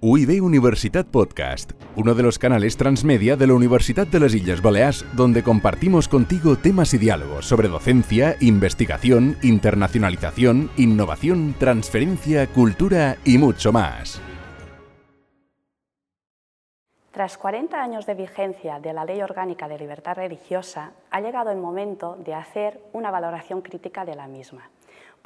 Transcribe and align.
UIB 0.00 0.44
Universitat 0.44 1.08
Podcast, 1.08 1.72
uno 1.96 2.14
de 2.14 2.22
los 2.22 2.38
canales 2.38 2.76
transmedia 2.76 3.34
de 3.34 3.48
la 3.48 3.54
Universidad 3.54 4.06
de 4.06 4.20
las 4.20 4.32
Islas 4.32 4.62
Baleares, 4.62 5.04
donde 5.14 5.42
compartimos 5.42 6.06
contigo 6.06 6.54
temas 6.54 6.94
y 6.94 6.98
diálogos 6.98 7.46
sobre 7.46 7.66
docencia, 7.66 8.36
investigación, 8.38 9.36
internacionalización, 9.42 10.70
innovación, 10.76 11.56
transferencia, 11.58 12.46
cultura 12.46 13.16
y 13.24 13.38
mucho 13.38 13.72
más. 13.72 14.22
Tras 17.10 17.36
40 17.36 17.82
años 17.82 18.06
de 18.06 18.14
vigencia 18.14 18.78
de 18.78 18.92
la 18.92 19.04
Ley 19.04 19.20
Orgánica 19.20 19.66
de 19.66 19.80
Libertad 19.80 20.14
Religiosa, 20.14 20.92
ha 21.10 21.20
llegado 21.20 21.50
el 21.50 21.58
momento 21.58 22.16
de 22.24 22.34
hacer 22.34 22.80
una 22.92 23.10
valoración 23.10 23.62
crítica 23.62 24.04
de 24.04 24.14
la 24.14 24.28
misma. 24.28 24.70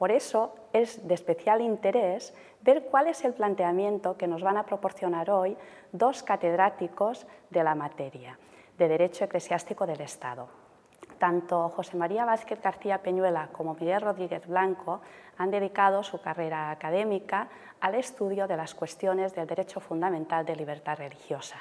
Por 0.03 0.11
eso 0.11 0.57
es 0.73 1.07
de 1.07 1.14
especial 1.14 1.61
interés 1.61 2.34
ver 2.62 2.87
cuál 2.87 3.07
es 3.07 3.25
el 3.25 3.34
planteamiento 3.34 4.16
que 4.16 4.27
nos 4.27 4.43
van 4.43 4.57
a 4.57 4.66
proporcionar 4.66 5.30
hoy 5.30 5.56
dos 5.93 6.24
catedráticos 6.24 7.24
de 7.51 7.62
la 7.62 7.77
materia 7.77 8.37
de 8.79 8.88
Derecho 8.88 9.27
Eclesiástico 9.27 9.87
del 9.87 10.01
Estado. 10.01 10.48
Tanto 11.20 11.69
José 11.69 11.96
María 11.96 12.24
Vázquez 12.24 12.60
García 12.60 12.98
Peñuela 12.98 13.51
como 13.52 13.74
Miguel 13.74 14.01
Rodríguez 14.01 14.45
Blanco 14.48 15.02
han 15.38 15.52
dedicado 15.52 16.02
su 16.02 16.21
carrera 16.21 16.73
académica 16.73 17.46
al 17.80 17.95
estudio 17.95 18.48
de 18.48 18.57
las 18.57 18.74
cuestiones 18.74 19.37
del 19.37 19.46
derecho 19.46 19.79
fundamental 19.79 20.45
de 20.45 20.57
libertad 20.57 20.98
religiosa, 20.98 21.59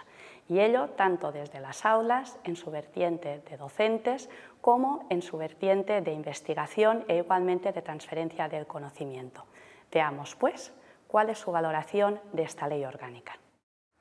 y 0.47 0.59
ello 0.59 0.89
tanto 0.89 1.31
desde 1.31 1.59
las 1.59 1.85
aulas, 1.85 2.37
en 2.43 2.55
su 2.55 2.71
vertiente 2.71 3.41
de 3.49 3.57
docentes, 3.57 4.29
como 4.61 5.05
en 5.09 5.21
su 5.21 5.37
vertiente 5.37 6.01
de 6.01 6.13
investigación 6.13 7.05
e 7.07 7.17
igualmente 7.17 7.71
de 7.71 7.81
transferencia 7.81 8.47
del 8.47 8.67
conocimiento. 8.67 9.45
Veamos, 9.91 10.35
pues, 10.35 10.73
cuál 11.07 11.29
es 11.29 11.39
su 11.39 11.51
valoración 11.51 12.19
de 12.33 12.43
esta 12.43 12.67
ley 12.67 12.85
orgánica. 12.85 13.37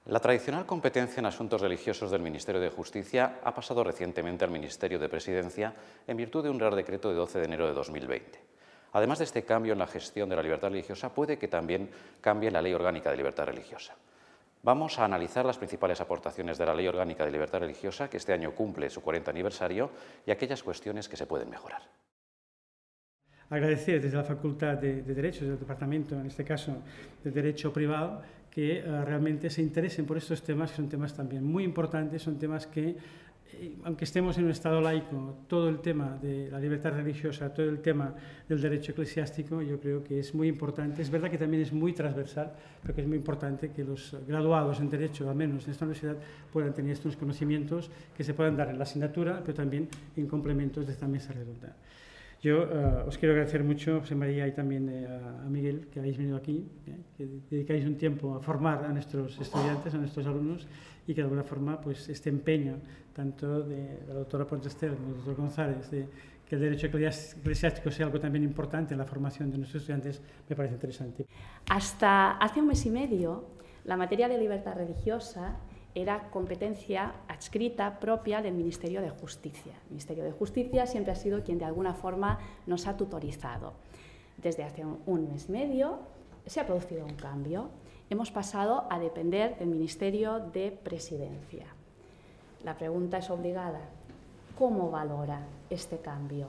La 0.07 0.19
tradicional 0.19 0.65
competencia 0.65 1.21
en 1.21 1.27
asuntos 1.27 1.61
religiosos 1.61 2.11
del 2.11 2.23
Ministerio 2.23 2.61
de 2.61 2.71
Justicia 2.71 3.39
ha 3.45 3.55
pasado 3.55 3.85
recientemente 3.85 4.45
al 4.45 4.51
Ministerio 4.51 4.99
de 4.99 5.09
Presidencia 5.09 5.75
en 6.07 6.17
virtud 6.17 6.43
de 6.43 6.51
un 6.51 6.59
Real 6.59 6.75
Decreto 6.75 7.11
de 7.11 7.17
12 7.17 7.39
de 7.39 7.45
enero 7.45 7.67
de 7.67 7.75
2020. 7.75 8.41
Además 8.93 9.19
de 9.19 9.25
este 9.25 9.45
cambio 9.45 9.73
en 9.73 9.79
la 9.79 9.87
gestión 9.87 10.29
de 10.29 10.37
la 10.37 10.43
libertad 10.43 10.71
religiosa, 10.71 11.15
puede 11.15 11.39
que 11.39 11.49
también 11.49 11.91
cambie 12.21 12.51
la 12.51 12.63
Ley 12.63 12.73
Orgánica 12.73 13.11
de 13.11 13.19
Libertad 13.19 13.45
Religiosa. 13.45 13.95
Vamos 14.63 14.99
a 14.99 15.07
analizar 15.07 15.47
las 15.47 15.57
principales 15.57 16.03
aportaciones 16.03 16.59
de 16.59 16.67
la 16.67 16.75
Ley 16.75 16.87
Orgánica 16.87 17.25
de 17.25 17.31
Libertad 17.31 17.61
Religiosa, 17.61 18.11
que 18.11 18.19
este 18.19 18.35
año 18.35 18.55
cumple 18.55 18.91
su 18.91 19.01
40 19.01 19.31
aniversario, 19.31 19.91
y 20.27 20.31
aquellas 20.31 20.63
cuestiones 20.63 21.09
que 21.09 21.17
se 21.17 21.27
pueden 21.27 21.49
mejorar. 21.49 21.81
Agradecer 23.49 24.03
desde 24.03 24.19
la 24.19 24.23
Facultad 24.23 24.77
de, 24.77 25.03
Derecho, 25.03 25.41
desde 25.41 25.55
el 25.55 25.61
Departamento, 25.61 26.15
en 26.15 26.27
este 26.27 26.45
caso 26.45 26.83
de 27.25 27.31
Derecho 27.31 27.73
Privado, 27.73 28.21
que 28.51 28.79
eh, 28.79 29.05
realmente 29.05 29.49
se 29.49 29.63
interesen 29.63 30.05
por 30.05 30.19
estos 30.19 30.43
temas, 30.43 30.71
que 30.71 30.77
son 30.77 30.91
temas 30.91 31.15
también 31.15 31.43
muy 31.43 31.65
importantes, 31.65 32.23
son 32.23 32.39
temas 32.39 32.67
que 32.67 32.97
aunque 33.85 34.05
estemos 34.05 34.37
en 34.39 34.45
un 34.45 34.51
Estado 34.51 34.81
laico, 34.81 35.39
todo 35.49 35.69
el 35.69 35.81
tema 35.81 36.19
de 36.21 36.51
la 36.51 36.59
libertad 36.59 36.93
religiosa, 36.93 37.53
todo 37.53 37.69
el 37.69 37.81
tema 37.81 38.15
del 38.49 38.61
derecho 38.61 38.93
eclesiástico, 38.93 39.63
yo 39.63 39.79
creo 39.79 40.03
que 40.03 40.19
es 40.19 40.35
muy 40.35 40.49
importante. 40.49 41.03
Es 41.03 41.11
verdad 41.11 41.31
que 41.31 41.39
también 41.39 41.63
es 41.63 41.73
muy 41.73 41.93
transversal, 41.93 42.53
pero 42.83 42.95
que 42.95 43.03
es 43.03 43.07
muy 43.07 43.17
importante 43.17 43.71
que 43.71 43.85
los 43.85 44.17
graduados 44.27 44.81
en 44.81 44.89
Derecho, 44.89 45.29
al 45.29 45.37
menos 45.37 45.65
en 45.65 45.73
esta 45.73 45.85
universidad, 45.85 46.17
puedan 46.53 46.75
tener 46.75 46.93
estos 46.93 47.17
conocimientos 47.17 47.91
que 48.17 48.25
se 48.25 48.35
puedan 48.35 48.57
dar 48.57 48.71
en 48.71 48.79
la 48.79 48.85
asignatura, 48.85 49.41
pero 49.45 49.55
también 49.55 49.89
en 50.17 50.27
complementos 50.27 50.87
de 50.87 50.93
esta 50.93 51.07
mesa 51.07 51.33
redonda. 51.33 51.77
Yo 52.43 52.65
uh, 52.65 53.07
os 53.07 53.19
quiero 53.19 53.35
agradecer 53.35 53.63
mucho, 53.63 54.01
José 54.01 54.15
María, 54.15 54.49
y 54.49 54.53
también 54.53 54.89
eh, 54.89 55.07
a, 55.07 55.47
Miguel, 55.51 55.89
que 55.93 56.01
habéis 56.01 56.17
venido 56.17 56.39
aquí, 56.39 56.65
eh, 56.87 56.97
que 57.19 57.29
dedicáis 57.51 57.85
un 57.85 57.97
tiempo 57.97 58.35
a 58.35 58.41
formar 58.41 58.83
a 58.83 58.89
nuestros 58.89 59.39
estudiantes, 59.39 59.93
a 59.93 59.99
nuestros 59.99 60.27
alumnos, 60.27 60.67
y 61.11 61.15
que 61.15 61.23
de 61.23 61.25
alguna 61.25 61.43
forma 61.43 61.81
pues, 61.81 62.09
este 62.09 62.31
empeño, 62.31 62.77
tanto 63.13 63.63
de 63.63 63.99
la 64.07 64.15
doctora 64.15 64.47
Pontester 64.47 64.95
como 64.95 65.09
del 65.09 65.17
doctor 65.17 65.35
González, 65.35 65.91
de 65.91 66.07
que 66.49 66.55
el 66.55 66.61
derecho 66.61 66.87
eclesiástico 66.87 67.91
sea 67.91 68.07
algo 68.07 68.21
también 68.21 68.45
importante 68.45 68.95
en 68.95 68.99
la 68.99 69.05
formación 69.05 69.51
de 69.51 69.59
nuestros 69.59 69.83
estudiantes, 69.83 70.23
me 70.49 70.55
parece 70.55 70.75
interesante. 70.75 71.27
Hasta 71.69 72.33
hace 72.39 72.61
un 72.61 72.69
mes 72.69 72.87
y 72.87 72.91
medio, 72.91 73.45
la 73.85 73.97
materia 73.97 74.29
de 74.29 74.39
libertad 74.39 74.77
religiosa 74.77 75.57
era 75.97 76.31
competencia 76.31 77.15
adscrita 77.27 77.99
propia 77.99 78.41
del 78.41 78.55
Ministerio 78.55 79.03
de 79.03 79.11
Justicia. 79.11 79.73
El 79.87 79.91
Ministerio 79.91 80.23
de 80.23 80.31
Justicia 80.31 80.87
siempre 80.87 81.13
ha 81.13 81.17
sido 81.17 81.43
quien 81.43 81.59
de 81.59 81.65
alguna 81.65 81.95
forma 81.95 82.39
nos 82.69 82.87
ha 82.87 82.97
tutorizado. 82.97 83.73
Desde 84.37 84.63
hace 84.63 84.85
un 84.85 85.29
mes 85.33 85.49
y 85.49 85.53
medio 85.53 85.99
se 86.47 86.61
ha 86.61 86.67
producido 86.67 87.05
un 87.05 87.17
cambio. 87.17 87.71
Hemos 88.11 88.33
pasado 88.33 88.89
a 88.91 88.99
depender 88.99 89.57
del 89.61 89.69
Ministerio 89.69 90.41
de 90.41 90.73
Presidencia. 90.73 91.67
La 92.65 92.77
pregunta 92.77 93.19
es 93.19 93.31
obligada. 93.31 93.83
¿Cómo 94.59 94.91
valora 94.91 95.47
este 95.71 95.99
cambio? 95.99 96.49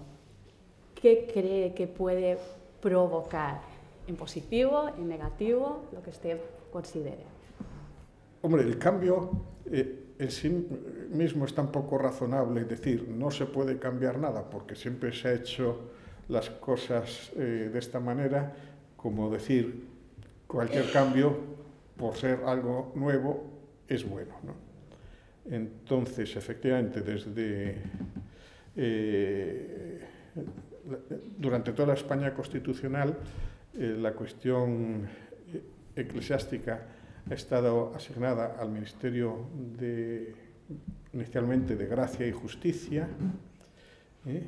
¿Qué 0.96 1.30
cree 1.32 1.76
que 1.76 1.86
puede 1.86 2.40
provocar? 2.82 3.62
¿En 4.08 4.16
positivo, 4.16 4.90
en 4.98 5.08
negativo, 5.08 5.84
lo 5.94 6.02
que 6.02 6.10
usted 6.10 6.42
considere? 6.72 7.26
Hombre, 8.42 8.64
el 8.64 8.80
cambio 8.80 9.30
eh, 9.68 10.16
en 10.18 10.32
sí 10.32 10.50
mismo 11.12 11.46
es 11.46 11.54
tan 11.54 11.72
poco 11.72 12.00
razonable 12.00 12.64
decir 12.64 13.08
no 13.08 13.30
se 13.30 13.46
puede 13.46 13.78
cambiar 13.78 14.18
nada 14.18 14.50
porque 14.50 14.74
siempre 14.74 15.14
se 15.14 15.28
ha 15.28 15.34
hecho 15.34 15.92
las 16.28 16.50
cosas 16.50 17.32
eh, 17.36 17.70
de 17.72 17.78
esta 17.78 18.00
manera, 18.00 18.52
como 18.98 19.30
decir 19.30 19.91
cualquier 20.52 20.92
cambio, 20.92 21.38
por 21.96 22.16
ser 22.16 22.42
algo 22.46 22.92
nuevo, 22.96 23.44
es 23.88 24.08
bueno. 24.08 24.34
Entonces, 25.50 26.36
efectivamente, 26.36 27.02
desde 27.02 27.78
eh, 28.76 30.00
durante 31.38 31.72
toda 31.72 31.90
la 31.90 31.94
España 31.94 32.34
constitucional, 32.34 33.18
la 33.74 34.12
cuestión 34.14 35.08
eclesiástica 35.96 36.88
ha 37.30 37.34
estado 37.34 37.94
asignada 37.96 38.58
al 38.60 38.70
Ministerio 38.70 39.48
de, 39.78 40.36
inicialmente 41.14 41.76
de 41.76 41.86
Gracia 41.86 42.28
y 42.28 42.32
Justicia, 42.32 43.08
¿eh? 44.26 44.44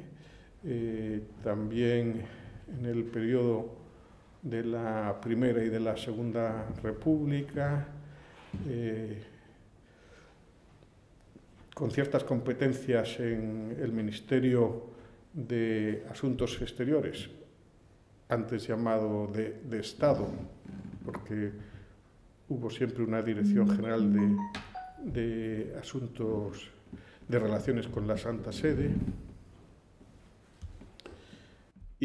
Eh, 0.66 1.22
también 1.44 2.22
en 2.80 2.86
el 2.86 3.04
periodo 3.04 3.83
de 4.44 4.64
la 4.64 5.20
Primera 5.22 5.64
y 5.64 5.70
de 5.70 5.80
la 5.80 5.98
Segunda 5.98 6.68
República, 6.84 7.88
eh, 8.68 9.24
con 11.74 11.90
ciertas 11.90 12.24
competencias 12.24 13.20
en 13.20 13.76
el 13.80 13.92
Ministerio 13.92 14.92
de 15.34 16.06
Asuntos 16.12 16.62
Exteriores, 16.62 17.30
antes 18.30 18.68
llamado 18.68 19.28
de, 19.28 19.62
de 19.64 19.80
Estado, 19.80 20.28
porque 21.04 21.52
hubo 22.50 22.70
siempre 22.70 23.04
una 23.04 23.22
dirección 23.22 23.70
general 23.70 24.38
de, 25.04 25.76
asuntos 25.80 26.70
de 27.28 27.40
relaciones 27.40 27.88
con 27.88 28.08
la 28.08 28.18
Santa 28.18 28.52
Sede 28.52 28.92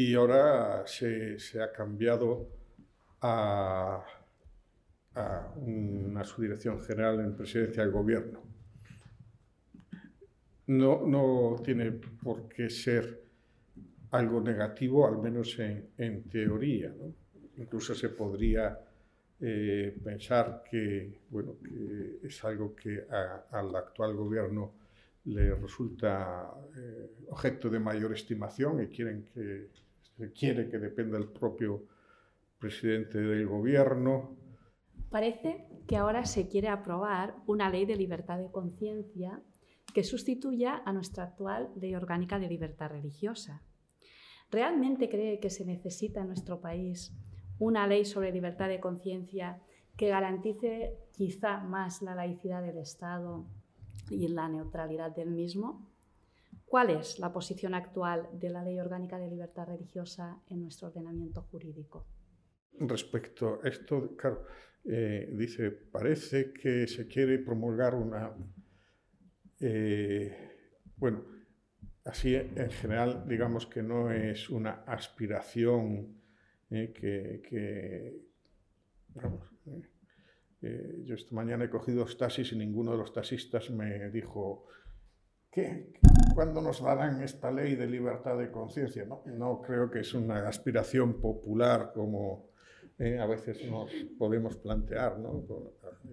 y 0.01 0.15
ahora 0.15 0.87
se, 0.87 1.37
ha 1.61 1.73
cambiado 1.73 2.47
a, 3.19 4.01
una 5.57 6.23
subdirección 6.23 6.79
general 6.79 7.19
en 7.19 7.35
presidencia 7.35 7.83
del 7.83 7.91
gobierno. 7.91 8.41
No, 10.67 11.05
no 11.05 11.61
tiene 11.61 11.91
por 11.91 12.47
qué 12.47 12.69
ser 12.69 13.23
algo 14.11 14.39
negativo, 14.39 15.05
al 15.05 15.17
menos 15.17 15.59
en, 15.59 16.23
teoría. 16.29 16.93
Incluso 17.57 17.93
se 17.93 18.07
podría 18.07 18.79
eh, 19.41 19.97
pensar 20.01 20.63
que, 20.71 21.19
bueno, 21.29 21.57
que 21.61 22.25
es 22.25 22.41
algo 22.45 22.73
que 22.73 23.05
al 23.51 23.75
actual 23.75 24.15
gobierno 24.15 24.71
le 25.25 25.55
resulta 25.55 26.53
eh, 26.77 27.09
objeto 27.31 27.69
de 27.69 27.79
mayor 27.79 28.13
estimación 28.13 28.81
y 28.81 28.87
quieren 28.87 29.25
que, 29.33 29.67
quiere 30.31 30.69
que 30.69 30.77
dependa 30.77 31.17
del 31.17 31.29
propio 31.29 31.85
presidente 32.59 33.19
del 33.19 33.47
gobierno. 33.47 34.35
Parece 35.09 35.65
que 35.87 35.97
ahora 35.97 36.25
se 36.25 36.47
quiere 36.47 36.67
aprobar 36.67 37.35
una 37.47 37.69
ley 37.69 37.85
de 37.85 37.95
libertad 37.95 38.37
de 38.37 38.51
conciencia 38.51 39.41
que 39.93 40.03
sustituya 40.03 40.83
a 40.85 40.93
nuestra 40.93 41.23
actual 41.23 41.71
ley 41.79 41.95
orgánica 41.95 42.37
de 42.37 42.47
libertad 42.47 42.89
religiosa. 42.89 43.63
¿Realmente 44.51 45.09
cree 45.09 45.39
que 45.39 45.49
se 45.49 45.65
necesita 45.65 46.21
en 46.21 46.27
nuestro 46.27 46.59
país 46.59 47.13
una 47.57 47.87
ley 47.87 48.05
sobre 48.05 48.31
libertad 48.31 48.67
de 48.67 48.79
conciencia 48.79 49.61
que 49.97 50.09
garantice 50.09 50.97
quizá 51.11 51.59
más 51.59 52.01
la 52.01 52.15
laicidad 52.15 52.61
del 52.61 52.77
Estado 52.77 53.45
y 54.09 54.27
la 54.27 54.47
neutralidad 54.47 55.15
del 55.15 55.31
mismo? 55.31 55.88
¿Cuál 56.69 56.91
es 56.91 57.17
la 57.17 57.33
posición 57.33 57.73
actual 57.73 58.29
de 58.31 58.51
la 58.51 58.63
Ley 58.63 58.79
Orgánica 58.79 59.17
de 59.17 59.27
Libertad 59.27 59.67
Religiosa 59.67 60.39
en 60.49 60.61
nuestro 60.61 60.89
ordenamiento 60.89 61.41
jurídico? 61.41 62.05
respecto 62.81 63.59
a 63.63 63.67
esto, 63.67 64.15
claro, 64.15 64.45
eh, 64.85 65.29
dice, 65.33 65.71
parece 65.71 66.53
que 66.53 66.85
se 66.87 67.07
quiere 67.07 67.39
promulgar 67.39 67.95
una... 67.95 68.33
Eh, 69.59 70.31
bueno, 70.95 71.25
así 72.05 72.35
en 72.35 72.69
general, 72.69 73.25
digamos 73.27 73.65
que 73.65 73.81
no 73.81 74.11
es 74.11 74.49
una 74.49 74.83
aspiración 74.85 76.21
eh, 76.69 76.93
que, 76.93 78.29
yo 80.61 81.15
esta 81.15 81.33
mañana 81.33 81.65
he 81.65 81.69
cogido 81.69 81.99
dos 81.99 82.17
taxis 82.17 82.51
y 82.51 82.57
ninguno 82.57 82.91
de 82.91 82.97
los 82.97 83.11
taxistas 83.11 83.69
me 83.71 84.11
dijo, 84.11 84.67
¿qué? 85.51 85.91
¿Cuándo 86.33 86.61
nos 86.61 86.81
darán 86.81 87.21
esta 87.21 87.51
ley 87.51 87.75
de 87.75 87.87
libertad 87.87 88.37
de 88.37 88.51
conciencia? 88.51 89.05
No, 89.05 89.23
no 89.25 89.61
creo 89.61 89.89
que 89.89 89.99
es 89.99 90.13
una 90.13 90.47
aspiración 90.47 91.19
popular 91.19 91.91
como 91.93 92.49
eh, 92.99 93.17
a 93.17 93.25
veces 93.25 93.63
nos 93.69 93.89
podemos 94.17 94.57
plantear, 94.57 95.17
¿no? 95.19 95.45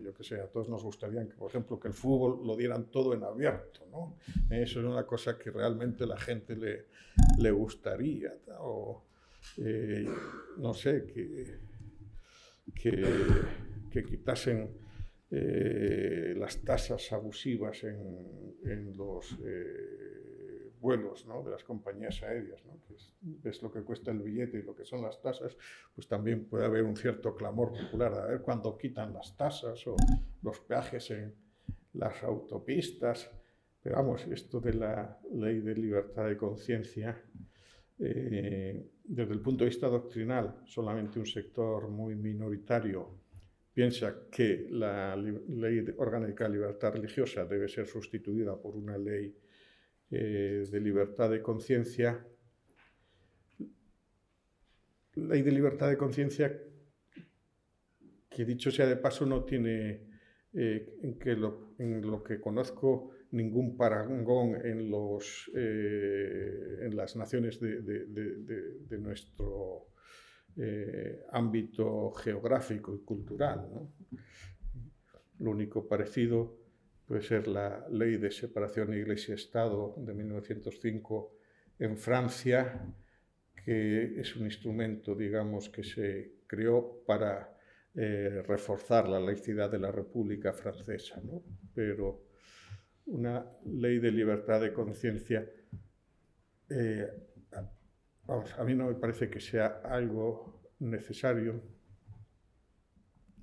Yo 0.03 0.15
que 0.15 0.23
sé, 0.23 0.41
a 0.41 0.47
todos 0.47 0.69
nos 0.69 0.85
gustaría 0.85 1.27
que, 1.27 1.35
por 1.35 1.51
ejemplo, 1.51 1.81
que 1.81 1.89
el 1.89 1.95
fútbol 1.95 2.47
lo 2.47 2.57
dieran 2.57 2.85
todo 2.93 3.13
en 3.13 3.25
abierto, 3.25 3.81
¿no? 3.91 4.17
Eso 4.51 4.79
es 4.79 4.87
una 4.87 5.05
cosa 5.05 5.37
que 5.37 5.51
realmente 5.51 6.07
la 6.07 6.17
gente 6.17 6.55
le, 6.55 6.87
le 7.39 7.51
gustaría, 7.51 8.33
o, 8.61 9.03
eh, 9.59 10.09
no 10.59 10.75
sé, 10.75 11.07
que, 11.07 11.59
que, 12.73 13.05
que 13.91 14.05
quitasen 14.05 14.71
eh, 15.31 16.35
las 16.37 16.63
tasas 16.63 17.13
abusivas 17.13 17.83
en, 17.85 18.97
los 18.97 19.37
vuelos 20.81 21.27
¿no? 21.27 21.43
de 21.43 21.51
las 21.51 21.65
compañías 21.65 22.23
aéreas, 22.23 22.65
¿no? 22.65 22.79
que 22.87 23.49
es, 23.49 23.63
lo 23.63 23.73
que 23.73 23.83
cuesta 23.83 24.11
el 24.11 24.21
billete 24.23 24.59
y 24.59 24.63
lo 24.63 24.75
que 24.75 24.85
son 24.85 25.03
las 25.03 25.21
tasas, 25.21 25.57
pues 25.95 26.07
también 26.07 26.45
puede 26.45 26.65
haber 26.65 26.85
un 26.85 26.97
cierto 26.97 27.35
clamor 27.35 27.73
popular 27.73 28.15
a 28.15 28.27
ver 28.27 28.41
cuándo 28.41 28.77
quitan 28.77 29.13
las 29.13 29.37
tasas 29.37 29.87
o 29.87 29.97
los 30.43 30.61
peajes 30.61 31.11
en 31.11 31.35
las 31.95 32.23
autopistas. 32.23 33.31
Pero 33.83 33.97
vamos, 33.97 34.27
esto 34.27 34.61
de 34.61 34.75
la 34.75 35.19
ley 35.33 35.61
de 35.61 35.75
libertad 35.75 36.27
de 36.27 36.37
conciencia, 36.37 37.21
eh, 37.99 38.91
desde 39.05 39.33
el 39.33 39.41
punto 39.41 39.65
de 39.65 39.71
vista 39.71 39.89
doctrinal, 39.89 40.63
solamente 40.67 41.19
un 41.19 41.27
sector 41.27 41.89
muy 41.89 42.15
minoritario 42.15 43.26
piensa 43.77 44.27
que 44.31 44.69
la 44.71 45.15
ley 45.15 45.85
orgánica 45.99 46.45
de 46.45 46.55
libertad 46.55 46.95
religiosa 46.95 47.45
debe 47.45 47.69
ser 47.69 47.87
sustituida 47.87 48.59
por 48.59 48.75
una 48.75 48.97
ley 48.97 49.37
eh, 50.11 50.65
de 50.73 50.81
libertad 50.81 51.29
de 51.29 51.43
conciencia. 51.43 52.27
Ley 55.17 55.43
de 55.43 55.53
libertad 55.53 55.91
de 55.91 55.99
conciencia 55.99 56.59
que 58.31 58.45
dicho 58.47 58.71
sea 58.71 58.87
de 58.87 58.97
paso 58.97 59.27
no 59.27 59.45
tiene 59.45 60.09
eh, 60.55 60.97
en, 61.03 62.01
lo, 62.01 62.23
que 62.25 62.41
conozco 62.41 63.11
ningún 63.33 63.77
parangón 63.77 64.55
en, 64.65 64.91
los, 64.91 65.51
eh, 65.55 66.79
en 66.81 66.97
las 66.97 67.15
naciones 67.15 67.61
de, 67.61 67.83
de, 67.83 68.07
de, 68.07 68.79
de 68.89 68.99
nuestro 68.99 69.89
ámbito 71.33 72.11
geográfico 72.13 72.95
y 72.95 73.01
cultural. 73.01 73.69
¿no? 73.71 73.93
Lo 75.39 75.51
único 75.51 75.87
parecido 75.87 76.59
puede 77.07 77.23
ser 77.23 77.47
la 77.47 77.87
ley 77.91 78.17
de 78.17 78.31
separación 78.31 78.95
Iglesia-Estado 78.95 79.95
de 79.99 80.15
1905 80.15 81.33
en 81.79 81.97
Francia, 81.97 82.95
que 83.65 84.21
es 84.21 84.35
un 84.37 84.47
instrumento, 84.47 85.15
digamos, 85.15 85.69
que 85.69 85.85
se 85.85 86.33
creó 86.47 87.03
para 87.07 87.57
eh, 87.95 88.43
reforzar 88.47 89.09
la 89.09 89.21
laicidad 89.21 89.71
de 89.71 89.79
la 89.79 89.91
República 89.91 90.53
Francesa, 90.53 91.21
¿no? 91.25 91.43
pero 91.75 92.27
una 93.07 93.45
ley 93.65 93.99
de 93.99 94.11
libertad 94.11 94.61
de 94.61 94.73
conciencia, 94.73 95.49
eh, 96.69 97.09
a 98.29 98.65
mí 98.65 98.75
no 98.75 98.87
me 98.87 98.95
parece 98.95 99.31
que 99.31 99.41
sea 99.41 99.81
algo 99.85 100.61
necesario. 100.81 101.63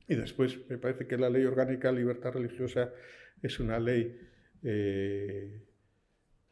Y 0.07 0.15
después 0.15 0.59
me 0.69 0.77
parece 0.77 1.07
que 1.07 1.17
la 1.17 1.29
ley 1.29 1.45
orgánica 1.45 1.89
de 1.91 1.99
libertad 1.99 2.33
religiosa 2.33 2.91
es 3.41 3.59
una 3.59 3.79
ley 3.79 4.19
eh, 4.63 5.65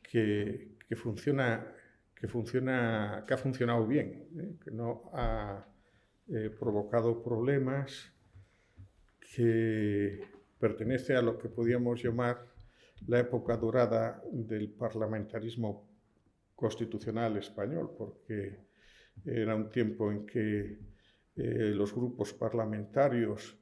que, 0.01 0.78
funciona, 0.95 1.74
que, 2.16 2.28
funciona, 2.28 3.24
que 3.28 3.33
ha 3.33 3.38
funcionado 3.38 3.86
bien, 3.88 4.28
¿eh? 4.38 4.56
que 4.63 4.72
no 4.72 5.10
ha 5.13 5.66
eh, 6.30 6.50
provocado 6.57 7.22
problemas, 7.22 8.12
que 9.36 10.19
pertenece 10.60 11.16
a 11.16 11.22
lo 11.22 11.38
que 11.38 11.50
podíamos 11.50 12.04
llamar 12.04 12.45
la 13.07 13.19
época 13.19 13.57
dorada 13.57 14.22
del 14.31 14.69
parlamentarismo 14.69 15.90
constitucional 16.63 17.37
español, 17.37 17.91
porque 17.97 18.37
era 19.25 19.55
un 19.55 19.69
tiempo 19.69 20.11
en 20.11 20.25
que 20.25 20.77
los 21.35 21.93
grupos 21.93 22.33
parlamentarios 22.33 23.57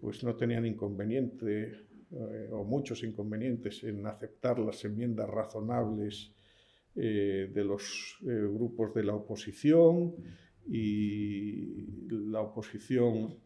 pues 0.00 0.22
no 0.22 0.36
tenían 0.36 0.66
inconveniente 0.66 1.90
eh, 2.12 2.48
o 2.50 2.64
muchos 2.64 3.04
inconvenientes 3.04 3.84
en 3.84 4.04
aceptar 4.04 4.58
las 4.58 4.84
enmiendas 4.84 5.30
razonables 5.30 6.32
eh, 6.96 7.48
de 7.54 7.64
los 7.64 8.18
eh, 8.22 8.48
grupos 8.52 8.92
de 8.94 9.04
la 9.04 9.14
oposición 9.14 10.16
y 10.66 11.86
la 12.10 12.40
oposición 12.40 13.38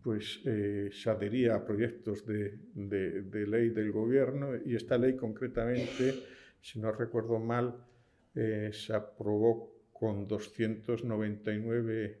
pues 0.00 0.40
se 0.44 1.10
adhería 1.10 1.56
a 1.56 1.64
proyectos 1.64 2.24
de, 2.24 2.56
de, 2.72 3.46
ley 3.46 3.70
del 3.70 3.90
gobierno 3.90 4.50
y 4.64 4.76
esta 4.76 4.96
ley 4.96 5.16
concretamente, 5.16 6.14
si 6.60 6.78
no 6.78 6.92
recuerdo 6.92 7.38
mal, 7.40 7.74
se 8.72 8.92
aprobó 8.94 9.72
con 9.92 10.28
299 10.28 12.20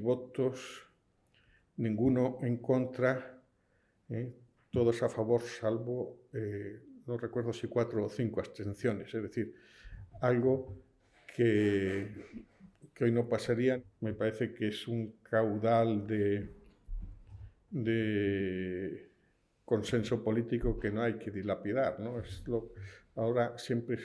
votos, 0.00 0.86
ninguno 1.76 2.38
en 2.42 2.56
contra 2.58 3.36
¿eh? 4.08 4.32
todos 4.70 5.02
a 5.02 5.08
favor, 5.08 5.42
salvo, 5.42 6.28
eh, 6.32 6.80
no 7.06 7.16
recuerdo 7.16 7.52
si 7.52 7.66
cuatro 7.68 8.04
o 8.04 8.08
cinco 8.08 8.40
abstenciones, 8.40 9.14
es 9.14 9.22
decir, 9.22 9.54
algo 10.20 10.76
que, 11.34 12.08
que, 12.94 13.04
hoy 13.04 13.12
no 13.12 13.28
pasaría. 13.28 13.82
Me 14.00 14.12
parece 14.12 14.52
que 14.52 14.68
es 14.68 14.88
un 14.88 15.16
caudal 15.22 16.06
de, 16.06 16.50
de 17.70 19.05
consenso 19.66 20.24
político 20.24 20.80
que 20.80 20.90
no 20.90 21.02
hay 21.02 21.18
que 21.18 21.30
dilapidar. 21.30 22.00
¿no? 22.00 22.18
Es 22.20 22.42
lo, 22.46 22.72
ahora 23.16 23.58
siempre 23.58 23.98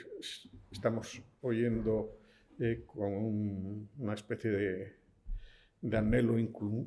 estamos 0.70 1.22
oyendo 1.40 2.18
eh, 2.58 2.84
con 2.86 3.88
una 3.98 4.12
especie 4.12 4.50
de 4.50 5.02
de 5.82 5.96
anhelo 5.96 6.36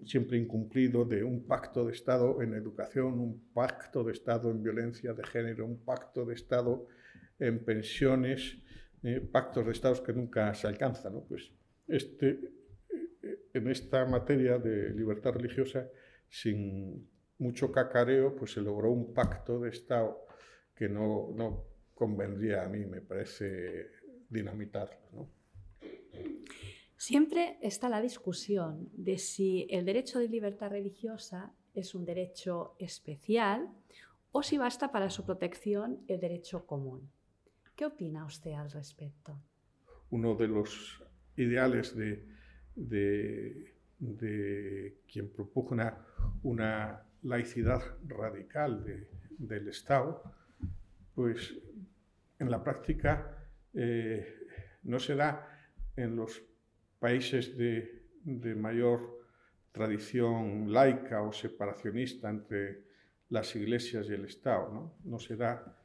siempre 0.05 0.37
incumplido 0.37 1.03
de 1.03 1.21
un 1.21 1.45
pacto 1.45 1.85
de 1.85 1.91
Estado 1.91 2.41
en 2.41 2.53
educación, 2.53 3.19
un 3.19 3.49
pacto 3.53 4.05
de 4.05 4.13
Estado 4.13 4.49
en 4.49 4.63
violencia 4.63 5.13
de 5.13 5.23
género, 5.25 5.65
un 5.65 5.83
pacto 5.83 6.25
de 6.25 6.33
Estado 6.33 6.87
en 7.37 7.63
pensiones, 7.65 8.57
eh, 9.03 9.19
pactos 9.19 9.65
de 9.65 9.73
Estados 9.73 9.99
que 9.99 10.13
nunca 10.13 10.53
se 10.53 10.67
alcanzan. 10.67 11.13
¿no? 11.13 11.25
Pues 11.25 11.51
este, 11.89 12.39
eh, 13.21 13.39
en 13.53 13.67
esta 13.67 14.05
materia 14.05 14.57
de 14.57 14.91
libertad 14.91 15.33
religiosa, 15.33 15.89
sin 16.29 17.09
mucho 17.37 17.71
cacareo, 17.71 18.35
pues 18.35 18.53
se 18.53 18.61
logró 18.61 18.91
un 18.91 19.13
pacto 19.13 19.59
de 19.59 19.69
Estado 19.69 20.25
que 20.73 20.89
no, 20.89 21.31
no 21.35 21.65
convendría 21.93 22.63
a 22.63 22.69
mí, 22.69 22.85
me 22.85 23.01
parece, 23.01 23.89
dinamitarlo. 24.29 24.97
¿no? 25.13 25.29
Siempre 26.97 27.57
está 27.61 27.89
la 27.89 28.01
discusión 28.01 28.89
de 28.93 29.17
si 29.17 29.67
el 29.69 29.85
derecho 29.85 30.19
de 30.19 30.27
libertad 30.27 30.71
religiosa 30.71 31.53
es 31.73 31.93
un 31.93 32.05
derecho 32.05 32.75
especial 32.79 33.69
o 34.31 34.41
si 34.41 34.57
basta 34.57 34.91
para 34.91 35.09
su 35.09 35.23
protección 35.25 35.99
el 36.07 36.19
derecho 36.19 36.65
común. 36.65 37.11
¿Qué 37.75 37.85
opina 37.85 38.25
usted 38.25 38.53
al 38.53 38.71
respecto? 38.71 39.37
Uno 40.09 40.35
de 40.35 40.47
los 40.47 41.03
ideales 41.35 41.95
de, 41.95 42.25
quien 45.11 45.29
propugna 45.31 46.05
una 46.43 47.04
laicidad 47.25 47.81
radical 48.07 48.85
del 49.37 49.67
Estado, 49.67 50.23
pues 51.13 51.55
en 52.39 52.51
la 52.51 52.63
práctica 52.63 53.47
eh, 53.73 54.47
no 54.83 54.99
se 54.99 55.15
da 55.15 55.47
en 55.95 56.15
los 56.15 56.41
países 56.99 57.57
de, 57.57 58.03
mayor 58.55 59.21
tradición 59.71 60.71
laica 60.71 61.21
o 61.21 61.31
separacionista 61.31 62.29
entre 62.29 62.85
las 63.29 63.55
iglesias 63.55 64.07
y 64.09 64.13
el 64.13 64.25
Estado. 64.25 64.95
No, 65.03 65.19
se 65.19 65.35
da 65.35 65.77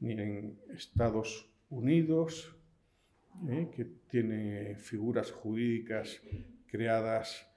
ni 0.00 0.12
en 0.12 0.58
Estados 0.70 1.50
Unidos, 1.70 2.54
¿eh? 3.48 3.70
que 3.74 3.84
tiene 4.10 4.76
figuras 4.76 5.30
jurídicas 5.32 6.20
creadas 6.66 7.47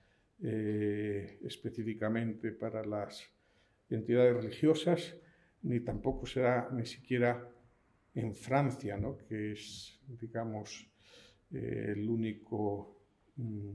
eh, 0.43 1.37
específicamente 1.43 2.51
para 2.51 2.83
las 2.83 3.29
entidades 3.89 4.35
religiosas, 4.35 5.15
ni 5.63 5.81
tampoco 5.81 6.25
será 6.25 6.69
ni 6.71 6.85
siquiera 6.85 7.47
en 8.15 8.33
Francia, 8.33 8.97
¿no? 8.97 9.17
que 9.17 9.51
es, 9.51 9.99
digamos, 10.07 10.87
eh, 11.51 11.93
el 11.95 12.09
único 12.09 12.97
mm, 13.35 13.71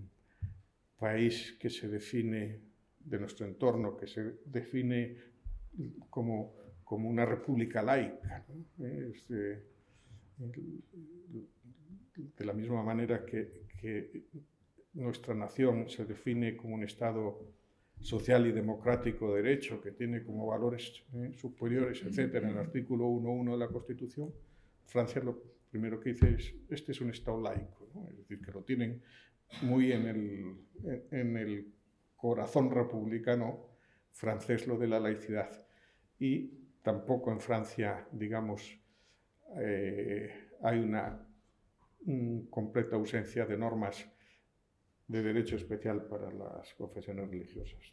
país 0.99 1.57
que 1.61 1.71
se 1.71 1.89
define 1.89 2.61
de 2.99 3.19
nuestro 3.21 3.47
entorno, 3.47 3.97
que 3.97 4.09
se 4.09 4.39
define 4.45 5.17
como, 6.11 6.53
como 6.83 7.09
una 7.09 7.25
república 7.25 7.81
laica. 7.81 8.45
de, 8.77 9.63
la 12.39 12.53
misma 12.53 12.83
manera 12.83 13.25
que 13.25 13.67
nuestra 14.97 15.35
nación 15.35 15.89
se 15.89 16.05
define 16.05 16.57
como 16.57 16.75
un 16.75 16.83
Estado 16.83 17.39
social 18.01 18.47
y 18.47 18.53
democrático 18.53 19.35
de 19.35 19.43
derecho, 19.43 19.81
que 19.81 19.93
tiene 19.93 20.23
como 20.23 20.47
valores 20.47 21.05
eh, 21.15 21.33
superiores, 21.35 22.03
etc., 22.03 22.35
en 22.37 22.49
el 22.49 22.59
artículo 22.59 23.07
1.1 23.07 23.53
de 23.53 23.59
la 23.59 23.69
Constitución, 23.69 24.33
Francia 24.85 25.23
lo 25.23 25.43
primero 25.71 25.99
que 26.01 26.11
dice 26.11 26.35
es, 26.35 26.55
este 26.71 26.93
es 26.93 27.01
un 27.01 27.11
Estado 27.11 27.41
laico, 27.41 27.89
es 28.11 28.19
decir, 28.19 28.41
que 28.41 28.53
lo 28.53 28.63
tienen 28.63 29.03
muy 29.63 29.93
en 29.93 30.07
el, 30.07 30.57
en 31.11 31.37
el 31.37 31.73
corazón 32.17 32.71
republicano 32.71 33.67
francés 34.13 34.67
lo 34.67 34.79
de 34.79 34.89
la 34.89 34.99
laicidad. 34.99 35.51
Y 36.19 36.49
tampoco 36.83 37.31
en 37.31 37.41
Francia, 37.41 38.07
digamos, 38.13 38.79
eh, 39.59 40.49
hay 40.63 40.79
una 40.79 41.27
completa 42.51 42.97
ausencia 42.97 43.45
de 43.45 43.59
normas 43.59 44.09
de 45.09 45.23
derecho 45.23 45.57
especial 45.57 46.07
para 46.07 46.31
las 46.33 46.75
confesiones 46.75 47.31
religiosas, 47.31 47.93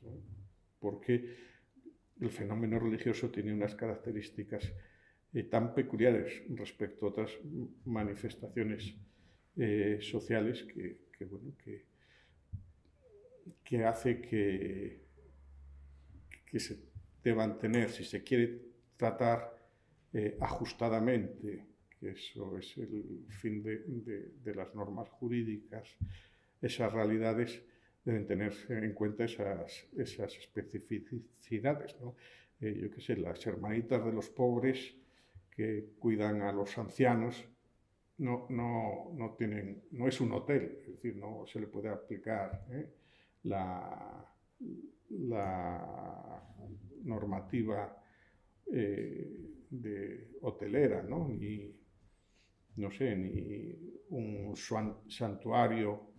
porque 0.79 1.35
el 2.19 2.29
fenómeno 2.29 2.79
religioso 2.79 3.29
tiene 3.29 3.53
unas 3.53 3.75
características 3.75 4.71
eh, 5.33 5.43
tan 5.43 5.73
peculiares 5.73 6.43
respecto 6.49 7.05
a 7.05 7.09
otras 7.09 7.31
manifestaciones 7.85 8.95
eh, 9.57 9.99
sociales 10.01 10.63
que, 10.63 11.25
bueno, 11.25 11.55
que, 11.63 11.85
que, 13.63 13.83
hace 13.83 14.21
que, 14.21 15.01
que 16.45 16.59
se 16.59 16.79
deban 17.23 17.59
tener, 17.59 17.89
si 17.89 18.03
se 18.03 18.23
quiere 18.23 18.61
tratar 18.97 19.55
eh, 20.13 20.37
ajustadamente, 20.39 21.65
que 21.99 22.09
eso 22.11 22.57
es 22.57 22.77
el 22.77 23.25
fin 23.29 23.63
de, 23.63 24.33
de 24.43 24.55
las 24.55 24.73
normas 24.75 25.09
jurídicas, 25.09 25.95
esas 26.63 26.91
realidades 26.93 27.61
deben 28.05 28.25
tener 28.25 28.53
en 28.69 28.93
cuenta 28.93 29.25
esas, 29.25 29.87
esas 29.97 30.35
especificidades. 30.37 31.99
¿no? 31.99 32.15
Eh, 32.59 32.73
yo 32.81 32.89
qué 32.89 33.01
sé, 33.01 33.17
las 33.17 33.45
hermanitas 33.45 34.03
de 34.03 34.11
los 34.11 34.29
pobres 34.29 34.95
que 35.51 35.91
cuidan 35.99 36.41
a 36.41 36.51
los 36.51 36.77
ancianos 36.77 37.45
no, 38.17 38.47
no, 38.49 39.11
no, 39.13 39.35
tienen, 39.35 39.83
no 39.91 40.07
es 40.07 40.21
un 40.21 40.31
hotel, 40.31 40.79
es 40.81 40.87
decir, 40.87 41.17
no 41.17 41.45
se 41.45 41.59
le 41.59 41.67
puede 41.67 41.89
aplicar 41.89 42.65
¿eh? 42.71 42.89
la, 43.43 44.25
la, 45.09 46.49
normativa 47.03 48.01
eh, 48.71 49.65
de 49.69 50.29
hotelera, 50.41 51.03
¿no? 51.03 51.27
ni, 51.27 51.75
no 52.77 52.89
sé, 52.91 53.13
ni 53.15 53.75
un 54.09 54.55
santuario 54.55 56.12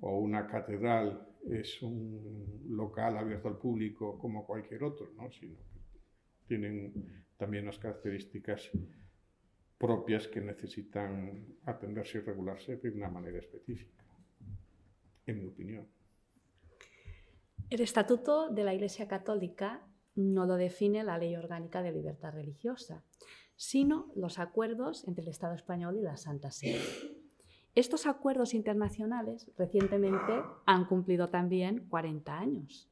o 0.00 0.18
una 0.18 0.46
catedral 0.46 1.26
es 1.48 1.80
un 1.82 2.64
local 2.68 3.16
abierto 3.16 3.48
al 3.48 3.58
público 3.58 4.18
como 4.18 4.44
cualquier 4.46 4.82
otro, 4.84 5.12
¿no? 5.16 5.30
sino 5.30 5.56
que 5.56 5.80
tienen 6.46 7.24
también 7.36 7.64
unas 7.64 7.78
características 7.78 8.70
propias 9.78 10.26
que 10.28 10.40
necesitan 10.40 11.46
atenderse 11.64 12.18
y 12.18 12.20
regularse 12.22 12.76
de 12.76 12.90
una 12.90 13.08
manera 13.08 13.38
específica, 13.38 14.04
en 15.26 15.38
mi 15.38 15.46
opinión. 15.46 15.86
El 17.68 17.80
Estatuto 17.80 18.48
de 18.50 18.64
la 18.64 18.74
Iglesia 18.74 19.06
Católica 19.08 19.86
no 20.14 20.46
lo 20.46 20.56
define 20.56 21.04
la 21.04 21.18
Ley 21.18 21.36
Orgánica 21.36 21.82
de 21.82 21.92
Libertad 21.92 22.32
Religiosa, 22.32 23.04
sino 23.56 24.10
los 24.14 24.38
acuerdos 24.38 25.06
entre 25.06 25.22
el 25.22 25.28
Estado 25.28 25.54
español 25.54 25.96
y 25.98 26.02
la 26.02 26.16
Santa 26.16 26.50
Sede. 26.50 26.80
Estos 27.76 28.06
acuerdos 28.06 28.54
internacionales 28.54 29.50
recientemente 29.58 30.32
han 30.64 30.86
cumplido 30.86 31.28
también 31.28 31.86
40 31.90 32.38
años. 32.38 32.88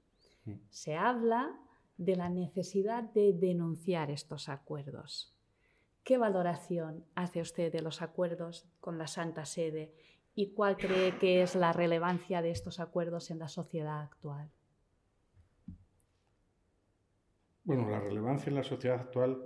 Se 0.68 0.94
habla 0.94 1.58
de 1.96 2.16
la 2.16 2.28
necesidad 2.28 3.02
de 3.02 3.32
denunciar 3.32 4.10
estos 4.10 4.50
acuerdos. 4.50 5.34
¿Qué 6.04 6.18
valoración 6.18 7.02
hace 7.14 7.40
usted 7.40 7.72
de 7.72 7.80
los 7.80 8.02
acuerdos 8.02 8.68
con 8.80 8.98
la 8.98 9.06
Santa 9.06 9.46
Sede 9.46 9.94
y 10.34 10.52
cuál 10.52 10.76
cree 10.76 11.16
que 11.16 11.40
es 11.40 11.54
la 11.54 11.72
relevancia 11.72 12.42
de 12.42 12.50
estos 12.50 12.78
acuerdos 12.78 13.30
en 13.30 13.38
la 13.38 13.48
sociedad 13.48 14.02
actual? 14.02 14.50
Bueno, 17.64 17.88
la 17.88 18.00
relevancia 18.00 18.50
en 18.50 18.56
la 18.56 18.64
sociedad 18.64 19.00
actual 19.00 19.42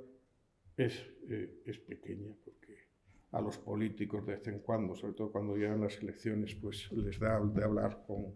es, 0.77 0.99
eh, 1.29 1.63
es 1.65 1.79
pequeña 1.79 2.35
a 3.33 3.41
los 3.41 3.59
políticos 3.59 4.25
de 4.27 4.37
vez 4.37 4.49
en 4.49 4.61
cuando, 4.61 4.95
sobre 4.95 5.15
todo 5.15 5.31
cuando 5.31 5.57
llegan 5.57 5.81
las 5.81 5.99
elecciones, 5.99 6.55
pues 6.55 6.91
les 6.93 7.19
da 7.19 7.41
de 7.41 7.65
hablar 7.65 8.05
con 8.07 8.35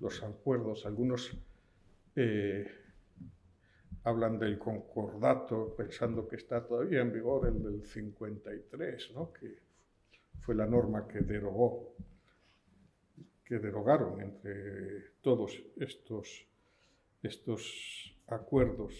los 0.00 0.22
acuerdos. 0.22 0.84
Algunos 0.84 1.36
eh, 2.14 2.66
hablan 4.04 4.38
del 4.38 4.58
concordato 4.58 5.74
pensando 5.74 6.28
que 6.28 6.36
está 6.36 6.64
todavía 6.64 7.00
en 7.00 7.12
vigor 7.12 7.48
el 7.48 7.62
del 7.62 7.84
53, 7.84 9.12
¿no? 9.14 9.32
que 9.32 9.58
fue 10.40 10.54
la 10.54 10.66
norma 10.66 11.08
que 11.08 11.20
derogó, 11.20 11.94
que 13.44 13.58
derogaron 13.58 14.20
entre 14.20 15.12
todos 15.22 15.60
estos, 15.76 16.46
estos 17.22 18.14
acuerdos. 18.28 18.94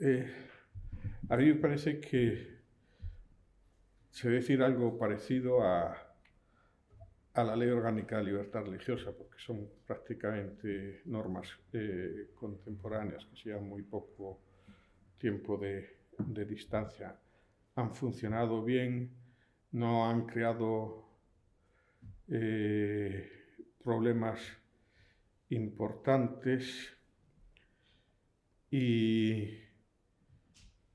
Eh, 0.00 0.30
a 1.28 1.36
mí 1.36 1.46
me 1.46 1.54
parece 1.54 2.00
que 2.00 2.58
se 4.10 4.28
debe 4.28 4.40
decir 4.40 4.62
algo 4.62 4.98
parecido 4.98 5.62
a, 5.62 5.96
a 7.34 7.44
la 7.44 7.54
Ley 7.54 7.68
Orgánica 7.68 8.18
de 8.18 8.24
Libertad 8.24 8.64
Religiosa, 8.64 9.12
porque 9.16 9.38
son 9.38 9.68
prácticamente 9.86 11.02
normas 11.04 11.48
eh, 11.72 12.30
contemporáneas 12.34 13.24
que 13.26 13.36
se 13.36 13.50
llevan 13.50 13.68
muy 13.68 13.82
poco 13.82 14.40
tiempo 15.18 15.56
de, 15.56 15.98
de 16.18 16.44
distancia. 16.44 17.16
Han 17.76 17.94
funcionado 17.94 18.64
bien, 18.64 19.10
no 19.72 20.08
han 20.08 20.26
creado 20.26 21.08
eh, 22.28 23.30
problemas 23.82 24.40
importantes 25.50 26.92
y 28.70 29.67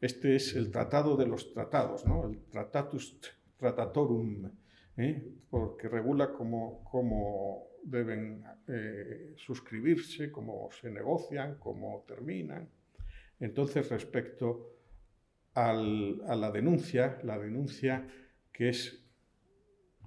este 0.00 0.36
es 0.36 0.56
el 0.56 0.70
tratado 0.70 1.16
de 1.16 1.26
los 1.26 1.52
tratados, 1.52 2.06
¿no? 2.06 2.26
el 2.26 2.40
Tratatus 2.44 3.18
Tratatorum, 3.58 4.50
¿eh? 4.96 5.22
porque 5.50 5.88
regula 5.88 6.32
cómo, 6.32 7.68
deben 7.84 8.42
eh, 8.66 9.34
suscribirse, 9.36 10.30
cómo 10.32 10.70
se 10.72 10.90
negocian, 10.90 11.56
cómo 11.58 12.04
terminan. 12.08 12.68
Entonces, 13.38 13.88
respecto 13.90 14.76
a 15.54 15.72
la 15.72 16.50
denuncia, 16.50 17.18
la 17.22 17.38
denuncia 17.38 18.06
que 18.52 18.68
es 18.70 19.04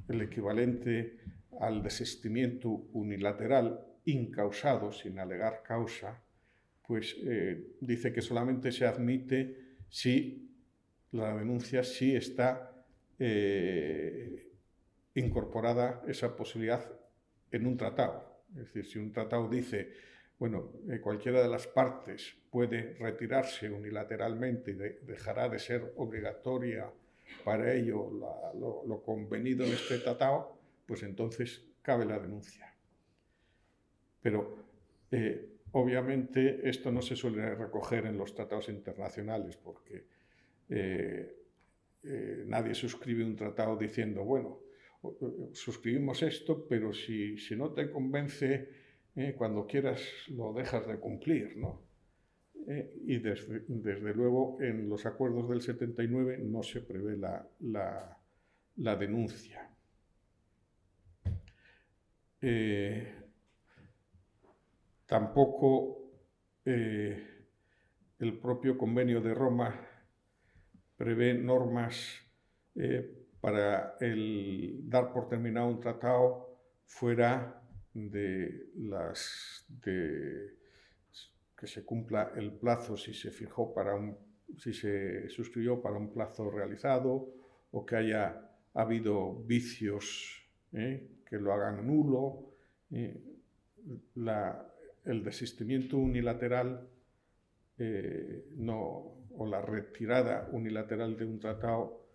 el 0.07 0.21
equivalente 0.21 1.19
al 1.59 1.83
desistimiento 1.83 2.69
unilateral 2.93 3.79
incausado, 4.05 4.91
sin 4.91 5.19
alegar 5.19 5.63
causa, 5.63 6.21
pues 6.85 7.15
eh, 7.23 7.75
dice 7.79 8.11
que 8.11 8.21
solamente 8.21 8.71
se 8.71 8.85
admite 8.85 9.77
si 9.89 10.49
la 11.11 11.35
denuncia 11.37 11.83
sí 11.83 12.15
está 12.15 12.71
eh, 13.19 14.51
incorporada 15.15 16.01
esa 16.07 16.35
posibilidad 16.35 16.83
en 17.51 17.67
un 17.67 17.77
tratado. 17.77 18.43
Es 18.51 18.65
decir, 18.65 18.85
si 18.85 18.99
un 18.99 19.11
tratado 19.11 19.47
dice, 19.47 19.91
bueno, 20.39 20.73
eh, 20.89 20.99
cualquiera 20.99 21.41
de 21.41 21.47
las 21.47 21.67
partes 21.67 22.35
puede 22.49 22.95
retirarse 22.95 23.69
unilateralmente 23.69 24.71
y 24.71 25.05
dejará 25.05 25.47
de 25.47 25.59
ser 25.59 25.93
obligatoria 25.95 26.91
para 27.43 27.73
ello 27.73 28.09
lo, 28.85 29.01
convenido 29.03 29.65
en 29.65 29.73
este 29.73 29.99
tratado, 29.99 30.57
pues 30.85 31.03
entonces 31.03 31.65
cabe 31.81 32.05
la 32.05 32.19
denuncia. 32.19 32.73
Pero 34.21 34.65
eh, 35.11 35.57
obviamente 35.71 36.67
esto 36.67 36.91
no 36.91 37.01
se 37.01 37.15
suele 37.15 37.55
recoger 37.55 38.05
en 38.05 38.17
los 38.17 38.33
tratados 38.33 38.69
internacionales 38.69 39.57
porque 39.57 40.05
eh, 40.69 41.35
eh, 42.03 42.43
nadie 42.47 42.73
suscribe 42.73 43.23
un 43.23 43.35
tratado 43.35 43.77
diciendo, 43.77 44.23
bueno, 44.23 44.59
suscribimos 45.51 46.23
esto, 46.23 46.65
pero 46.67 46.93
si, 46.93 47.37
si 47.37 47.57
no 47.57 47.71
te 47.71 47.91
convence, 47.91 48.69
cuando 49.37 49.67
quieras 49.67 50.01
lo 50.29 50.53
dejas 50.53 50.87
de 50.87 50.97
cumplir, 50.97 51.57
¿no? 51.57 51.83
y 53.05 53.19
desde, 53.19 54.13
luego 54.13 54.57
en 54.61 54.87
los 54.87 55.05
acuerdos 55.05 55.49
del 55.49 55.61
79 55.61 56.39
no 56.41 56.63
se 56.63 56.79
prevé 56.79 57.17
la, 57.17 57.45
la 58.77 58.95
denuncia. 58.95 59.72
Eh, 62.45 63.07
tampoco 65.05 66.11
eh, 66.65 67.45
el 68.19 68.37
propio 68.37 68.77
convenio 68.77 69.21
de 69.21 69.33
Roma 69.33 69.73
prevé 70.97 71.35
normas 71.35 72.19
eh, 72.75 73.29
para 73.39 73.95
el 74.01 74.81
dar 74.89 75.13
por 75.13 75.29
terminado 75.29 75.67
un 75.67 75.79
tratado 75.79 76.59
fuera 76.85 77.63
de 77.93 78.71
las 78.75 79.65
de 79.69 80.57
que 81.55 81.65
se 81.65 81.85
cumpla 81.85 82.33
el 82.35 82.51
plazo 82.51 82.97
si 82.97 83.13
se 83.13 83.31
fijó 83.31 83.73
para 83.73 83.95
un 83.95 84.17
si 84.57 84.73
se 84.73 85.29
suscribió 85.29 85.81
para 85.81 85.95
un 85.95 86.11
plazo 86.11 86.51
realizado 86.51 87.25
o 87.71 87.85
que 87.85 87.95
haya 87.95 88.51
habido 88.73 89.33
vicios 89.45 90.43
que 91.33 91.39
lo 91.39 91.51
hagan 91.51 91.87
nulo. 91.87 92.53
el 95.03 95.23
desistimiento 95.23 95.97
unilateral 95.97 96.87
eh, 97.79 98.49
no, 98.57 99.25
o 99.35 99.47
la 99.47 99.59
retirada 99.63 100.47
unilateral 100.51 101.17
de 101.17 101.25
un 101.25 101.39
tratado 101.39 102.05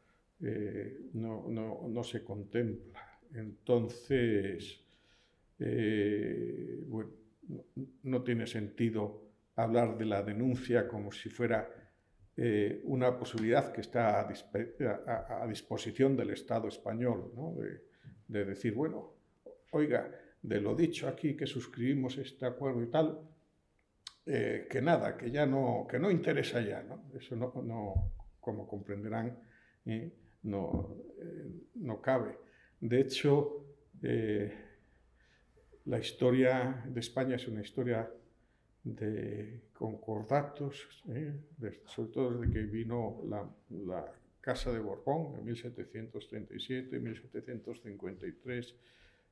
eh, 0.41 1.01
no, 1.15 2.05
se 2.05 2.23
contempla. 2.23 3.19
Entonces, 3.35 4.85
eh, 5.59 6.81
no 8.05 8.23
tiene 8.23 8.47
sentido 8.47 9.25
hablar 9.57 9.99
de 9.99 10.05
la 10.05 10.23
denuncia 10.23 10.87
como 10.87 11.11
si 11.11 11.29
fuera 11.29 11.69
una 12.85 13.19
posibilidad 13.19 13.73
que 13.73 13.81
está 13.81 14.21
a, 14.21 15.47
disposición 15.49 16.17
del 16.17 16.31
Estado 16.31 16.69
español, 16.69 17.33
decir, 18.29 18.75
bueno, 18.75 19.15
oiga, 19.73 20.11
de 20.43 20.61
lo 20.61 20.75
dicho 20.75 21.09
aquí, 21.09 21.37
que 21.37 21.47
suscribimos 21.47 22.19
este 22.19 22.47
acuerdo 22.47 22.83
y 22.83 22.91
tal, 22.91 23.19
eh, 24.27 24.67
que 24.71 24.83
nada, 24.83 25.17
que 25.17 25.31
ya 25.31 25.47
no, 25.47 25.87
que 25.89 25.99
no 25.99 26.11
interesa 26.11 26.61
ya, 26.61 26.83
¿no? 26.83 27.11
Eso 27.15 27.35
no, 27.35 27.53
no 27.63 28.13
como 28.41 28.69
comprenderán, 28.69 29.39
eh, 29.87 30.13
no, 30.43 30.97
eh, 31.21 31.51
no 31.77 32.01
cabe. 32.01 32.39
De 32.81 33.01
hecho, 33.01 33.65
la 35.87 35.99
historia 35.99 36.85
de 36.87 37.01
España 37.01 37.35
es 37.35 37.49
una 37.49 37.63
historia 37.63 38.09
de 38.85 39.63
concordatos, 39.73 41.03
sobre 41.87 42.11
todo 42.13 42.39
desde 42.39 42.53
que 42.53 42.63
vino 42.63 43.23
la 43.27 43.45
Casa 44.49 44.73
de 44.73 44.81
Borbón 44.81 45.37
en 45.37 45.45
1737, 45.45 46.99
1753, 46.99 48.75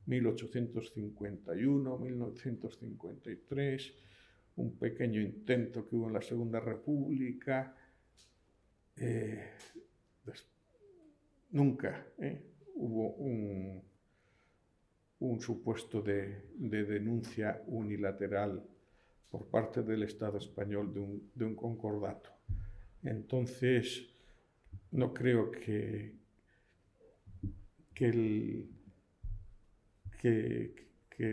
1851, 0.05 1.99
1953, 1.99 3.95
un 4.57 4.79
pequeño 4.79 5.23
intento 5.23 5.89
que 5.89 5.97
hubo 5.97 6.09
en 6.09 6.13
la 6.13 6.21
Segunda 6.21 6.61
República. 6.61 7.75
Eh, 8.95 9.53
nunca 11.53 12.09
eh, 12.19 12.43
hubo 12.75 13.15
un, 13.15 13.83
supuesto 15.41 16.03
de, 16.03 16.43
de, 16.57 16.85
denuncia 16.85 17.63
unilateral 17.69 18.63
por 19.31 19.47
parte 19.47 19.83
del 19.83 20.03
Estado 20.03 20.37
español 20.37 20.93
de 20.93 21.01
un, 21.01 21.31
de 21.35 21.47
un 21.47 21.57
concordato. 21.57 22.29
Entonces, 23.03 24.13
no 24.97 25.13
creo 25.13 25.51
que, 25.51 26.15
que, 27.95 28.65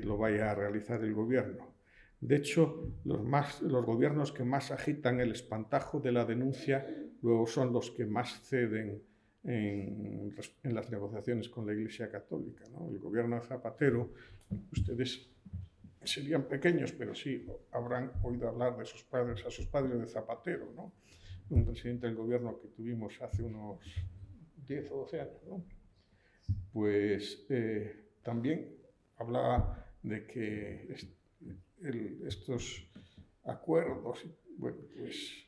lo 0.03 0.17
vaya 0.17 0.51
a 0.51 0.55
realizar 0.55 1.03
el 1.03 1.13
gobierno. 1.13 1.73
De 2.19 2.35
hecho, 2.35 2.93
los, 3.05 3.23
más, 3.23 3.61
los 3.61 3.85
gobiernos 3.85 4.31
que 4.31 4.43
más 4.43 4.71
agitan 4.71 5.19
el 5.19 5.31
espantajo 5.31 5.99
de 5.99 6.11
la 6.11 6.25
denuncia 6.25 6.87
luego 7.21 7.47
son 7.47 7.73
los 7.73 7.91
que 7.91 8.05
más 8.05 8.41
ceden 8.43 9.01
en, 9.43 10.35
las 10.63 10.89
negociaciones 10.89 11.49
con 11.49 11.65
la 11.65 11.73
Iglesia 11.73 12.09
Católica. 12.09 12.65
El 12.89 12.99
gobierno 12.99 13.37
de 13.37 13.47
Zapatero, 13.47 14.11
ustedes 14.71 15.29
serían 16.03 16.43
pequeños, 16.43 16.91
pero 16.93 17.15
sí 17.15 17.45
habrán 17.71 18.11
oído 18.23 18.49
hablar 18.49 18.77
de 18.77 18.85
sus 18.85 19.03
padres, 19.03 19.45
a 19.45 19.51
sus 19.51 19.67
padres 19.67 19.99
de 19.99 20.07
Zapatero, 20.07 20.71
¿no? 20.75 20.93
Un 21.49 21.65
presidente 21.65 22.07
del 22.07 22.15
gobierno 22.15 22.59
que 22.59 22.67
tuvimos 22.69 23.21
hace 23.21 23.43
unos 23.43 23.79
10 24.67 24.91
o 24.91 24.97
12 24.99 25.21
años, 25.21 25.63
pues 26.71 27.45
eh, 27.49 28.09
también 28.23 28.75
hablaba 29.17 29.85
de 30.01 30.25
que 30.25 30.95
estos 32.25 32.89
acuerdos, 33.43 34.25
bueno, 34.57 34.77
pues 34.97 35.47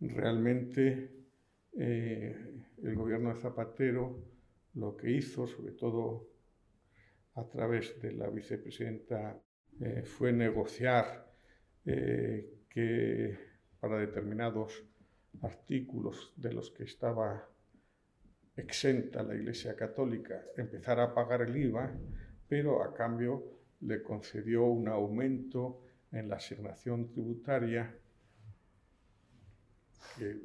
realmente 0.00 1.10
eh, 1.76 2.36
el 2.82 2.94
gobierno 2.94 3.34
de 3.34 3.40
Zapatero 3.40 4.24
lo 4.74 4.96
que 4.96 5.10
hizo, 5.10 5.46
sobre 5.46 5.72
todo 5.72 6.28
a 7.34 7.48
través 7.48 8.00
de 8.00 8.12
la 8.12 8.28
vicepresidenta, 8.28 9.42
eh, 9.80 10.02
fue 10.04 10.32
negociar 10.32 11.28
que 11.82 13.36
para 13.80 13.98
determinados 13.98 14.84
artículos 15.42 16.32
de 16.36 16.52
los 16.52 16.70
que 16.70 16.84
estaba 16.84 17.48
exenta 18.56 19.22
la 19.22 19.34
Iglesia 19.34 19.74
Católica 19.74 20.42
empezar 20.56 21.00
a 21.00 21.14
pagar 21.14 21.42
el 21.42 21.56
IVA, 21.56 21.92
pero 22.48 22.82
a 22.82 22.92
cambio 22.94 23.44
le 23.80 24.02
concedió 24.02 24.64
un 24.64 24.88
aumento 24.88 25.82
en 26.12 26.28
la 26.28 26.36
asignación 26.36 27.08
tributaria, 27.08 27.96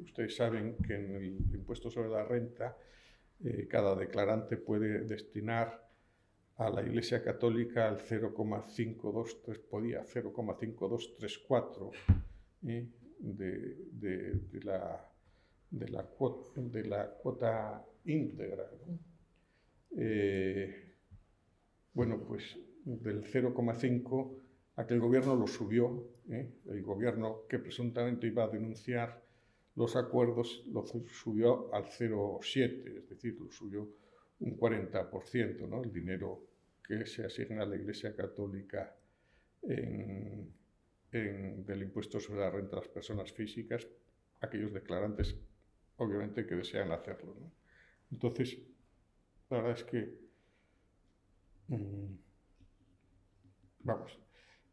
ustedes 0.02 0.36
saben 0.36 0.76
que 0.78 0.94
en 0.94 1.14
el 1.16 1.24
impuesto 1.54 1.90
sobre 1.90 2.08
la 2.08 2.24
renta 2.24 2.76
eh, 3.44 3.66
cada 3.68 3.94
declarante 3.94 4.56
puede 4.56 5.00
destinar 5.00 5.86
a 6.56 6.70
la 6.70 6.82
Iglesia 6.82 7.22
Católica 7.22 7.86
al 7.88 8.00
0,523, 8.00 9.58
podía 9.58 10.04
0,5234 10.04 11.90
de, 13.18 14.60
la, 14.62 15.08
de, 15.70 15.88
la, 15.88 16.02
cuota, 16.04 16.60
de 16.60 16.84
la 16.84 17.10
cuota 17.10 17.84
íntegra. 18.04 18.70
Eh, 19.96 20.94
bueno, 21.94 22.22
pues 22.26 22.58
del 22.84 23.24
0,5 23.24 24.38
aquel 24.76 25.00
gobierno 25.00 25.34
lo 25.34 25.46
subió, 25.46 26.06
¿eh? 26.30 26.48
el 26.66 26.82
gobierno 26.82 27.46
que 27.48 27.58
presuntamente 27.58 28.26
iba 28.26 28.44
a 28.44 28.48
denunciar 28.48 29.22
los 29.74 29.94
acuerdos 29.96 30.64
lo 30.72 30.84
subió 30.86 31.72
al 31.74 31.84
0,7, 31.84 32.98
es 32.98 33.08
decir, 33.08 33.38
lo 33.38 33.50
subió 33.50 33.88
un 34.40 34.58
40%, 34.58 35.68
¿no? 35.68 35.82
el 35.82 35.92
dinero 35.92 36.42
que 36.82 37.04
se 37.06 37.24
asigna 37.24 37.62
a 37.62 37.66
la 37.66 37.76
Iglesia 37.76 38.14
Católica 38.14 38.94
en, 39.62 40.50
del 41.10 41.82
impuesto 41.82 42.20
sobre 42.20 42.40
la 42.40 42.50
renta 42.50 42.76
de 42.76 42.82
las 42.82 42.88
personas 42.88 43.32
físicas, 43.32 43.86
aquellos 44.40 44.72
declarantes 44.72 45.36
obviamente 45.96 46.46
que 46.46 46.56
desean 46.56 46.92
hacerlo. 46.92 47.34
Entonces, 48.10 48.58
la 49.50 49.58
verdad 49.58 49.78
es 49.78 49.84
que, 49.84 50.18
mm, 51.68 52.14
vamos, 53.80 54.18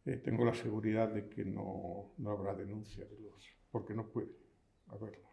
eh, 0.05 0.17
tengo 0.17 0.45
la 0.45 0.53
seguridad 0.53 1.09
de 1.09 1.29
que 1.29 1.45
no, 1.45 2.13
no, 2.17 2.31
habrá 2.31 2.53
denuncia 2.55 3.05
de 3.05 3.19
los, 3.19 3.47
porque 3.71 3.93
no 3.93 4.07
puede 4.07 4.31
haberla. 4.87 5.29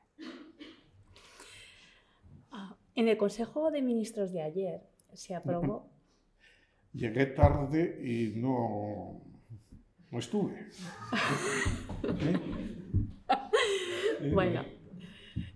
Ah, 2.52 2.76
en 2.94 3.08
el 3.08 3.16
Consejo 3.16 3.70
de 3.70 3.82
Ministros 3.82 4.32
de 4.32 4.42
ayer 4.42 4.82
se 5.12 5.34
aprobó. 5.34 5.90
Llegué 6.92 7.26
tarde 7.26 8.00
y 8.02 8.32
no, 8.36 9.22
no 10.10 10.18
estuve. 10.18 10.66
Bueno, 14.32 14.64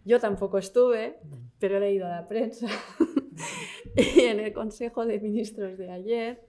yo 0.05 0.19
tampoco 0.21 0.59
estuve, 0.59 1.19
pero 1.59 1.77
he 1.77 1.81
leído 1.81 2.09
la 2.09 2.27
prensa. 2.27 2.67
y 3.97 4.21
en 4.21 4.41
el 4.41 4.53
Consejo 4.53 5.07
de 5.07 5.21
Ministros 5.21 5.77
de 5.77 5.91
ayer 5.91 6.43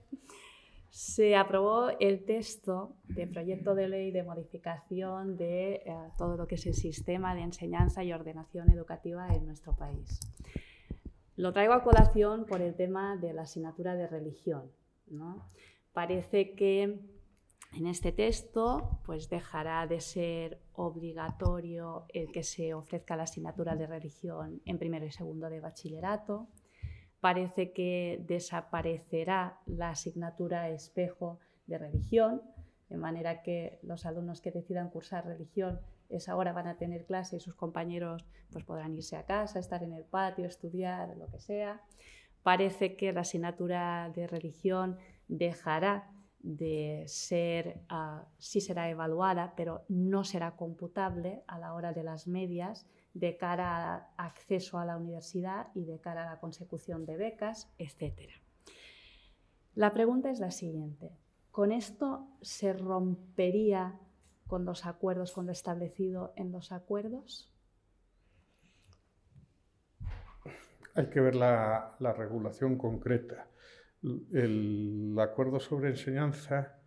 se 0.90 1.36
aprobó 1.36 1.90
el 2.00 2.24
texto 2.24 2.96
de 3.08 3.26
proyecto 3.26 3.74
de 3.74 3.88
ley 3.88 4.10
de 4.12 4.22
modificación 4.22 5.36
de 5.36 5.74
eh, 5.74 5.94
todo 6.16 6.38
lo 6.38 6.46
que 6.46 6.54
es 6.54 6.66
el 6.66 6.74
sistema 6.74 7.34
de 7.34 7.42
enseñanza 7.42 8.02
y 8.02 8.14
ordenación 8.14 8.70
educativa 8.70 9.28
en 9.28 9.44
nuestro 9.44 9.76
país. 9.76 10.20
Lo 11.36 11.52
traigo 11.52 11.74
a 11.74 11.82
colación 11.82 12.46
por 12.46 12.62
el 12.62 12.74
tema 12.74 13.16
de 13.18 13.34
la 13.34 13.42
asignatura 13.42 13.94
de 13.94 14.06
religión. 14.06 14.70
Parece 15.92 16.54
que 16.54 16.98
en 17.76 17.86
este 17.86 18.12
texto 18.12 19.00
pues 19.04 19.28
dejará 19.28 19.86
de 19.86 20.00
ser 20.00 20.60
obligatorio 20.72 22.06
el 22.12 22.32
que 22.32 22.42
se 22.42 22.74
ofrezca 22.74 23.16
la 23.16 23.24
asignatura 23.24 23.76
de 23.76 23.86
religión 23.86 24.62
en 24.64 24.78
primero 24.78 25.04
y 25.04 25.10
segundo 25.10 25.50
de 25.50 25.60
bachillerato. 25.60 26.48
Parece 27.20 27.72
que 27.72 28.24
desaparecerá 28.26 29.60
la 29.66 29.90
asignatura 29.90 30.70
espejo 30.70 31.38
de 31.66 31.78
religión, 31.78 32.42
de 32.88 32.96
manera 32.96 33.42
que 33.42 33.78
los 33.82 34.06
alumnos 34.06 34.40
que 34.40 34.52
decidan 34.52 34.90
cursar 34.90 35.26
religión 35.26 35.80
es 36.08 36.28
ahora 36.28 36.52
van 36.52 36.68
a 36.68 36.78
tener 36.78 37.04
clase 37.04 37.36
y 37.36 37.40
sus 37.40 37.56
compañeros 37.56 38.24
pues 38.52 38.64
podrán 38.64 38.94
irse 38.94 39.16
a 39.16 39.26
casa, 39.26 39.58
estar 39.58 39.82
en 39.82 39.92
el 39.92 40.04
patio, 40.04 40.46
estudiar, 40.46 41.16
lo 41.16 41.26
que 41.28 41.40
sea. 41.40 41.82
Parece 42.42 42.96
que 42.96 43.12
la 43.12 43.22
asignatura 43.22 44.10
de 44.14 44.28
religión 44.28 44.98
dejará 45.26 46.12
de 46.46 47.02
ser, 47.08 47.80
uh, 47.90 48.24
sí 48.38 48.60
será 48.60 48.88
evaluada, 48.88 49.54
pero 49.56 49.84
no 49.88 50.22
será 50.22 50.54
computable 50.54 51.42
a 51.48 51.58
la 51.58 51.74
hora 51.74 51.92
de 51.92 52.04
las 52.04 52.28
medias 52.28 52.86
de 53.14 53.36
cara 53.36 54.12
a 54.16 54.26
acceso 54.26 54.78
a 54.78 54.84
la 54.84 54.96
universidad 54.96 55.68
y 55.74 55.84
de 55.84 55.98
cara 56.00 56.22
a 56.22 56.34
la 56.34 56.38
consecución 56.38 57.04
de 57.04 57.16
becas, 57.16 57.68
etc. 57.78 58.30
La 59.74 59.92
pregunta 59.92 60.30
es 60.30 60.38
la 60.38 60.52
siguiente. 60.52 61.18
¿Con 61.50 61.72
esto 61.72 62.28
se 62.42 62.72
rompería 62.72 63.98
con 64.46 64.64
los 64.64 64.86
acuerdos, 64.86 65.32
con 65.32 65.46
lo 65.46 65.52
establecido 65.52 66.32
en 66.36 66.52
los 66.52 66.70
acuerdos? 66.70 67.52
Hay 70.94 71.06
que 71.10 71.20
ver 71.20 71.34
la, 71.34 71.96
la 71.98 72.12
regulación 72.12 72.78
concreta 72.78 73.48
el 74.32 75.16
acuerdo 75.18 75.60
sobre 75.60 75.90
enseñanza, 75.90 76.78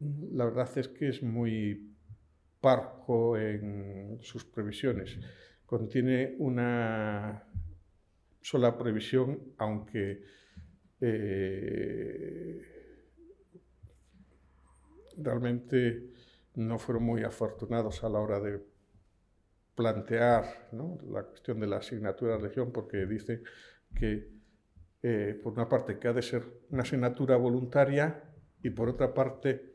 la 0.00 0.44
verdad 0.44 0.68
es 0.76 0.88
que 0.88 1.08
es 1.08 1.22
muy 1.22 1.94
parco 2.60 3.38
en 3.38 4.18
sus 4.20 4.44
previsiones. 4.44 5.18
Contiene 5.64 6.34
una 6.38 7.44
sola 8.40 8.76
previsión, 8.76 9.40
aunque 9.58 10.22
eh, 11.00 12.62
realmente 15.16 16.10
no 16.54 16.78
fueron 16.78 17.04
muy 17.04 17.22
afortunados 17.22 18.02
a 18.04 18.08
la 18.08 18.18
hora 18.18 18.40
de 18.40 18.60
plantear 19.74 20.68
la 21.10 21.22
cuestión 21.24 21.60
de 21.60 21.66
la 21.66 21.78
asignatura 21.78 22.32
de 22.32 22.38
religión, 22.38 22.72
porque 22.72 23.06
dice 23.06 23.42
que 23.94 24.35
eh, 25.02 25.38
por 25.42 25.52
una 25.52 25.68
parte, 25.68 25.98
que 25.98 26.08
ha 26.08 26.12
de 26.12 26.22
ser 26.22 26.42
una 26.70 26.82
asignatura 26.82 27.36
voluntaria 27.36 28.24
y 28.62 28.70
por 28.70 28.88
otra 28.88 29.12
parte, 29.14 29.74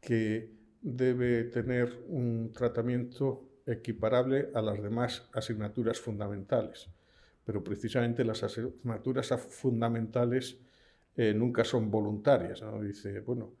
que 0.00 0.54
debe 0.80 1.44
tener 1.44 2.04
un 2.08 2.52
tratamiento 2.52 3.48
equiparable 3.66 4.50
a 4.54 4.62
las 4.62 4.80
demás 4.80 5.28
asignaturas 5.32 6.00
fundamentales. 6.00 6.88
Pero 7.44 7.62
precisamente 7.62 8.24
las 8.24 8.42
asignaturas 8.42 9.28
fundamentales 9.48 10.58
eh, 11.16 11.34
nunca 11.34 11.64
son 11.64 11.90
voluntarias. 11.90 12.62
Dice, 12.82 13.20
bueno, 13.20 13.52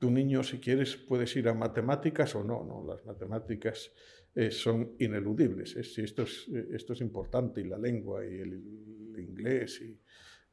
tu 0.00 0.10
niño 0.10 0.42
si 0.42 0.58
quieres 0.58 0.96
puedes 0.96 1.36
ir 1.36 1.46
a 1.48 1.54
matemáticas 1.54 2.34
o 2.34 2.42
no, 2.42 2.64
no, 2.64 2.82
las 2.84 3.04
matemáticas 3.04 3.92
eh, 4.34 4.50
son 4.50 4.94
ineludibles. 4.98 5.76
esto, 5.76 6.22
es, 6.22 6.48
esto 6.48 6.94
es 6.94 7.00
importante, 7.02 7.60
y 7.60 7.64
la 7.64 7.76
lengua, 7.76 8.24
y 8.24 8.40
el, 8.40 8.54
inglés, 9.18 9.82
y, 9.82 10.00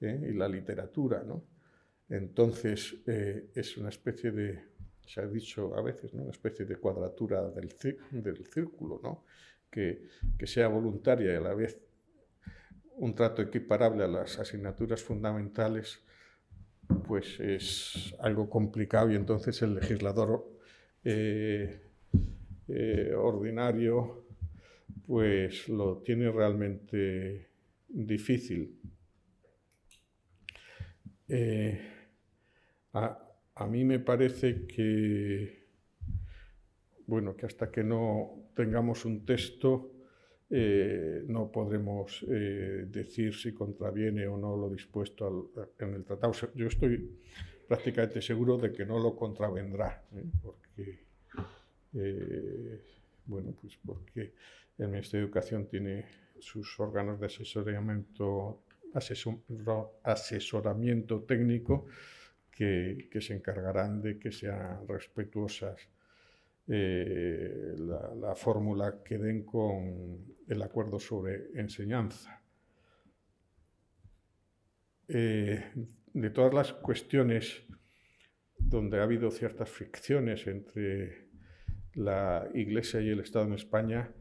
eh, 0.06 0.30
y, 0.30 0.34
la 0.34 0.50
literatura. 0.50 1.24
¿no? 1.24 1.46
Entonces, 2.10 2.98
eh, 3.08 3.50
es 3.56 3.78
una 3.78 3.88
especie 3.88 4.32
de, 4.32 4.64
se 5.06 5.22
ha 5.22 5.28
dicho 5.28 5.74
a 5.78 5.82
veces, 5.82 6.14
¿no? 6.14 6.24
una 6.24 6.32
especie 6.32 6.66
de 6.66 6.76
cuadratura 6.76 7.50
del, 7.50 7.74
del 8.12 8.46
círculo, 8.48 9.00
¿no? 9.02 9.24
que, 9.72 10.10
que 10.38 10.46
sea 10.46 10.68
voluntaria 10.68 11.32
y 11.32 11.36
a 11.36 11.42
la 11.42 11.54
vez 11.54 11.80
un 12.98 13.16
trato 13.16 13.42
equiparable 13.42 14.04
a 14.04 14.08
las 14.08 14.40
asignaturas 14.40 15.02
fundamentales, 15.02 16.04
pues 17.08 17.39
es 17.39 18.15
algo 18.19 18.50
complicado 18.50 19.12
y 19.12 19.15
entonces 19.15 19.62
el 19.62 19.76
legislador 19.76 20.45
eh, 21.04 21.82
ordinario, 23.15 24.26
pues 25.06 25.69
lo 25.69 25.97
tiene 26.00 26.32
realmente 26.32 27.47
difícil. 27.88 28.80
Eh, 31.30 31.80
a, 32.93 33.67
mí 33.67 33.84
me 33.84 34.00
parece 34.00 34.65
que, 34.65 35.67
bueno, 37.06 37.36
que 37.36 37.45
hasta 37.45 37.69
que 37.69 37.84
no 37.84 38.50
tengamos 38.56 39.06
un 39.06 39.26
texto, 39.26 39.91
eh, 40.50 41.24
no 41.28 41.52
podremos 41.52 42.26
decir 42.28 43.36
si 43.36 43.54
contraviene 43.54 44.28
o 44.28 44.38
no 44.38 44.56
lo 44.56 44.70
dispuesto 44.70 45.52
en 45.80 45.94
el 45.94 46.04
tratado. 46.04 46.34
Yo 46.56 46.68
estoy 46.68 47.18
prácticamente 47.68 48.22
seguro 48.22 48.58
de 48.58 48.72
que 48.72 48.86
no 48.86 48.98
lo 49.00 49.16
contravendrá, 49.16 50.04
porque 50.42 51.08
eh, 51.94 52.82
bueno, 53.26 53.54
pues 53.60 53.78
porque 53.86 54.34
el 54.78 54.88
Ministerio 54.88 55.26
de 55.26 55.28
Educación 55.28 55.68
tiene 55.68 56.06
sus 56.40 56.80
órganos 56.80 57.20
de 57.20 57.26
asesoramiento, 57.26 58.64
asesoramiento 60.04 61.24
técnico 61.24 61.88
que, 62.52 63.10
se 63.20 63.34
encargarán 63.36 64.02
de 64.02 64.20
que 64.20 64.32
sean 64.32 64.88
respetuosas 64.88 65.80
eh, 66.70 67.76
la, 67.78 68.36
fórmula 68.36 69.02
que 69.04 69.18
den 69.18 69.46
con 69.46 70.36
el 70.48 70.62
acuerdo 70.62 71.00
sobre 71.00 71.50
enseñanza. 71.56 72.42
Eh, 75.08 75.64
de 76.14 76.30
todas 76.30 76.54
las 76.54 76.74
cuestiones 76.74 77.64
donde 78.58 79.00
ha 79.00 79.04
habido 79.04 79.32
ciertas 79.32 79.70
fricciones 79.70 80.46
entre 80.48 81.30
la 81.94 82.50
Iglesia 82.54 83.02
y 83.02 83.10
el 83.10 83.22
Estado 83.22 83.46
en 83.46 83.54
España, 83.54 84.14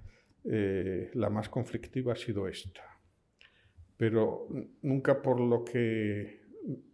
eh, 0.44 1.10
la 1.14 1.30
más 1.30 1.48
conflictiva 1.48 2.12
ha 2.12 2.16
sido 2.16 2.46
esta. 2.46 2.82
Pero 3.96 4.48
nunca 4.82 5.20
por 5.20 5.40
lo 5.40 5.64
que 5.64 6.42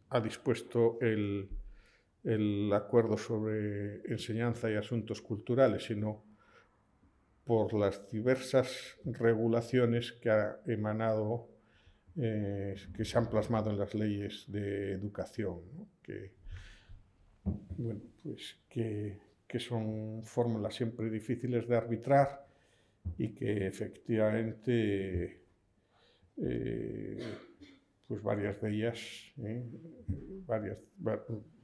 ha 0.08 0.20
dispuesto 0.20 0.98
el, 1.00 1.50
acuerdo 2.72 3.18
sobre 3.18 4.02
enseñanza 4.06 4.70
y 4.70 4.76
asuntos 4.76 5.20
culturales, 5.20 5.84
sino 5.84 6.24
por 7.44 7.74
las 7.74 8.08
diversas 8.10 8.96
regulaciones 9.04 10.12
que 10.12 10.30
ha 10.30 10.60
emanado, 10.66 11.48
eh, 12.16 12.76
que 12.94 13.04
se 13.04 13.18
han 13.18 13.28
plasmado 13.28 13.70
en 13.70 13.78
las 13.78 13.94
leyes 13.94 14.44
de 14.46 14.92
educación, 14.92 15.60
que 16.02 16.32
bueno, 17.76 18.00
pues 18.22 18.56
que, 18.68 19.18
que 19.48 19.58
son 19.58 20.22
fórmulas 20.22 20.74
siempre 20.74 21.10
difíciles 21.10 21.66
de 21.66 21.76
arbitrar 21.76 22.46
y 23.18 23.34
que 23.34 23.66
efectivamente 23.66 25.42
eh, 26.36 27.18
pues 28.06 28.22
varias 28.22 28.60
de 28.60 28.70
ellas, 28.70 29.00
eh, 29.38 29.64
varias, 30.46 30.78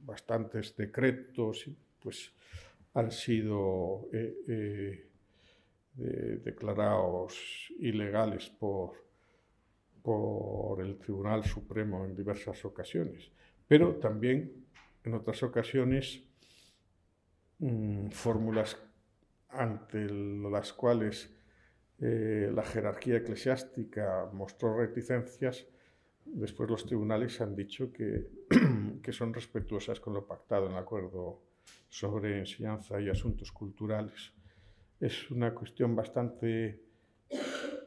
bastantes 0.09 0.75
decretos, 0.75 1.69
pues 2.01 2.31
han 2.93 3.11
sido 3.11 4.09
eh, 4.11 5.05
declarados 6.43 7.71
ilegales 7.79 8.49
por, 8.49 8.93
por 10.01 10.81
el 10.81 10.97
Tribunal 10.97 11.43
Supremo 11.43 12.05
en 12.05 12.15
diversas 12.15 12.63
ocasiones, 12.65 13.31
pero 13.67 13.95
también 13.95 14.65
en 15.03 15.13
otras 15.13 15.43
ocasiones 15.43 16.23
mm, 17.59 18.09
fórmulas 18.09 18.77
ante 19.49 20.07
las 20.09 20.73
cuales 20.73 21.33
eh, 21.99 22.49
la 22.53 22.63
jerarquía 22.63 23.17
eclesiástica 23.17 24.29
mostró 24.31 24.77
reticencias, 24.77 25.67
después 26.25 26.69
los 26.69 26.85
tribunales 26.85 27.41
han 27.41 27.55
dicho 27.55 27.91
que, 27.91 28.27
que 29.01 29.11
son 29.11 29.33
respetuosas 29.33 29.99
con 29.99 30.13
lo 30.13 30.25
pactado 30.25 30.67
en 30.67 30.73
el 30.73 30.77
acuerdo 30.77 31.41
sobre 31.89 32.39
enseñanza 32.39 32.99
y 33.01 33.09
asuntos 33.09 33.51
culturales. 33.51 34.33
Es 34.99 35.31
una 35.31 35.53
cuestión 35.53 35.95
bastante 35.95 36.83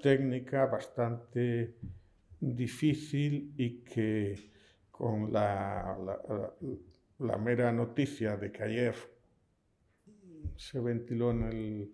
técnica, 0.02 0.66
bastante 0.66 1.76
difícil 2.40 3.54
y 3.56 3.80
que 3.84 4.50
con 4.90 5.32
la, 5.32 5.96
la, 7.18 7.38
mera 7.38 7.72
noticia 7.72 8.36
de 8.36 8.50
que 8.50 8.62
ayer 8.62 8.94
se 10.56 10.80
ventiló 10.80 11.30
en 11.30 11.42
el, 11.44 11.92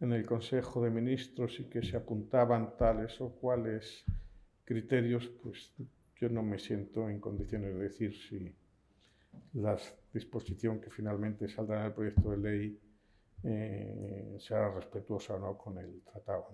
en 0.00 0.12
el 0.12 0.24
Consejo 0.24 0.82
de 0.82 0.90
Ministros 0.90 1.58
y 1.60 1.64
que 1.64 1.82
se 1.82 1.96
apuntaban 1.96 2.76
tales 2.76 3.20
o 3.20 3.30
cuales 3.30 4.04
criterios, 4.64 5.28
pues 5.42 5.72
yo 6.20 6.28
no 6.28 6.42
me 6.42 6.58
siento 6.58 7.08
en 7.08 7.20
condiciones 7.20 7.74
de 7.74 7.80
decir 7.80 8.14
si 8.14 8.54
la 9.54 9.76
disposición 10.12 10.80
que 10.80 10.90
finalmente 10.90 11.48
saldrá 11.48 11.80
en 11.80 11.86
el 11.86 11.92
proyecto 11.92 12.30
de 12.30 12.36
ley 12.38 12.80
eh, 13.42 14.36
será 14.38 14.72
respetuosa 14.72 15.34
o 15.34 15.38
no 15.38 15.58
con 15.58 15.78
el 15.78 16.00
tratado. 16.02 16.46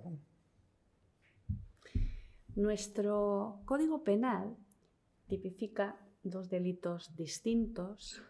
Nuestro 2.56 3.60
Código 3.64 4.02
Penal 4.02 4.56
tipifica 5.28 5.96
dos 6.22 6.48
delitos 6.48 7.14
distintos 7.16 8.22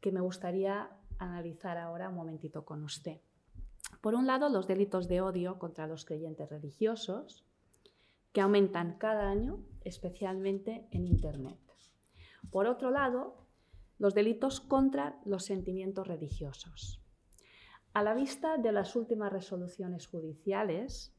que 0.00 0.12
me 0.12 0.20
gustaría 0.20 0.90
analizar 1.18 1.78
ahora 1.78 2.08
un 2.08 2.16
momentito 2.16 2.64
con 2.64 2.82
usted. 2.82 3.20
Por 4.00 4.14
un 4.14 4.26
lado, 4.26 4.48
los 4.48 4.66
delitos 4.66 5.08
de 5.08 5.20
odio 5.20 5.58
contra 5.58 5.86
los 5.86 6.04
creyentes 6.04 6.48
religiosos, 6.50 7.43
que 8.34 8.42
aumentan 8.42 8.98
cada 8.98 9.30
año, 9.30 9.64
especialmente 9.84 10.86
en 10.90 11.06
Internet. 11.06 11.58
Por 12.50 12.66
otro 12.66 12.90
lado, 12.90 13.46
los 13.98 14.12
delitos 14.12 14.60
contra 14.60 15.18
los 15.24 15.44
sentimientos 15.44 16.06
religiosos. 16.06 17.00
A 17.94 18.02
la 18.02 18.12
vista 18.12 18.58
de 18.58 18.72
las 18.72 18.96
últimas 18.96 19.32
resoluciones 19.32 20.06
judiciales, 20.08 21.14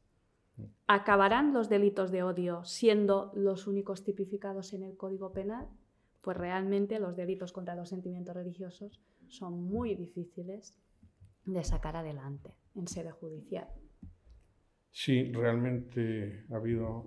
¿Acabarán 0.86 1.52
los 1.52 1.68
delitos 1.68 2.10
de 2.10 2.22
odio 2.22 2.64
siendo 2.64 3.30
los 3.34 3.66
únicos 3.66 4.04
tipificados 4.04 4.72
en 4.72 4.84
el 4.84 4.96
Código 4.96 5.32
Penal? 5.32 5.68
Pues 6.22 6.36
realmente 6.36 6.98
los 6.98 7.16
delitos 7.16 7.52
contra 7.52 7.74
los 7.74 7.90
sentimientos 7.90 8.34
religiosos 8.34 9.00
son 9.28 9.62
muy 9.64 9.94
difíciles 9.94 10.78
de 11.44 11.62
sacar 11.62 11.96
adelante 11.96 12.54
en 12.74 12.88
sede 12.88 13.10
judicial. 13.10 13.68
Sí, 14.98 15.30
realmente 15.30 16.46
ha 16.50 16.56
habido 16.56 17.06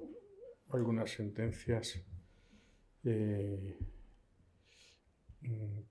algunas 0.69 1.10
sentencias 1.10 1.99
eh, 3.04 3.80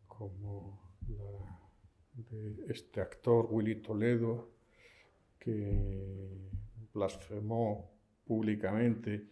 como 0.07 0.95
la 1.09 1.59
de 2.31 2.67
este 2.69 3.01
actor 3.01 3.49
Willy 3.51 3.83
Toledo, 3.83 4.49
que 5.41 6.51
blasfemó 6.95 7.91
públicamente, 8.25 9.27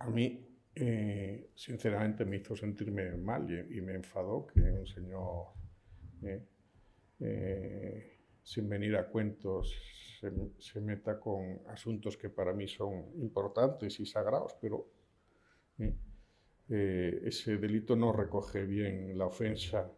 a 0.00 0.10
mí 0.10 0.48
eh, 0.74 1.50
sinceramente 1.54 2.24
me 2.24 2.38
hizo 2.38 2.56
sentirme 2.56 3.16
mal 3.18 3.48
y, 3.70 3.80
me 3.80 3.94
enfadó 3.94 4.48
que 4.48 4.60
un 4.62 4.86
señor, 4.88 5.46
eh, 7.20 8.18
sin 8.42 8.68
venir 8.68 8.96
a 8.96 9.06
cuentos, 9.06 9.72
se, 10.58 10.80
meta 10.80 11.18
con 11.18 11.60
asuntos 11.68 12.16
que 12.16 12.30
para 12.30 12.52
mí 12.52 12.68
son 12.68 13.12
importantes 13.20 13.98
y 14.00 14.06
sagrados, 14.06 14.56
pero 14.60 14.86
ese 16.68 17.58
delito 17.58 17.94
no 17.94 18.12
recoge 18.12 18.64
bien 18.64 19.16
la 19.18 19.26
ofensa 19.26 19.90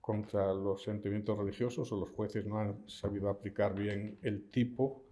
contra 0.00 0.52
los 0.52 0.82
sentimientos 0.82 1.38
religiosos 1.38 1.90
o 1.90 1.96
los 1.98 2.10
jueces 2.10 2.44
no 2.44 2.58
han 2.58 2.86
sabido 2.88 3.30
aplicar 3.30 3.74
bien 3.74 4.18
el 4.22 4.50
tipo 4.50 5.02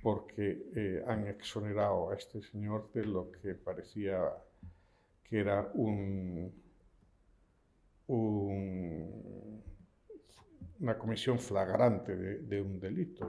porque 0.00 0.70
eh, 0.76 1.02
han 1.06 1.26
exonerado 1.26 2.10
a 2.10 2.14
este 2.14 2.40
señor 2.40 2.92
de 2.92 3.04
lo 3.04 3.32
que 3.32 3.54
parecía 3.54 4.32
que 5.24 5.40
era 5.40 5.70
un, 5.74 6.52
una 10.82 10.98
comisión 10.98 11.38
flagrante 11.38 12.16
de, 12.16 12.60
un 12.60 12.80
delito, 12.80 13.24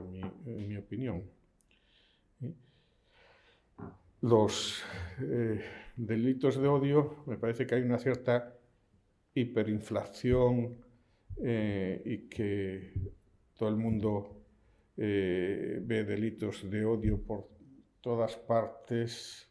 en 0.45 0.67
mi, 0.67 0.75
opinión. 0.75 1.23
Los 4.21 4.83
eh, 5.21 5.61
delitos 5.95 6.59
de 6.59 6.67
odio, 6.67 7.23
me 7.27 7.37
parece 7.37 7.67
que 7.67 7.75
hay 7.75 7.83
una 7.83 7.99
cierta 7.99 8.55
hiperinflación 9.35 10.77
eh, 11.43 12.01
y 12.03 12.17
que 12.27 12.93
todo 13.55 13.69
el 13.69 13.75
mundo 13.75 14.41
eh, 14.97 15.79
ve 15.79 16.03
delitos 16.05 16.69
de 16.69 16.85
odio 16.85 17.21
por 17.21 17.49
todas 18.01 18.35
partes, 18.35 19.47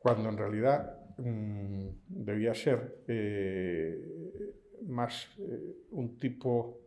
cuando 0.00 0.28
en 0.28 0.36
realidad 0.36 1.16
mm, 1.16 1.88
debía 2.08 2.54
ser 2.54 3.04
eh, 4.80 4.84
más 4.86 5.28
un 5.90 6.18
tipo 6.18 6.80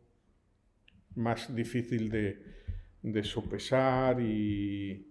más 1.15 1.53
difícil 1.53 2.09
de, 2.09 2.41
de 3.01 3.23
sopesar 3.23 4.21
y 4.21 5.07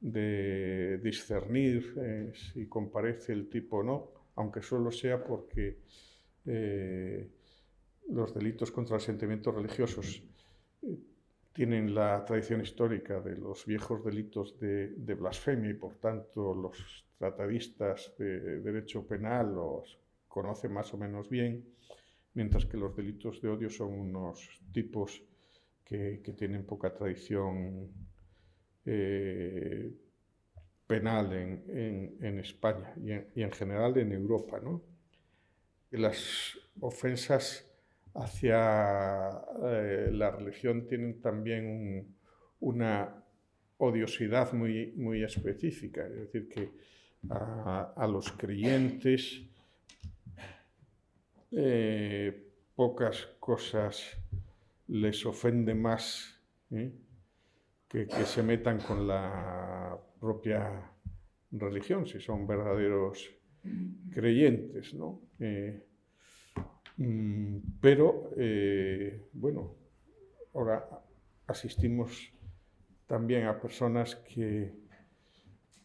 de 0.00 0.98
discernir 0.98 2.32
si 2.34 2.66
comparece 2.66 3.32
el 3.32 3.48
tipo 3.48 3.78
o 3.78 3.82
no, 3.82 4.10
aunque 4.36 4.62
solo 4.62 4.90
sea 4.90 5.22
porque 5.22 5.78
eh, 6.46 7.30
los 8.10 8.34
delitos 8.34 8.70
contra 8.70 8.96
los 8.96 9.04
sentimientos 9.04 9.54
religiosos 9.54 10.22
eh, 10.82 10.98
tienen 11.54 11.94
la 11.94 12.24
tradición 12.24 12.60
histórica 12.60 13.20
de 13.20 13.36
los 13.36 13.64
viejos 13.64 14.04
delitos 14.04 14.58
de, 14.60 15.14
blasfemia 15.18 15.70
y 15.70 15.74
por 15.74 15.94
tanto 15.94 16.54
los 16.54 17.06
tratadistas 17.18 18.12
de 18.18 18.60
derecho 18.60 19.06
penal 19.06 19.54
los 19.54 19.98
conocen 20.28 20.72
más 20.72 20.92
o 20.92 20.98
menos 20.98 21.30
bien, 21.30 21.64
mientras 22.34 22.66
que 22.66 22.76
los 22.76 22.94
delitos 22.96 23.40
de 23.40 23.48
odio 23.48 23.70
son 23.70 23.92
unos 23.92 24.60
tipos 24.72 25.22
que, 25.84 26.20
tienen 26.36 26.64
poca 26.64 26.92
tradición 26.92 27.88
eh, 28.84 29.92
penal 30.86 31.32
en, 31.32 32.38
España 32.38 32.94
y 33.34 33.42
en, 33.42 33.52
general 33.52 33.96
en 33.98 34.12
Europa. 34.12 34.60
¿no? 34.62 34.82
Las 35.90 36.58
ofensas 36.80 37.70
hacia 38.14 39.42
eh, 39.64 40.10
la 40.12 40.30
religión 40.30 40.86
tienen 40.86 41.20
también 41.20 42.14
una 42.60 43.24
odiosidad 43.78 44.52
muy, 44.52 44.92
muy 44.96 45.22
específica, 45.22 46.06
es 46.06 46.32
decir, 46.32 46.48
que 46.48 46.70
a, 47.30 48.06
los 48.10 48.32
creyentes 48.32 49.42
eh, 51.56 52.50
pocas 52.74 53.26
cosas 53.38 54.16
les 54.88 55.24
ofende 55.24 55.74
más 55.74 56.40
¿eh? 56.70 56.92
que, 57.88 58.06
que 58.06 58.24
se 58.24 58.42
metan 58.42 58.78
con 58.80 59.06
la 59.06 59.98
propia 60.20 60.90
religión, 61.52 62.06
si 62.06 62.20
son 62.20 62.46
verdaderos 62.46 63.30
creyentes, 64.10 64.92
¿no? 64.94 65.20
Eh, 65.38 65.82
mm, 66.96 67.58
pero, 67.80 68.30
bueno, 69.32 69.74
ahora 70.52 70.88
asistimos 71.46 72.32
también 73.06 73.46
a 73.46 73.60
personas 73.60 74.16
que 74.16 74.72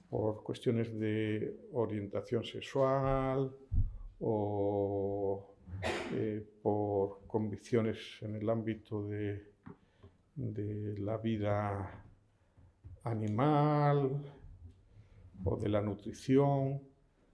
por 0.09 0.43
cuestiones 0.43 0.97
de 0.99 1.55
orientación 1.73 2.43
sexual 2.43 3.51
o 4.19 5.55
eh, 6.13 6.45
por 6.61 7.25
convicciones 7.27 7.97
en 8.21 8.35
el 8.35 8.49
ámbito 8.49 9.07
de, 9.07 9.53
de 10.35 10.97
la 10.99 11.17
vida 11.17 12.03
animal 13.03 14.11
o 15.43 15.57
de 15.57 15.69
la 15.69 15.81
nutrición, 15.81 16.81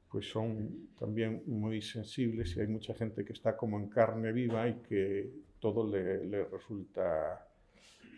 pues 0.10 0.30
son 0.30 0.90
también 0.98 1.44
muy 1.48 1.82
sensibles 1.82 2.56
y 2.56 2.62
hay 2.62 2.68
mucha 2.68 2.94
gente 2.94 3.26
que 3.26 3.34
está 3.34 3.58
como 3.58 3.80
en 3.80 3.90
carne 3.90 4.32
viva 4.32 4.68
y 4.68 4.76
que 4.76 5.30
todo 5.60 5.90
le, 5.90 6.46
resulta 6.46 7.48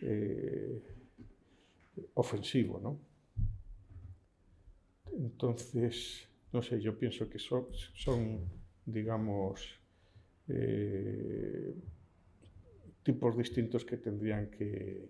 eh, 0.02 0.82
ofensivo, 2.14 2.80
¿no? 2.80 3.00
Entonces, 5.18 6.28
no 6.52 6.62
sé, 6.62 6.80
yo 6.80 6.98
pienso 6.98 7.30
que 7.30 7.40
son, 7.40 7.68
son 7.96 8.42
digamos, 8.86 9.80
eh, 10.50 11.74
tipos 13.04 13.38
distintos 13.38 13.86
que 13.86 13.98
tendrían 13.98 14.50
que, 14.50 15.10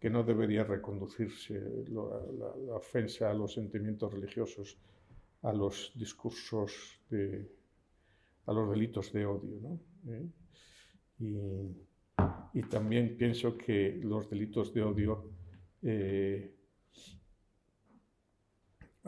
que 0.00 0.10
no 0.10 0.22
debería 0.22 0.64
reconducirse 0.64 1.60
la, 1.88 2.02
ofensa 2.74 3.30
a 3.30 3.34
los 3.34 3.54
sentimientos 3.54 4.12
religiosos, 4.12 4.76
a 5.42 5.52
los 5.52 5.92
discursos, 5.94 7.00
de, 7.10 7.48
a 8.46 8.52
los 8.52 8.70
delitos 8.70 9.12
de 9.12 9.26
odio. 9.26 9.58
¿no? 9.60 9.80
¿Eh? 10.12 10.26
Y, 11.20 12.58
y, 12.58 12.62
también 12.62 13.16
pienso 13.16 13.56
que 13.56 14.00
los 14.02 14.30
delitos 14.30 14.72
de 14.72 14.82
odio 14.82 15.30
eh, 15.82 16.57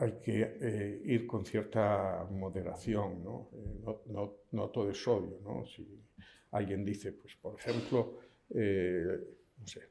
hay 0.01 0.13
que 0.13 0.57
eh, 0.59 1.01
ir 1.05 1.27
con 1.27 1.45
cierta 1.45 2.27
moderación, 2.29 3.23
¿no? 3.23 3.49
No, 3.83 4.01
no, 4.07 4.33
no, 4.51 4.69
todo 4.69 4.89
es 4.89 5.07
odio. 5.07 5.39
¿no? 5.43 5.65
Si 5.65 5.87
alguien 6.51 6.83
dice, 6.83 7.11
pues, 7.13 7.35
por 7.35 7.55
ejemplo, 7.55 8.19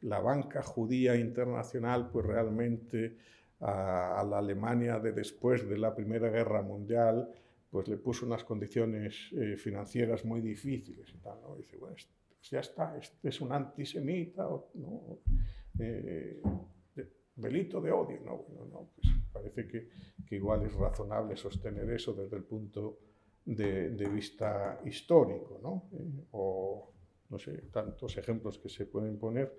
la 0.03 0.21
banca 0.21 0.63
judía 0.63 1.17
internacional, 1.17 2.11
pues 2.11 2.27
realmente 2.27 3.17
a, 3.61 4.25
la 4.29 4.39
Alemania 4.39 4.99
de 4.99 5.13
después 5.13 5.69
de 5.69 5.79
la 5.79 5.95
Primera 5.95 6.31
Guerra 6.31 6.63
Mundial, 6.63 7.29
pues 7.71 7.89
le 7.89 7.97
puso 7.97 8.27
unas 8.27 8.43
condiciones 8.45 9.31
eh, 9.33 9.57
financieras 9.57 10.25
muy 10.25 10.41
difíciles 10.41 11.09
y 11.15 11.19
tal, 11.19 11.41
¿no? 11.43 11.57
dice, 11.57 11.77
bueno, 11.77 11.95
pues 11.95 12.51
ya 12.51 12.61
está, 12.61 12.97
este 12.97 13.29
es 13.29 13.41
un 13.41 13.53
antisemita, 13.53 14.43
¿no? 14.75 15.19
Delito 17.41 17.81
de 17.81 17.91
odio, 17.91 18.21
¿no? 18.25 18.37
Bueno, 18.39 18.67
no, 18.73 18.91
pues 18.95 19.09
parece 19.33 19.67
que, 19.67 19.89
que, 20.27 20.37
igual 20.37 20.63
es 20.65 20.75
razonable 20.75 21.37
sostener 21.37 21.91
eso 21.91 22.13
desde 22.13 22.37
el 22.37 22.45
punto 22.45 22.99
de, 23.45 24.09
vista 24.09 24.81
histórico, 24.85 25.59
¿no? 25.63 25.89
Eh, 25.93 26.27
o, 26.33 26.93
no 27.29 27.39
sé, 27.39 27.53
tantos 27.73 28.17
ejemplos 28.17 28.59
que 28.59 28.69
se 28.69 28.87
pueden 28.87 29.19
poner, 29.19 29.53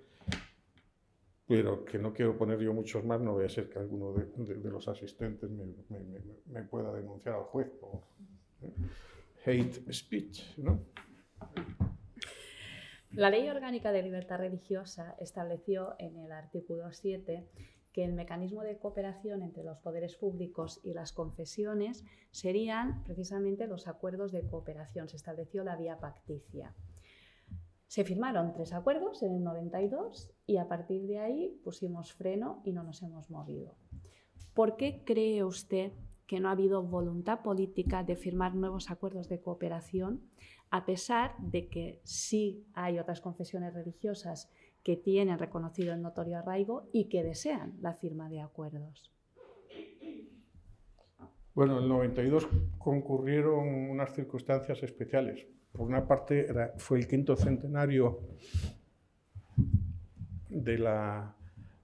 pero 1.47 1.83
que 1.83 1.97
no 1.97 2.13
quiero 2.13 2.37
poner 2.37 2.59
yo 2.59 2.73
muchos 2.73 3.03
más, 3.03 3.19
no 3.19 3.33
voy 3.33 3.45
a 3.45 3.49
ser 3.49 3.69
que 3.69 3.79
alguno 3.79 4.13
de, 4.13 4.69
los 4.69 4.87
asistentes 4.87 5.49
me, 5.49 6.63
pueda 6.63 6.93
denunciar 6.93 7.35
al 7.35 7.43
juez 7.43 7.69
por 7.79 8.01
¿eh? 8.61 8.73
hate 9.45 9.91
speech, 9.93 10.57
¿no? 10.57 10.79
La 13.13 13.29
Ley 13.29 13.49
Orgánica 13.49 13.91
de 13.91 14.03
Libertad 14.03 14.37
Religiosa 14.37 15.15
estableció 15.19 15.95
en 15.99 16.17
el 16.17 16.31
artículo 16.31 16.93
7 16.93 17.45
que 17.91 18.05
el 18.05 18.13
mecanismo 18.13 18.61
de 18.61 18.77
cooperación 18.77 19.41
entre 19.41 19.65
los 19.65 19.79
poderes 19.79 20.15
públicos 20.15 20.79
y 20.81 20.93
las 20.93 21.11
confesiones 21.11 22.05
serían 22.31 23.03
precisamente 23.03 23.67
los 23.67 23.89
acuerdos 23.89 24.31
de 24.31 24.47
cooperación. 24.47 25.09
Se 25.09 25.17
estableció 25.17 25.65
la 25.65 25.75
vía 25.75 25.99
pacticia. 25.99 26.73
Se 27.87 28.05
firmaron 28.05 28.53
tres 28.53 28.71
acuerdos 28.71 29.21
en 29.23 29.35
el 29.35 29.43
92 29.43 30.31
y 30.45 30.55
a 30.55 30.69
partir 30.69 31.05
de 31.05 31.19
ahí 31.19 31.59
pusimos 31.65 32.13
freno 32.13 32.61
y 32.63 32.71
no 32.71 32.83
nos 32.83 33.03
hemos 33.03 33.29
movido. 33.29 33.75
¿Por 34.53 34.77
qué 34.77 35.03
cree 35.03 35.43
usted 35.43 35.91
que 36.31 36.39
no 36.39 36.47
ha 36.47 36.53
habido 36.53 36.81
voluntad 36.81 37.41
política 37.41 38.05
de 38.05 38.15
firmar 38.15 38.55
nuevos 38.55 38.89
acuerdos 38.89 39.27
de 39.27 39.41
cooperación, 39.41 40.21
a 40.71 40.85
pesar 40.85 41.35
de 41.37 41.67
que 41.67 41.99
sí 42.03 42.65
hay 42.73 42.97
otras 42.97 43.21
confesiones 43.21 43.73
religiosas 43.73 44.49
que 44.83 44.97
tienen 44.97 45.37
reconocido 45.37 45.93
el 45.93 46.01
notorio 46.01 46.39
arraigo 46.39 46.89
y 46.91 47.05
que 47.05 47.23
desean 47.23 47.77
la 47.81 47.93
firma 47.93 48.29
de 48.29 48.41
acuerdos? 48.41 49.11
Bueno, 51.53 51.77
en 51.77 51.83
el 51.83 51.89
92 51.89 52.47
concurrieron 52.79 53.67
unas 53.89 54.15
circunstancias 54.15 54.81
especiales 54.81 55.45
por 55.71 55.87
una 55.87 56.05
parte 56.05 56.47
fue 56.77 56.99
el 56.99 57.07
quinto 57.07 57.35
centenario 57.35 58.19
de 60.49 60.77
la 60.77 61.33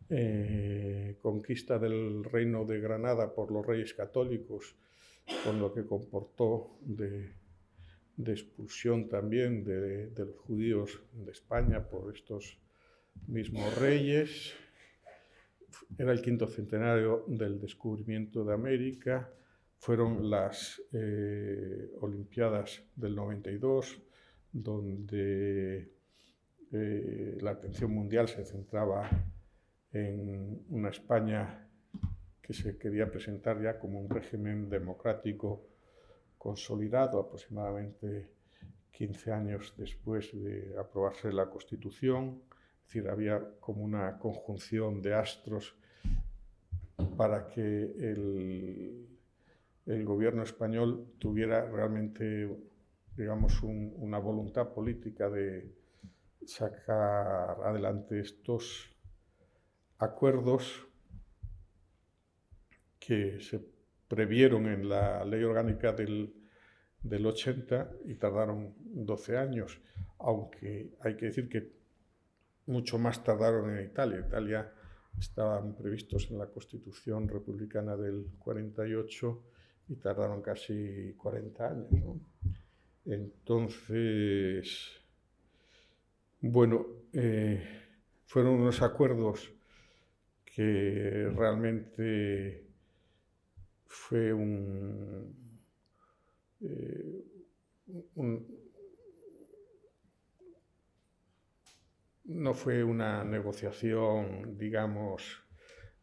eh, 0.09 1.17
conquista 1.21 1.79
del 1.79 2.23
reino 2.23 2.65
de 2.65 2.79
Granada 2.81 3.33
por 3.33 3.51
los 3.51 3.65
reyes 3.65 3.93
católicos, 3.93 4.75
con 5.45 5.59
lo 5.59 5.73
que 5.73 5.85
comportó 5.85 6.77
de, 6.81 7.31
expulsión 8.25 9.07
también 9.07 9.63
de, 9.63 10.07
de, 10.07 10.25
los 10.25 10.37
judíos 10.39 11.01
de 11.13 11.31
España 11.31 11.87
por 11.87 12.15
estos 12.15 12.57
mismos 13.27 13.77
reyes. 13.77 14.53
Era 15.97 16.11
el 16.11 16.21
quinto 16.21 16.47
centenario 16.47 17.25
del 17.27 17.59
descubrimiento 17.59 18.43
de 18.43 18.53
América 18.53 19.31
fueron 19.79 20.29
las 20.29 20.81
eh, 20.93 21.91
Olimpiadas 22.01 22.83
del 22.95 23.15
92, 23.15 24.01
donde 24.51 25.91
eh, 26.71 27.37
la 27.41 27.51
atención 27.51 27.91
mundial 27.91 28.27
se 28.27 28.43
centraba 28.43 29.09
en 29.91 30.65
una 30.69 30.89
España 30.89 31.69
que 32.41 32.53
se 32.53 32.77
quería 32.77 33.09
presentar 33.09 33.61
ya 33.61 33.79
como 33.79 33.99
un 33.99 34.09
régimen 34.09 34.69
democrático 34.69 35.66
consolidado 36.37 37.19
aproximadamente 37.19 38.29
15 38.91 39.31
años 39.31 39.73
después 39.77 40.31
de 40.33 40.75
aprobarse 40.77 41.31
la 41.31 41.49
Constitución. 41.49 42.41
Es 42.81 42.93
decir, 42.93 43.09
había 43.09 43.41
como 43.59 43.83
una 43.83 44.17
conjunción 44.17 45.01
de 45.01 45.13
astros 45.13 45.75
para 47.15 47.47
que 47.47 47.61
el 47.63 49.17
el 49.87 50.03
gobierno 50.03 50.43
español 50.43 51.13
tuviera 51.17 51.65
realmente, 51.65 52.49
digamos, 53.15 53.63
una 53.63 54.19
voluntad 54.19 54.73
política 54.73 55.29
de 55.29 55.73
sacar 56.45 57.61
adelante 57.63 58.19
estos 58.19 58.93
acuerdos 59.97 60.85
que 62.99 63.39
se 63.39 63.59
previeron 64.07 64.67
en 64.67 64.89
la 64.89 65.23
ley 65.25 65.43
orgánica 65.43 65.93
del, 65.93 66.33
del 67.01 67.25
80 67.25 67.91
y 68.05 68.15
tardaron 68.15 68.73
12 68.77 69.37
años, 69.37 69.79
aunque 70.19 70.91
hay 71.01 71.15
que 71.15 71.27
decir 71.27 71.49
que 71.49 71.71
mucho 72.67 72.97
más 72.97 73.23
tardaron 73.23 73.75
en 73.75 73.85
Italia. 73.85 74.19
Italia 74.19 74.71
estaban 75.19 75.75
previstos 75.75 76.29
en 76.29 76.37
la 76.37 76.47
Constitución 76.47 77.27
republicana 77.27 77.95
del 77.97 78.27
48 78.39 79.43
y 79.89 79.95
tardaron 79.95 80.41
casi 80.41 81.13
40 81.17 81.67
años. 81.67 81.89
Entonces, 83.05 84.91
bueno, 86.41 86.85
eh, 87.13 87.63
fueron 88.25 88.55
unos 88.55 88.81
acuerdos 88.81 89.49
que 90.45 91.31
realmente 91.35 92.66
fue 93.87 94.33
un, 94.33 95.35
eh, 96.61 97.23
no 102.25 102.53
fue 102.53 102.83
una 102.83 103.23
negociación, 103.23 104.57
digamos, 104.57 105.43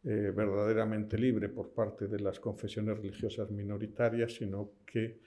eh, 0.03 0.31
verdaderamente 0.35 1.17
libre 1.17 1.49
por 1.49 1.73
parte 1.73 2.07
de 2.07 2.19
las 2.19 2.39
confesiones 2.39 2.97
religiosas 2.97 3.49
minoritarias, 3.51 4.33
sino 4.33 4.71
que 4.85 5.19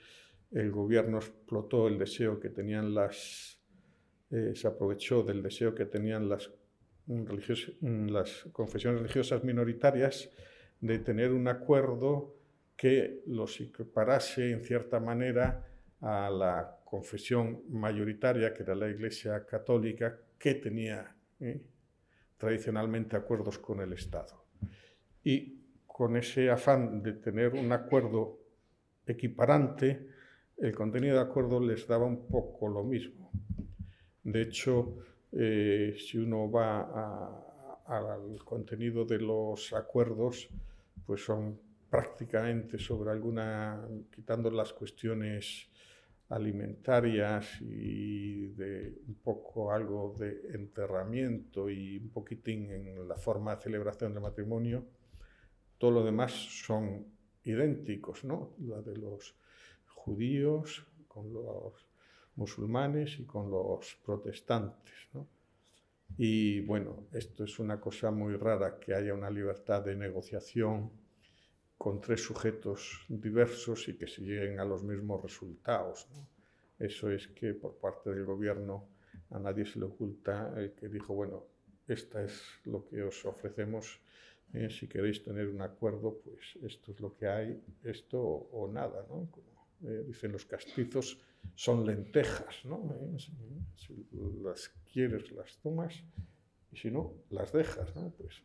el 0.51 0.71
gobierno 0.71 1.17
explotó 1.17 1.87
el 1.87 1.97
deseo 1.97 2.39
que 2.39 2.49
tenían 2.49 2.93
las, 2.93 3.61
eh, 4.31 4.53
se 4.55 4.67
aprovechó 4.67 5.23
del 5.23 5.43
deseo 5.43 5.75
que 5.75 5.85
tenían 5.85 6.27
las, 6.27 6.51
las 7.07 8.45
confesiones 8.51 9.01
religiosas 9.01 9.43
minoritarias 9.43 10.29
de 10.81 10.99
tener 10.99 11.31
un 11.33 11.47
acuerdo 11.47 12.38
que 12.79 13.23
los 13.27 13.59
equiparase 13.59 14.51
en 14.51 14.63
cierta 14.63 15.01
manera 15.01 15.67
a 15.99 16.29
la 16.29 16.79
confesión 16.85 17.63
mayoritaria, 17.67 18.53
que 18.53 18.63
era 18.63 18.73
la 18.73 18.87
Iglesia 18.87 19.45
Católica, 19.45 20.17
que 20.37 20.55
tenía 20.55 21.13
eh, 21.41 21.61
tradicionalmente 22.37 23.17
acuerdos 23.17 23.59
con 23.59 23.81
el 23.81 23.91
Estado 23.91 24.45
y 25.25 25.59
con 25.85 26.15
ese 26.15 26.49
afán 26.49 27.03
de 27.03 27.11
tener 27.15 27.53
un 27.53 27.69
acuerdo 27.73 28.39
equiparante, 29.05 30.07
el 30.55 30.73
contenido 30.73 31.15
de 31.15 31.23
acuerdo 31.23 31.59
les 31.59 31.85
daba 31.85 32.05
un 32.05 32.27
poco 32.27 32.69
lo 32.69 32.85
mismo. 32.85 33.29
De 34.23 34.43
hecho, 34.43 34.99
eh, 35.33 35.97
si 35.99 36.17
uno 36.17 36.49
va 36.49 37.43
al 37.85 38.41
contenido 38.45 39.03
de 39.03 39.19
los 39.19 39.73
acuerdos, 39.73 40.47
pues 41.05 41.25
son 41.25 41.67
prácticamente 41.89 42.77
sobre 42.77 43.11
alguna, 43.11 43.87
quitando 44.13 44.51
las 44.51 44.73
cuestiones 44.73 45.69
alimentarias 46.29 47.59
y 47.61 48.47
de 48.49 49.01
un 49.07 49.15
poco 49.15 49.71
algo 49.71 50.15
de 50.17 50.51
enterramiento 50.53 51.69
y 51.69 51.97
un 51.97 52.09
poquitín 52.09 52.71
en 52.71 53.07
la 53.07 53.15
forma 53.15 53.55
de 53.55 53.63
celebración 53.63 54.13
del 54.13 54.21
matrimonio, 54.21 54.85
todo 55.79 55.91
lo 55.91 56.03
demás 56.03 56.31
son 56.31 57.07
idénticos, 57.43 58.23
¿no? 58.23 58.53
La 58.59 58.81
de 58.81 58.97
los 58.97 59.35
judíos 59.87 60.85
con 61.07 61.33
los 61.33 61.73
musulmanes 62.35 63.19
y 63.19 63.25
con 63.25 63.49
los 63.49 63.97
protestantes, 64.05 65.07
¿no? 65.13 65.27
Y 66.17 66.61
bueno, 66.61 67.07
esto 67.13 67.43
es 67.43 67.59
una 67.59 67.79
cosa 67.79 68.11
muy 68.11 68.35
rara 68.35 68.79
que 68.79 68.93
haya 68.93 69.13
una 69.13 69.29
libertad 69.29 69.83
de 69.83 69.95
negociación 69.95 70.91
con 71.79 72.01
tres 72.01 72.21
sujetos 72.21 73.05
diversos 73.07 73.87
y 73.87 73.93
que 73.97 74.05
se 74.05 74.21
lleguen 74.21 74.59
a 74.59 74.65
los 74.65 74.83
mismos 74.83 75.23
resultados. 75.23 76.09
Eso 76.77 77.09
es 77.09 77.29
que 77.29 77.53
por 77.53 77.77
parte 77.77 78.09
del 78.09 78.25
gobierno 78.25 78.89
a 79.29 79.39
nadie 79.39 79.65
se 79.65 79.79
le 79.79 79.85
oculta 79.85 80.53
el 80.57 80.73
que 80.73 80.89
dijo, 80.89 81.13
bueno, 81.13 81.45
esta 81.87 82.21
es 82.21 82.43
lo 82.65 82.85
que 82.85 83.01
os 83.01 83.25
ofrecemos, 83.25 84.01
eh, 84.53 84.69
si 84.69 84.89
queréis 84.89 85.23
tener 85.23 85.47
un 85.47 85.61
acuerdo, 85.61 86.19
pues 86.21 86.59
esto 86.63 86.91
es 86.91 86.99
lo 86.99 87.15
que 87.15 87.27
hay, 87.27 87.63
esto 87.83 88.19
o, 88.19 88.67
nada. 88.67 89.05
Como 89.07 89.29
eh, 89.83 90.03
dicen 90.05 90.33
los 90.33 90.43
castizos, 90.43 91.17
son 91.55 91.85
lentejas, 91.85 92.65
¿no? 92.65 92.93
Eh, 92.93 93.17
si, 93.77 94.05
las 94.43 94.69
quieres, 94.91 95.31
las 95.31 95.55
tomas, 95.59 95.93
y 96.73 96.75
si 96.75 96.91
no, 96.91 97.13
las 97.29 97.53
dejas. 97.53 97.89
Pues, 98.17 98.43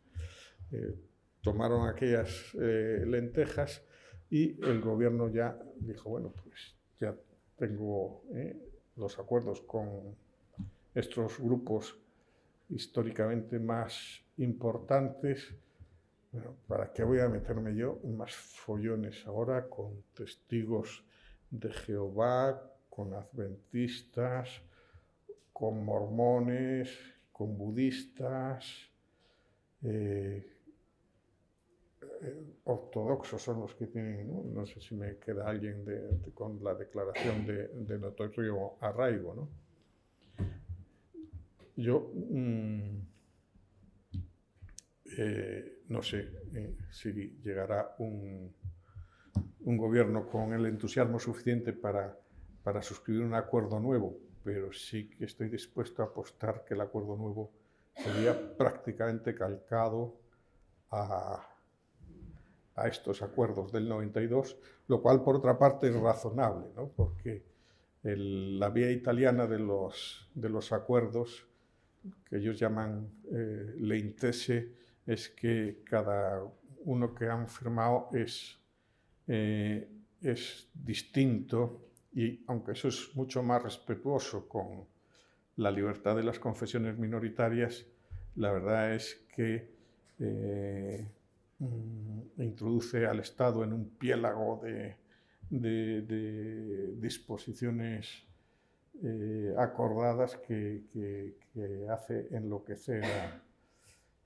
tomaron 1.44 1.86
aquellas 1.86 2.54
eh, 2.54 3.04
lentejas 3.06 3.84
y 4.30 4.58
el 4.64 4.80
gobierno 4.80 5.28
ya 5.28 5.56
dijo, 5.76 6.08
bueno, 6.08 6.32
pues 6.42 6.74
ya 6.98 7.14
tengo 7.56 8.22
eh, 8.32 8.56
los 8.96 9.18
acuerdos 9.18 9.60
con 9.60 10.16
estos 10.94 11.38
grupos 11.38 11.96
históricamente 12.70 13.58
más 13.58 14.22
importantes. 14.38 15.54
¿para 16.66 16.92
qué 16.92 17.04
voy 17.04 17.20
a 17.20 17.28
meterme 17.28 17.76
yo 17.76 18.00
más 18.16 18.34
follones 18.34 19.24
ahora 19.24 19.68
con 19.68 20.02
testigos 20.14 21.04
de 21.48 21.72
Jehová, 21.72 22.60
con 22.90 23.14
adventistas, 23.14 24.48
con 25.52 25.84
mormones, 25.84 26.90
con 27.30 27.56
budistas? 27.56 28.66
Eh, 29.84 30.53
ortodoxos 32.64 33.42
son 33.42 33.60
los 33.60 33.74
que 33.74 33.86
tienen, 33.86 34.54
no, 34.54 34.66
sé 34.66 34.80
si 34.80 34.94
me 34.94 35.16
queda 35.18 35.48
alguien 35.48 35.84
con 36.34 36.62
la 36.62 36.74
declaración 36.74 37.46
de, 37.46 37.68
de 37.68 37.98
notorio 37.98 38.76
arraigo. 38.80 39.34
¿no? 39.34 39.48
Yo 41.76 42.10
mm, 42.14 43.00
eh, 45.18 45.82
no 45.88 46.02
sé 46.02 46.28
eh, 46.54 46.76
si 46.90 47.12
llegará 47.42 47.94
un, 47.98 48.54
un, 49.60 49.76
gobierno 49.76 50.26
con 50.28 50.52
el 50.52 50.66
entusiasmo 50.66 51.18
suficiente 51.18 51.72
para, 51.72 52.16
para 52.62 52.80
suscribir 52.80 53.22
un 53.22 53.34
acuerdo 53.34 53.80
nuevo, 53.80 54.18
pero 54.42 54.72
sí 54.72 55.10
que 55.10 55.24
estoy 55.24 55.48
dispuesto 55.48 56.02
a 56.02 56.06
apostar 56.06 56.64
que 56.64 56.74
el 56.74 56.80
acuerdo 56.80 57.16
nuevo 57.16 57.52
sería 57.96 58.56
prácticamente 58.56 59.34
calcado 59.34 60.16
a 60.90 61.53
a 62.76 62.88
estos 62.88 63.22
acuerdos 63.22 63.72
del 63.72 63.88
92, 63.88 64.56
lo 64.88 65.00
cual 65.00 65.22
por 65.22 65.36
otra 65.36 65.58
parte 65.58 65.88
es 65.88 65.94
razonable, 65.94 66.66
¿no? 66.74 66.88
porque 66.88 67.44
la 68.02 68.68
vía 68.68 68.90
italiana 68.90 69.46
de 69.46 69.58
los, 69.58 70.28
de 70.34 70.50
los 70.50 70.72
acuerdos, 70.72 71.46
que 72.28 72.36
ellos 72.36 72.58
llaman 72.58 73.08
eh, 73.32 73.74
leintese, 73.78 74.72
es 75.06 75.30
que 75.30 75.82
cada 75.84 76.42
uno 76.84 77.14
que 77.14 77.28
han 77.28 77.48
firmado 77.48 78.10
es, 78.12 78.58
eh, 79.26 79.88
es 80.20 80.68
distinto 80.74 81.80
y 82.12 82.44
aunque 82.46 82.72
eso 82.72 82.88
es 82.88 83.10
mucho 83.14 83.42
más 83.42 83.62
respetuoso 83.62 84.48
con 84.48 84.86
la 85.56 85.70
libertad 85.70 86.16
de 86.16 86.24
las 86.24 86.38
confesiones 86.38 86.98
minoritarias, 86.98 87.86
la 88.36 88.52
verdad 88.52 88.94
es 88.94 89.14
que 89.34 89.72
eh, 90.18 91.08
Mm, 91.58 92.42
introduce 92.42 93.06
al 93.06 93.20
Estado 93.20 93.62
en 93.62 93.72
un 93.72 93.88
piélago 93.90 94.60
de, 94.62 94.96
disposiciones 96.96 98.24
eh, 99.02 99.54
acordadas 99.56 100.36
que, 100.36 101.34
hace 101.90 102.28
enloquecer 102.32 103.04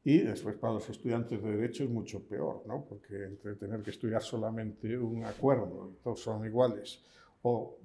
Y 0.05 0.19
después 0.21 0.57
para 0.57 0.75
los 0.75 0.89
estudiantes 0.89 1.43
de 1.43 1.51
Derecho 1.51 1.85
es 1.85 1.91
mucho 1.91 2.23
peor, 2.23 2.63
¿no? 2.67 2.85
porque 2.89 3.25
entre 3.25 3.57
tener 3.57 3.83
que 3.83 3.91
estudiar 3.91 4.23
solamente 4.23 4.97
un 4.97 5.25
acuerdo, 5.25 5.91
y 5.93 6.03
todos 6.03 6.21
son 6.21 6.47
iguales, 6.47 7.05
o 7.43 7.77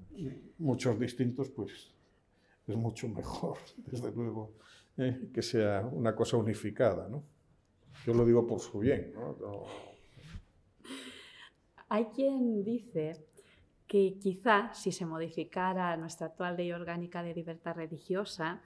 muchos 0.60 0.98
distintos, 1.00 1.50
pues 1.50 1.92
es 2.68 2.76
mucho 2.76 3.10
mejor, 3.10 3.58
desde 3.92 4.12
luego, 4.12 4.54
eh, 4.98 5.30
que 5.34 5.42
sea 5.42 5.82
una 5.92 6.16
cosa 6.16 6.38
unificada. 6.38 7.10
¿no? 7.10 7.24
Yo 8.06 8.14
lo 8.14 8.26
digo 8.26 8.46
por 8.46 8.60
su 8.60 8.80
bien. 8.80 9.14
Hay 11.90 12.06
quien 12.06 12.64
dice 12.64 13.26
que 13.88 14.18
quizá 14.20 14.74
si 14.74 14.92
se 14.92 15.06
modificara 15.06 15.96
nuestra 15.98 16.28
actual 16.28 16.58
ley 16.58 16.72
orgánica 16.72 17.24
de 17.24 17.34
libertad 17.34 17.76
religiosa, 17.76 18.62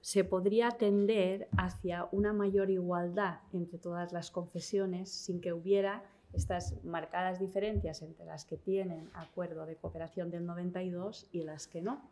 se 0.00 0.24
podría 0.24 0.70
tender 0.70 1.48
hacia 1.58 2.08
una 2.12 2.32
mayor 2.32 2.70
igualdad 2.70 3.40
entre 3.52 3.78
todas 3.78 4.12
las 4.12 4.30
confesiones 4.30 5.10
sin 5.10 5.40
que 5.40 5.52
hubiera 5.52 6.04
estas 6.32 6.82
marcadas 6.84 7.40
diferencias 7.40 8.02
entre 8.02 8.24
las 8.24 8.44
que 8.44 8.56
tienen 8.56 9.10
acuerdo 9.14 9.66
de 9.66 9.76
cooperación 9.76 10.30
del 10.30 10.46
92 10.46 11.26
y 11.32 11.42
las 11.42 11.66
que 11.66 11.82
no. 11.82 12.08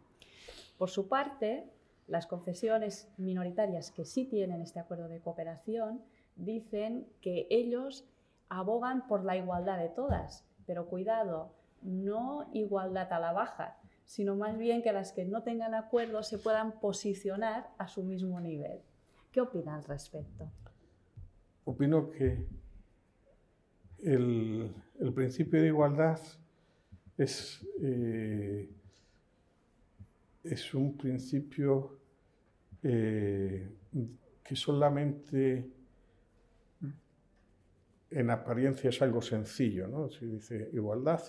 Por 0.77 0.91
su 0.91 1.09
parte, 1.09 1.65
las 2.09 2.27
confesiones 2.27 3.09
minoritarias 3.17 3.91
que 3.93 4.05
sí 4.05 4.25
tienen 4.25 4.61
este 4.61 4.81
acuerdo 4.81 5.09
de 5.09 5.21
cooperación 5.21 6.03
dicen 6.39 7.07
que 7.21 7.47
ellos 7.51 8.09
abogan 8.49 9.07
por 9.07 9.25
la 9.25 9.37
igualdad 9.37 9.79
de 9.79 9.89
todas, 9.91 10.47
pero 10.67 10.87
cuidado, 10.87 11.53
no 11.83 12.49
igualdad 12.53 13.13
a 13.13 13.21
la 13.21 13.33
baja, 13.33 13.77
sino 14.05 14.37
más 14.37 14.57
bien 14.57 14.83
que 14.83 14.93
las 14.93 15.13
que 15.13 15.25
no 15.25 15.43
tengan 15.43 15.75
acuerdo 15.75 16.23
se 16.23 16.39
puedan 16.39 16.81
posicionar 16.81 17.69
a 17.77 17.89
su 17.89 18.03
mismo 18.03 18.41
nivel. 18.41 18.81
¿Qué 19.33 19.41
opina 19.41 19.77
al 19.77 19.85
respecto? 19.85 20.51
Opino 21.65 22.11
que 22.11 22.47
el, 24.03 24.75
principio 25.15 25.61
de 25.61 25.67
igualdad 25.67 26.21
es, 27.19 27.67
eh, 27.83 28.71
un 30.73 30.97
principio 30.97 31.99
eh, 32.83 33.69
que 34.43 34.57
solamente 34.57 35.78
en 38.11 38.31
apariencia 38.31 38.91
es 38.91 39.03
algo 39.03 39.21
sencillo, 39.21 39.87
¿no? 39.87 40.09
Si 40.09 40.27
dice 40.27 40.71
igualdad 40.73 41.23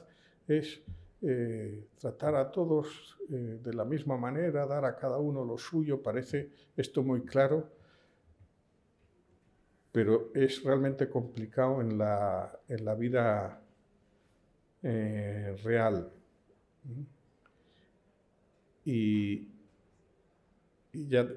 es 0.48 0.82
eh, 1.22 1.88
tratar 2.00 2.36
a 2.36 2.50
todos 2.50 3.18
eh, 3.30 3.60
de 3.62 3.74
la 3.74 3.84
misma 3.84 4.18
manera, 4.18 4.66
dar 4.66 4.86
a 4.86 4.96
cada 4.96 5.18
uno 5.18 5.44
lo 5.44 5.58
suyo, 5.58 6.02
parece 6.02 6.50
esto 6.78 7.04
muy 7.04 7.22
claro, 7.26 7.70
pero 9.92 10.32
es 10.34 10.64
realmente 10.64 11.10
complicado 11.10 11.82
en 11.82 11.98
la, 11.98 12.58
en 12.68 12.86
la 12.86 12.96
vida 12.96 13.62
eh, 14.82 15.56
real. 15.64 16.10
Y, 18.86 19.48
ya 20.94 21.28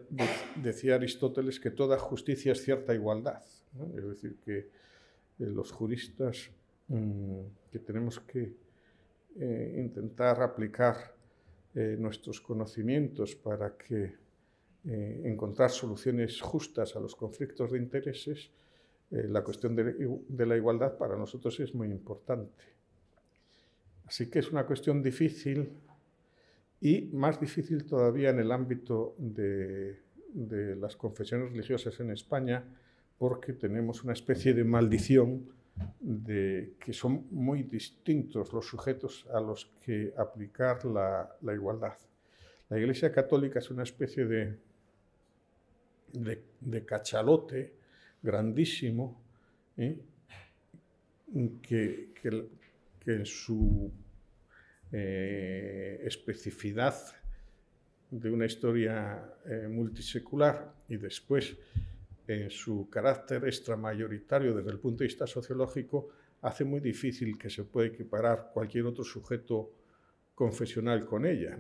decía 0.57 0.95
Aristóteles 0.95 1.61
que 1.61 1.71
toda 1.71 1.99
justicia 1.99 2.53
es 2.53 2.63
cierta 2.63 2.95
igualdad. 2.95 3.43
Es 3.97 4.05
decir, 4.05 4.39
que 4.45 4.71
los 5.39 5.73
juristas 5.73 6.51
mm, 6.89 7.41
que 7.71 7.79
tenemos 7.79 8.21
que 8.21 8.55
eh, 9.35 9.77
intentar 9.79 10.43
aplicar 10.43 11.15
eh, 11.75 11.97
nuestros 11.99 12.41
conocimientos 12.41 13.35
para 13.35 13.77
que 13.79 14.15
eh, 14.85 15.23
encontrar 15.25 15.71
soluciones 15.71 16.39
justas 16.41 16.95
a 16.97 17.01
los 17.01 17.17
conflictos 17.17 17.73
de 17.73 17.79
intereses, 17.79 18.51
la 19.11 19.45
cuestión 19.45 19.77
de, 19.77 20.47
la 20.47 20.57
igualdad 20.57 20.97
para 20.97 21.19
nosotros 21.19 21.61
es 21.61 21.75
muy 21.75 21.89
importante. 21.89 22.65
Así 24.07 24.31
que 24.31 24.39
es 24.39 24.51
una 24.51 24.65
cuestión 24.65 25.03
difícil 25.03 25.71
y 26.81 27.11
más 27.13 27.39
difícil 27.39 27.85
todavía 27.85 28.31
en 28.31 28.39
el 28.39 28.51
ámbito 28.51 29.15
de 29.19 29.99
las 30.77 30.97
confesiones 30.97 31.51
religiosas 31.51 32.01
en 32.01 32.11
España, 32.11 32.65
porque 33.23 33.53
tenemos 33.53 34.03
una 34.03 34.15
especie 34.15 34.53
de 34.53 34.65
maldición 34.65 35.49
de 36.01 36.75
que 36.81 36.93
son 36.93 37.29
muy 37.31 37.63
distintos 37.63 38.53
los 38.53 38.67
sujetos 38.67 39.29
a 39.33 39.39
los 39.39 39.67
que 39.81 40.13
aplicar 40.19 40.85
la, 40.85 41.31
igualdad. 41.55 41.97
La 42.69 42.81
Iglesia 42.81 43.13
Católica 43.13 43.61
es 43.61 43.71
una 43.71 43.85
especie 43.85 44.25
de, 44.27 44.59
cachalote 46.85 47.75
grandísimo 48.21 49.23
¿eh? 49.77 50.01
que, 51.63 52.09
en 53.07 53.25
su 53.25 53.93
eh, 54.91 56.01
especificidad 56.03 56.97
de 58.11 58.31
una 58.31 58.47
historia 58.47 59.33
eh, 59.47 59.69
multisecular 59.69 60.75
y 60.89 60.97
después 60.97 61.57
en 62.27 62.51
su 62.51 62.89
carácter 62.89 63.45
extramayoritario 63.45 64.55
desde 64.55 64.71
el 64.71 64.79
punto 64.79 64.99
de 64.99 65.09
vista 65.09 65.27
sociológico, 65.27 66.11
hace 66.43 66.65
muy 66.65 66.81
difícil 66.81 67.39
que 67.39 67.51
se 67.51 67.65
pueda 67.65 67.89
equiparar 67.89 68.51
cualquier 68.53 68.87
otro 68.87 69.05
sujeto 69.05 69.73
confesional 70.35 71.05
con 71.05 71.27
ella. 71.27 71.59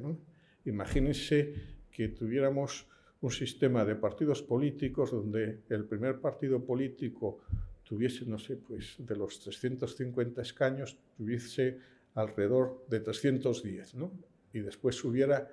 Imagínense 0.64 1.54
que 1.90 2.08
tuviéramos 2.08 2.86
un 3.20 3.30
sistema 3.30 3.84
de 3.84 3.94
partidos 3.94 4.42
políticos 4.42 5.12
donde 5.12 5.60
el 5.68 5.84
primer 5.84 6.20
partido 6.20 6.64
político 6.64 7.42
tuviese, 7.84 8.26
no 8.26 8.38
sé, 8.38 8.56
pues 8.56 8.96
de 8.98 9.16
los 9.16 9.38
350 9.40 10.42
escaños, 10.42 10.98
tuviese 11.16 11.78
alrededor 12.14 12.84
de 12.88 13.00
310, 13.00 13.94
¿no? 13.94 14.12
Y 14.52 14.60
después 14.60 15.02
hubiera 15.04 15.48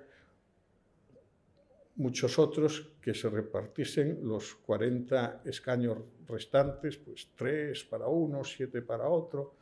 muchos 2.00 2.38
otros 2.38 2.94
que 3.02 3.12
se 3.12 3.28
repartiesen 3.28 4.20
los 4.22 4.54
40 4.54 5.42
escaños 5.44 5.98
restantes, 6.26 6.96
pues 6.96 7.28
tres 7.36 7.84
para 7.84 8.06
uno, 8.06 8.42
siete 8.42 8.80
para 8.80 9.06
otro. 9.06 9.54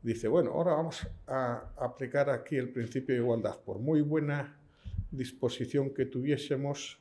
Dice, 0.00 0.28
bueno, 0.28 0.52
ahora 0.52 0.74
vamos 0.74 1.04
a 1.26 1.72
aplicar 1.76 2.30
aquí 2.30 2.56
el 2.56 2.68
principio 2.68 3.16
de 3.16 3.20
igualdad. 3.20 3.58
Por 3.58 3.80
muy 3.80 4.00
buena 4.00 4.56
disposición 5.10 5.90
que 5.90 6.06
tuviésemos, 6.06 7.00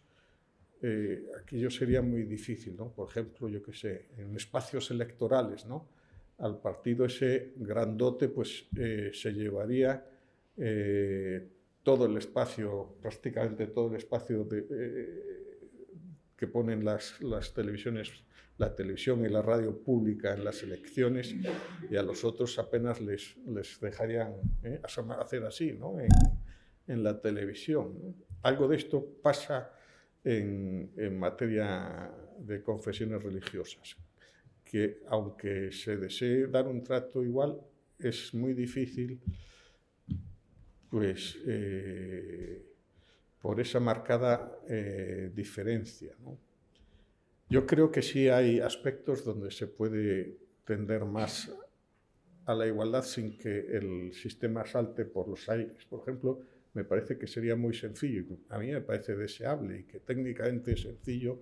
eh, 0.81 1.27
aquello 1.39 1.69
sería 1.69 2.01
muy 2.01 2.23
difícil, 2.23 2.75
¿no? 2.75 2.89
Por 2.89 3.09
ejemplo, 3.09 3.47
yo 3.47 3.61
qué 3.61 3.73
sé, 3.73 4.05
en 4.17 4.35
espacios 4.35 4.89
electorales, 4.89 5.65
¿no? 5.67 5.87
Al 6.39 6.59
partido 6.59 7.05
ese 7.05 7.53
grandote, 7.57 8.29
pues 8.29 8.65
eh, 8.77 9.11
se 9.13 9.31
llevaría 9.31 10.03
eh, 10.57 11.47
todo 11.83 12.05
el 12.05 12.17
espacio, 12.17 12.95
prácticamente 13.01 13.67
todo 13.67 13.89
el 13.89 13.97
espacio 13.97 14.45
de, 14.45 14.65
eh, 14.71 15.43
que 16.37 16.47
ponen 16.47 16.83
las, 16.83 17.21
las, 17.21 17.53
televisiones, 17.53 18.11
la 18.57 18.73
televisión 18.73 19.25
y 19.25 19.29
la 19.29 19.41
radio 19.41 19.77
pública 19.77 20.33
en 20.33 20.45
las 20.45 20.63
elecciones, 20.63 21.35
y 21.89 21.95
a 21.95 22.03
los 22.03 22.23
otros 22.23 22.57
apenas 22.57 23.01
les, 23.01 23.35
les 23.45 23.79
dejarían 23.81 24.33
¿eh? 24.63 24.81
hacer 24.83 25.43
así 25.43 25.73
¿no? 25.73 25.99
en, 25.99 26.09
en, 26.87 27.03
la 27.03 27.19
televisión. 27.19 27.99
¿no? 28.01 28.15
Algo 28.43 28.67
de 28.67 28.77
esto 28.77 29.05
pasa 29.21 29.73
en, 30.23 30.91
en 30.95 31.19
materia 31.19 32.09
de 32.39 32.63
confesiones 32.63 33.21
religiosas, 33.21 33.97
que 34.63 35.01
aunque 35.07 35.71
se 35.73 35.97
desee 35.97 36.47
dar 36.47 36.67
un 36.67 36.81
trato 36.81 37.23
igual, 37.23 37.59
es 37.99 38.33
muy 38.33 38.53
difícil 38.53 39.19
pues 40.93 41.39
eh, 41.47 42.61
por 43.41 43.59
esa 43.59 43.79
marcada 43.79 44.59
eh, 44.69 45.31
diferencia. 45.33 46.13
¿no? 46.19 46.37
Yo 47.49 47.65
creo 47.65 47.89
que 47.89 48.03
sí 48.03 48.29
hay 48.29 48.59
aspectos 48.59 49.25
donde 49.25 49.49
se 49.49 49.65
puede 49.65 50.37
tender 50.63 51.03
más 51.05 51.51
a 52.45 52.53
la 52.53 52.67
igualdad 52.67 53.03
sin 53.03 53.39
que 53.39 53.75
el 53.75 54.13
sistema 54.13 54.67
salte 54.67 55.05
por 55.05 55.27
los 55.27 55.49
aires. 55.49 55.83
Por 55.89 56.01
ejemplo, 56.01 56.41
me 56.75 56.83
parece 56.83 57.17
que 57.17 57.25
sería 57.25 57.55
muy 57.55 57.73
sencillo, 57.73 58.25
a 58.49 58.59
mí 58.59 58.71
me 58.71 58.81
parece 58.81 59.15
deseable 59.15 59.79
y 59.79 59.83
que 59.85 59.99
técnicamente 59.99 60.73
es 60.73 60.81
sencillo 60.81 61.41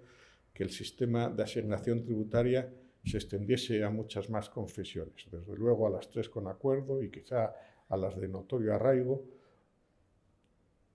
que 0.53 0.63
el 0.63 0.69
sistema 0.69 1.29
de 1.29 1.43
asignación 1.43 2.05
tributaria 2.05 2.71
se 3.03 3.17
extendiese 3.17 3.83
a 3.83 3.89
muchas 3.89 4.29
más 4.29 4.49
confesiones, 4.49 5.27
desde 5.29 5.55
luego 5.57 5.87
a 5.87 5.89
las 5.89 6.09
tres 6.09 6.29
con 6.29 6.47
acuerdo 6.47 7.03
y 7.03 7.11
quizá 7.11 7.53
a 7.89 7.97
las 7.97 8.15
de 8.15 8.29
notorio 8.29 8.73
arraigo, 8.73 9.40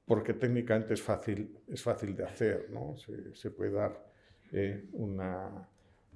porque 0.06 0.34
técnicamente 0.34 0.94
es 0.94 1.02
fácil, 1.02 1.58
es 1.66 1.82
fácil 1.82 2.16
de 2.16 2.24
hacer, 2.24 2.70
¿no? 2.70 2.94
se, 2.96 3.50
puede 3.50 3.72
dar 3.72 4.06
eh, 4.52 4.88
una, 4.92 5.68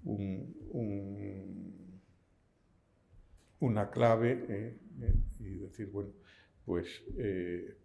un, 0.05 0.57
un, 0.71 2.01
una 3.59 3.91
clave 3.91 4.45
eh, 4.49 4.79
eh, 5.03 5.15
y 5.41 5.59
decir, 5.59 5.91
bueno, 5.91 6.13
pues 6.65 7.03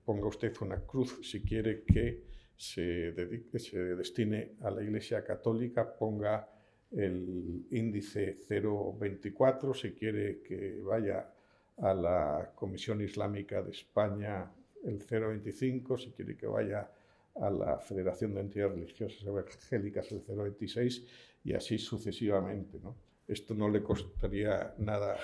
ponga 0.03 0.27
usted 0.27 0.53
una 0.61 0.79
cruz 0.81 1.19
si 1.23 1.41
quiere 1.41 1.83
que 1.83 2.23
se, 2.55 3.11
dedique, 3.13 3.57
se 3.57 3.79
destine 3.95 4.57
a 4.61 4.69
la 4.69 4.83
Iglesia 4.83 5.23
Católica, 5.23 5.97
ponga 5.97 6.47
el 6.91 7.65
índice 7.71 8.37
024 8.47 9.73
si 9.73 9.93
quiere 9.93 10.43
que 10.43 10.81
vaya 10.81 11.31
a 11.77 11.93
la 11.95 12.51
Comisión 12.53 13.01
Islámica 13.01 13.63
de 13.63 13.71
España 13.71 14.51
el 14.85 15.05
0,25, 15.05 15.97
si 15.97 16.11
quiere 16.11 16.37
que 16.37 16.47
vaya 16.47 16.89
a 17.35 17.49
la 17.49 17.79
Federación 17.79 18.33
de 18.33 18.41
Entidades 18.41 18.73
Religiosas 18.73 19.23
Evangélicas 19.25 20.11
el 20.11 20.25
0,26 20.25 21.05
y 21.43 21.53
así 21.53 21.77
sucesivamente. 21.77 22.79
¿no? 22.81 22.95
Esto 23.27 23.53
no 23.53 23.69
le 23.69 23.83
costaría 23.83 24.73
nada 24.77 25.17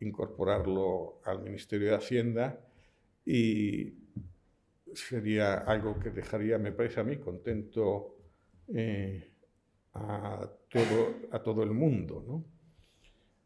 incorporarlo 0.00 1.20
al 1.24 1.42
Ministerio 1.42 1.90
de 1.90 1.96
Hacienda 1.96 2.60
y 3.24 3.94
sería 4.94 5.58
algo 5.58 5.98
que 5.98 6.10
dejaría, 6.10 6.58
me 6.58 6.72
parece 6.72 7.00
a 7.00 7.04
mí, 7.04 7.16
contento 7.16 8.16
eh, 8.74 9.32
a, 9.94 10.50
todo, 10.68 11.14
a 11.30 11.42
todo 11.42 11.62
el 11.62 11.70
mundo. 11.70 12.24
¿no? 12.26 12.44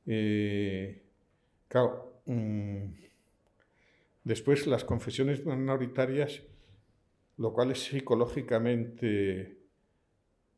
Eh, 0.07 1.03
claro, 1.68 2.22
mmm, 2.26 2.87
Después, 4.27 4.66
las 4.66 4.85
confesiones 4.85 5.47
minoritarias, 5.47 6.43
lo 7.37 7.53
cual 7.53 7.70
es 7.70 7.85
psicológicamente, 7.85 9.57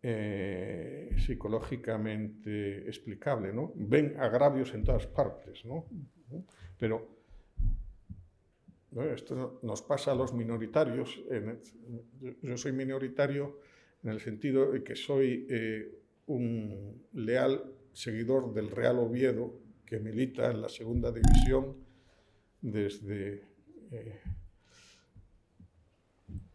eh, 0.02 1.14
psicológicamente 1.18 2.88
explicable, 2.88 3.52
¿no? 3.52 3.74
Ven 3.74 4.16
agravios 4.18 4.72
en 4.72 4.84
todas 4.84 5.06
partes, 5.06 5.66
¿no? 5.66 5.84
Pero 6.78 7.10
¿no? 8.92 9.04
esto 9.04 9.60
nos 9.62 9.82
pasa 9.82 10.12
a 10.12 10.14
los 10.14 10.32
minoritarios. 10.32 11.20
Yo 12.40 12.56
soy 12.56 12.72
minoritario 12.72 13.60
en 14.02 14.08
el 14.08 14.20
sentido 14.20 14.72
de 14.72 14.82
que 14.82 14.96
soy 14.96 15.46
eh, 15.50 15.94
un 16.24 17.04
leal 17.12 17.70
seguidor 17.92 18.54
del 18.54 18.70
Real 18.70 18.98
Oviedo, 18.98 19.60
que 19.84 19.98
milita 19.98 20.50
en 20.50 20.62
la 20.62 20.70
segunda 20.70 21.12
división 21.12 21.76
desde 22.62 23.47
eh, 23.90 24.20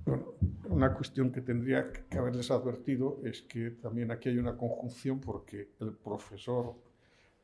bueno, 0.05 0.33
una 0.69 0.93
cuestión 0.93 1.31
que 1.31 1.41
tendría 1.41 1.91
que 1.91 2.17
haberles 2.17 2.51
advertido 2.51 3.21
es 3.23 3.41
que 3.43 3.71
también 3.71 4.11
aquí 4.11 4.29
hay 4.29 4.37
una 4.37 4.57
conjunción 4.57 5.19
porque 5.19 5.69
el 5.79 5.93
profesor 5.93 6.75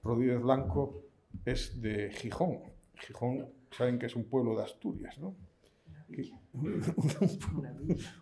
Rodríguez 0.04 0.42
Blanco 0.42 1.04
es 1.46 1.82
de 1.82 2.12
Gijón. 2.12 2.60
Gijón, 2.96 3.48
saben 3.72 4.00
que 4.00 4.08
es 4.08 4.16
un 4.16 4.26
pueblo 4.26 4.56
de 4.58 4.64
Asturias, 4.64 5.18
¿no? 5.20 5.36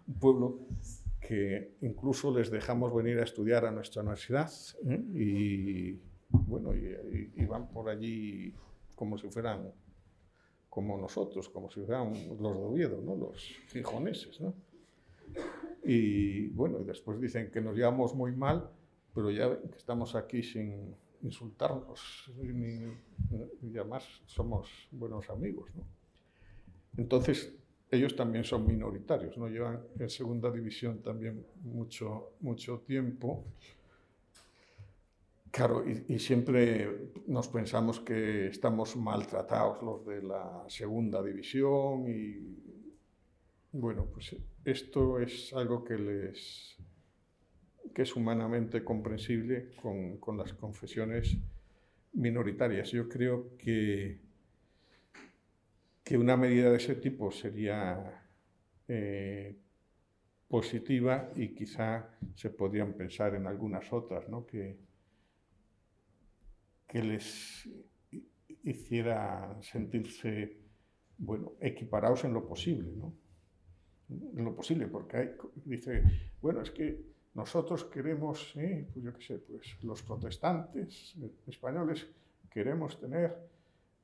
Un 0.07 0.19
pueblo 0.19 0.59
que 1.21 1.77
incluso 1.81 2.37
les 2.37 2.51
dejamos 2.51 2.93
venir 2.93 3.19
a 3.19 3.23
estudiar 3.23 3.65
a 3.65 3.71
nuestra 3.71 4.01
universidad 4.01 4.51
¿eh? 4.85 5.01
y 5.13 5.99
bueno, 6.29 6.73
y 6.75 7.45
van 7.45 7.69
por 7.69 7.89
allí 7.89 8.53
como 8.93 9.17
si 9.17 9.29
fueran 9.29 9.71
como 10.77 10.95
nosotros, 10.95 11.49
como 11.49 11.71
si 11.71 11.81
fueran 11.81 12.13
los 12.39 12.55
de 12.55 12.63
Oviedo, 12.63 13.01
¿no? 13.01 13.15
los 13.15 13.35
gijoneses. 13.69 14.39
¿no? 14.39 14.53
Y 15.83 16.49
bueno, 16.49 16.79
y 16.79 16.83
después 16.83 17.19
dicen 17.19 17.49
que 17.49 17.59
nos 17.61 17.75
llevamos 17.75 18.13
muy 18.13 18.31
mal, 18.31 18.69
pero 19.15 19.31
ya 19.31 19.59
que 19.59 19.75
estamos 19.75 20.13
aquí 20.13 20.43
sin 20.43 20.93
insultarnos, 21.23 22.31
ni, 22.43 22.93
y 23.63 23.75
además 23.75 24.03
somos 24.27 24.69
buenos 24.91 25.27
amigos. 25.31 25.67
¿no? 25.73 25.81
Entonces, 26.95 27.57
ellos 27.89 28.15
también 28.15 28.43
son 28.43 28.67
minoritarios, 28.67 29.35
¿no? 29.35 29.47
llevan 29.47 29.81
en 29.97 30.11
segunda 30.11 30.51
división 30.51 31.01
también 31.01 31.43
mucho, 31.63 32.33
mucho 32.39 32.81
tiempo 32.81 33.45
Claro, 35.51 35.83
y, 35.87 36.19
siempre 36.19 37.11
nos 37.27 37.47
pensamos 37.47 37.99
que 37.99 38.47
estamos 38.47 38.95
maltratados 38.95 39.81
los 39.81 40.05
de 40.05 40.21
la 40.21 40.65
segunda 40.67 41.23
división 41.23 42.07
y, 42.07 42.57
Bueno, 43.71 44.05
pues 44.11 44.35
esto 44.65 45.19
es 45.19 45.53
algo 45.53 45.83
que 45.83 45.97
les 45.97 46.77
es 48.03 48.15
humanamente 48.15 48.83
comprensible 48.83 49.71
con, 49.81 50.17
con 50.17 50.37
las 50.37 50.53
confesiones 50.53 51.37
minoritarias. 52.13 52.91
Yo 52.91 53.09
creo 53.09 53.57
que, 53.57 54.19
que 56.03 56.17
una 56.17 56.37
medida 56.37 56.69
de 56.69 56.77
ese 56.77 56.95
tipo 56.95 57.31
sería 57.31 58.23
eh, 58.87 59.57
positiva 60.47 61.31
y 61.35 61.55
quizá 61.55 62.09
se 62.35 62.49
podrían 62.49 62.93
pensar 62.93 63.35
en 63.35 63.47
algunas 63.47 63.91
otras, 63.91 64.29
¿no? 64.29 64.45
que, 64.45 64.77
que 66.87 67.03
les 67.03 67.69
hiciera 68.63 69.57
sentirse 69.61 70.57
bueno, 71.17 71.53
equiparados 71.59 72.23
en 72.25 72.33
lo 72.33 72.47
posible, 72.47 72.91
¿no? 72.95 73.13
En 74.09 74.45
lo 74.45 74.55
posible, 74.55 74.87
porque 74.87 75.17
hay, 75.17 75.29
dice, 75.65 76.01
bueno, 76.41 76.61
es 76.61 76.71
que 76.71 77.01
nosotros 77.33 77.83
queremos, 77.85 78.53
pues 78.53 79.03
yo 79.03 79.13
qué 79.13 79.21
sé, 79.21 79.39
pues 79.39 79.77
los 79.83 80.01
protestantes 80.01 81.15
españoles 81.45 82.07
queremos 82.49 82.99
tener 82.99 83.35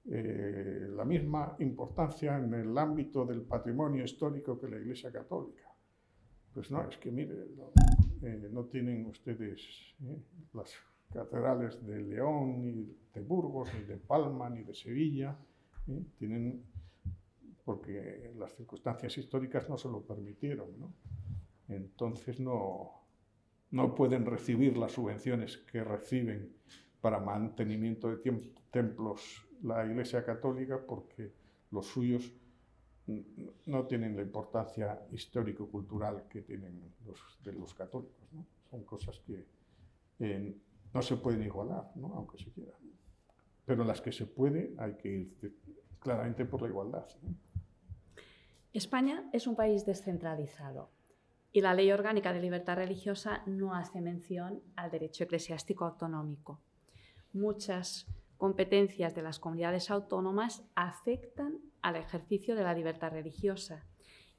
eh, 0.05 0.87
la 0.93 1.05
misma 1.05 1.55
importancia 1.59 2.37
en 2.37 2.53
el 2.53 2.77
ámbito 2.77 3.25
del 3.25 3.41
patrimonio 3.41 4.03
histórico 4.03 4.59
que 4.59 4.67
la 4.67 4.77
Iglesia 4.77 5.11
Católica. 5.11 5.73
Pues 6.53 6.69
no, 6.69 6.87
es 6.87 6.97
que 6.97 7.09
mire, 7.09 7.33
no, 7.55 7.71
eh, 8.21 8.67
tienen 8.69 9.05
ustedes 9.05 9.61
eh, 10.03 10.17
las 10.53 10.75
catedrales 11.13 11.85
de 11.85 12.01
León, 12.01 12.61
ni 12.61 12.97
de 13.13 13.21
Burgos, 13.21 13.69
ni 13.73 13.83
de 13.83 13.97
Palma, 13.97 14.49
ni 14.49 14.63
de 14.63 14.73
Sevilla, 14.73 15.37
tienen 16.17 16.63
porque 17.63 18.31
las 18.37 18.53
circunstancias 18.55 19.17
históricas 19.17 19.69
no 19.69 19.77
se 19.77 19.87
lo 19.87 20.01
permitieron, 20.01 20.67
¿no? 20.79 20.93
Entonces 21.69 22.39
no, 22.39 23.03
no 23.71 23.95
pueden 23.95 24.25
recibir 24.25 24.77
las 24.77 24.91
subvenciones 24.91 25.57
que 25.57 25.83
reciben 25.83 26.53
para 26.99 27.19
mantenimiento 27.19 28.09
de 28.09 28.51
templos 28.71 29.45
la 29.63 29.85
Iglesia 29.85 30.25
Católica 30.25 30.79
porque 30.85 31.31
los 31.71 31.87
suyos 31.87 32.33
no 33.65 33.85
tienen 33.85 34.15
la 34.15 34.21
importancia 34.21 35.05
histórico-cultural 35.11 36.27
que 36.29 36.41
tienen 36.41 36.81
los 37.05 37.19
de 37.43 37.53
los 37.53 37.73
católicos. 37.73 38.29
Son 38.69 38.83
cosas 38.83 39.19
que 39.19 39.45
eh, 40.19 40.55
no 40.93 41.01
se 41.01 41.17
pueden 41.17 41.43
igualar, 41.43 41.91
¿no? 41.95 42.13
aunque 42.15 42.37
se 42.37 42.51
quiera. 42.51 42.73
Pero 43.65 43.83
las 43.83 44.01
que 44.01 44.11
se 44.11 44.25
puede 44.25 44.73
hay 44.77 44.95
que 44.95 45.09
ir 45.09 45.57
claramente 45.99 46.45
por 46.45 46.61
la 46.61 46.67
igualdad. 46.67 47.07
España 48.73 49.29
es 49.31 49.47
un 49.47 49.55
país 49.55 49.85
descentralizado 49.85 50.89
y 51.51 51.61
la 51.61 51.73
Ley 51.73 51.91
Orgánica 51.91 52.33
de 52.33 52.41
Libertad 52.41 52.77
Religiosa 52.77 53.43
no 53.45 53.75
hace 53.75 54.01
mención 54.01 54.61
al 54.75 54.91
derecho 54.91 55.23
eclesiástico 55.23 55.85
autonómico. 55.85 56.59
Muchas 57.31 58.07
competencias 58.37 59.15
de 59.15 59.21
las 59.21 59.39
comunidades 59.39 59.89
autónomas 59.91 60.63
afectan 60.75 61.59
al 61.81 61.95
ejercicio 61.95 62.55
de 62.55 62.63
la 62.63 62.73
libertad 62.73 63.11
religiosa 63.11 63.85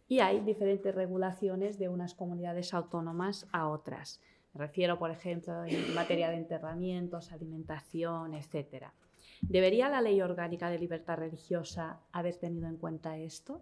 y 0.08 0.18
hay 0.18 0.40
diferentes 0.40 0.94
regulaciones 0.94 1.78
de 1.78 1.88
unas 1.88 2.14
comunidades 2.14 2.74
autónomas 2.74 3.46
a 3.52 3.68
otras. 3.68 4.20
Me 4.54 4.66
refiero, 4.66 4.98
por 4.98 5.10
ejemplo, 5.10 5.64
en 5.64 5.94
materia 5.94 6.30
de 6.30 6.36
enterramientos, 6.36 7.32
alimentación, 7.32 8.34
etc. 8.34 8.86
¿Debería 9.40 9.88
la 9.88 10.00
Ley 10.00 10.20
Orgánica 10.20 10.70
de 10.70 10.78
Libertad 10.78 11.18
Religiosa 11.18 12.00
haber 12.12 12.36
tenido 12.36 12.68
en 12.68 12.76
cuenta 12.76 13.16
esto? 13.16 13.60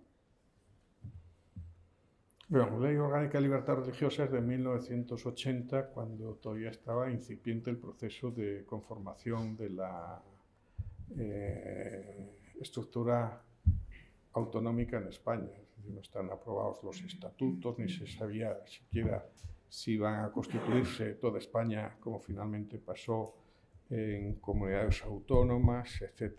La 2.50 2.68
Ley 2.68 2.96
Orgánica 2.96 3.38
de 3.38 3.44
Libertad 3.44 3.76
Religiosa 3.76 4.24
es 4.24 4.32
de 4.32 4.42
1980, 4.42 5.88
cuando 5.88 6.34
todavía 6.34 6.68
estaba 6.68 7.10
incipiente 7.10 7.70
el 7.70 7.78
proceso 7.78 8.30
de 8.30 8.66
conformación 8.66 9.56
de 9.56 9.70
la 9.70 10.22
eh, 11.16 12.30
estructura 12.60 13.40
autonómica 14.34 14.98
en 14.98 15.08
España. 15.08 15.48
no 15.88 16.00
están 16.00 16.30
aprobados 16.30 16.84
los 16.84 17.00
estatutos, 17.00 17.78
ni 17.78 17.88
se 17.88 18.06
sabía 18.06 18.60
siquiera 18.66 19.24
si 19.72 19.92
iban 19.92 20.22
a 20.22 20.30
constituirse 20.30 21.14
toda 21.14 21.38
España, 21.38 21.96
como 21.98 22.20
finalmente 22.20 22.78
pasó 22.78 23.34
en 23.88 24.34
comunidades 24.34 25.02
autónomas, 25.02 26.02
etc. 26.02 26.38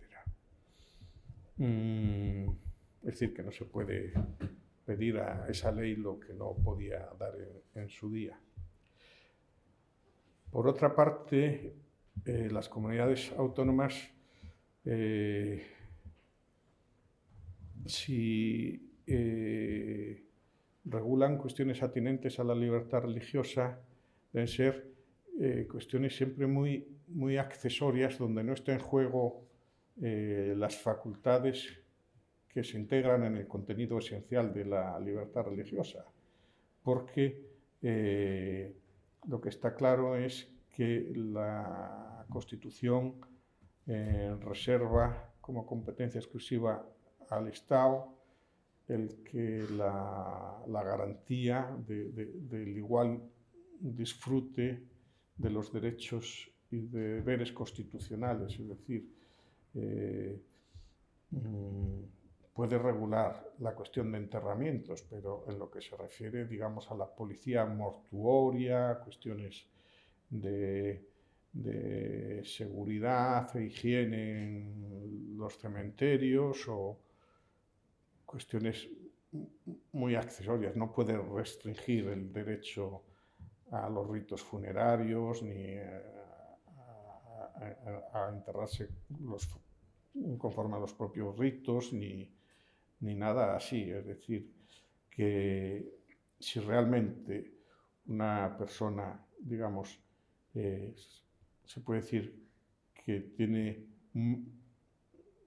Mm, 1.58 2.48
es 3.02 3.06
decir, 3.06 3.34
que 3.34 3.42
no 3.42 3.52
se 3.52 3.66
puede 3.66 4.14
pedir 4.86 5.18
a 5.18 5.48
esa 5.50 5.72
ley 5.72 5.96
lo 5.96 6.20
que 6.20 6.32
no 6.36 6.54
podía 6.64 7.10
dar 7.18 7.34
en, 7.74 7.90
su 7.90 8.12
día. 8.12 8.40
Por 10.52 10.68
otra 10.68 10.96
parte, 10.96 11.74
eh, 12.26 12.50
las 12.52 12.70
comunidades 12.70 13.32
autónomas, 13.32 14.12
eh, 14.86 15.66
si 17.88 18.94
eh, 19.08 20.24
regulan 20.86 21.38
cuestiones 21.38 21.82
atinentes 21.84 22.40
a 22.40 22.44
la 22.44 22.56
libertad 22.56 23.02
religiosa, 23.02 23.80
deben 24.32 24.48
ser 24.48 24.92
cuestiones 25.70 26.16
siempre 26.16 26.46
muy, 26.46 26.88
muy 27.08 27.38
accesorias, 27.38 28.20
donde 28.20 28.44
no 28.44 28.54
está 28.54 28.72
en 28.72 28.80
juego 28.80 29.46
las 29.98 30.78
facultades 30.78 31.84
que 32.54 32.64
se 32.64 32.78
integran 32.78 33.24
en 33.24 33.38
el 33.38 33.48
contenido 33.48 33.98
esencial 33.98 34.54
de 34.54 34.66
la 34.66 35.00
libertad 35.00 35.44
religiosa, 35.44 36.06
porque 36.84 37.42
eh, 37.82 38.76
lo 39.28 39.42
que 39.42 39.50
está 39.50 39.74
claro 39.74 40.16
es 40.16 40.48
que 40.70 41.12
la 41.16 42.26
Constitución 42.30 43.16
eh, 43.88 44.36
reserva 44.40 45.34
como 45.42 45.66
competencia 45.66 46.20
exclusiva 46.20 46.86
al 47.30 47.48
Estado 47.48 48.14
el 48.88 49.24
que 49.24 49.66
la, 49.78 50.62
garantía 50.68 51.76
del 51.88 52.78
igual 52.78 53.22
disfrute 53.80 54.84
de 55.38 55.50
los 55.50 55.72
derechos 55.72 56.50
y 56.72 56.82
deberes 56.82 57.52
constitucionales, 57.52 58.60
es 58.60 58.68
decir, 58.68 59.10
eh, 59.76 60.42
mm, 61.32 62.04
puede 62.54 62.78
regular 62.78 63.52
la 63.60 63.74
cuestión 63.74 64.12
de 64.12 64.20
enterramientos, 64.20 65.04
pero 65.10 65.46
en 65.48 65.58
lo 65.58 65.70
que 65.72 65.82
se 65.82 65.98
refiere, 65.98 66.46
digamos, 66.46 66.90
a 66.92 66.96
la 66.96 67.08
policía 67.08 67.66
mortuoria, 67.66 69.00
cuestiones 69.04 69.66
de, 70.30 71.10
seguridad 72.44 73.56
e 73.56 73.66
higiene 73.66 74.58
en 74.58 75.38
los 75.38 75.58
cementerios 75.58 76.68
o 76.68 76.98
cuestiones 78.34 78.90
muy 79.92 80.16
accesorias. 80.16 80.76
No 80.76 80.92
puede 80.92 81.16
restringir 81.16 82.08
el 82.08 82.34
derecho 82.34 83.04
a 83.72 83.88
los 83.90 84.10
ritos 84.10 84.42
funerarios 84.42 85.44
ni 85.44 85.78
a, 85.78 86.10
enterrarse 88.34 88.90
los, 89.20 89.48
conforme 90.40 90.78
a 90.78 90.80
los 90.80 90.94
propios 90.94 91.38
ritos, 91.38 91.94
ni, 91.94 92.28
ni 93.02 93.14
nada 93.14 93.56
así. 93.56 93.92
Es 93.92 94.06
decir, 94.06 94.52
que 95.12 95.94
si 96.40 96.60
realmente 96.60 97.54
una 98.08 98.56
persona, 98.58 99.24
digamos, 99.40 100.00
se 100.54 101.80
puede 101.86 102.02
decir 102.02 102.44
que 103.06 103.20
tiene 103.38 103.86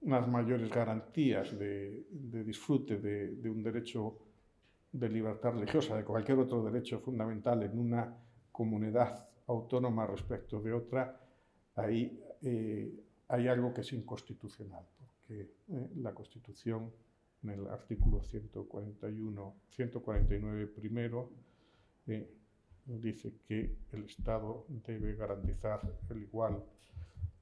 unas 0.01 0.27
mayores 0.27 0.69
garantías 0.69 1.57
de, 1.57 2.05
disfrute 2.11 2.97
de, 2.97 3.49
un 3.49 3.63
derecho 3.63 4.17
de 4.91 5.09
libertad 5.09 5.51
religiosa, 5.53 5.95
de 5.95 6.03
cualquier 6.03 6.39
otro 6.39 6.63
derecho 6.63 6.99
fundamental 6.99 7.63
en 7.63 7.77
una 7.77 8.15
comunidad 8.51 9.27
autónoma 9.47 10.07
respecto 10.07 10.61
de 10.61 10.73
otra, 10.73 11.19
ahí 11.75 12.19
eh, 12.41 13.03
hay 13.27 13.47
algo 13.47 13.73
que 13.73 13.81
es 13.81 13.93
inconstitucional, 13.93 14.85
porque 14.97 15.41
eh, 15.69 15.89
la 15.95 16.13
Constitución 16.13 16.91
en 17.43 17.49
el 17.51 17.67
artículo 17.67 18.21
141, 18.21 19.55
149 19.69 20.67
primero, 20.67 21.31
eh, 22.07 22.29
dice 22.85 23.33
que 23.47 23.77
el 23.91 24.05
Estado 24.05 24.65
debe 24.69 25.15
garantizar 25.15 25.81
el 26.09 26.21
igual 26.23 26.63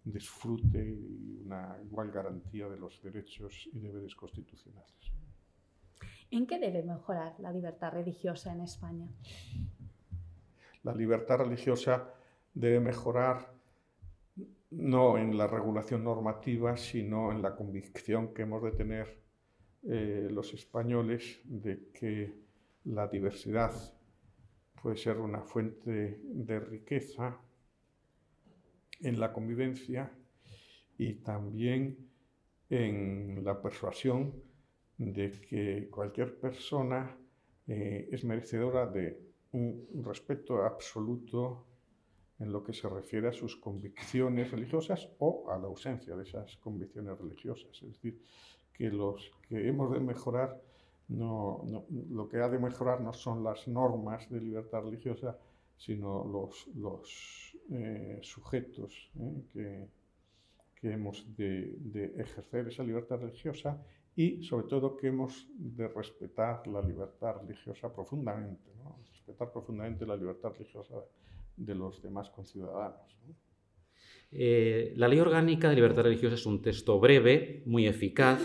disfrute 0.05 0.77
y 0.77 1.41
una 1.43 1.77
igual 1.83 2.11
garantía 2.11 2.69
de 2.69 2.77
los 2.77 3.01
derechos 3.01 3.67
y 3.73 3.79
deberes 3.79 4.15
constitucionales. 4.15 5.11
¿En 6.31 6.45
qué 6.45 6.59
debe 6.59 6.83
mejorar 6.83 7.35
la 7.39 7.51
libertad 7.51 7.91
religiosa 7.91 8.53
en 8.53 8.61
España? 8.61 9.07
La 10.83 10.93
libertad 10.93 11.39
religiosa 11.39 12.13
debe 12.53 12.79
mejorar 12.79 13.53
no 14.71 15.17
en 15.17 15.37
la 15.37 15.47
regulación 15.47 16.03
normativa, 16.03 16.77
sino 16.77 17.31
en 17.31 17.41
la 17.41 17.55
convicción 17.55 18.33
que 18.33 18.43
hemos 18.43 18.61
de 18.63 18.71
tener 18.71 19.19
eh, 19.83 20.27
los 20.31 20.53
españoles 20.53 21.39
de 21.45 21.89
que 21.93 22.33
la 22.85 23.07
diversidad 23.07 23.71
puede 24.81 24.97
ser 24.97 25.17
una 25.17 25.41
fuente 25.41 26.19
de 26.23 26.59
riqueza 26.59 27.39
en 29.01 29.19
la 29.19 29.31
convivencia 29.31 30.11
y 30.97 31.15
también 31.15 32.09
en 32.69 33.43
la 33.43 33.61
persuasión 33.61 34.33
de 34.97 35.31
que 35.31 35.89
cualquier 35.89 36.39
persona 36.39 37.17
eh, 37.67 38.07
es 38.11 38.23
merecedora 38.23 38.87
de 38.87 39.19
un 39.51 40.03
respeto 40.03 40.63
absoluto 40.63 41.65
en 42.39 42.51
lo 42.51 42.63
que 42.63 42.73
se 42.73 42.89
refiere 42.89 43.29
a 43.29 43.33
sus 43.33 43.55
convicciones 43.55 44.51
religiosas 44.51 45.09
o 45.19 45.49
a 45.49 45.57
la 45.57 45.67
ausencia 45.67 46.15
de 46.15 46.23
esas 46.23 46.57
convicciones 46.57 47.17
religiosas. 47.17 47.71
Es 47.81 47.93
decir, 47.93 48.21
que 48.73 48.89
los 48.89 49.31
que 49.47 49.67
hemos 49.67 49.91
de 49.93 50.01
mejorar, 50.01 50.61
no, 51.07 51.63
lo 52.09 52.27
que 52.27 52.37
ha 52.37 52.49
de 52.49 52.59
mejorar 52.59 52.99
no 52.99 53.13
son 53.13 53.43
las 53.43 53.67
normas 53.67 54.29
de 54.29 54.41
libertad 54.41 54.81
religiosa, 54.81 55.37
sino 55.77 56.23
los, 56.25 56.67
los 56.75 57.57
eh, 57.71 58.19
sujetos 58.21 59.11
eh, 59.19 59.43
que, 59.51 59.87
que, 60.75 60.91
hemos 60.91 61.25
de, 61.35 61.75
de, 61.79 62.21
ejercer 62.21 62.67
esa 62.67 62.83
libertad 62.83 63.19
religiosa 63.19 63.81
y 64.15 64.43
sobre 64.43 64.67
todo 64.67 64.95
que 64.95 65.07
hemos 65.07 65.47
de 65.57 65.87
respetar 65.87 66.65
la 66.67 66.81
libertad 66.81 67.41
religiosa 67.41 67.93
profundamente, 67.93 68.71
respetar 69.11 69.51
profundamente 69.51 70.05
la 70.05 70.15
libertad 70.15 70.51
religiosa 70.51 70.95
de 71.57 71.75
los 71.75 72.01
demás 72.01 72.29
conciudadanos. 72.29 73.15
Eh, 74.31 74.93
la 74.95 75.07
Ley 75.07 75.19
Orgánica 75.19 75.69
de 75.69 75.75
Libertad 75.75 76.03
Religiosa 76.03 76.35
es 76.35 76.45
un 76.45 76.61
texto 76.61 76.99
breve, 76.99 77.63
muy 77.65 77.87
eficaz. 77.87 78.41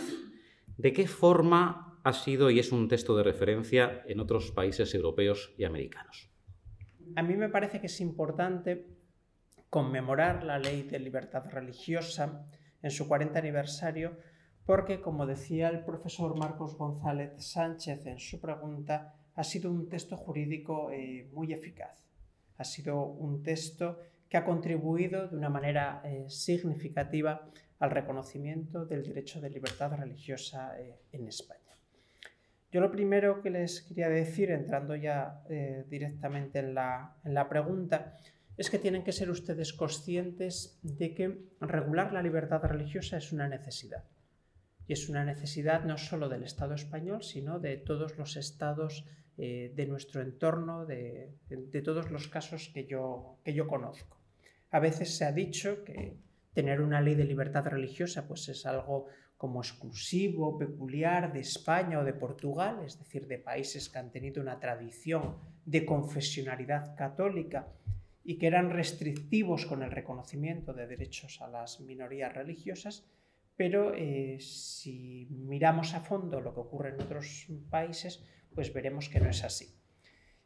¿De 0.77 0.93
qué 0.93 1.07
forma 1.07 2.01
ha 2.05 2.13
sido 2.13 2.51
y 2.51 2.59
es 2.59 2.73
un 2.73 2.89
texto 2.89 3.17
de 3.17 3.25
referencia 3.25 4.03
en 4.07 4.21
otros 4.21 4.53
países 4.53 4.95
europeos 4.95 5.53
y 5.59 5.65
americanos? 5.65 6.30
A 7.17 7.23
mí 7.23 7.37
me 7.37 7.49
parece 7.49 7.81
que 7.81 7.87
es 7.87 8.01
importante 8.01 8.87
conmemorar 9.69 10.45
la 10.45 10.59
Ley 10.59 10.83
de 10.83 10.99
Libertad 10.99 11.45
Religiosa 11.51 12.45
en 12.83 12.91
su 12.91 13.09
40 13.09 13.39
aniversario 13.39 14.17
porque, 14.65 15.01
como 15.01 15.27
decía 15.27 15.69
el 15.69 15.85
profesor 15.85 16.37
Marcos 16.37 16.77
González 16.77 17.33
Sánchez 17.39 18.07
en 18.07 18.19
su 18.19 18.41
pregunta, 18.41 19.15
ha 19.35 19.45
sido 19.45 19.71
un 19.71 19.89
texto 19.89 20.17
jurídico 20.17 20.91
eh, 20.91 21.29
muy 21.33 21.53
eficaz. 21.53 22.07
Ha 22.59 22.65
sido 22.65 23.03
un 23.05 23.43
texto 23.43 23.99
que 24.29 24.37
ha 24.37 24.45
contribuido 24.45 25.29
de 25.29 25.37
una 25.37 25.49
manera 25.49 26.03
eh, 26.05 26.27
significativa 26.29 27.49
al 27.79 27.91
reconocimiento 27.91 28.85
del 28.85 29.03
derecho 29.03 29.41
de 29.41 29.51
libertad 29.51 29.93
religiosa 29.97 30.79
eh, 30.79 31.01
en 31.13 31.27
España. 31.27 31.60
Yo 32.71 32.81
lo 32.81 32.91
primero 32.91 33.43
que 33.43 33.51
les 33.51 33.83
quería 33.83 34.09
decir, 34.09 34.51
entrando 34.51 34.95
ya 34.95 35.43
directamente 35.89 36.61
en 36.61 36.75
la, 36.75 37.17
en 37.25 37.35
la 37.35 37.49
pregunta, 37.49 38.17
es 38.61 38.69
que 38.69 38.79
tienen 38.79 39.05
que 39.05 39.13
ser 39.13 39.31
ustedes 39.31 39.73
conscientes 39.73 40.79
de 40.83 41.15
que 41.15 41.49
regular 41.61 42.13
la 42.13 42.23
libertad 42.23 42.63
religiosa 42.63 43.17
es 43.17 43.33
una 43.33 43.49
necesidad. 43.49 44.05
Y 44.87 44.93
es 44.93 45.09
una 45.09 45.25
necesidad 45.25 45.85
no 45.85 45.97
solo 45.97 46.29
del 46.29 46.43
Estado 46.43 46.75
español, 46.75 47.23
sino 47.23 47.59
de 47.59 47.79
todos 47.79 48.19
los 48.19 48.37
estados 48.37 49.07
eh, 49.39 49.73
de 49.75 49.87
nuestro 49.87 50.21
entorno, 50.21 50.85
de, 50.85 51.33
todos 51.83 52.11
los 52.11 52.29
casos 52.29 52.71
que 52.75 52.85
yo, 52.85 53.39
que 53.43 53.55
yo 53.55 53.67
conozco. 53.67 54.19
A 54.71 54.81
veces 54.81 55.17
se 55.17 55.25
ha 55.25 55.33
dicho 55.33 55.83
que 55.83 56.19
tener 56.53 56.83
una 56.83 57.01
ley 57.01 57.15
de 57.15 57.25
libertad 57.25 57.65
religiosa 57.65 58.29
pues 58.29 58.47
es 58.51 58.67
algo 58.67 59.07
como 59.41 59.63
exclusivo, 59.63 60.59
peculiar 60.59 61.33
de 61.33 61.41
España 61.41 61.99
o 61.99 62.05
de 62.05 62.13
Portugal, 62.13 62.85
es 62.85 62.99
decir, 62.99 63.27
de 63.27 63.39
países 63.39 63.89
que 63.89 63.99
han 63.99 64.13
tenido 64.13 64.43
una 64.43 64.61
tradición 64.61 65.39
de 65.65 65.87
confesionalidad 65.87 66.95
católica 66.95 67.73
y 68.23 68.37
que 68.37 68.49
eran 68.49 68.69
restrictivos 68.69 69.65
con 69.65 69.83
el 69.83 69.93
reconocimiento 69.93 70.75
de 70.75 70.87
derechos 70.87 71.41
a 71.41 71.49
las 71.49 71.81
minorías 71.81 72.35
religiosas, 72.35 73.09
pero 73.57 73.95
eh, 73.95 74.37
si 74.41 75.27
miramos 75.31 75.95
a 75.95 76.01
fondo 76.01 76.43
lo 76.43 76.53
que 76.53 76.61
ocurre 76.61 76.91
en 76.91 77.01
otros 77.01 77.47
países, 77.71 78.23
pues 78.55 78.75
veremos 78.75 79.09
que 79.09 79.21
no 79.21 79.31
es 79.31 79.43
así. 79.43 79.75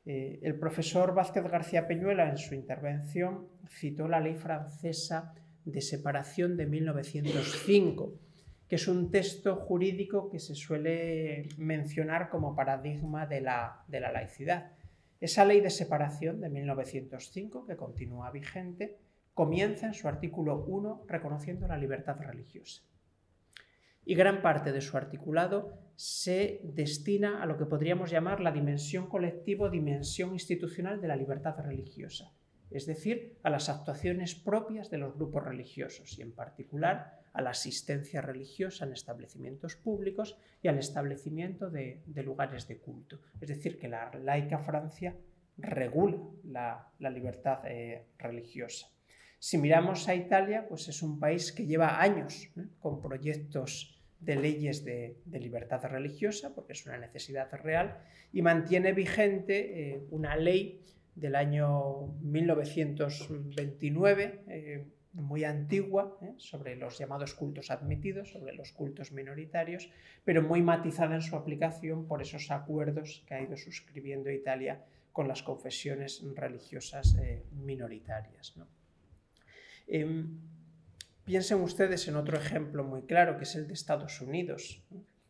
Eh, 0.07 0.39
el 0.41 0.57
profesor 0.57 1.17
Vázquez 1.17 1.43
García 1.51 1.89
Peñuela 1.89 2.31
en 2.31 2.39
su 2.39 2.55
intervención 2.55 3.49
citó 3.69 4.07
la 4.07 4.21
ley 4.21 4.37
francesa 4.37 5.35
de 5.65 5.81
separación 5.81 6.57
de 6.57 6.67
1905, 6.67 8.21
es 8.75 8.89
un 8.89 9.11
texto 9.11 9.57
jurídico 9.57 10.31
que 10.31 10.39
se 10.39 10.55
suele 10.55 11.49
mencionar 11.59 12.29
como 12.29 12.55
paradigma 12.55 13.27
de 13.27 13.41
la, 13.41 13.85
de 13.89 14.01
la 14.01 14.13
laicidad. 14.13 14.73
Esa 15.21 15.45
ley 15.45 15.61
de 15.61 15.71
separación 15.71 16.41
de 16.41 16.49
1905, 16.49 17.67
que 17.67 17.77
continúa 17.77 18.31
vigente, 18.31 18.99
comienza 19.33 19.87
en 19.87 19.95
su 19.95 20.09
artículo 20.09 20.65
1 20.65 21.05
reconociendo 21.09 21.67
la 21.67 21.79
libertad 21.79 22.17
religiosa 22.19 22.83
y 24.05 24.15
gran 24.15 24.43
parte 24.43 24.73
de 24.73 24.81
su 24.81 24.97
articulado 24.97 25.79
se 25.97 26.61
destina 26.65 27.43
a 27.43 27.47
lo 27.47 27.57
que 27.57 27.67
podríamos 27.67 28.11
llamar 28.11 28.41
la 28.41 28.53
dimensión 28.53 29.09
colectivo, 29.09 29.71
dimensión 29.71 30.33
institucional 30.33 31.01
de 31.01 31.09
la 31.09 31.17
libertad 31.17 31.57
religiosa, 31.59 32.33
es 32.71 32.87
decir, 32.87 33.39
a 33.43 33.51
las 33.51 33.69
actuaciones 33.69 34.35
propias 34.35 34.91
de 34.91 34.99
los 34.99 35.15
grupos 35.15 35.45
religiosos 35.45 36.19
y 36.19 36.23
en 36.23 36.35
particular 36.35 37.24
a 37.35 37.43
la 37.43 37.51
asistencia 37.51 38.21
religiosa 38.21 38.87
en 38.87 38.93
establecimientos 38.93 39.77
públicos 39.77 40.39
y 40.63 40.69
al 40.69 40.79
establecimiento 40.79 41.69
de, 41.69 42.01
lugares 42.25 42.67
de 42.67 42.79
culto. 42.79 43.21
Es 43.41 43.49
decir, 43.49 43.79
que 43.79 43.89
la 43.89 44.11
laica 44.15 44.59
Francia 44.59 45.15
regula 45.59 46.89
la, 46.99 47.11
libertad 47.11 47.61
eh, 47.67 48.07
religiosa. 48.19 48.89
Si 49.39 49.59
miramos 49.59 50.09
a 50.09 50.15
Italia, 50.15 50.67
pues 50.67 50.89
es 50.89 51.03
un 51.03 51.21
país 51.21 51.53
que 51.53 51.67
lleva 51.67 52.01
años 52.01 52.49
¿eh? 52.57 52.65
con 52.81 53.03
proyectos 53.03 53.95
de 54.25 54.37
leyes 54.37 54.85
de, 54.85 55.17
libertad 55.27 55.83
religiosa, 55.85 56.55
porque 56.55 56.73
es 56.73 56.87
una 56.87 56.97
necesidad 56.99 57.53
real, 57.53 57.99
y 58.33 58.41
mantiene 58.43 58.93
vigente 58.93 59.95
eh, 59.95 60.05
una 60.11 60.37
ley 60.37 60.81
del 61.15 61.35
año 61.35 62.07
1929, 62.23 64.41
eh, 64.49 64.87
muy 65.15 65.45
antigua, 65.45 66.19
eh, 66.21 66.35
sobre 66.37 66.77
los 66.77 66.99
llamados 66.99 67.35
cultos 67.35 67.71
admitidos, 67.71 68.33
sobre 68.33 68.55
los 68.55 68.73
cultos 68.73 69.13
minoritarios, 69.13 69.91
pero 70.25 70.43
muy 70.43 70.63
matizada 70.63 71.15
en 71.15 71.23
su 71.23 71.37
aplicación 71.37 72.07
por 72.07 72.21
esos 72.21 72.51
acuerdos 72.51 73.25
que 73.27 73.35
ha 73.35 73.43
ido 73.43 73.57
suscribiendo 73.57 74.31
Italia 74.31 74.85
con 75.13 75.29
las 75.29 75.43
confesiones 75.43 76.23
religiosas 76.35 77.17
minoritarias. 77.53 78.55
Em, 79.87 80.41
Piensen 81.25 81.63
ustedes 81.63 82.07
en 82.07 82.17
otro 82.17 82.37
ejemplo 82.37 82.85
muy 82.85 83.03
claro, 83.03 83.39
que 83.39 83.45
es 83.45 83.55
el 83.55 83.67
de 83.67 83.73
Estados 83.73 84.21
Unidos, 84.21 84.83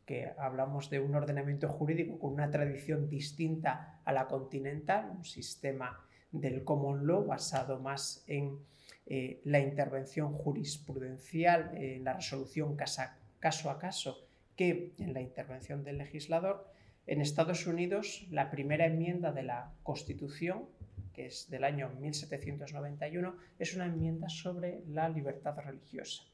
que 0.05 0.32
hablamos 0.39 0.91
de 0.91 0.99
un 0.99 1.14
ordenamiento 1.14 1.68
jurídico 1.68 2.18
con 2.18 2.32
una 2.32 2.51
tradición 2.51 3.09
distinta 3.09 4.01
a 4.05 4.12
la 4.12 4.26
continental, 4.26 5.12
un 5.16 5.24
sistema 5.24 6.05
del 6.32 6.64
common 6.64 7.07
law 7.07 7.24
basado 7.24 7.78
más 7.78 8.24
en 8.26 8.59
eh, 9.07 9.40
la 9.44 9.61
intervención 9.61 10.32
jurisprudencial, 10.32 11.76
en 11.76 12.05
la 12.05 12.14
resolución 12.14 12.76
caso 12.76 13.70
a 13.70 13.78
caso, 13.78 14.26
que 14.57 14.94
en 14.98 15.12
la 15.12 15.20
intervención 15.20 15.84
del 15.84 15.98
legislador. 15.98 16.72
En 17.07 17.20
Estados 17.20 17.66
Unidos, 17.66 18.26
la 18.30 18.50
primera 18.50 18.86
enmienda 18.86 19.32
de 19.32 19.42
la 19.42 19.74
Constitución 19.82 20.68
que 21.14 21.26
es 21.26 21.48
del 21.48 21.64
año 21.64 21.88
1791, 22.00 23.36
es 23.59 23.74
una 23.74 23.86
enmienda 23.86 24.28
sobre 24.28 24.82
la 24.88 25.09
libertad 25.09 25.57
religiosa. 25.57 26.24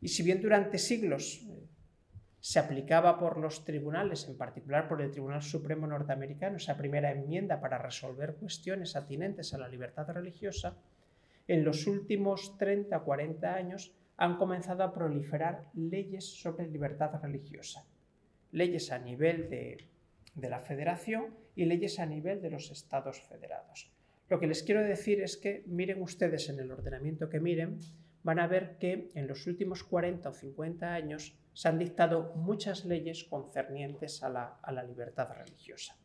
Y 0.00 0.08
si 0.08 0.22
bien 0.22 0.40
durante 0.40 0.78
siglos 0.78 1.42
eh, 1.48 1.66
se 2.40 2.58
aplicaba 2.58 3.18
por 3.18 3.38
los 3.38 3.64
tribunales, 3.64 4.28
en 4.28 4.38
particular 4.38 4.88
por 4.88 5.02
el 5.02 5.10
Tribunal 5.10 5.42
Supremo 5.42 5.86
norteamericano, 5.86 6.56
esa 6.56 6.76
primera 6.76 7.10
enmienda 7.10 7.60
para 7.60 7.78
resolver 7.78 8.36
cuestiones 8.36 8.94
atinentes 8.94 9.52
a 9.52 9.58
la 9.58 9.68
libertad 9.68 10.08
religiosa, 10.08 10.76
en 11.48 11.64
los 11.64 11.86
últimos 11.86 12.56
30 12.58 12.96
o 12.96 13.04
40 13.04 13.54
años 13.54 13.94
han 14.16 14.36
comenzado 14.36 14.82
a 14.82 14.92
proliferar 14.92 15.68
leyes 15.74 16.24
sobre 16.24 16.68
libertad 16.68 17.20
religiosa. 17.22 17.86
Leyes 18.52 18.90
a 18.90 18.98
nivel 18.98 19.50
de, 19.50 19.88
la 20.34 20.60
federación 20.60 21.34
y 21.54 21.64
leyes 21.66 21.98
a 21.98 22.06
nivel 22.06 22.40
de 22.40 22.50
los 22.50 22.70
estados 22.70 23.20
federados. 23.22 23.90
Lo 24.28 24.40
que 24.40 24.46
les 24.46 24.62
quiero 24.62 24.82
decir 24.82 25.22
es 25.22 25.36
que 25.36 25.62
miren 25.66 26.02
ustedes 26.02 26.48
en 26.48 26.58
el 26.60 26.72
ordenamiento 26.72 27.28
que 27.28 27.40
miren, 27.40 27.78
van 28.22 28.40
a 28.40 28.46
ver 28.46 28.76
que 28.78 29.08
en 29.14 29.28
los 29.28 29.46
últimos 29.46 29.84
40 29.84 30.28
o 30.28 30.32
50 30.32 30.92
años 30.92 31.38
se 31.52 31.68
han 31.68 31.78
dictado 31.78 32.34
muchas 32.34 32.84
leyes 32.84 33.24
concernientes 33.24 34.22
a 34.22 34.28
la, 34.28 34.82
libertad 34.82 35.28
religiosa. 35.32 35.96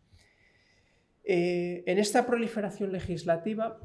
Eh, 1.24 1.84
en 1.86 1.98
esta 1.98 2.26
proliferación 2.26 2.92
legislativa, 2.92 3.80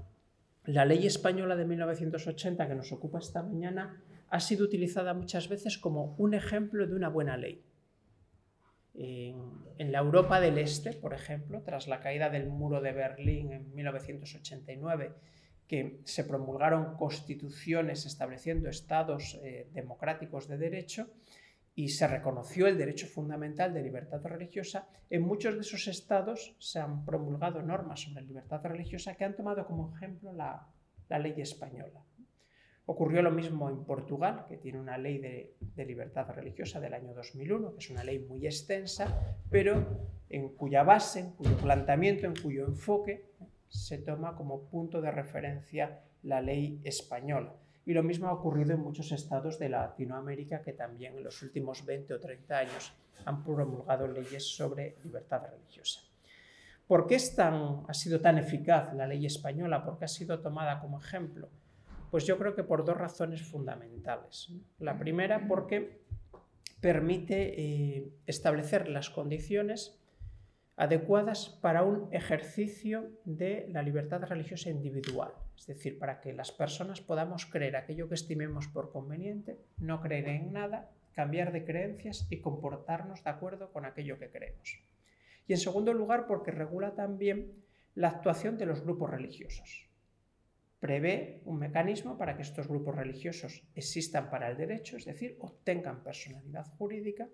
la 0.66 0.84
ley 0.84 1.06
española 1.06 1.56
de 1.56 1.64
1980 1.64 2.66
que 2.68 2.74
nos 2.74 2.92
ocupa 2.92 3.18
esta 3.18 3.42
mañana 3.42 4.02
ha 4.28 4.40
sido 4.40 4.64
utilizada 4.64 5.14
muchas 5.14 5.48
veces 5.48 5.78
como 5.78 6.14
un 6.18 6.34
ejemplo 6.34 6.86
de 6.86 6.94
una 6.94 7.08
buena 7.08 7.36
ley. 7.36 7.64
en, 8.94 9.92
la 9.92 9.98
Europa 9.98 10.40
del 10.40 10.58
Este, 10.58 10.92
por 10.92 11.12
ejemplo, 11.12 11.62
tras 11.62 11.86
la 11.86 12.00
caída 12.00 12.30
del 12.30 12.48
muro 12.48 12.80
de 12.80 12.92
Berlín 12.92 13.52
en 13.52 13.74
1989, 13.74 15.12
que 15.68 16.00
se 16.04 16.24
promulgaron 16.24 16.96
constituciones 16.96 18.06
estableciendo 18.06 18.68
estados 18.68 19.38
eh, 19.42 19.68
democráticos 19.72 20.48
de 20.48 20.58
derecho 20.58 21.08
y 21.76 21.90
se 21.90 22.08
reconoció 22.08 22.66
el 22.66 22.76
derecho 22.76 23.06
fundamental 23.06 23.72
de 23.72 23.82
libertad 23.82 24.20
religiosa, 24.24 24.88
en 25.08 25.22
muchos 25.22 25.54
de 25.54 25.60
esos 25.60 25.86
estados 25.86 26.56
se 26.58 26.80
han 26.80 27.04
promulgado 27.04 27.62
normas 27.62 28.00
sobre 28.00 28.24
libertad 28.24 28.60
religiosa 28.64 29.14
que 29.14 29.24
han 29.24 29.36
tomado 29.36 29.64
como 29.66 29.94
ejemplo 29.94 30.32
la 30.32 30.68
ley 31.18 31.34
española. 31.36 32.02
Ocurrió 32.88 33.20
lo 33.20 33.32
mismo 33.32 33.68
en 33.68 33.84
Portugal, 33.84 34.46
que 34.48 34.58
tiene 34.58 34.78
una 34.78 34.96
ley 34.96 35.18
de, 35.18 35.84
libertad 35.84 36.30
religiosa 36.30 36.78
del 36.78 36.94
año 36.94 37.14
2001, 37.14 37.72
que 37.72 37.78
es 37.78 37.90
una 37.90 38.04
ley 38.04 38.20
muy 38.20 38.46
extensa, 38.46 39.36
pero 39.50 40.08
en 40.28 40.50
cuya 40.50 40.84
base, 40.84 41.18
en 41.18 41.30
cuyo 41.32 41.56
planteamiento, 41.56 42.26
en 42.26 42.36
cuyo 42.36 42.64
enfoque 42.64 43.32
se 43.68 43.98
toma 43.98 44.36
como 44.36 44.68
punto 44.68 45.00
de 45.00 45.10
referencia 45.10 46.00
la 46.22 46.40
ley 46.40 46.80
española. 46.84 47.54
Y 47.87 47.95
lo 47.95 48.03
mismo 48.03 48.28
ha 48.28 48.32
ocurrido 48.32 48.74
en 48.74 48.80
muchos 48.80 49.12
estados 49.12 49.59
de 49.59 49.70
Latinoamérica 49.70 50.61
que 50.61 50.74
también 50.74 51.16
en 51.16 51.24
los 51.24 51.41
últimos 51.43 51.87
20 51.87 52.14
o 52.14 52.20
30 52.20 52.59
años 52.59 52.93
han 53.24 53.43
promulgado 53.43 54.07
leyes 54.09 54.45
sobre 54.45 54.97
libertad 55.05 55.43
religiosa. 55.51 56.01
¿Por 56.87 57.07
qué 57.07 57.16
ha 57.16 57.95
sido 57.95 58.20
tan 58.20 58.39
eficaz 58.39 58.93
la 58.95 59.07
ley 59.07 59.24
española? 59.24 59.84
¿Por 59.84 59.99
qué 59.99 60.05
ha 60.05 60.09
sido 60.09 60.41
tomada 60.41 60.80
como 60.80 61.01
ejemplo? 61.01 61.49
Pues 62.11 62.26
yo 62.26 62.39
creo 62.39 62.55
que 62.55 62.62
por 62.62 62.84
dos 62.84 62.97
razones 62.97 63.43
fundamentales. 63.43 64.53
La 64.78 64.99
primera 64.99 65.49
porque 65.49 66.03
permite 66.80 67.61
eh, 67.61 68.12
establecer 68.26 68.89
las 68.89 69.11
condiciones 69.11 69.99
adecuadas 70.76 71.49
para 71.62 71.82
un 71.82 72.12
ejercicio 72.12 73.11
de 73.24 73.66
la 73.70 73.82
libertad 73.82 74.22
religiosa 74.22 74.70
individual, 74.70 75.32
es 75.57 75.66
decir, 75.66 75.98
para 75.98 76.20
que 76.20 76.32
las 76.32 76.52
personas 76.52 77.00
podamos 77.00 77.46
creer 77.46 77.76
aquello 77.76 78.09
que 78.09 78.14
estimemos 78.14 78.68
por 78.68 78.92
conveniente, 78.92 79.59
no 79.78 80.00
creer 80.00 80.28
en 80.28 80.52
nada, 80.52 80.90
cambiar 81.12 81.52
de 81.52 81.64
creencias 81.64 82.26
y 82.30 82.40
comportarnos 82.40 83.24
de 83.24 83.30
acuerdo 83.30 83.72
con 83.72 83.84
aquello 83.84 84.18
que 84.18 84.30
creemos. 84.30 84.78
Y 85.48 85.52
en 85.52 85.59
segundo 85.59 85.94
lugar, 85.94 86.26
porque 86.26 86.50
regula 86.50 86.94
también 86.94 87.52
la 87.94 88.09
actuación 88.09 88.59
de 88.59 88.66
los 88.66 88.82
grupos 88.82 89.11
religiosos 89.11 89.86
prevé 90.80 91.40
un 91.44 91.59
mecanismo 91.59 92.16
para 92.16 92.36
que 92.36 92.42
estos 92.42 92.68
grupos 92.68 92.94
religiosos 92.94 93.62
existan 93.74 94.30
para 94.30 94.48
el 94.48 94.57
derecho, 94.57 94.96
es 94.96 95.04
decir, 95.04 95.36
obtengan 95.40 96.02
personalidad 96.02 96.66
jurídica, 96.76 97.28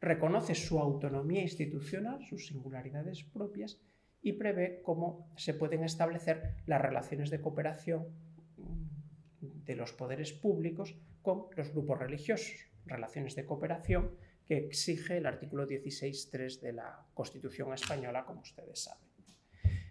reconoce 0.00 0.54
su 0.54 0.78
autonomía 0.78 1.42
institucional, 1.42 2.22
sus 2.24 2.48
singularidades 2.48 3.24
propias 3.24 3.80
y 4.22 4.32
prevé 4.32 4.82
cómo 4.82 5.30
se 5.36 5.54
pueden 5.54 5.84
establecer 5.84 6.54
las 6.66 6.80
relaciones 6.80 7.30
de 7.30 7.40
cooperación 7.40 8.08
de 9.40 9.76
los 9.76 9.92
poderes 9.92 10.32
públicos 10.32 10.96
con 11.22 11.46
los 11.56 11.70
grupos 11.72 11.98
religiosos, 11.98 12.66
relaciones 12.86 13.36
de 13.36 13.46
cooperación 13.46 14.10
que 14.46 14.56
exige 14.56 15.18
el 15.18 15.26
artículo 15.26 15.66
16.3 15.66 16.60
de 16.60 16.72
la 16.72 17.06
Constitución 17.12 17.72
española, 17.74 18.24
como 18.24 18.40
ustedes 18.40 18.84
saben. 18.84 19.06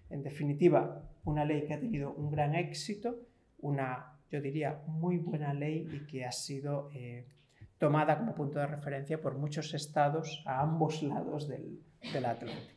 En 0.09 0.23
definitiva, 0.23 1.07
una 1.25 1.45
ley 1.45 1.65
que 1.65 1.75
ha 1.75 1.79
tenido 1.79 2.13
un 2.13 2.31
gran 2.31 2.55
éxito, 2.55 3.19
una, 3.59 4.17
yo 4.31 4.41
diría, 4.41 4.81
muy 4.87 5.17
buena 5.17 5.53
ley 5.53 5.87
y 5.91 6.07
que 6.07 6.25
ha 6.25 6.31
sido 6.31 6.89
eh, 6.95 7.27
tomada 7.77 8.17
como 8.17 8.33
punto 8.33 8.59
de 8.59 8.67
referencia 8.67 9.21
por 9.21 9.37
muchos 9.37 9.73
estados 9.73 10.43
a 10.45 10.61
ambos 10.61 11.03
lados 11.03 11.47
del, 11.47 11.79
del 12.13 12.25
Atlántico. 12.25 12.76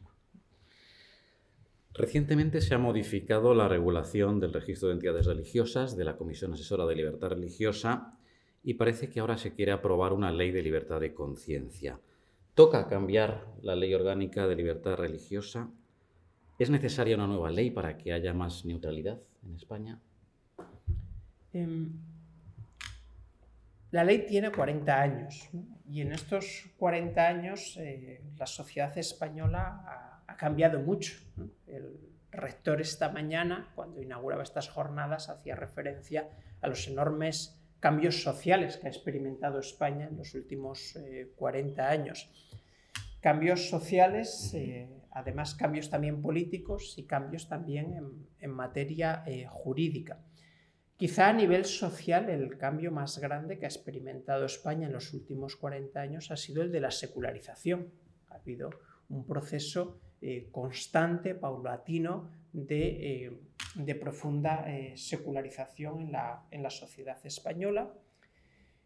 Recientemente 1.93 2.61
se 2.61 2.75
ha 2.75 2.79
modificado 2.79 3.55
la 3.55 3.69
regulación 3.69 4.39
del 4.39 4.53
registro 4.53 4.89
de 4.89 4.95
entidades 4.95 5.27
religiosas 5.27 5.97
de 5.97 6.05
la 6.05 6.17
Comisión 6.17 6.53
Asesora 6.53 6.87
de 6.87 6.95
Libertad 6.95 7.31
Religiosa 7.31 8.17
y 8.63 8.75
parece 8.75 9.09
que 9.09 9.21
ahora 9.21 9.37
se 9.37 9.55
quiere 9.55 9.73
aprobar 9.73 10.13
una 10.13 10.33
ley 10.33 10.53
de 10.53 10.63
libertad 10.63 11.01
de 11.01 11.15
conciencia. 11.15 12.01
¿Toca 12.55 12.89
cambiar 12.89 13.47
la 13.63 13.75
ley 13.75 13.93
orgánica 13.95 14.47
de 14.47 14.57
libertad 14.57 14.97
religiosa? 14.97 15.71
¿Es 16.59 16.71
necesaria 16.71 17.17
una 17.17 17.27
nueva 17.27 17.51
ley 17.51 17.71
para 17.71 17.97
que 17.97 18.13
haya 18.13 18.35
más 18.35 18.65
neutralidad 18.65 19.19
en 19.45 19.55
España? 19.55 19.99
Em, 21.53 21.91
la 23.91 24.05
ley 24.05 24.27
tiene 24.27 24.53
40 24.53 25.01
años 25.01 25.49
y 25.89 26.03
en 26.03 26.13
estos 26.13 26.71
40 26.79 27.27
años 27.27 27.77
eh, 27.79 28.23
la 28.39 28.47
sociedad 28.47 28.97
española 28.97 29.83
ha, 29.85 30.10
cambiado 30.37 30.81
mucho. 30.81 31.15
El 31.67 31.99
rector 32.31 32.81
esta 32.81 33.11
mañana, 33.11 33.71
cuando 33.75 34.03
inauguraba 34.03 34.43
estas 34.43 34.69
jornadas, 34.69 35.29
hacía 35.29 35.57
referencia 35.57 36.29
a 36.61 36.69
los 36.69 36.87
enormes 36.89 37.61
cambios 37.81 38.23
sociales 38.23 38.77
que 38.77 38.87
ha 38.87 38.91
experimentado 38.91 39.59
España 39.59 40.07
en 40.07 40.17
los 40.17 40.35
últimos 40.35 40.99
40 41.37 41.83
eh, 41.83 41.87
años. 41.87 42.31
Cambios 43.21 43.69
sociales 43.69 44.53
eh, 44.55 44.89
además 45.11 45.55
cambios 45.55 45.91
también 45.91 46.23
políticos 46.23 46.95
y 46.97 47.05
cambios 47.05 47.49
también 47.49 48.27
en, 48.39 48.51
materia 48.51 49.23
eh, 49.27 49.47
jurídica. 49.49 50.21
Quizá 50.97 51.29
a 51.29 51.33
nivel 51.33 51.65
social 51.65 52.29
el 52.29 52.59
cambio 52.59 52.93
más 52.93 53.19
grande 53.19 53.59
que 53.59 53.65
ha 53.65 53.69
experimentado 53.69 54.45
España 54.45 54.87
en 54.87 54.93
los 54.93 55.13
últimos 55.15 55.57
40 55.57 55.99
años 55.99 56.31
ha 56.31 56.37
sido 56.37 56.63
el 56.63 56.71
de 56.71 56.81
la 56.81 56.91
secularización. 56.91 57.91
Ha 58.29 58.35
habido 58.35 58.71
un 59.09 59.27
proceso 59.27 59.99
eh, 60.21 60.49
constante, 60.51 61.35
paulatino, 61.35 62.31
de, 62.53 63.27
eh, 63.87 63.95
profunda 63.95 64.67
secularización 64.97 66.11
en 66.51 66.63
la, 66.63 66.71
sociedad 66.71 67.19
española. 67.25 67.93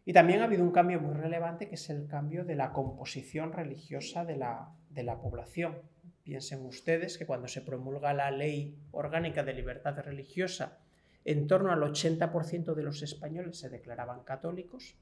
Y 0.05 0.13
también 0.13 0.41
ha 0.41 0.45
habido 0.45 0.63
un 0.63 0.71
cambio 0.71 1.01
muy 1.01 1.15
relevante 1.15 1.67
que 1.67 1.75
es 1.75 1.89
el 1.89 2.07
cambio 2.07 2.45
de 2.45 2.55
la 2.55 2.71
composición 2.71 3.51
religiosa 3.51 4.23
de 4.23 4.37
la, 4.37 5.19
población. 5.21 5.77
Piensen 6.23 6.65
ustedes 6.65 7.17
que 7.17 7.25
cuando 7.25 7.47
se 7.47 7.61
promulga 7.61 8.13
la 8.13 8.29
ley 8.31 8.77
orgánica 8.91 9.43
de 9.43 9.53
libertad 9.53 9.97
religiosa, 9.99 10.79
en 11.23 11.47
torno 11.47 11.71
al 11.71 11.81
80% 11.81 12.75
de 12.75 12.83
los 12.83 13.01
españoles 13.01 13.57
se 13.57 13.69
declaraban 13.69 14.23
católicos, 14.23 14.95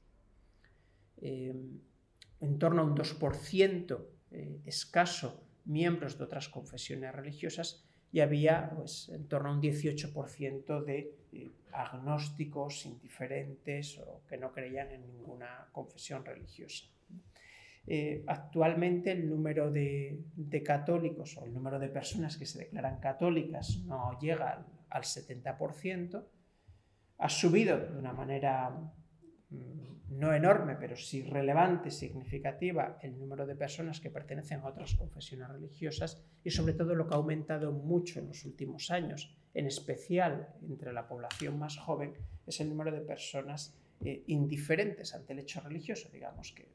en 2.44 2.58
torno 2.58 2.82
a 2.82 2.84
un 2.84 2.96
2% 2.96 4.06
eh, 4.30 4.60
escaso 4.64 5.43
miembros 5.64 6.18
de 6.18 6.24
otras 6.24 6.48
confesiones 6.48 7.14
religiosas 7.14 7.84
y 8.12 8.20
había 8.20 8.70
pues, 8.76 9.08
en 9.08 9.26
torno 9.26 9.50
a 9.50 9.52
un 9.52 9.60
18% 9.60 10.84
de 10.84 11.16
eh, 11.32 11.50
agnósticos, 11.72 12.86
indiferentes 12.86 13.98
o 13.98 14.22
que 14.28 14.36
no 14.36 14.52
creían 14.52 14.92
en 14.92 15.06
ninguna 15.06 15.68
confesión 15.72 16.24
religiosa. 16.24 16.86
Eh, 17.86 18.24
actualmente 18.26 19.12
el 19.12 19.28
número 19.28 19.70
de, 19.70 20.22
católicos 20.64 21.36
o 21.36 21.44
el 21.44 21.52
número 21.52 21.78
de 21.78 21.88
personas 21.88 22.38
que 22.38 22.46
se 22.46 22.60
declaran 22.60 22.98
católicas 22.98 23.80
no 23.84 24.18
llega 24.20 24.64
al, 24.88 25.02
70%. 25.02 26.24
Ha 27.18 27.28
subido 27.28 27.78
de 27.78 27.98
una 27.98 28.12
manera 28.12 28.72
no 29.50 30.32
enorme, 30.32 30.76
pero 30.76 30.96
sí 30.96 31.22
relevante, 31.22 31.90
significativa, 31.90 32.98
el 33.02 33.18
número 33.18 33.46
de 33.46 33.56
personas 33.56 34.00
que 34.00 34.10
pertenecen 34.10 34.60
a 34.60 34.68
otras 34.68 34.94
confesiones 34.94 35.48
religiosas 35.48 36.22
y 36.44 36.50
sobre 36.50 36.74
todo 36.74 36.94
lo 36.94 37.06
que 37.06 37.14
ha 37.14 37.18
aumentado 37.18 37.72
mucho 37.72 38.20
en 38.20 38.28
los 38.28 38.44
últimos 38.44 38.90
años, 38.90 39.36
en 39.54 39.66
especial 39.66 40.48
entre 40.68 40.92
la 40.92 41.08
población 41.08 41.58
más 41.58 41.76
joven, 41.78 42.14
es 42.46 42.60
el 42.60 42.68
número 42.68 42.92
de 42.92 43.00
personas 43.00 43.76
eh, 44.04 44.22
indiferentes 44.26 45.14
ante 45.14 45.32
el 45.32 45.40
hecho 45.40 45.60
religioso, 45.60 46.08
digamos 46.12 46.52
que 46.52 46.68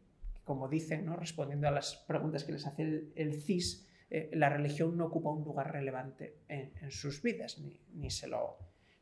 como 0.50 0.68
dicen, 0.68 1.06
¿no? 1.06 1.16
respondiendo 1.16 1.68
a 1.68 1.72
las 1.72 1.96
preguntas 2.08 2.44
que 2.44 2.54
les 2.54 2.66
hace 2.66 3.04
el, 3.14 3.34
CIS, 3.40 3.88
eh, 4.10 4.32
la 4.34 4.50
religión 4.50 4.98
no 4.98 5.06
ocupa 5.06 5.30
un 5.30 5.44
lugar 5.44 5.72
relevante 5.72 6.38
en, 6.48 6.90
sus 6.90 7.22
vidas, 7.22 7.62
ni, 7.94 8.10
se 8.10 8.28
lo, 8.28 8.58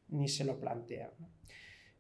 ni 0.10 0.28
lo 0.44 0.60
plantea. 0.60 1.10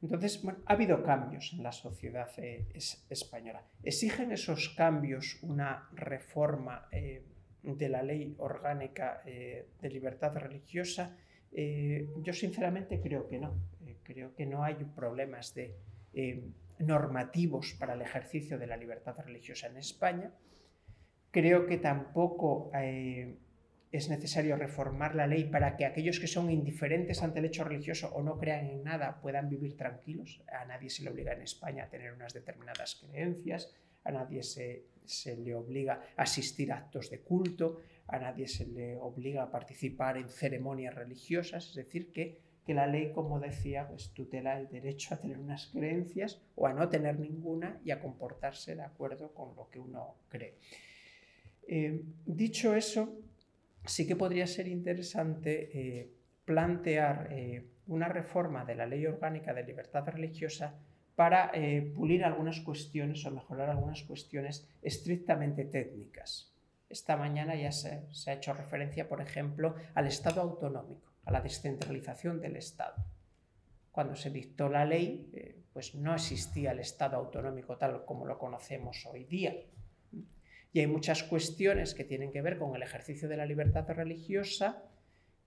Entonces, 0.01 0.43
ha 0.65 0.73
habido 0.73 1.03
cambios 1.03 1.53
en 1.53 1.63
la 1.63 1.71
sociedad 1.71 2.29
eh, 2.37 2.67
española. 3.09 3.63
¿Exigen 3.83 4.31
esos 4.31 4.69
cambios 4.69 5.39
una 5.41 5.89
reforma 5.93 6.87
eh, 6.91 7.23
de 7.63 7.89
la 7.89 8.03
ley 8.03 8.35
orgánica 8.37 9.23
de 9.25 9.89
libertad 9.89 10.35
religiosa? 10.35 11.17
yo 11.51 12.33
sinceramente 12.33 13.01
creo 13.01 13.27
que 13.27 13.39
no. 13.39 13.55
creo 14.03 14.35
que 14.35 14.45
no 14.45 14.63
hay 14.63 14.75
problemas 14.75 15.55
de 15.55 15.75
normativos 16.79 17.73
para 17.73 17.93
el 17.93 18.01
ejercicio 18.01 18.57
de 18.57 18.67
la 18.67 18.77
libertad 18.77 19.15
religiosa 19.25 19.67
en 19.67 19.77
España. 19.77 20.31
Creo 21.31 21.65
que 21.65 21.77
tampoco 21.77 22.71
eh, 22.73 23.37
es 23.91 24.09
necesario 24.09 24.57
reformar 24.57 25.15
la 25.15 25.27
ley 25.27 25.45
para 25.45 25.77
que 25.77 25.85
aquellos 25.85 26.19
que 26.19 26.27
son 26.27 26.51
indiferentes 26.51 27.23
ante 27.23 27.39
el 27.39 27.45
hecho 27.45 27.63
religioso 27.63 28.09
o 28.13 28.21
no 28.21 28.37
crean 28.37 28.67
en 28.67 28.83
nada 28.83 29.21
puedan 29.21 29.49
vivir 29.49 29.77
tranquilos. 29.77 30.41
A 30.51 30.65
nadie 30.65 30.89
se 30.89 31.03
le 31.03 31.09
obliga 31.09 31.33
en 31.33 31.41
España 31.41 31.85
a 31.85 31.89
tener 31.89 32.11
unas 32.11 32.33
determinadas 32.33 32.95
creencias, 32.95 33.73
a 34.03 34.11
nadie 34.11 34.43
se, 34.43 34.85
se 35.05 35.37
le 35.37 35.55
obliga 35.55 36.01
a 36.17 36.23
asistir 36.23 36.71
a 36.71 36.77
actos 36.77 37.09
de 37.09 37.21
culto, 37.21 37.79
a 38.07 38.19
nadie 38.19 38.47
se 38.47 38.65
le 38.65 38.97
obliga 38.97 39.43
a 39.43 39.51
participar 39.51 40.17
en 40.17 40.29
ceremonias 40.29 40.95
religiosas, 40.95 41.69
es 41.69 41.75
decir, 41.75 42.11
que, 42.11 42.39
que 42.65 42.73
la 42.73 42.87
ley, 42.87 43.11
como 43.13 43.39
decía, 43.39 43.87
pues, 43.87 44.11
tutela 44.13 44.59
el 44.59 44.67
derecho 44.67 45.13
a 45.13 45.19
tener 45.19 45.37
unas 45.37 45.67
creencias 45.67 46.41
o 46.55 46.67
a 46.67 46.73
no 46.73 46.89
tener 46.89 47.19
ninguna 47.19 47.79
y 47.83 47.91
a 47.91 48.01
comportarse 48.01 48.75
de 48.75 48.83
acuerdo 48.83 49.33
con 49.33 49.55
lo 49.55 49.69
que 49.69 49.79
uno 49.79 50.15
cree. 50.29 50.55
Eh, 51.67 52.01
dicho 52.25 52.73
eso, 52.75 53.13
sí 53.87 54.07
que 54.07 54.15
podría 54.15 54.47
ser 54.47 54.67
interesante 54.67 55.69
eh, 55.73 56.13
plantear 56.45 57.29
eh, 57.31 57.67
una 57.87 58.07
reforma 58.07 58.65
de 58.65 58.75
la 58.75 58.85
ley 58.85 59.05
orgánica 59.05 59.53
de 59.53 59.63
libertad 59.63 60.07
religiosa 60.07 60.75
para 61.15 61.51
pulir 61.95 62.23
algunas 62.23 62.61
cuestiones 62.61 63.25
o 63.25 63.31
mejorar 63.31 63.71
algunas 63.71 64.03
cuestiones 64.03 64.69
estrictamente 64.83 65.65
técnicas. 65.65 66.53
Esta 66.89 67.17
mañana 67.17 67.55
ya 67.55 67.71
se, 67.71 68.03
ha 68.27 68.33
hecho 68.33 68.53
referencia, 68.53 69.09
por 69.09 69.19
ejemplo, 69.19 69.73
al 69.95 70.05
Estado 70.05 70.41
autonómico, 70.41 71.11
a 71.25 71.31
la 71.31 71.41
descentralización 71.41 72.39
del 72.39 72.55
Estado. 72.55 73.03
Cuando 73.91 74.15
se 74.15 74.29
dictó 74.29 74.69
la 74.69 74.85
ley, 74.85 75.65
pues 75.73 75.95
no 75.95 76.13
existía 76.13 76.71
el 76.71 76.79
Estado 76.79 77.17
autonómico 77.17 77.77
tal 77.77 78.05
como 78.05 78.27
lo 78.27 78.37
conocemos 78.37 79.03
hoy 79.07 79.23
día. 79.23 79.55
Y 80.73 80.79
hay 80.79 80.87
muchas 80.87 81.23
cuestiones 81.23 81.93
que 81.93 82.03
tienen 82.03 82.31
que 82.31 82.41
ver 82.41 82.57
con 82.57 82.75
el 82.75 82.83
ejercicio 82.83 83.27
de 83.27 83.37
la 83.37 83.45
libertad 83.45 83.87
religiosa 83.89 84.83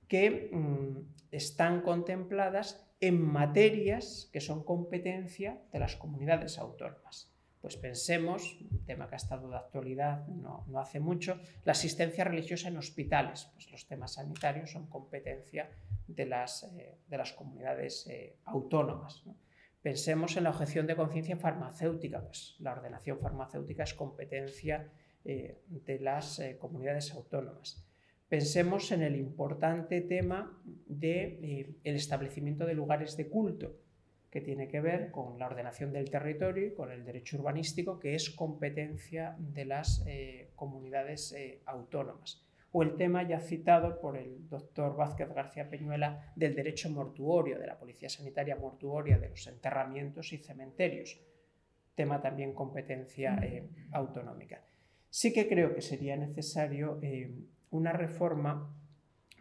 que 0.09 0.51
mm, 0.53 0.97
están 1.31 1.83
contempladas 1.83 2.85
en 3.01 3.21
materias 3.21 4.29
que 4.33 4.41
son 4.41 4.65
competencia 4.65 5.63
de 5.73 5.79
las 5.79 5.97
comunidades 5.97 6.59
autónomas. 6.59 7.31
Pues 7.61 7.77
pensemos, 7.77 8.59
un 8.71 8.85
tema 8.87 9.07
que 9.07 9.15
ha 9.15 9.17
estado 9.17 9.51
de 9.51 9.57
actualidad 9.57 10.27
no, 10.29 10.65
hace 10.79 10.99
mucho, 10.99 11.39
la 11.65 11.73
asistencia 11.73 12.25
religiosa 12.25 12.69
en 12.69 12.79
hospitales. 12.79 13.51
Pues 13.53 13.71
los 13.71 13.87
temas 13.87 14.15
sanitarios 14.15 14.71
son 14.71 14.87
competencia 14.87 15.71
de 16.07 16.27
las, 16.27 16.65
eh, 16.75 16.99
de 17.07 17.19
las 17.19 17.33
comunidades 17.33 18.07
eh, 18.07 18.37
autónomas. 18.47 19.23
Pensemos 19.83 20.37
en 20.37 20.45
la 20.45 20.51
objeción 20.51 20.87
de 20.87 20.97
conciencia 20.97 21.37
farmacéutica. 21.37 22.23
Pues 22.23 22.57
la 22.61 22.73
ordenación 22.73 23.19
farmacéutica 23.19 23.83
es 23.83 23.95
competencia 23.95 24.91
eh, 25.23 25.61
de 25.69 25.99
las 25.99 26.39
eh, 26.39 26.57
comunidades 26.59 27.13
autónomas. 27.13 27.87
Pensemos 28.27 28.91
en 28.91 29.03
el 29.03 29.17
importante 29.17 30.01
tema 30.01 30.59
del 30.65 30.99
de, 30.99 31.71
eh, 31.85 31.95
establecimiento 31.95 32.65
de 32.65 32.73
lugares 32.73 33.19
de 33.19 33.29
culto, 33.29 33.77
que 34.31 34.41
tiene 34.41 34.67
que 34.67 34.81
ver 34.81 35.11
con 35.11 35.39
la 35.39 35.47
ordenación 35.47 35.93
del 35.93 36.11
territorio 36.11 36.69
y 36.69 36.73
con 36.73 36.91
el 36.91 37.05
derecho 37.05 37.37
urbanístico, 37.37 37.99
que 37.99 38.15
es 38.15 38.31
competencia 38.31 39.37
de 39.39 39.65
las 39.67 40.05
comunidades 40.55 41.35
autónomas. 41.67 42.47
O 42.73 42.85
el 42.85 42.97
tema 42.97 43.29
ya 43.29 43.41
citado 43.41 44.01
por 44.01 44.17
el 44.17 44.49
doctor 44.49 44.97
Vázquez 44.97 45.29
García 45.35 45.69
Peñuela 45.69 46.33
del 46.37 46.55
derecho 46.55 46.89
mortuorio, 46.91 47.59
de 47.59 47.67
la 47.67 47.79
policía 47.79 48.09
sanitaria 48.09 48.55
mortuoria, 48.55 49.19
de 49.19 49.31
los 49.31 49.47
enterramientos 49.49 50.33
y 50.33 50.39
cementerios, 50.39 51.21
tema 51.97 52.23
también 52.23 52.55
competencia 52.55 53.37
autonómica 53.91 54.63
sí 55.11 55.33
que 55.33 55.49
creo 55.49 55.75
que 55.75 55.83
sería 55.83 56.17
necesario 56.17 56.99
eh, 57.03 57.35
una 57.71 57.93
reforma 57.93 58.75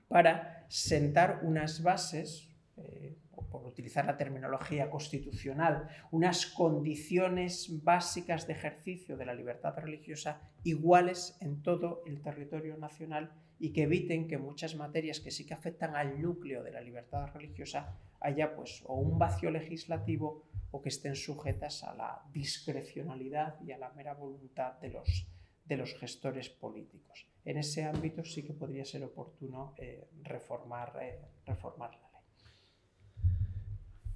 para 0.08 0.66
sentar 0.68 1.42
unas 1.44 1.82
bases, 1.84 2.50
eh, 2.78 3.16
por 3.52 3.66
utilizar 3.66 4.06
la 4.06 4.18
terminología 4.18 4.90
constitucional, 4.90 5.88
unas 6.12 6.46
condiciones 6.46 7.84
básicas 7.84 8.46
de 8.46 8.54
ejercicio 8.54 9.18
de 9.18 9.26
la 9.26 9.34
libertad 9.34 9.76
religiosa 9.78 10.42
iguales 10.64 11.38
en 11.42 11.62
todo 11.64 12.04
el 12.06 12.22
territorio 12.22 12.78
nacional 12.78 13.32
y 13.60 13.72
que 13.72 13.84
eviten 13.84 14.28
que 14.28 14.38
muchas 14.38 14.76
materias 14.76 15.20
que 15.20 15.32
sí 15.32 15.46
que 15.46 15.54
afectan 15.54 15.96
al 15.96 16.22
núcleo 16.22 16.64
de 16.64 16.72
la 16.72 16.82
libertad 16.82 17.28
religiosa 17.34 17.98
haya 18.20 18.56
pues 18.56 18.84
o 18.86 18.96
un 18.96 19.18
vacío 19.18 19.50
legislativo 19.52 20.44
o 20.72 20.82
que 20.82 20.90
estén 20.90 21.16
sujetas 21.16 21.84
a 21.84 21.96
la 21.96 22.22
discrecionalidad 22.32 23.60
y 23.62 23.72
a 23.72 23.78
la 23.78 23.90
mera 23.92 24.14
voluntad 24.14 24.74
de 24.80 24.90
los 24.90 25.28
de 25.70 25.78
los 25.78 25.94
gestores 25.94 26.50
políticos. 26.50 27.28
En 27.46 27.58
ese 27.58 27.84
ámbito 27.84 28.26
sí 28.26 28.44
que 28.44 28.54
podría 28.54 28.84
ser 28.84 29.04
oportuno 29.04 29.76
eh, 29.78 30.10
reformar, 30.24 30.98
eh, 31.02 31.20
reformar 31.46 31.92
la 31.92 32.10
ley. 32.12 33.24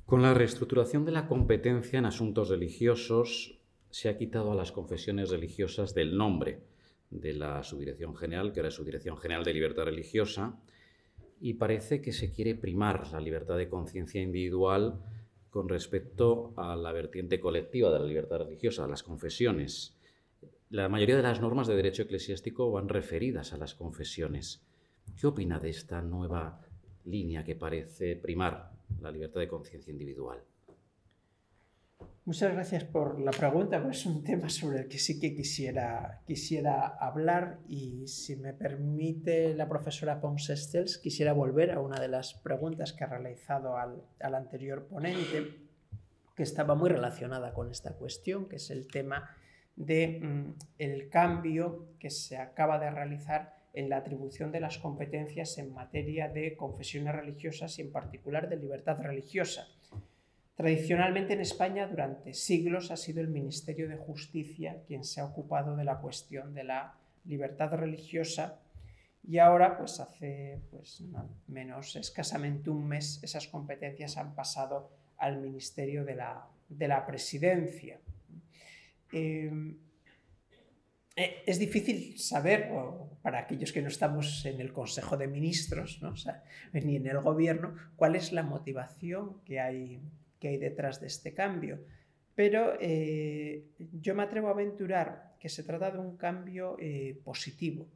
Con 0.05 0.21
la 0.21 0.33
reestructuración 0.33 1.05
de 1.05 1.11
la 1.11 1.27
competencia 1.27 1.99
en 1.99 2.05
asuntos 2.05 2.49
religiosos, 2.49 3.59
se 3.89 4.09
ha 4.09 4.17
quitado 4.17 4.51
a 4.51 4.55
las 4.55 4.71
confesiones 4.71 5.29
religiosas 5.29 5.93
del 5.93 6.17
nombre 6.17 6.61
de 7.11 7.33
la 7.33 7.63
Subdirección 7.63 8.15
General, 8.15 8.51
que 8.51 8.59
era 8.59 8.71
Subdirección 8.71 9.17
General 9.17 9.43
de 9.43 9.53
Libertad 9.53 9.83
Religiosa, 9.83 10.59
y 11.39 11.53
parece 11.53 12.01
que 12.01 12.11
se 12.11 12.31
quiere 12.31 12.55
primar 12.55 13.11
la 13.11 13.19
libertad 13.19 13.57
de 13.57 13.69
conciencia 13.69 14.21
individual 14.21 14.99
con 15.51 15.69
respecto 15.69 16.53
a 16.57 16.75
la 16.75 16.91
vertiente 16.91 17.39
colectiva 17.39 17.91
de 17.91 17.99
la 17.99 18.05
libertad 18.05 18.39
religiosa, 18.39 18.87
las 18.87 19.03
confesiones. 19.03 19.95
La 20.73 20.89
mayoría 20.89 21.17
de 21.17 21.21
las 21.21 21.39
normas 21.39 21.67
de 21.67 21.75
derecho 21.75 22.01
eclesiástico 22.01 22.71
van 22.71 22.89
referidas 22.89 23.53
a 23.53 23.57
las 23.57 23.75
confesiones. 23.75 24.65
¿Qué 25.15 25.27
opina 25.27 25.59
de 25.59 25.69
esta 25.69 26.01
nueva 26.01 26.61
línea 27.05 27.43
que 27.43 27.55
parece 27.55 28.15
primar 28.15 28.71
la 28.99 29.11
libertad 29.11 29.41
de 29.41 29.47
conciencia 29.47 29.91
individual? 29.91 30.43
Muchas 32.25 32.53
gracias 32.53 32.85
por 32.85 33.19
la 33.19 33.29
pregunta, 33.29 33.87
es 33.87 34.03
un 34.07 34.23
tema 34.23 34.49
sobre 34.49 34.79
el 34.79 34.87
que 34.87 34.97
sí 34.97 35.19
que 35.19 35.35
quisiera, 35.35 36.23
quisiera 36.25 36.87
hablar 36.99 37.59
y 37.67 38.07
si 38.07 38.35
me 38.35 38.53
permite 38.53 39.53
la 39.53 39.69
profesora 39.69 40.19
Pons 40.19 40.49
Estels, 40.49 40.97
quisiera 40.97 41.33
volver 41.33 41.69
a 41.69 41.81
una 41.81 41.99
de 41.99 42.07
las 42.07 42.33
preguntas 42.33 42.93
que 42.93 43.03
ha 43.03 43.07
realizado 43.09 43.77
al, 43.77 44.01
al 44.19 44.33
anterior 44.33 44.87
ponente, 44.87 45.53
que 46.35 46.41
estaba 46.41 46.73
muy 46.73 46.89
relacionada 46.89 47.53
con 47.53 47.69
esta 47.69 47.93
cuestión, 47.93 48.49
que 48.49 48.55
es 48.55 48.71
el 48.71 48.87
tema 48.87 49.37
de 49.75 50.19
mm, 50.21 50.53
el 50.77 51.09
cambio 51.09 51.87
que 51.99 52.09
se 52.09 52.37
acaba 52.37 52.79
de 52.79 52.91
realizar 52.91 53.55
en 53.73 53.89
la 53.89 53.97
atribución 53.97 54.51
de 54.51 54.59
las 54.59 54.77
competencias 54.77 55.57
en 55.57 55.73
materia 55.73 56.29
de 56.29 56.55
confesiones 56.55 57.15
religiosas 57.15 57.79
y 57.79 57.81
en 57.81 57.91
particular 57.91 58.47
de 58.47 58.57
libertad 58.57 58.99
religiosa. 58.99 59.67
Tradicionalmente 60.55 61.33
en 61.33 61.41
España 61.41 61.87
durante 61.87 62.33
siglos 62.33 62.91
ha 62.91 62.97
sido 62.97 63.21
el 63.21 63.29
Ministerio 63.29 63.89
de 63.89 63.97
Justicia 63.97 64.83
quien 64.85 65.03
se 65.03 65.21
ha 65.21 65.25
ocupado 65.25 65.75
de 65.75 65.83
la 65.83 65.97
cuestión 65.97 66.53
de 66.53 66.63
la 66.63 66.95
libertad 67.25 67.71
religiosa 67.71 68.59
y 69.25 69.37
ahora, 69.37 69.77
pues 69.77 69.99
hace 69.99 70.59
pues, 70.69 71.01
menos 71.47 71.95
escasamente 71.95 72.69
un 72.69 72.85
mes, 72.87 73.23
esas 73.23 73.47
competencias 73.47 74.17
han 74.17 74.35
pasado 74.35 74.91
al 75.17 75.39
Ministerio 75.39 76.03
de 76.03 76.15
la, 76.15 76.45
de 76.67 76.87
la 76.89 77.05
Presidencia. 77.05 77.99
Em, 79.13 79.77
eh, 81.15 81.43
es 81.45 81.59
difícil 81.59 82.17
saber, 82.17 82.71
para 83.21 83.39
aquellos 83.39 83.71
que 83.71 83.83
no 83.83 83.87
estamos 83.87 84.43
en 84.45 84.59
el 84.59 84.73
Consejo 84.73 85.15
de 85.15 85.27
Ministros 85.27 86.01
ni 86.73 86.95
en 86.95 87.05
el 87.05 87.19
Gobierno, 87.21 87.75
cuál 87.95 88.15
es 88.15 88.31
la 88.31 88.41
motivación 88.41 89.41
que 89.45 89.59
hay, 89.59 90.01
detrás 90.41 90.99
de 90.99 91.07
este 91.07 91.33
cambio. 91.33 91.79
Pero 92.35 92.73
eh, 92.81 93.67
yo 93.77 94.15
me 94.15 94.23
atrevo 94.23 94.47
a 94.47 94.51
aventurar 94.51 95.35
que 95.39 95.47
se 95.47 95.63
trata 95.63 95.91
de 95.91 95.99
un 95.99 96.17
cambio 96.17 96.75
eh, 96.79 97.21
positivo. 97.23 97.87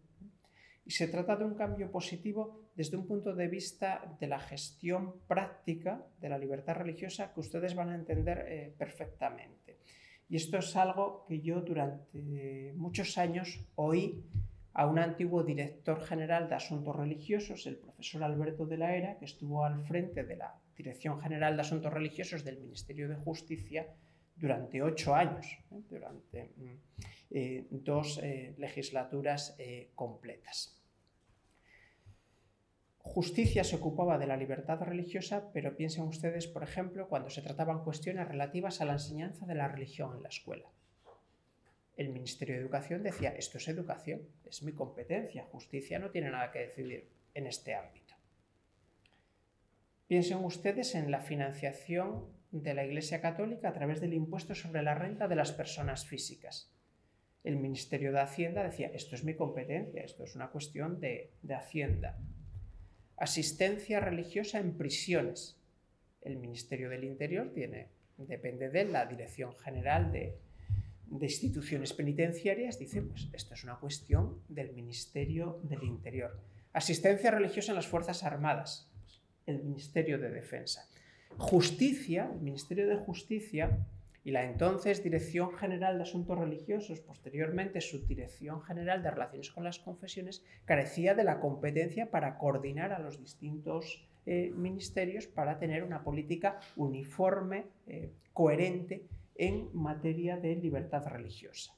Y 0.86 0.92
se 0.92 1.08
trata 1.08 1.36
de 1.36 1.44
un 1.44 1.56
cambio 1.56 1.92
positivo 1.92 2.70
desde 2.76 2.96
un 2.96 3.08
punto 3.08 3.34
de 3.34 3.48
vista 3.48 4.16
de 4.20 4.28
la 4.28 4.40
gestión 4.40 5.20
práctica 5.28 6.06
de 6.22 6.30
la 6.30 6.38
libertad 6.38 6.76
religiosa 6.76 7.34
que 7.34 7.40
ustedes 7.42 7.76
van 7.76 7.90
a 7.90 7.96
entender 7.96 8.74
perfectamente. 8.78 9.67
Y 10.30 10.36
esto 10.36 10.58
es 10.58 10.76
algo 10.76 11.26
que 11.28 11.42
yo 11.42 11.62
durante 11.62 12.74
muchos 12.76 13.18
años 13.18 13.60
oí 13.76 14.24
a 14.74 14.86
un 14.86 15.00
antiguo 15.00 15.44
director 15.44 16.04
general 16.04 16.48
de 16.48 16.56
Asuntos 16.56 16.96
Religiosos, 16.96 17.66
el 17.66 17.78
profesor 17.78 18.24
Alberto 18.24 18.66
de 18.66 18.78
la 18.78 18.96
Era, 18.96 19.18
que 19.18 19.26
estuvo 19.26 19.66
al 19.66 19.84
frente 19.86 20.24
de 20.24 20.36
la 20.36 20.54
Dirección 20.76 21.20
General 21.20 21.56
de 21.56 21.62
Asuntos 21.62 21.92
Religiosos 21.92 22.44
del 22.44 22.60
Ministerio 22.60 23.10
de 23.10 23.16
Justicia 23.16 23.88
durante 24.36 24.84
ocho 24.84 25.16
años, 25.16 25.48
¿eh? 25.72 25.82
durante 25.90 26.52
mm, 26.56 26.76
eh, 27.32 27.66
dos 27.72 28.20
eh, 28.22 28.54
legislaturas 28.60 29.58
completas. 29.96 30.77
Justicia 33.14 33.64
se 33.64 33.76
ocupaba 33.76 34.18
de 34.18 34.28
la 34.28 34.38
libertad 34.38 34.80
religiosa, 34.82 35.50
pero 35.54 35.76
piensen 35.76 36.04
ustedes, 36.04 36.48
por 36.48 36.64
ejemplo, 36.64 37.08
cuando 37.08 37.30
se 37.30 37.42
trataban 37.42 37.84
cuestiones 37.84 38.28
relativas 38.28 38.82
a 38.82 38.86
la 38.86 38.94
enseñanza 38.94 39.46
de 39.46 39.56
la 39.56 39.68
religión 39.68 40.16
en 40.16 40.24
la 40.24 40.30
escuela. 40.30 40.70
El 41.96 42.10
Ministerio 42.10 42.56
de 42.56 42.62
Educación 42.62 43.02
decía, 43.02 43.30
esto 43.30 43.58
es 43.58 43.68
educación, 43.68 44.22
es 44.46 44.62
mi 44.62 44.74
competencia, 44.74 45.46
justicia 45.52 45.98
no 45.98 46.12
tiene 46.12 46.30
nada 46.30 46.52
que 46.52 46.60
decidir 46.60 47.10
en 47.34 47.48
este 47.48 47.74
ámbito. 47.74 48.14
Piensen 50.08 50.44
ustedes 50.46 50.96
en 50.96 51.10
la 51.10 51.20
financiación 51.20 52.26
de 52.52 52.74
la 52.74 52.86
Iglesia 52.86 53.20
Católica 53.20 53.70
a 53.70 53.74
través 53.74 54.00
del 54.00 54.14
impuesto 54.14 54.56
sobre 54.56 54.84
la 54.84 54.96
renta 54.96 55.28
de 55.28 55.36
las 55.36 55.52
personas 55.52 56.06
físicas. 56.06 56.72
el 57.44 57.56
Ministerio 57.56 58.12
de 58.12 58.20
Hacienda 58.20 58.64
decía, 58.64 58.88
esto 58.94 59.16
es 59.16 59.24
mi 59.24 59.34
competencia, 59.34 60.02
esto 60.04 60.26
es 60.26 60.36
una 60.36 60.50
cuestión 60.50 61.00
de, 61.00 61.32
Hacienda. 61.50 62.18
Asistencia 63.18 64.00
religiosa 64.00 64.60
en 64.60 64.78
prisiones. 64.78 65.58
El 66.22 66.38
Ministerio 66.38 66.90
del 66.90 67.04
Interior 67.04 67.52
tiene, 67.54 67.90
depende 68.18 68.70
de 68.70 68.86
la 68.86 69.06
Dirección 69.06 69.56
General 69.58 70.12
de, 70.12 70.38
de 71.08 71.26
Instituciones 71.26 71.94
Penitenciarias, 71.94 72.78
dice, 72.80 73.02
pues 73.02 73.28
esto 73.34 73.54
es 73.54 73.64
una 73.64 73.78
cuestión 73.78 74.42
del 74.48 74.74
Ministerio 74.74 75.60
del 75.64 75.84
Interior. 75.84 76.40
Asistencia 76.74 77.32
religiosa 77.32 77.72
en 77.72 77.78
las 77.78 77.88
Fuerzas 77.88 78.24
Armadas, 78.24 78.90
el 79.46 79.64
Ministerio 79.64 80.20
de 80.20 80.30
Defensa. 80.30 80.88
Justicia, 81.38 82.30
el 82.34 82.42
Ministerio 82.42 82.88
de 82.88 82.98
Justicia 82.98 83.78
y 84.28 84.32
la 84.32 84.44
entonces 84.44 85.02
Dirección 85.06 85.54
General 85.54 85.96
de 85.96 86.04
Asuntos 86.04 86.38
Religiosos, 86.38 87.00
posteriormente 87.00 87.80
Subdirección 87.80 88.62
General 88.62 89.02
de 89.02 89.10
Relaciones 89.10 89.52
con 89.52 89.64
las 89.64 89.80
Confesiones, 89.80 90.44
carecía 90.66 91.16
de 91.16 91.24
la 91.24 91.40
competencia 91.40 92.12
para 92.12 92.38
coordinar 92.38 92.92
a 92.92 93.00
los 93.00 93.22
distintos 93.22 94.06
eh, 94.26 94.52
ministerios 94.54 95.28
para 95.28 95.60
tener 95.60 95.82
una 95.82 96.04
política 96.04 96.60
uniforme, 96.76 97.68
eh, 97.88 98.12
coherente 98.34 99.06
en 99.36 99.70
materia 99.72 100.36
de 100.36 100.58
libertad 100.58 101.08
religiosa. 101.08 101.74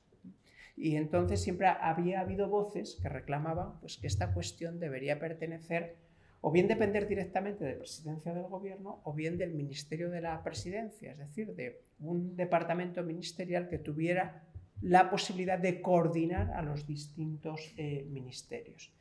Y 0.75 0.95
entonces 0.95 1.43
siempre 1.43 1.67
había 1.67 2.19
habido 2.19 2.49
voces 2.49 2.97
que 2.99 3.09
reclamaban 3.09 3.79
pues, 3.79 3.97
que 3.99 4.07
esta 4.07 4.33
cuestión 4.33 4.79
debería 4.79 5.19
pertenecer 5.19 5.97
o 6.41 6.51
bien 6.51 6.67
depender 6.67 7.07
directamente 7.07 7.65
de 7.65 7.73
presidencia 7.73 8.33
del 8.33 8.43
gobierno 8.43 9.01
o 9.03 9.13
bien 9.13 9.37
del 9.37 9.53
ministerio 9.53 10.09
de 10.09 10.21
la 10.21 10.41
presidencia, 10.43 11.11
es 11.11 11.17
decir, 11.17 11.53
de 11.55 11.81
un 11.99 12.35
departamento 12.35 13.03
ministerial 13.03 13.67
que 13.67 13.77
tuviera 13.77 14.43
la 14.81 15.09
posibilidad 15.09 15.59
de 15.59 15.81
coordinar 15.81 16.51
a 16.51 16.61
los 16.61 16.87
distintos 16.87 17.73
eh, 17.77 18.05
ministerios. 18.09 18.93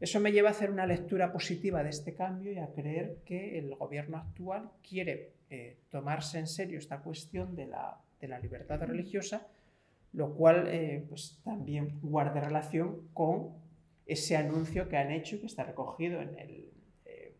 Eso 0.00 0.20
me 0.20 0.30
lleva 0.30 0.48
a 0.48 0.52
hacer 0.52 0.70
una 0.70 0.86
lectura 0.86 1.32
positiva 1.32 1.82
de 1.82 1.90
este 1.90 2.14
cambio 2.14 2.52
y 2.52 2.58
a 2.58 2.68
creer 2.68 3.18
que 3.24 3.58
el 3.58 3.74
gobierno 3.74 4.16
actual 4.16 4.70
quiere 4.88 5.32
eh, 5.50 5.78
tomarse 5.90 6.38
en 6.38 6.46
serio 6.46 6.78
esta 6.78 7.00
cuestión 7.00 7.56
de 7.56 7.66
la, 7.66 8.00
libertad 8.40 8.80
religiosa, 8.82 9.48
lo 10.12 10.34
cual 10.34 10.68
eh, 10.68 11.04
pues, 11.08 11.40
también 11.42 11.98
guarda 12.00 12.40
relación 12.40 13.08
con 13.12 13.54
ese 14.08 14.36
anuncio 14.36 14.88
que 14.88 14.96
han 14.96 15.12
hecho 15.12 15.36
y 15.36 15.40
que 15.40 15.46
está 15.46 15.62
recogido 15.62 16.20
en 16.20 16.36
el, 16.38 16.72
eh, 17.04 17.34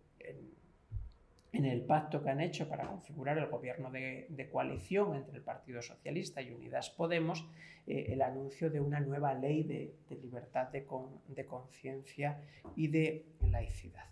en, 1.52 1.64
el 1.64 1.80
pacto 1.80 2.22
que 2.22 2.28
han 2.28 2.40
hecho 2.40 2.68
para 2.68 2.86
configurar 2.86 3.38
el 3.38 3.46
gobierno 3.46 3.90
de, 3.90 4.48
coalición 4.52 5.16
entre 5.16 5.38
el 5.38 5.42
Partido 5.42 5.80
Socialista 5.80 6.42
y 6.42 6.52
Unidas 6.52 6.90
Podemos, 6.90 7.48
eh, 7.86 8.06
el 8.10 8.20
anuncio 8.20 8.70
de 8.70 8.80
una 8.80 9.00
nueva 9.00 9.32
ley 9.32 9.64
de, 9.64 9.94
libertad 10.22 10.68
de, 10.68 10.86
de 11.28 11.46
conciencia 11.46 12.40
y 12.76 12.88
de 12.88 13.24
laicidad. 13.50 14.04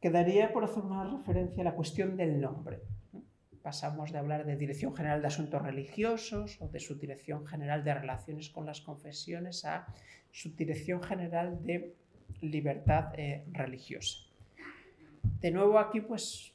Quedaría 0.00 0.52
por 0.52 0.64
hacer 0.64 0.84
una 0.84 1.04
referencia 1.18 1.62
a 1.62 1.64
la 1.64 1.74
cuestión 1.74 2.16
del 2.16 2.40
nombre 2.40 2.80
pasamos 3.64 4.12
de 4.12 4.18
hablar 4.18 4.44
de 4.44 4.56
Dirección 4.56 4.94
General 4.94 5.22
de 5.22 5.28
Asuntos 5.28 5.62
Religiosos 5.62 6.58
o 6.60 6.68
de 6.68 6.80
Subdirección 6.80 7.46
General 7.46 7.82
de 7.82 7.94
Relaciones 7.94 8.50
con 8.50 8.66
las 8.66 8.82
Confesiones 8.82 9.64
a 9.64 9.86
Subdirección 10.34 11.00
General 11.00 11.64
de 11.64 11.94
Libertad 12.40 13.12
eh, 13.16 13.44
Religiosa. 13.52 14.18
De 15.40 15.52
nuevo 15.52 15.78
aquí, 15.78 16.00
pues, 16.00 16.52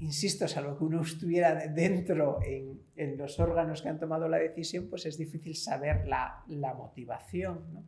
insisto, 0.00 0.48
salvo 0.48 0.76
que 0.76 0.84
uno 0.84 1.02
estuviera 1.02 1.68
dentro 1.68 2.40
en, 2.44 2.80
los 3.16 3.38
órganos 3.38 3.80
que 3.80 3.90
han 3.90 4.00
tomado 4.00 4.28
la 4.28 4.38
decisión, 4.38 4.88
pues 4.90 5.06
es 5.06 5.16
difícil 5.16 5.54
saber 5.54 6.08
la, 6.08 6.42
motivación. 6.76 7.86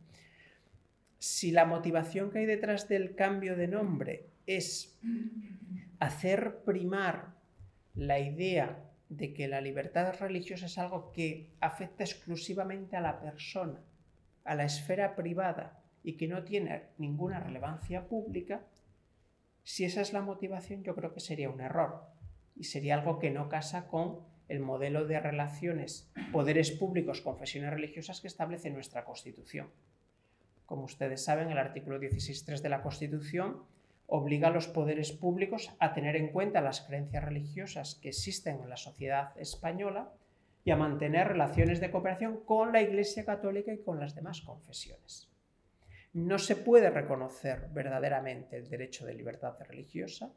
Si 1.19 1.51
la 1.51 1.65
motivación 1.65 2.31
que 2.31 2.39
hay 2.39 2.45
detrás 2.45 2.87
del 2.87 3.13
cambio 3.13 3.57
de 3.57 3.67
nombre 3.67 4.29
es 4.47 4.97
hacer 5.99 6.61
primar 6.63 7.33
la 7.93 8.19
idea 8.19 8.81
de 9.09 9.33
que 9.33 9.49
la 9.49 9.59
libertad 9.59 10.15
religiosa 10.17 10.67
es 10.67 10.77
algo 10.77 11.11
que 11.11 11.51
afecta 11.59 12.05
exclusivamente 12.05 12.95
a 12.95 13.01
la 13.01 13.19
persona, 13.19 13.81
a 14.43 14.55
la 14.55 14.65
esfera 14.65 15.15
privada 15.15 15.81
y 16.03 16.17
que 16.17 16.27
no 16.27 16.43
tiene 16.43 16.83
ninguna 16.97 17.39
relevancia 17.39 18.07
pública, 18.07 18.65
si 19.63 19.85
esa 19.85 20.01
es 20.01 20.13
la 20.13 20.21
motivación 20.21 20.83
yo 20.83 20.95
creo 20.95 21.13
que 21.13 21.19
sería 21.19 21.49
un 21.49 21.61
error 21.61 22.03
y 22.55 22.65
sería 22.65 22.95
algo 22.95 23.19
que 23.19 23.31
no 23.31 23.49
casa 23.49 23.87
con 23.87 24.19
el 24.49 24.59
modelo 24.59 25.05
de 25.05 25.19
relaciones 25.19 26.11
poderes 26.31 26.71
públicos, 26.71 27.21
confesiones 27.21 27.71
religiosas 27.71 28.19
que 28.19 28.27
establece 28.27 28.69
nuestra 28.69 29.05
Constitución. 29.05 29.69
Como 30.65 30.83
ustedes 30.83 31.23
saben, 31.23 31.49
el 31.49 31.57
artículo 31.57 31.99
16.3 31.99 32.61
de 32.61 32.69
la 32.69 32.81
Constitución 32.81 33.63
obliga 34.07 34.49
a 34.49 34.51
los 34.51 34.67
poderes 34.67 35.11
públicos 35.11 35.71
a 35.79 35.93
tener 35.93 36.15
en 36.15 36.29
cuenta 36.29 36.61
las 36.61 36.81
creencias 36.81 37.23
religiosas 37.23 37.95
que 37.95 38.09
existen 38.09 38.61
en 38.61 38.69
la 38.69 38.77
sociedad 38.77 39.31
española 39.39 40.11
y 40.65 40.71
a 40.71 40.77
mantener 40.77 41.27
relaciones 41.27 41.79
de 41.79 41.91
cooperación 41.91 42.43
con 42.45 42.71
la 42.71 42.81
Iglesia 42.81 43.25
Católica 43.25 43.73
y 43.73 43.83
con 43.83 43.99
las 43.99 44.15
demás 44.15 44.41
confesiones. 44.41 45.29
No 46.13 46.37
se 46.37 46.55
puede 46.55 46.89
reconocer 46.89 47.69
verdaderamente 47.73 48.57
el 48.57 48.69
derecho 48.69 49.05
de 49.05 49.15
libertad 49.15 49.55
religiosa 49.67 50.31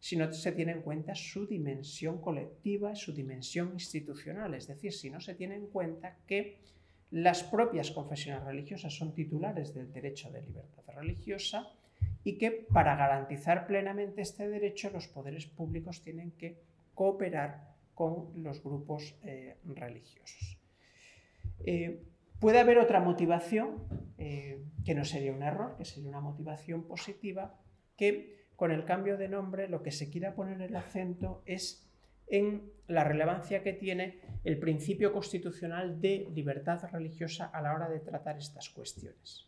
si 0.00 0.16
no 0.16 0.32
se 0.32 0.52
tiene 0.52 0.72
en 0.72 0.80
cuenta 0.80 1.14
su 1.14 1.46
dimensión 1.46 2.22
colectiva 2.22 2.96
su 2.96 3.12
dimensión 3.12 3.72
institucional, 3.74 4.54
es 4.54 4.66
decir, 4.66 4.92
si 4.94 5.10
no 5.10 5.20
se 5.20 5.34
tiene 5.34 5.56
en 5.56 5.66
cuenta 5.66 6.16
que 6.26 6.58
las 7.10 7.42
propias 7.42 7.90
confesiones 7.90 8.44
religiosas 8.44 8.94
son 8.94 9.12
titulares 9.12 9.74
del 9.74 9.92
derecho 9.92 10.30
de 10.30 10.42
libertad 10.42 10.82
religiosa 10.94 11.68
y 12.24 12.38
que 12.38 12.50
para 12.50 12.96
garantizar 12.96 13.66
plenamente 13.66 14.22
este 14.22 14.48
derecho 14.48 14.90
los 14.90 15.08
poderes 15.08 15.46
públicos 15.46 16.02
tienen 16.02 16.30
que 16.32 16.56
cooperar 16.94 17.69
con 18.00 18.42
los 18.42 18.64
grupos 18.64 19.14
eh, 19.24 19.58
religiosos. 19.62 20.58
Eh, 21.66 22.02
puede 22.38 22.58
haber 22.58 22.78
otra 22.78 22.98
motivación, 22.98 23.76
eh, 24.16 24.64
que 24.86 24.94
no 24.94 25.04
sería 25.04 25.34
un 25.34 25.42
error, 25.42 25.76
que 25.76 25.84
sería 25.84 26.08
una 26.08 26.22
motivación 26.22 26.84
positiva, 26.84 27.60
que 27.98 28.46
con 28.56 28.70
el 28.70 28.86
cambio 28.86 29.18
de 29.18 29.28
nombre 29.28 29.68
lo 29.68 29.82
que 29.82 29.90
se 29.90 30.08
quiera 30.08 30.34
poner 30.34 30.62
el 30.62 30.74
acento 30.76 31.42
es 31.44 31.92
en 32.26 32.72
la 32.88 33.04
relevancia 33.04 33.62
que 33.62 33.74
tiene 33.74 34.22
el 34.44 34.58
principio 34.58 35.12
constitucional 35.12 36.00
de 36.00 36.26
libertad 36.32 36.82
religiosa 36.90 37.50
a 37.52 37.60
la 37.60 37.74
hora 37.74 37.90
de 37.90 38.00
tratar 38.00 38.38
estas 38.38 38.70
cuestiones. 38.70 39.46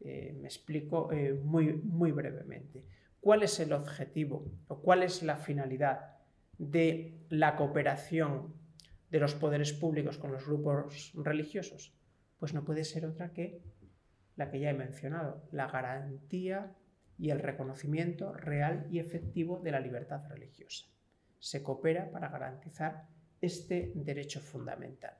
Me 0.00 0.44
explico 0.44 1.08
muy, 1.42 1.72
muy 1.72 2.12
brevemente. 2.12 2.84
¿Cuál 3.20 3.42
es 3.42 3.58
el 3.58 3.72
objetivo 3.72 4.44
o 4.68 4.82
cuál 4.82 5.02
es 5.02 5.22
la 5.22 5.38
finalidad 5.38 6.17
de 6.58 7.18
la 7.28 7.56
cooperación 7.56 8.54
de 9.10 9.20
los 9.20 9.34
poderes 9.34 9.72
públicos 9.72 10.18
con 10.18 10.32
los 10.32 10.46
grupos 10.46 11.12
religiosos? 11.14 11.94
Pues 12.38 12.54
no 12.54 12.64
puede 12.64 12.84
ser 12.84 13.06
otra 13.06 13.32
que 13.32 13.62
la 14.36 14.50
que 14.50 14.60
ya 14.60 14.70
he 14.70 14.74
mencionado, 14.74 15.42
la 15.50 15.66
garantía 15.66 16.76
y 17.18 17.30
el 17.30 17.40
reconocimiento 17.40 18.32
real 18.32 18.86
y 18.90 19.00
efectivo 19.00 19.58
de 19.58 19.72
la 19.72 19.80
libertad 19.80 20.22
religiosa. 20.28 20.86
Se 21.40 21.62
coopera 21.62 22.10
para 22.10 22.28
garantizar 22.28 23.08
este 23.40 23.92
derecho 23.94 24.40
fundamental. 24.40 25.16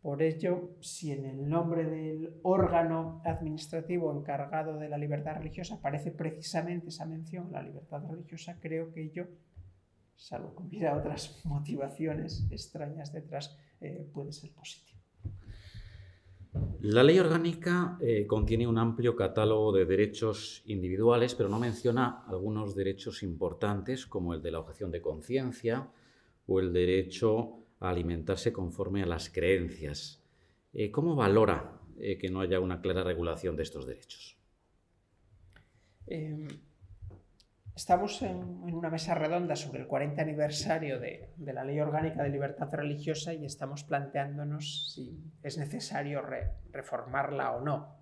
Por 0.00 0.22
ello, 0.22 0.76
si 0.80 1.10
en 1.10 1.24
el 1.24 1.48
nombre 1.48 1.84
del 1.84 2.38
órgano 2.44 3.20
administrativo 3.24 4.16
encargado 4.16 4.78
de 4.78 4.88
la 4.88 4.98
libertad 4.98 5.34
religiosa 5.36 5.74
aparece 5.74 6.12
precisamente 6.12 6.90
esa 6.90 7.06
mención, 7.06 7.50
la 7.50 7.62
libertad 7.62 8.04
religiosa, 8.08 8.56
creo 8.60 8.92
que 8.92 9.02
ello, 9.02 9.26
salvo 10.16 10.54
que 10.54 10.62
hubiera 10.62 10.96
otras 10.96 11.40
motivaciones 11.44 12.46
extrañas 12.50 13.12
detrás, 13.12 13.56
eh, 13.80 14.08
puede 14.12 14.32
ser 14.32 14.52
positivo. 14.52 14.96
La 16.80 17.02
ley 17.02 17.18
orgánica 17.18 17.98
eh, 18.00 18.26
contiene 18.26 18.66
un 18.66 18.78
amplio 18.78 19.16
catálogo 19.16 19.72
de 19.72 19.84
derechos 19.84 20.62
individuales, 20.66 21.34
pero 21.34 21.48
no 21.48 21.58
menciona 21.58 22.24
algunos 22.28 22.74
derechos 22.74 23.22
importantes 23.22 24.06
como 24.06 24.34
el 24.34 24.42
de 24.42 24.52
la 24.52 24.60
objeción 24.60 24.90
de 24.90 25.00
conciencia 25.00 25.90
o 26.46 26.60
el 26.60 26.72
derecho 26.72 27.64
a 27.80 27.90
alimentarse 27.90 28.52
conforme 28.52 29.02
a 29.02 29.06
las 29.06 29.30
creencias. 29.30 30.22
Eh, 30.72 30.90
¿Cómo 30.90 31.16
valora 31.16 31.80
eh, 31.98 32.18
que 32.18 32.28
no 32.30 32.40
haya 32.40 32.60
una 32.60 32.80
clara 32.80 33.02
regulación 33.02 33.56
de 33.56 33.62
estos 33.62 33.86
derechos? 33.86 34.36
Estamos 37.76 38.22
en, 38.22 38.38
una 38.38 38.88
mesa 38.88 39.14
redonda 39.14 39.54
sobre 39.54 39.80
el 39.80 39.86
40 39.86 40.22
aniversario 40.22 40.98
de, 40.98 41.28
la 41.36 41.62
Ley 41.62 41.78
Orgánica 41.78 42.22
de 42.22 42.30
Libertad 42.30 42.72
Religiosa 42.72 43.34
y 43.34 43.44
estamos 43.44 43.84
planteándonos 43.84 44.94
si 44.94 45.22
es 45.42 45.58
necesario 45.58 46.22
reformarla 46.72 47.52
o 47.52 47.60
no. 47.60 47.98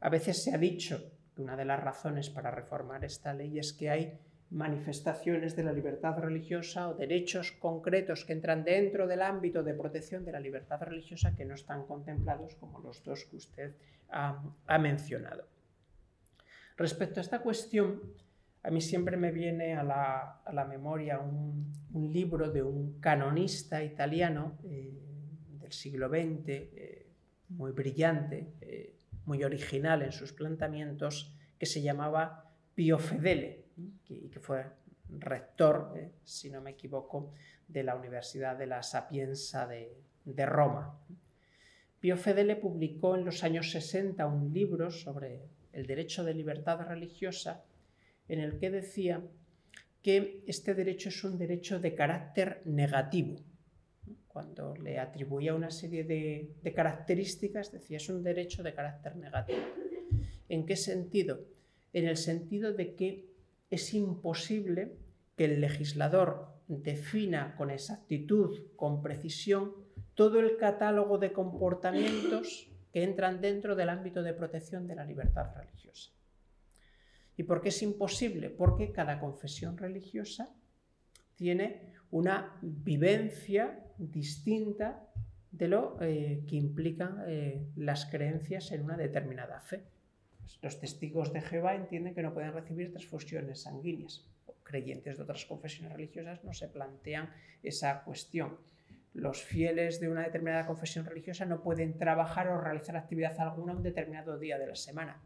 A 0.00 0.08
veces 0.08 0.42
se 0.42 0.54
ha 0.54 0.58
dicho 0.58 1.12
que 1.36 1.42
una 1.42 1.54
de 1.54 1.66
las 1.66 1.78
razones 1.84 2.30
para 2.30 2.50
reformar 2.50 3.04
esta 3.04 3.34
ley 3.34 3.58
es 3.58 3.74
que 3.74 3.90
hay 3.90 4.18
manifestaciones 4.48 5.54
de 5.54 5.64
la 5.64 5.72
libertad 5.74 6.16
religiosa 6.16 6.88
o 6.88 6.94
derechos 6.94 7.52
concretos 7.52 8.24
que 8.24 8.32
entran 8.32 8.64
dentro 8.64 9.06
del 9.06 9.20
ámbito 9.20 9.62
de 9.62 9.74
protección 9.74 10.24
de 10.24 10.32
la 10.32 10.40
libertad 10.40 10.80
religiosa 10.80 11.36
que 11.36 11.44
no 11.44 11.56
están 11.56 11.84
contemplados 11.84 12.54
como 12.54 12.80
los 12.80 13.04
dos 13.04 13.26
que 13.26 13.36
usted 13.36 13.76
ha, 14.08 14.78
mencionado. 14.78 15.46
Respecto 16.78 17.20
a 17.20 17.22
esta 17.22 17.40
cuestión, 17.40 18.00
a 18.62 18.70
mí 18.70 18.80
siempre 18.80 19.16
me 19.16 19.30
viene 19.30 19.74
a 19.74 19.82
la, 19.82 20.64
memoria 20.64 21.18
un, 21.18 21.72
libro 22.12 22.50
de 22.50 22.62
un 22.62 23.00
canonista 23.00 23.82
italiano 23.82 24.58
eh, 24.64 24.92
del 25.60 25.72
siglo 25.72 26.08
XX, 26.08 26.48
eh, 26.48 27.06
muy 27.50 27.72
brillante, 27.72 28.52
eh, 28.60 28.94
muy 29.24 29.42
original 29.42 30.02
en 30.02 30.12
sus 30.12 30.32
planteamientos, 30.32 31.34
que 31.58 31.66
se 31.66 31.82
llamaba 31.82 32.52
Pio 32.74 32.98
Fedele, 32.98 33.64
y 34.08 34.28
que 34.28 34.40
fue 34.40 34.66
rector, 35.08 35.94
si 36.24 36.50
no 36.50 36.60
me 36.60 36.70
equivoco, 36.70 37.32
de 37.66 37.82
la 37.82 37.96
Universidad 37.96 38.56
de 38.56 38.66
la 38.66 38.82
Sapienza 38.82 39.66
de, 39.66 39.96
de 40.24 40.46
Roma. 40.46 40.98
Pio 42.00 42.16
Fedele 42.16 42.56
publicó 42.56 43.16
en 43.16 43.24
los 43.24 43.42
años 43.42 43.70
60 43.70 44.26
un 44.26 44.52
libro 44.52 44.90
sobre 44.90 45.42
el 45.72 45.86
derecho 45.86 46.22
de 46.22 46.34
libertad 46.34 46.80
religiosa 46.80 47.64
en 48.28 48.40
el 48.40 48.58
que 48.58 48.70
decía 48.70 49.22
que 50.02 50.44
este 50.46 50.74
derecho 50.74 51.08
es 51.08 51.24
un 51.24 51.38
derecho 51.38 51.80
de 51.80 51.94
carácter 51.94 52.62
negativo. 52.64 53.36
Cuando 54.26 54.76
le 54.76 54.98
atribuía 54.98 55.54
una 55.54 55.70
serie 55.70 56.04
de, 56.04 56.72
características, 56.74 57.72
decía 57.72 57.96
es 57.96 58.08
un 58.08 58.22
derecho 58.22 58.62
de 58.62 58.74
carácter 58.74 59.16
negativo. 59.16 59.58
¿En 60.48 60.64
qué 60.66 60.76
sentido? 60.76 61.40
En 61.92 62.06
el 62.06 62.16
sentido 62.16 62.72
de 62.72 62.94
que 62.94 63.28
es 63.70 63.92
imposible 63.94 64.96
que 65.36 65.46
el 65.46 65.60
legislador 65.60 66.48
defina 66.68 67.56
con 67.56 67.70
exactitud, 67.70 68.58
con 68.76 69.02
precisión, 69.02 69.72
todo 70.14 70.40
el 70.40 70.56
catálogo 70.56 71.18
de 71.18 71.32
comportamientos 71.32 72.70
que 72.92 73.02
entran 73.02 73.40
dentro 73.40 73.76
del 73.76 73.88
ámbito 73.88 74.22
de 74.22 74.34
protección 74.34 74.86
de 74.86 74.94
la 74.94 75.04
libertad 75.04 75.54
religiosa. 75.56 76.10
¿Y 77.38 77.44
por 77.44 77.62
qué 77.62 77.68
es 77.68 77.82
imposible? 77.82 78.50
Porque 78.50 78.90
cada 78.90 79.20
confesión 79.20 79.78
religiosa 79.78 80.52
tiene 81.36 81.92
una 82.10 82.58
vivencia 82.60 83.78
distinta 83.96 85.08
de 85.52 85.68
lo 85.68 85.98
eh, 86.00 86.42
que 86.48 86.56
implican 86.56 87.22
eh, 87.28 87.64
las 87.76 88.06
creencias 88.06 88.72
en 88.72 88.82
una 88.82 88.96
determinada 88.96 89.60
fe. 89.60 89.84
Pues 90.40 90.58
los 90.62 90.80
testigos 90.80 91.32
de 91.32 91.40
Jehová 91.40 91.76
entienden 91.76 92.12
que 92.12 92.24
no 92.24 92.34
pueden 92.34 92.52
recibir 92.52 92.90
transfusiones 92.90 93.62
sanguíneas. 93.62 94.26
Creyentes 94.64 95.16
de 95.16 95.22
otras 95.22 95.46
confesiones 95.46 95.92
religiosas 95.92 96.42
no 96.42 96.52
se 96.52 96.66
plantean 96.66 97.30
esa 97.62 98.02
cuestión. 98.02 98.58
Los 99.14 99.44
fieles 99.44 100.00
de 100.00 100.08
una 100.08 100.24
determinada 100.24 100.66
confesión 100.66 101.06
religiosa 101.06 101.46
no 101.46 101.62
pueden 101.62 101.98
trabajar 101.98 102.48
o 102.48 102.60
realizar 102.60 102.96
actividad 102.96 103.38
alguna 103.38 103.74
un 103.74 103.84
determinado 103.84 104.40
día 104.40 104.58
de 104.58 104.66
la 104.66 104.74
semana 104.74 105.22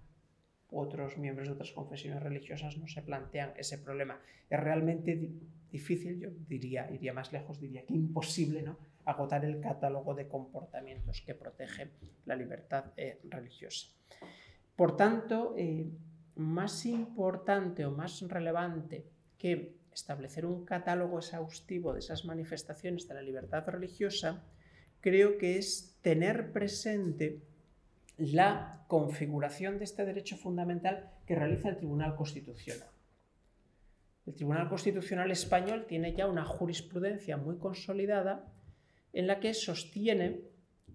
otros 0.73 1.19
miembros 1.19 1.49
de 1.49 1.55
otras 1.55 1.73
confesiones 1.73 2.23
religiosas 2.23 2.77
no 2.79 2.89
se 2.89 3.03
plantean 3.03 3.53
ese 3.57 3.79
problema. 3.79 4.21
Es 4.49 4.61
realmente 4.61 5.31
difícil, 5.71 6.19
yo 6.19 6.31
diría, 6.49 6.91
iría 6.91 7.13
más 7.13 7.33
lejos, 7.33 7.61
diría 7.61 7.85
que 7.85 7.95
imposible, 7.95 8.63
¿no? 8.63 8.79
agotar 9.05 9.45
el 9.45 9.61
catálogo 9.61 10.15
de 10.15 10.29
comportamientos 10.29 11.23
que 11.23 11.35
protege 11.35 11.91
la 12.25 12.37
libertad 12.37 12.93
eh, 12.97 13.21
religiosa. 13.25 13.89
Por 14.77 14.97
tanto, 14.97 15.55
eh, 15.57 15.91
más 16.37 16.87
importante 16.87 17.85
o 17.85 17.91
más 17.91 18.23
relevante 18.23 19.05
que 19.39 19.77
establecer 19.93 20.47
un 20.47 20.65
catálogo 20.65 21.19
exhaustivo 21.19 21.93
de 21.93 21.99
esas 21.99 22.25
manifestaciones 22.25 23.09
de 23.09 23.15
la 23.15 23.23
libertad 23.23 23.65
religiosa, 23.67 24.45
creo 25.01 25.37
que 25.37 25.59
es 25.59 25.99
tener 26.01 26.53
presente 26.53 27.43
la 28.17 28.85
configuración 28.89 29.79
de 29.79 29.85
este 29.85 30.05
derecho 30.05 30.37
fundamental 30.37 31.11
que 31.27 31.35
realiza 31.35 31.69
el 31.69 31.77
Tribunal 31.77 32.15
Constitucional. 32.15 32.89
El 34.27 34.35
Tribunal 34.35 34.69
Constitucional 34.69 35.31
español 35.31 35.87
tiene 35.89 36.15
ya 36.15 36.27
una 36.27 36.45
jurisprudencia 36.45 37.37
muy 37.37 37.59
consolidada 37.59 38.53
en 39.13 39.27
la 39.27 39.41
que 39.41 39.55
sostiene 39.55 40.43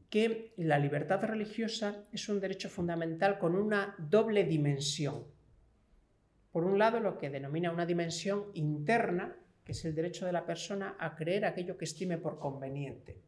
que 0.10 0.53
la 0.57 0.80
libertad 0.80 1.23
religiosa 1.23 2.06
es 2.11 2.30
un 2.30 2.39
derecho 2.39 2.69
fundamental 2.69 3.38
con 3.38 3.56
una 3.56 3.95
doble 3.98 4.45
dimensión. 4.45 5.26
Por 6.52 6.64
un 6.64 6.80
lado, 6.80 6.99
lo 6.99 7.18
que 7.18 7.30
denomina 7.30 7.72
una 7.72 7.85
dimensión 7.85 8.45
interna, 8.53 9.35
que 9.65 9.73
es 9.73 9.84
el 9.84 9.94
derecho 9.94 10.26
de 10.26 10.31
la 10.31 10.45
persona 10.45 10.95
a 10.98 11.15
creer 11.15 11.45
aquello 11.45 11.77
que 11.77 11.85
estime 11.85 12.18
por 12.18 12.39
conveniente, 12.39 13.22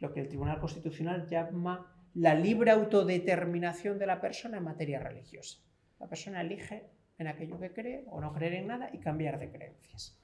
lo 0.00 0.12
que 0.12 0.20
el 0.20 0.28
Tribunal 0.28 0.58
Constitucional 0.58 1.26
llama 1.26 1.97
la 2.14 2.34
libre 2.34 2.70
autodeterminación 2.70 3.98
de 3.98 4.06
la 4.06 4.20
persona 4.20 4.58
en 4.58 4.64
materia 4.64 5.00
religiosa. 5.00 5.58
La 6.00 6.08
persona 6.08 6.40
elige 6.40 6.90
en 7.18 7.26
aquello 7.26 7.58
que 7.58 7.72
cree 7.72 8.04
o 8.08 8.20
no 8.20 8.32
creer 8.32 8.54
en 8.54 8.68
nada 8.68 8.90
y 8.92 8.98
cambiar 8.98 9.38
de 9.38 9.50
creencias. 9.50 10.18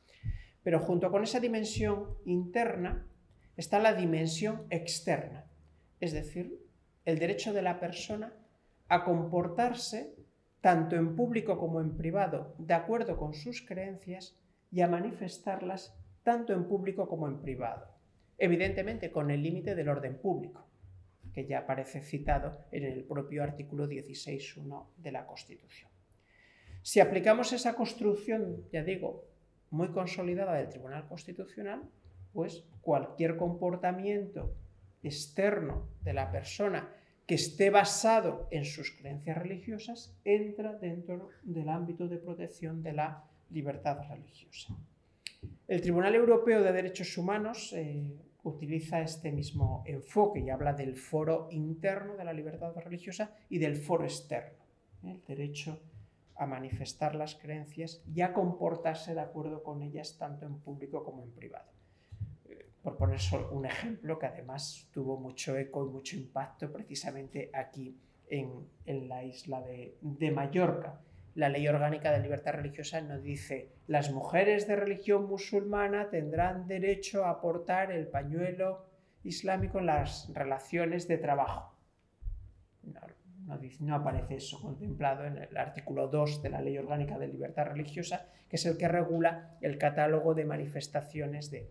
Pero 0.62 0.80
junto 0.80 1.10
con 1.10 1.24
esa 1.24 1.40
dimensión 1.40 2.16
interna 2.24 3.06
está 3.56 3.78
la 3.78 3.94
dimensión 3.94 4.66
externa, 4.70 5.44
es 6.00 6.12
decir, 6.12 6.58
el 7.04 7.18
derecho 7.18 7.52
de 7.52 7.62
la 7.62 7.78
persona 7.80 8.32
a 8.88 9.04
comportarse 9.04 10.14
tanto 10.60 10.96
en 10.96 11.14
público 11.14 11.58
como 11.58 11.80
en 11.80 11.96
privado 11.96 12.54
de 12.58 12.74
acuerdo 12.74 13.18
con 13.18 13.34
sus 13.34 13.60
creencias 13.62 14.38
y 14.70 14.80
a 14.80 14.88
manifestarlas 14.88 15.96
tanto 16.22 16.54
en 16.54 16.66
público 16.66 17.06
como 17.08 17.28
en 17.28 17.40
privado, 17.40 17.86
evidentemente 18.38 19.12
con 19.12 19.30
el 19.30 19.42
límite 19.42 19.74
del 19.74 19.90
orden 19.90 20.18
público 20.18 20.63
que 21.34 21.46
ya 21.46 21.60
aparece 21.60 22.00
citado 22.00 22.64
en 22.70 22.84
el 22.84 23.04
propio 23.04 23.42
artículo 23.42 23.88
16.1 23.88 24.86
de 24.96 25.12
la 25.12 25.26
Constitución. 25.26 25.90
Si 26.82 27.00
aplicamos 27.00 27.52
esa 27.52 27.74
construcción, 27.74 28.64
ya 28.72 28.84
digo, 28.84 29.24
muy 29.70 29.88
consolidada 29.88 30.54
del 30.54 30.68
Tribunal 30.68 31.08
Constitucional, 31.08 31.82
pues 32.32 32.64
cualquier 32.82 33.36
comportamiento 33.36 34.54
externo 35.02 35.88
de 36.02 36.12
la 36.12 36.30
persona 36.30 36.88
que 37.26 37.34
esté 37.36 37.70
basado 37.70 38.48
en 38.50 38.64
sus 38.64 38.90
creencias 38.90 39.38
religiosas 39.38 40.14
entra 40.24 40.74
dentro 40.74 41.30
del 41.42 41.68
ámbito 41.68 42.06
de 42.06 42.18
protección 42.18 42.82
de 42.82 42.92
la 42.92 43.24
libertad 43.50 43.98
religiosa. 44.08 44.76
El 45.66 45.80
Tribunal 45.80 46.14
Europeo 46.14 46.62
de 46.62 46.72
Derechos 46.72 47.16
Humanos 47.16 47.72
eh, 47.72 48.14
utiliza 48.44 49.00
este 49.00 49.32
mismo 49.32 49.82
enfoque 49.86 50.40
y 50.40 50.50
habla 50.50 50.72
del 50.72 50.96
foro 50.96 51.48
interno 51.50 52.16
de 52.16 52.24
la 52.24 52.32
libertad 52.32 52.74
religiosa 52.76 53.34
y 53.48 53.58
del 53.58 53.76
foro 53.76 54.04
externo, 54.04 54.64
¿eh? 55.02 55.12
el 55.12 55.24
derecho 55.24 55.80
a 56.36 56.46
manifestar 56.46 57.14
las 57.14 57.34
creencias 57.34 58.02
y 58.12 58.20
a 58.20 58.32
comportarse 58.32 59.14
de 59.14 59.20
acuerdo 59.20 59.62
con 59.62 59.82
ellas 59.82 60.16
tanto 60.18 60.46
en 60.46 60.58
público 60.58 61.04
como 61.04 61.22
en 61.22 61.30
privado. 61.30 61.70
Eh, 62.48 62.66
por 62.82 62.96
poner 62.96 63.20
un 63.52 63.66
ejemplo 63.66 64.18
que 64.18 64.26
además 64.26 64.88
tuvo 64.92 65.16
mucho 65.16 65.56
eco 65.56 65.86
y 65.86 65.90
mucho 65.90 66.16
impacto 66.16 66.70
precisamente 66.72 67.50
aquí 67.54 67.96
en, 68.28 68.68
la 69.08 69.24
isla 69.24 69.60
de, 69.62 69.96
de 70.00 70.30
Mallorca 70.32 71.00
la 71.34 71.48
ley 71.48 71.66
orgánica 71.66 72.12
de 72.12 72.20
libertad 72.20 72.52
religiosa 72.52 73.00
nos 73.00 73.22
dice 73.22 73.72
las 73.86 74.12
mujeres 74.12 74.66
de 74.68 74.76
religión 74.76 75.26
musulmana 75.26 76.08
tendrán 76.08 76.68
derecho 76.68 77.24
a 77.24 77.40
portar 77.40 77.90
el 77.90 78.06
pañuelo 78.06 78.86
islámico 79.24 79.78
en 79.78 79.86
las 79.86 80.32
relaciones 80.32 81.08
de 81.08 81.18
trabajo. 81.18 81.74
No, 83.80 83.94
aparece 83.94 84.36
eso 84.36 84.60
contemplado 84.60 85.26
en 85.26 85.36
el 85.36 85.56
artículo 85.56 86.08
2 86.08 86.42
de 86.42 86.48
la 86.48 86.62
ley 86.62 86.78
orgánica 86.78 87.18
de 87.18 87.28
libertad 87.28 87.66
religiosa, 87.66 88.26
que 88.48 88.56
es 88.56 88.64
el 88.64 88.78
que 88.78 88.88
regula 88.88 89.58
el 89.60 89.76
catálogo 89.76 90.34
de 90.34 90.46
manifestaciones 90.46 91.50
de, 91.50 91.70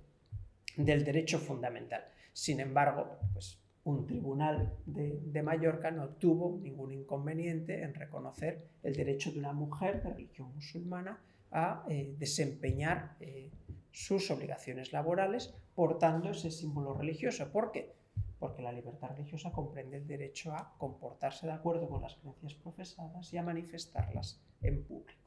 del 0.77 1.03
derecho 1.03 1.40
fundamental. 1.40 2.06
Sin 2.31 2.60
embargo, 2.60 3.18
pues 3.34 3.62
un 3.85 4.05
tribunal 4.05 4.73
de, 4.85 5.43
Mallorca 5.43 5.91
no 5.91 6.10
tuvo 6.10 6.57
ningún 6.61 6.93
inconveniente 6.93 7.84
en 7.84 7.93
reconocer 7.93 8.64
el 8.81 8.95
derecho 8.95 9.31
de 9.31 9.39
una 9.39 9.53
mujer 9.53 10.01
de 10.01 10.11
religión 10.11 10.53
musulmana 10.55 11.19
a 11.51 11.84
eh, 11.89 12.15
desempeñar 12.18 13.18
eh, 13.19 13.51
sus 13.91 14.31
obligaciones 14.31 14.93
laborales 14.93 15.53
portando 15.76 16.30
ese 16.31 16.49
símbolo 16.49 16.93
religioso. 16.93 17.51
¿Por 17.51 17.72
qué? 17.72 17.93
Porque 18.39 18.61
la 18.61 18.72
libertad 18.72 19.10
religiosa 19.15 19.51
comprende 19.51 19.97
el 19.97 20.07
derecho 20.07 20.53
a 20.53 20.73
comportarse 20.77 21.45
de 21.45 21.53
acuerdo 21.53 21.88
con 21.89 22.01
las 22.01 22.15
creencias 22.15 22.53
profesadas 22.55 23.34
y 23.34 23.38
a 23.38 23.43
manifestarlas 23.43 24.41
en 24.61 24.84
público. 24.84 25.19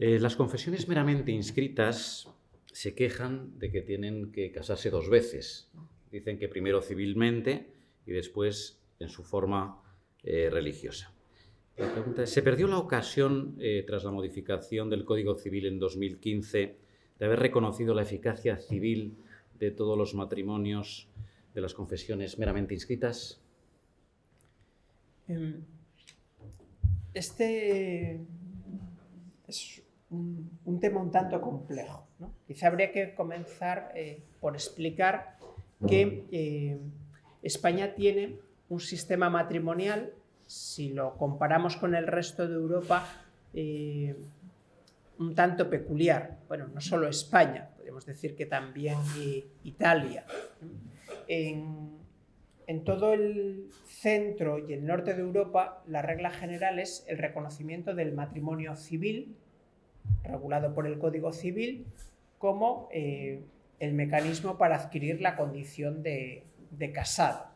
Eh, 0.00 0.18
las 0.20 0.36
confesiones 0.36 0.86
meramente 0.86 1.32
inscritas 1.32 2.28
se 2.78 2.94
quejan 2.94 3.58
de 3.58 3.72
que 3.72 3.82
tienen 3.82 4.30
que 4.30 4.52
casarse 4.52 4.88
dos 4.88 5.10
veces. 5.10 5.68
Dicen 6.12 6.38
que 6.38 6.48
primero 6.48 6.80
civilmente 6.80 7.66
y 8.06 8.12
después 8.12 8.80
en 9.00 9.08
su 9.08 9.24
forma 9.24 9.82
eh, 10.22 10.48
religiosa. 10.48 11.12
La 11.76 11.92
pregunta 11.92 12.22
es, 12.22 12.30
¿se 12.30 12.40
perdió 12.40 12.68
la 12.68 12.78
ocasión, 12.78 13.56
eh, 13.58 13.82
tras 13.84 14.04
la 14.04 14.12
modificación 14.12 14.90
del 14.90 15.04
Código 15.04 15.34
Civil 15.34 15.66
en 15.66 15.80
2015, 15.80 16.76
de 17.18 17.24
haber 17.26 17.40
reconocido 17.40 17.94
la 17.94 18.02
eficacia 18.02 18.58
civil 18.58 19.16
de 19.58 19.72
todos 19.72 19.98
los 19.98 20.14
matrimonios 20.14 21.08
de 21.54 21.60
las 21.60 21.74
confesiones 21.74 22.38
meramente 22.38 22.74
inscritas? 22.74 23.42
Em, 25.26 25.64
este 27.12 28.20
es 29.48 29.82
un, 30.10 30.80
tema 30.80 31.00
un 31.00 31.10
tanto 31.10 31.40
complejo. 31.40 32.06
Quizá 32.46 32.68
habría 32.68 32.92
que 32.92 33.14
comenzar 33.14 33.92
eh, 33.94 34.22
por 34.40 34.54
explicar 34.54 35.36
que 35.86 36.24
eh, 36.32 36.78
España 37.42 37.94
tiene 37.94 38.38
un 38.68 38.80
sistema 38.80 39.30
matrimonial, 39.30 40.12
si 40.46 40.92
lo 40.92 41.16
comparamos 41.16 41.76
con 41.76 41.94
el 41.94 42.06
resto 42.06 42.48
de 42.48 42.54
Europa, 42.54 43.06
eh, 43.54 44.16
un 45.18 45.34
tanto 45.34 45.68
peculiar. 45.68 46.38
Bueno, 46.48 46.68
no 46.68 46.80
solo 46.80 47.08
España, 47.08 47.70
podemos 47.76 48.06
decir 48.06 48.34
que 48.34 48.46
también 48.46 48.96
Italia. 49.64 50.24
En, 51.26 51.98
en 52.66 52.84
todo 52.84 53.12
el 53.12 53.68
centro 53.86 54.58
y 54.58 54.72
el 54.72 54.86
norte 54.86 55.14
de 55.14 55.20
Europa, 55.20 55.82
la 55.86 56.02
regla 56.02 56.30
general 56.30 56.78
es 56.78 57.04
el 57.08 57.18
reconocimiento 57.18 57.94
del 57.94 58.12
matrimonio 58.14 58.76
civil, 58.76 59.36
regulado 60.22 60.74
por 60.74 60.86
el 60.86 60.98
Código 60.98 61.32
Civil, 61.32 61.86
como 62.38 62.88
eh, 62.92 63.42
el 63.80 63.94
mecanismo 63.94 64.58
para 64.58 64.76
adquirir 64.76 65.20
la 65.20 65.36
condición 65.36 66.02
de, 66.02 66.44
casado. 66.94 67.46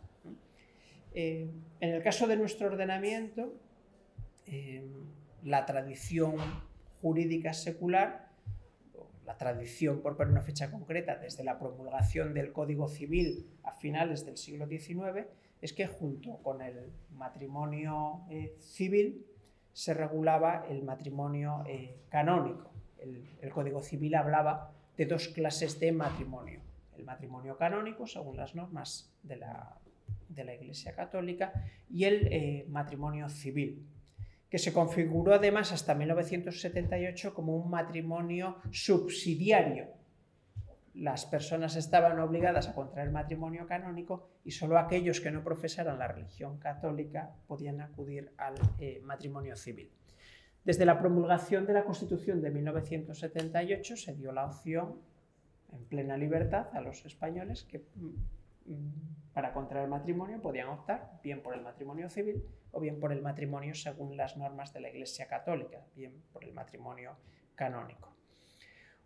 Eh, 1.15 1.49
en 1.81 1.91
el 1.91 2.03
caso 2.03 2.27
de 2.27 2.37
nuestro 2.37 2.69
ordenamiento, 2.69 3.55
eh, 4.47 4.85
la 5.45 5.67
tradición 5.67 6.37
jurídica 7.01 7.53
secular 7.53 8.31
la 9.25 9.39
tradición, 9.39 10.03
por 10.03 10.17
poner 10.17 10.33
una 10.33 10.43
fecha 10.43 10.69
concreta, 10.69 11.17
desde 11.17 11.45
la 11.45 11.57
promulgación 11.57 12.35
del 12.35 12.53
Código 12.53 12.89
Civil 12.89 13.47
a 13.63 13.71
finales 13.71 14.27
del 14.27 14.37
siglo 14.37 14.67
XIX, 14.67 15.27
es 15.61 15.73
que 15.73 15.87
junto 15.87 16.39
con 16.39 16.61
el 16.61 16.91
matrimonio 17.13 18.23
civil 18.59 19.25
se 19.73 19.95
regulaba 19.95 20.67
el 20.69 20.83
matrimonio 20.83 21.65
eh, 21.67 21.97
canónico. 22.09 22.71
El, 22.99 23.51
Código 23.51 23.83
Civil 23.83 24.15
hablaba 24.15 24.73
de 24.97 25.07
dos 25.07 25.29
clases 25.29 25.81
de 25.81 25.93
matrimonio. 25.93 26.61
El 26.97 27.05
matrimonio 27.05 27.57
canónico, 27.57 28.07
según 28.07 28.37
las 28.37 28.55
normas 28.55 29.13
de 29.23 29.37
la, 29.37 30.55
Iglesia 30.55 30.95
Católica, 30.95 31.53
y 31.91 32.05
el 32.05 32.29
eh, 32.31 32.67
matrimonio 32.69 33.29
civil, 33.29 33.87
que 34.49 34.59
se 34.59 34.73
configuró 34.73 35.35
además 35.35 35.73
hasta 35.73 35.95
1978 35.95 37.35
como 37.35 37.57
un 37.57 37.71
matrimonio 37.71 38.59
subsidiario. 38.71 40.02
Las 40.95 41.25
personas 41.25 41.77
estaban 41.77 42.19
obligadas 42.21 42.69
a 42.69 42.75
contraer 42.75 43.11
matrimonio 43.11 43.67
canónico 43.67 44.29
y 44.45 44.51
solo 44.51 44.79
aquellos 44.79 45.21
que 45.21 45.31
no 45.31 45.43
profesaran 45.43 45.99
la 45.99 46.09
religión 46.09 46.59
católica 46.59 47.35
podían 47.47 47.81
acudir 47.81 48.33
al 48.37 48.55
eh, 48.79 49.01
matrimonio 49.03 49.57
civil. 49.57 49.91
Desde 50.65 50.85
la 50.85 50.99
promulgación 50.99 51.67
de 51.67 51.73
la 51.73 51.85
Constitución 51.85 52.43
de 52.43 52.51
1978 52.51 53.97
se 53.97 54.15
dio 54.15 54.33
la 54.33 54.45
opción 54.45 55.01
en 55.73 55.85
plena 55.87 56.17
libertad 56.17 56.69
a 56.75 56.81
los 56.81 57.05
españoles 57.07 57.65
que 57.65 57.79
mm, 57.97 59.33
para 59.33 59.55
contraer 59.55 59.89
matrimonio 59.89 60.41
podían 60.41 60.69
optar 60.69 61.19
bien 61.23 61.43
por 61.43 61.55
el 61.55 61.63
matrimonio 61.63 62.11
civil 62.11 62.45
o 62.71 62.81
bien 62.81 63.01
por 63.01 63.13
el 63.13 63.23
matrimonio 63.23 63.75
según 63.75 64.17
las 64.17 64.37
normas 64.37 64.73
de 64.73 64.81
la 64.81 64.91
Iglesia 64.91 65.27
Católica, 65.27 65.85
bien 65.97 66.23
por 66.33 66.45
el 66.45 66.53
matrimonio 66.53 67.17
canónico. 67.55 68.12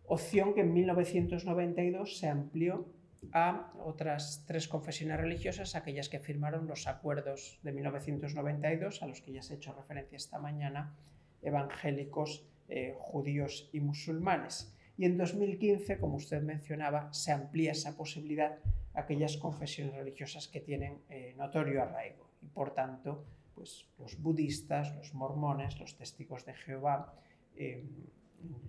Opción 0.08 0.54
que 0.54 0.60
en 0.60 0.72
1992 0.72 2.18
se 2.18 2.28
amplió 2.28 2.86
a 3.32 3.72
otras 3.84 4.44
tres 4.46 4.68
confesiones 4.68 5.18
religiosas, 5.18 5.74
aquellas 5.74 6.08
que 6.08 6.20
firmaron 6.20 6.68
los 6.68 6.86
acuerdos 6.86 7.58
de 7.62 7.72
1992, 7.72 9.02
a 9.02 9.06
los 9.08 9.20
que 9.20 9.32
ya 9.32 9.42
se 9.42 9.54
ha 9.54 9.56
hecho 9.56 9.72
referencia 9.72 10.16
esta 10.16 10.38
mañana, 10.38 10.94
evangélicos, 11.42 12.46
eh, 12.68 12.94
judíos 12.98 13.68
y 13.72 13.80
musulmanes. 13.80 14.72
Y 14.96 15.06
en 15.06 15.18
2015, 15.18 15.98
como 15.98 16.16
usted 16.16 16.40
mencionaba, 16.42 17.12
se 17.12 17.32
amplía 17.32 17.72
esa 17.72 17.96
posibilidad 17.96 18.58
a 18.94 19.00
aquellas 19.00 19.36
confesiones 19.36 19.94
religiosas 19.94 20.48
que 20.48 20.60
tienen 20.60 21.00
eh, 21.10 21.34
notorio 21.36 21.82
arraigo 21.82 22.30
y, 22.42 22.46
por 22.46 22.74
tanto, 22.74 23.24
pues, 23.54 23.88
los 23.98 24.20
budistas, 24.22 24.94
los 24.94 25.14
mormones, 25.14 25.78
los 25.80 25.96
testigos 25.96 26.44
de 26.46 26.54
Jehová, 26.54 27.12
eh, 27.56 27.84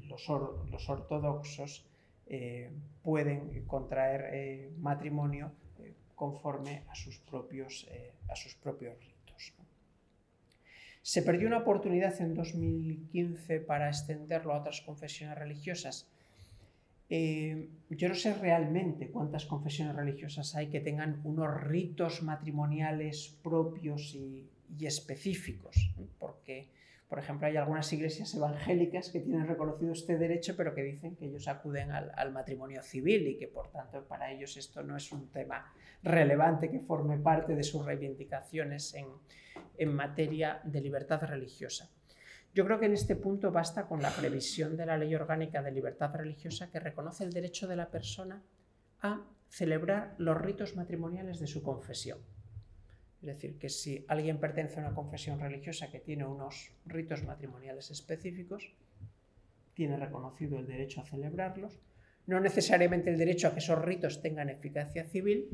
los, 0.07 0.89
ortodoxos 0.89 1.85
eh, 2.27 2.72
pueden 3.03 3.65
contraer 3.65 4.30
eh, 4.34 4.72
matrimonio 4.80 5.52
conforme 6.15 6.84
a 6.89 6.95
sus 6.95 7.19
propios, 7.19 7.88
a 8.27 8.35
sus 8.35 8.56
propios 8.56 8.98
ritos. 8.99 9.53
Se 11.03 11.22
perdió 11.22 11.48
una 11.48 11.60
oportunidad 11.60 12.19
en 12.19 12.34
2015 12.34 13.60
para 13.61 13.88
extenderlo 13.88 14.53
a 14.53 14.60
otras 14.60 14.81
confesiones 14.81 15.38
religiosas. 15.38 16.07
yo 17.10 18.10
no 18.10 18.15
sé 18.15 18.34
realmente 18.34 19.10
cuántas 19.10 19.45
confesiones 19.45 19.95
religiosas 19.95 20.56
hay 20.56 20.68
que 20.68 20.81
tengan 20.81 21.22
unos 21.23 21.61
ritos 21.61 22.23
matrimoniales 22.23 23.38
propios 23.44 24.15
y 24.15 24.49
específicos, 24.85 25.91
porque, 26.19 26.68
por 27.07 27.19
ejemplo, 27.19 27.47
hay 27.47 27.55
algunas 27.55 27.91
iglesias 27.93 28.34
evangélicas 28.35 29.09
que 29.11 29.21
tienen 29.21 29.47
reconocido 29.47 29.93
este 29.93 30.17
derecho, 30.17 30.55
pero 30.57 30.75
que 30.75 30.84
dicen 30.84 31.15
que 31.15 31.25
ellos 31.27 31.47
acuden 31.47 31.91
al, 31.91 32.31
matrimonio 32.34 32.84
civil 32.84 33.27
y 33.27 33.38
que, 33.38 33.47
por 33.47 33.71
tanto, 33.71 34.05
para 34.05 34.31
ellos 34.31 34.57
esto 34.57 34.84
no 34.84 34.97
es 34.97 35.09
un 35.13 35.29
tema 35.31 35.73
relevante 36.03 36.69
que 36.69 36.81
forme 36.81 37.17
parte 37.17 37.55
de 37.55 37.63
sus 37.63 37.85
reivindicaciones 37.85 38.93
en, 38.93 39.93
materia 39.93 40.59
de 40.65 40.81
libertad 40.81 41.21
religiosa. 41.21 41.89
Yo 42.53 42.65
creo 42.65 42.79
que 42.79 42.88
en 42.88 42.93
este 42.93 43.15
punto 43.15 43.51
basta 43.51 43.88
con 43.88 44.01
la 44.01 44.09
previsión 44.09 44.75
de 44.75 44.85
la 44.85 44.97
Ley 44.97 45.15
Orgánica 45.15 45.61
de 45.61 45.71
Libertad 45.71 46.13
Religiosa 46.13 46.69
que 46.69 46.79
reconoce 46.79 47.23
el 47.23 47.31
derecho 47.31 47.67
de 47.67 47.75
la 47.75 47.89
persona 47.89 48.43
a 49.01 49.23
celebrar 49.47 50.15
los 50.17 50.39
ritos 50.39 50.75
matrimoniales 50.75 51.39
de 51.39 51.47
su 51.47 51.63
confesión. 51.63 52.19
Es 53.22 53.27
decir, 53.27 53.57
que 53.57 53.69
si 53.69 54.06
alguien 54.07 54.39
pertenece 54.39 54.80
a 54.80 54.84
una 54.84 54.95
confesión 54.95 55.39
religiosa 55.39 55.89
que 55.89 55.99
tiene 55.99 56.26
unos 56.26 56.72
ritos 56.85 57.23
matrimoniales 57.23 57.89
específicos, 57.89 58.73
tiene 59.73 59.98
reconocido 59.98 60.57
el 60.60 60.68
derecho 60.68 61.02
a 61.02 61.06
celebrarlos, 61.06 61.80
no 62.27 62.39
necesariamente 62.39 63.10
el 63.10 63.18
derecho 63.18 63.48
a 63.48 63.53
que 63.53 63.60
esos 63.60 63.84
ritos 63.84 64.22
tengan 64.22 64.49
eficacia 64.49 65.03
civil, 65.06 65.49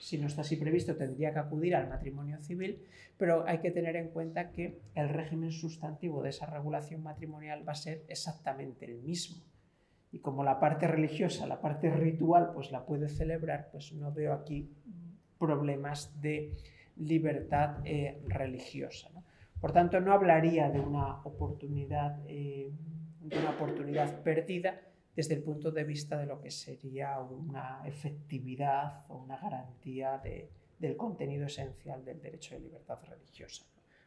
si 0.00 0.16
no 0.16 0.26
está 0.26 0.40
así 0.40 0.56
previsto 0.56 0.96
tendría 0.96 1.32
que 1.32 1.40
acudir 1.40 1.76
al 1.76 1.88
matrimonio 1.88 2.38
civil, 2.38 2.82
pero 3.18 3.46
hay 3.46 3.58
que 3.58 3.70
tener 3.70 3.96
en 3.96 4.08
cuenta 4.08 4.50
que 4.50 4.80
el 4.94 5.10
régimen 5.10 5.52
sustantivo 5.52 6.22
de 6.22 6.30
esa 6.30 6.46
regulación 6.46 7.02
matrimonial 7.02 7.68
va 7.68 7.72
a 7.72 7.76
ser 7.76 8.04
exactamente 8.08 8.86
el 8.86 9.02
mismo. 9.02 9.42
Y 10.10 10.20
como 10.20 10.42
la 10.42 10.58
parte 10.58 10.88
religiosa, 10.88 11.46
la 11.46 11.60
parte 11.60 11.90
ritual, 11.90 12.52
pues 12.54 12.72
la 12.72 12.86
puede 12.86 13.08
celebrar, 13.08 13.68
pues 13.70 13.92
no 13.92 14.10
veo 14.10 14.32
aquí 14.32 14.70
problemas 15.40 16.20
de 16.20 16.52
libertad 16.96 17.78
eh, 17.84 18.22
religiosa. 18.28 19.08
Por 19.60 19.72
tanto, 19.72 19.98
no 20.00 20.12
hablaría 20.12 20.70
de 20.70 20.80
una 20.80 21.22
oportunidad, 21.24 22.20
eh, 22.28 22.70
de 23.20 23.38
una 23.38 23.50
oportunidad 23.50 24.22
perdida 24.22 24.80
desde 25.16 25.34
el 25.34 25.42
punto 25.42 25.70
de 25.70 25.84
vista 25.84 26.16
de 26.18 26.26
lo 26.26 26.40
que 26.40 26.50
sería 26.50 27.18
una 27.18 27.82
efectividad 27.84 29.04
o 29.08 29.16
una 29.16 29.38
garantía 29.38 30.22
del 30.78 30.96
contenido 30.96 31.46
esencial 31.46 32.04
del 32.04 32.20
derecho 32.20 32.54
de 32.54 32.60
libertad 32.60 32.98
religiosa. 33.08 33.64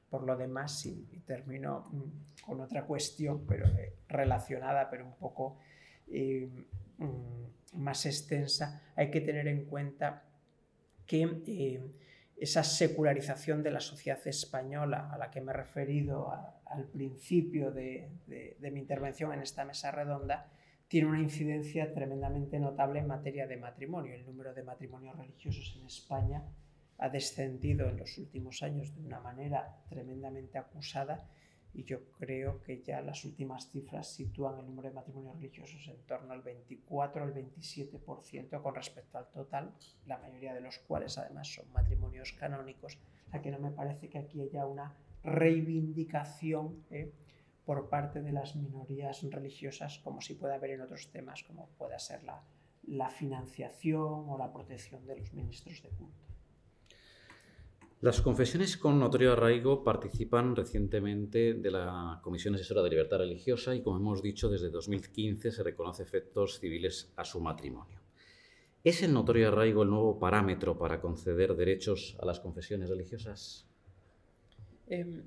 Por 0.09 0.23
lo 0.23 0.37
demás, 0.37 0.85
y, 0.85 1.03
termino 1.25 1.85
mm, 1.91 2.45
con 2.45 2.61
otra 2.61 2.85
cuestión, 2.85 3.45
pero 3.47 3.67
eh, 3.67 3.95
relacionada, 4.07 4.89
pero 4.89 5.05
un 5.05 5.15
poco 5.15 5.57
mm, 6.07 7.79
más 7.79 8.05
extensa, 8.05 8.81
hay 8.95 9.09
que 9.09 9.21
tener 9.21 9.47
en 9.47 9.65
cuenta 9.65 10.23
que 11.13 11.43
eh, 11.45 11.79
esa 12.37 12.63
secularización 12.63 13.61
de 13.61 13.69
la 13.69 13.79
sociedad 13.79 14.19
española 14.27 15.11
a 15.13 15.17
la 15.19 15.29
que 15.29 15.41
me 15.41 15.51
he 15.51 15.55
referido 15.55 16.31
al 16.65 16.85
principio 16.85 17.71
de, 17.71 18.09
mi 18.59 18.79
intervención 18.79 19.31
en 19.31 19.41
esta 19.41 19.63
mesa 19.63 19.91
redonda, 19.91 20.51
tiene 20.87 21.09
una 21.09 21.21
incidencia 21.21 21.93
tremendamente 21.93 22.59
notable 22.59 22.99
en 22.99 23.07
materia 23.07 23.45
de 23.45 23.57
matrimonio. 23.57 24.15
El 24.15 24.25
número 24.25 24.55
de 24.55 24.63
matrimonios 24.63 25.15
religiosos 25.15 25.75
en 25.79 25.85
España 25.85 26.43
ha 26.97 27.09
descendido 27.09 27.87
en 27.89 27.97
los 27.97 28.17
últimos 28.17 28.63
años 28.63 28.95
de 28.95 29.05
una 29.05 29.19
manera 29.19 29.77
tremendamente 29.89 30.57
acusada 30.57 31.29
y 31.73 31.83
yo 31.83 32.05
creo 32.19 32.61
que 32.61 32.81
ya 32.81 33.01
las 33.01 33.25
últimas 33.25 33.69
cifras 33.69 34.07
sitúan 34.07 34.59
el 34.59 34.65
número 34.65 34.89
de 34.89 34.95
matrimonios 34.95 35.35
religiosos 35.35 35.87
en 35.87 35.97
torno 36.05 36.33
al 36.33 36.41
24 36.41 37.23
al 37.23 37.33
27% 37.33 38.61
con 38.61 38.75
respecto 38.75 39.17
al 39.17 39.29
total, 39.31 39.73
la 40.05 40.19
mayoría 40.19 40.53
de 40.53 40.61
los 40.61 40.77
cuales 40.79 41.17
además 41.17 41.47
son 41.47 41.71
matrimonios 41.73 42.33
canónicos, 42.33 42.99
a 43.31 43.41
que 43.41 43.51
no 43.51 43.59
me 43.59 43.71
parece 43.71 44.09
que 44.09 44.19
aquí 44.19 44.41
haya 44.41 44.67
una 44.67 44.95
reivindicación 45.23 46.83
eh, 46.91 47.11
por 47.65 47.89
parte 47.89 48.21
de 48.21 48.31
las 48.31 48.55
minorías 48.55 49.23
religiosas, 49.23 49.99
como 49.99 50.21
si 50.21 50.35
puede 50.35 50.53
haber 50.53 50.71
en 50.71 50.81
otros 50.81 51.09
temas, 51.11 51.43
como 51.43 51.69
pueda 51.77 51.97
ser 51.97 52.23
la, 52.23 52.43
la 52.87 53.09
financiación 53.09 54.29
o 54.29 54.37
la 54.37 54.51
protección 54.51 55.05
de 55.07 55.17
los 55.17 55.33
ministros 55.33 55.81
de 55.81 55.89
culto. 55.89 56.32
Las 58.03 58.19
confesiones 58.19 58.75
con 58.75 58.99
notorio 58.99 59.31
arraigo 59.31 59.81
participan 59.81 60.57
recientemente 60.57 61.53
de 61.53 61.71
la 61.71 62.19
Comisión 62.21 62.53
Asesora 62.53 62.81
de 62.81 62.89
Libertad 62.89 63.19
Religiosa 63.19 63.73
y, 63.73 63.81
como 63.81 63.95
hemos 63.95 64.21
dicho, 64.21 64.49
desde 64.49 64.69
2015 64.69 65.53
se 65.53 65.63
reconoce 65.63 66.03
efectos 66.03 66.59
civiles 66.59 67.13
a 67.15 67.23
su 67.23 67.39
matrimonio. 67.39 68.01
¿Es 68.83 69.03
el 69.03 69.13
notorio 69.13 69.47
arraigo 69.47 69.83
el 69.83 69.89
nuevo 69.89 70.19
parámetro 70.19 70.77
para 70.77 70.99
conceder 70.99 71.55
derechos 71.55 72.17
a 72.21 72.25
las 72.25 72.41
confesiones 72.41 72.89
religiosas? 72.89 73.65
Em, 74.87 75.23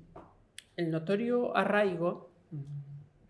el 0.75 0.91
notorio 0.91 1.57
arraigo, 1.57 2.29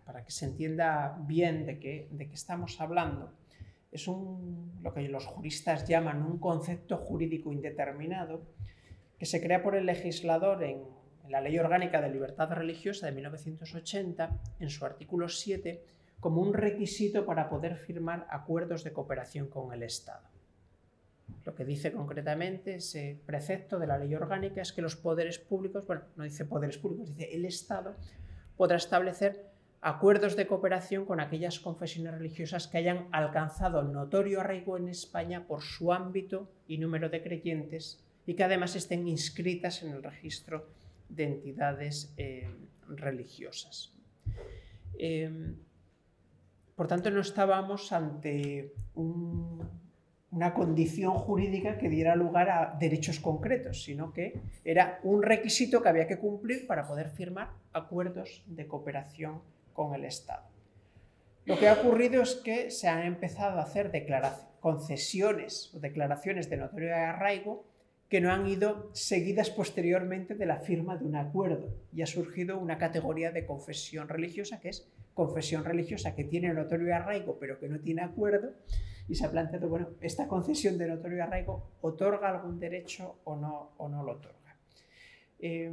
para 0.06 0.26
que 0.26 0.32
se 0.32 0.44
entienda 0.44 1.18
bien 1.26 1.66
de 1.66 1.80
qué, 1.80 2.10
estamos 2.34 2.82
hablando, 2.82 3.32
es 3.94 4.08
lo 4.08 4.94
que 4.94 5.08
los 5.08 5.26
juristas 5.26 5.88
llaman 5.88 6.22
un 6.22 6.38
concepto 6.38 6.98
jurídico 6.98 7.54
indeterminado 7.54 8.42
que 9.18 9.26
se 9.26 9.42
crea 9.42 9.64
por 9.64 9.76
el 9.76 9.86
legislador 9.86 10.64
en, 10.64 10.84
la 11.30 11.42
Ley 11.42 11.60
Orgánica 11.60 12.02
de 12.02 12.10
Libertad 12.10 12.50
Religiosa 12.52 13.06
de 13.08 13.12
1980, 13.12 14.40
en 14.62 14.70
su 14.70 14.86
artículo 14.86 15.28
7, 15.28 15.84
como 16.22 16.42
un 16.42 16.54
requisito 16.54 17.26
para 17.26 17.50
poder 17.50 17.76
firmar 17.76 18.26
acuerdos 18.30 18.86
de 18.86 18.94
cooperación 18.94 19.48
con 19.48 19.74
el 19.74 19.84
Estado. 19.84 20.26
Lo 21.44 21.54
que 21.54 21.66
dice 21.66 21.92
concretamente 21.92 22.76
ese 22.76 23.20
precepto 23.26 23.78
de 23.78 23.88
la 23.88 23.98
ley 23.98 24.16
orgánica 24.16 24.62
es 24.62 24.72
que 24.72 24.82
los 24.82 24.96
poderes 24.96 25.38
públicos, 25.38 25.86
bueno, 25.86 26.04
no 26.16 26.24
dice 26.24 26.46
poderes 26.46 26.78
públicos, 26.78 27.10
dice 27.14 27.36
el 27.36 27.44
Estado, 27.44 27.96
podrá 28.56 28.78
establecer 28.78 29.52
acuerdos 29.82 30.38
de 30.38 30.48
cooperación 30.48 31.06
con 31.06 31.20
aquellas 31.20 31.60
confesiones 31.60 32.14
religiosas 32.14 32.68
que 32.68 32.78
hayan 32.78 33.10
alcanzado 33.12 33.84
notorio 33.84 34.40
arraigo 34.40 34.78
en 34.78 34.88
España 34.88 35.46
por 35.46 35.62
su 35.62 35.92
ámbito 35.92 36.50
y 36.68 36.78
número 36.78 37.10
de 37.10 37.22
creyentes 37.22 38.07
y 38.28 38.36
que 38.36 38.44
además 38.44 38.76
estén 38.76 39.08
inscritas 39.08 39.82
en 39.82 39.94
el 39.94 40.04
registro 40.04 40.68
de 41.10 41.24
entidades 41.24 42.14
eh, 42.18 42.48
religiosas. 42.90 43.94
Em, 45.00 45.56
por 46.76 46.88
tanto, 46.88 47.10
no 47.10 47.22
estábamos 47.22 47.92
ante 47.94 48.74
una 48.94 50.54
condición 50.54 51.14
jurídica 51.14 51.78
que 51.78 51.90
diera 51.90 52.16
lugar 52.16 52.50
a 52.50 52.78
derechos 52.78 53.20
concretos, 53.20 53.84
sino 53.84 54.14
que 54.14 54.40
era 54.66 55.00
un 55.04 55.24
requisito 55.24 55.82
que 55.82 55.90
había 55.90 56.06
que 56.06 56.20
cumplir 56.20 56.68
para 56.68 56.86
poder 56.86 57.10
firmar 57.10 57.52
acuerdos 57.72 58.44
de 58.46 58.68
cooperación 58.68 59.42
con 59.74 59.96
el 59.96 60.04
Estado. 60.04 60.44
Lo 61.46 61.58
que 61.58 61.70
ha 61.70 61.74
ocurrido 61.74 62.22
es 62.22 62.36
que 62.36 62.70
se 62.72 62.90
han 62.90 63.06
empezado 63.06 63.58
a 63.60 63.64
hacer 63.64 63.90
concesiones 64.60 65.74
o 65.74 65.80
declaraciones 65.80 66.50
de 66.50 66.58
notorio 66.58 66.90
de 66.90 66.96
arraigo 66.96 67.66
que 68.10 68.22
no 68.22 68.32
han 68.32 68.48
ido 68.48 68.90
seguidas 68.94 69.50
posteriormente 69.50 70.36
de 70.36 70.46
la 70.46 70.60
firma 70.60 70.98
de 70.98 71.06
un 71.06 71.16
acuerdo 71.16 71.74
y 71.94 72.02
ha 72.02 72.08
surgido 72.08 72.58
una 72.58 72.78
categoría 72.78 73.32
de 73.32 73.46
confesión 73.46 74.08
religiosa 74.08 74.60
que 74.62 74.70
es 74.70 74.88
confesión 75.14 75.66
religiosa 75.66 76.16
que 76.16 76.24
tiene 76.24 76.54
notorio 76.54 76.96
arraigo 76.96 77.38
pero 77.40 77.60
que 77.60 77.68
no 77.68 77.80
tiene 77.80 78.04
acuerdo 78.04 78.54
y 79.10 79.16
se 79.16 79.26
ha 79.26 79.32
planteado, 79.32 79.70
bueno, 79.70 79.90
esta 80.02 80.28
concesión 80.28 80.78
de 80.78 80.88
notorio 80.88 81.24
arraigo 81.24 81.72
otorga 81.82 82.30
algún 82.30 82.60
derecho 82.60 83.20
o 83.24 83.36
no, 83.36 83.72
o 83.78 83.88
no 83.88 84.04
lo 84.04 84.14
otorga. 84.14 84.58
Eh, 85.40 85.72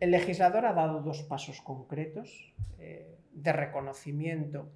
el 0.00 0.10
legislador 0.10 0.66
ha 0.66 0.72
dado 0.72 1.02
dos 1.02 1.22
pasos 1.22 1.60
concretos 1.60 2.52
eh, 2.78 3.16
de 3.32 3.52
reconocimiento 3.52 4.68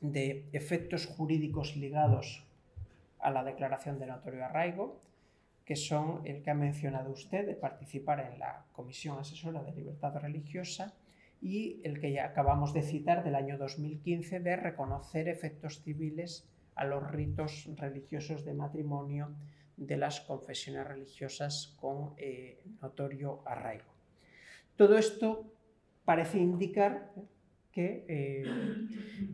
de 0.00 0.48
efectos 0.52 1.06
jurídicos 1.06 1.76
ligados 1.76 2.44
a 3.18 3.30
la 3.30 3.42
declaración 3.42 3.98
de 3.98 4.06
notorio 4.06 4.44
arraigo 4.44 5.00
que 5.68 5.76
son 5.76 6.22
el 6.24 6.42
que 6.42 6.50
ha 6.50 6.54
mencionado 6.54 7.10
usted, 7.10 7.44
de 7.44 7.54
participar 7.54 8.20
en 8.20 8.38
la 8.38 8.64
Comisión 8.72 9.18
Asesora 9.18 9.62
de 9.62 9.74
Libertad 9.74 10.16
Religiosa 10.16 10.94
y 11.42 11.82
el 11.84 12.00
que 12.00 12.10
ya 12.10 12.24
acabamos 12.24 12.72
de 12.72 12.80
citar 12.80 13.22
del 13.22 13.34
año 13.34 13.58
2015 13.58 14.40
de 14.40 14.56
reconocer 14.56 15.28
efectos 15.28 15.82
civiles 15.82 16.48
a 16.74 16.86
los 16.86 17.10
ritos 17.10 17.68
religiosos 17.76 18.46
de 18.46 18.54
matrimonio 18.54 19.34
de 19.76 19.98
las 19.98 20.22
confesiones 20.22 20.86
religiosas 20.86 21.76
con 21.78 22.14
eh, 22.16 22.62
notorio 22.80 23.42
arraigo. 23.44 23.92
Todo 24.74 24.96
esto 24.96 25.52
parece 26.06 26.38
indicar 26.38 27.12
que 27.78 28.04
eh, 28.08 28.42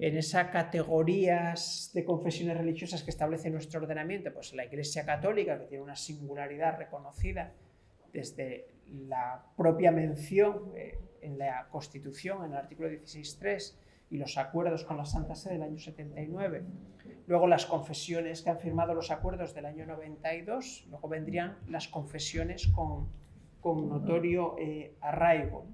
en 0.01 0.19
esas 0.19 0.51
categorías 0.51 1.91
de 1.95 2.05
confesiones 2.05 2.59
religiosas 2.59 3.03
que 3.03 3.09
establece 3.09 3.49
nuestro 3.49 3.81
ordenamiento, 3.81 4.35
pues 4.35 4.53
la 4.53 4.67
Iglesia 4.67 5.07
Católica, 5.07 5.59
que 5.59 5.65
tiene 5.65 5.83
una 5.83 5.97
singularidad 5.97 6.77
reconocida 6.77 7.55
desde 8.13 8.67
la 9.09 9.43
propia 9.57 9.93
mención 9.93 10.73
eh, 10.77 10.99
en 11.23 11.39
la 11.39 11.69
Constitución, 11.71 12.45
en 12.45 12.51
el 12.51 12.59
artículo 12.59 12.91
16.3, 12.91 13.77
y 14.11 14.19
los 14.19 14.37
acuerdos 14.37 14.85
con 14.85 14.99
la 14.99 15.07
Santa 15.07 15.35
Sede 15.35 15.55
del 15.55 15.63
año 15.63 15.79
79, 15.79 16.65
luego 17.27 17.47
las 17.47 17.65
confesiones 17.65 18.43
que 18.43 18.51
han 18.51 18.59
firmado 18.59 18.93
los 18.93 19.11
acuerdos 19.11 19.55
del 19.55 19.65
año 19.65 19.87
92, 19.87 20.85
luego 20.91 21.09
vendrían 21.09 21.57
las 21.67 21.89
confesiones 21.89 22.67
con, 22.67 23.09
con 23.63 23.89
notorio 23.89 24.55
eh, 24.59 24.97
arraigo. 25.01 25.65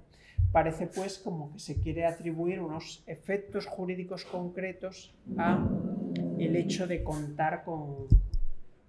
Parece 0.51 0.87
pues 0.87 1.17
como 1.17 1.53
que 1.53 1.59
se 1.59 1.79
quiere 1.79 2.05
atribuir 2.05 2.59
unos 2.59 3.03
efectos 3.07 3.65
jurídicos 3.65 4.25
concretos 4.25 5.15
a 5.37 5.65
el 6.39 6.55
hecho 6.55 6.87
de 6.87 7.03
contar 7.03 7.63
con, 7.63 8.07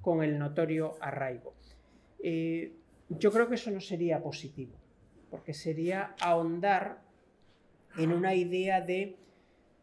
con 0.01 0.23
el 0.25 0.39
notorio 0.39 0.95
arraigo. 1.01 1.55
Eh, 2.23 2.73
yo 3.09 3.31
creo 3.31 3.49
que 3.49 3.55
eso 3.55 3.71
no 3.71 3.81
sería 3.81 4.23
positivo, 4.23 4.73
porque 5.31 5.55
sería 5.55 6.15
ahondar 6.21 7.03
en 7.97 8.13
una 8.13 8.35
idea 8.35 8.81
de 8.81 9.17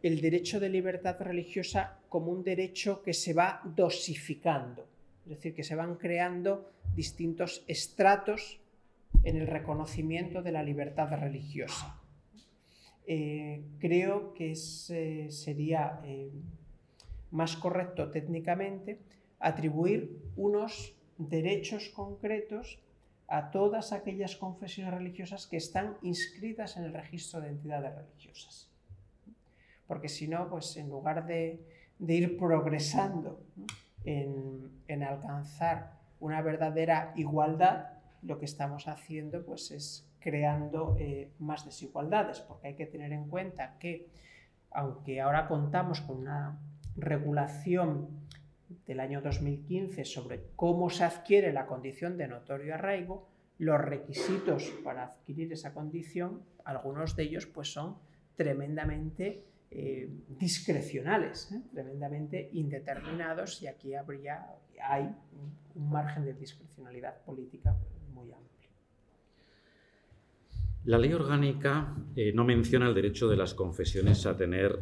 el 0.01 0.22
derecho 0.22 0.60
de 0.60 0.69
libertad 0.69 1.18
religiosa 1.19 1.99
como 2.10 2.31
un 2.31 2.43
derecho 2.43 3.03
que 3.03 3.14
se 3.14 3.34
va 3.34 3.61
dosificando, 3.64 4.88
es 5.26 5.30
decir, 5.30 5.53
que 5.53 5.64
se 5.64 5.76
van 5.76 5.95
creando 5.95 6.72
distintos 6.95 7.64
estratos 7.68 8.60
en 9.24 9.38
el 9.38 9.48
reconocimiento 9.48 10.41
de 10.41 10.52
la 10.52 10.64
libertad 10.64 11.10
religiosa. 11.10 12.00
Eh, 13.08 13.64
creo 13.80 14.34
que 14.34 14.54
eh, 14.54 15.28
sería 15.32 16.00
eh, 16.04 16.32
más 17.32 17.56
correcto 17.56 18.12
técnicamente 18.12 19.00
atribuir 19.40 20.16
unos 20.36 20.94
derechos 21.18 21.90
concretos 21.90 22.80
a 23.28 23.52
todas 23.52 23.94
aquellas 23.94 24.36
confesiones 24.36 24.94
religiosas 24.94 25.48
que 25.48 25.58
están 25.58 25.98
inscritas 26.02 26.78
en 26.78 26.86
el 26.86 26.94
registro 26.94 27.41
de 27.41 27.50
entidades 27.50 27.96
religiosas. 27.96 28.70
Porque 29.88 30.10
si 30.10 30.28
no, 30.28 30.50
pues 30.50 30.78
en 30.78 30.90
lugar 30.90 31.26
de, 31.26 31.60
ir 32.00 32.38
progresando 32.38 33.41
en 34.06 35.04
alcanzar 35.04 36.00
una 36.20 36.41
verdadera 36.41 37.12
igualdad, 37.16 37.99
lo 38.24 38.38
que 38.40 38.46
estamos 38.46 38.88
haciendo 38.88 39.46
pues, 39.46 39.72
es 39.72 40.10
creando 40.20 40.96
eh, 41.00 41.32
más 41.40 41.66
desigualdades, 41.66 42.41
porque 42.41 42.70
hay 42.70 42.76
que 42.76 42.86
tener 42.86 43.12
en 43.14 43.28
cuenta 43.28 43.78
que, 43.80 44.08
aunque 44.72 45.22
ahora 45.22 45.48
contamos 45.48 46.02
con 46.02 46.18
una 46.18 46.60
regulación 46.96 48.10
del 48.86 49.00
año 49.00 49.22
2015 49.22 50.06
sobre 50.06 50.44
cómo 50.56 50.90
se 50.90 51.04
adquiere 51.04 51.54
la 51.54 51.66
condición 51.66 52.18
de 52.18 52.28
notorio 52.28 52.76
arraigo, 52.76 53.28
los 53.58 53.80
requisitos 53.80 54.72
para 54.84 55.04
adquirir 55.06 55.52
esa 55.52 55.74
condición, 55.74 56.44
algunos 56.66 57.16
de 57.16 57.24
ellos 57.24 57.46
pues 57.46 57.72
son 57.72 57.98
tremendamente 58.36 59.44
eh, 59.72 60.10
discrecionales, 60.28 61.52
¿eh? 61.52 61.62
tremendamente 61.74 62.50
indeterminados 62.54 63.62
y 63.62 63.68
aquí 63.68 63.96
habría, 63.96 64.48
hay 64.82 65.14
un 65.76 65.90
margen 65.90 66.26
de 66.26 66.34
discrecionalidad 66.34 67.22
política 67.22 67.76
la 70.85 70.97
ley 70.97 71.14
orgánica 71.14 71.95
eh, 72.15 72.31
no 72.34 72.45
menciona 72.45 72.88
el 72.88 72.95
derecho 72.95 73.27
de 73.27 73.38
las 73.38 73.53
confesiones 73.53 74.26
a 74.26 74.38
tener 74.38 74.80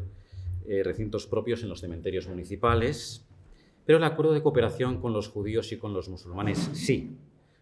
eh, 0.68 0.84
recintos 0.84 1.28
propios 1.28 1.64
en 1.64 1.70
los 1.70 1.82
cementerios 1.82 2.28
municipales, 2.28 3.26
pero 3.86 3.98
el 3.98 4.04
acuerdo 4.04 4.34
de 4.34 4.42
cooperación 4.42 5.00
con 5.02 5.14
los 5.14 5.30
judíos 5.30 5.72
y 5.72 5.78
con 5.78 5.94
los 5.94 6.10
musulmanes 6.10 6.60
sí. 6.74 7.18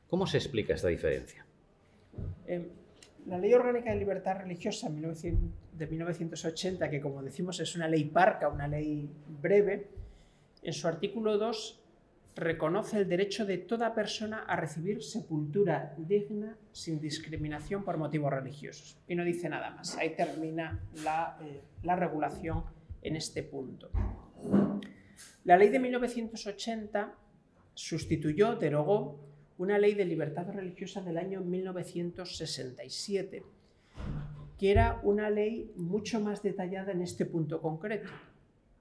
¿Cómo 0.08 0.28
se 0.28 0.38
explica 0.38 0.74
esta 0.74 0.88
diferencia? 0.88 1.46
Em, 2.48 2.68
la 3.28 3.38
Ley 3.38 3.54
Orgánica 3.54 3.92
de 3.92 3.98
Libertad 3.98 4.38
Religiosa 4.38 4.90
de 4.90 5.88
1980, 5.88 6.90
que 6.90 7.02
como 7.02 7.24
decimos 7.24 7.60
es 7.60 7.76
una 7.76 7.88
ley 7.88 8.06
parca, 8.06 8.50
una 8.50 8.68
ley 8.68 9.10
breve, 9.42 9.88
en 10.62 10.74
su 10.74 10.88
artículo 10.88 11.38
2 11.38 11.85
reconoce 12.36 12.98
el 12.98 13.08
derecho 13.08 13.46
de 13.46 13.58
toda 13.58 13.94
persona 13.94 14.40
a 14.40 14.58
recibir 14.58 15.02
sepultura 15.02 15.96
digna 15.98 16.58
sin 16.72 17.00
discriminación 17.00 17.84
por 17.84 17.98
motivos 17.98 18.32
religiosos. 18.32 18.98
Y 19.08 19.16
no 19.16 19.24
dice 19.24 19.48
nada 19.48 19.72
más. 19.72 19.98
Ahí 19.98 20.16
termina 20.16 20.82
la, 21.04 21.38
eh, 21.42 21.62
la 21.84 21.96
regulación 21.96 22.64
en 23.02 23.16
este 23.16 23.44
punto. 23.44 23.90
La 25.46 25.58
ley 25.58 25.70
de 25.70 25.80
1980 25.80 27.16
sustituyó, 27.74 28.56
derogó, 28.56 29.22
una 29.58 29.78
ley 29.78 29.94
de 29.94 30.04
libertad 30.04 30.52
religiosa 30.52 31.02
del 31.02 31.18
año 31.18 31.40
1967, 31.42 33.44
que 34.58 34.72
era 34.72 35.00
una 35.04 35.30
ley 35.30 35.72
mucho 35.76 36.20
más 36.20 36.44
detallada 36.44 36.92
en 36.92 37.02
este 37.02 37.26
punto 37.26 37.62
concreto. 37.62 38.10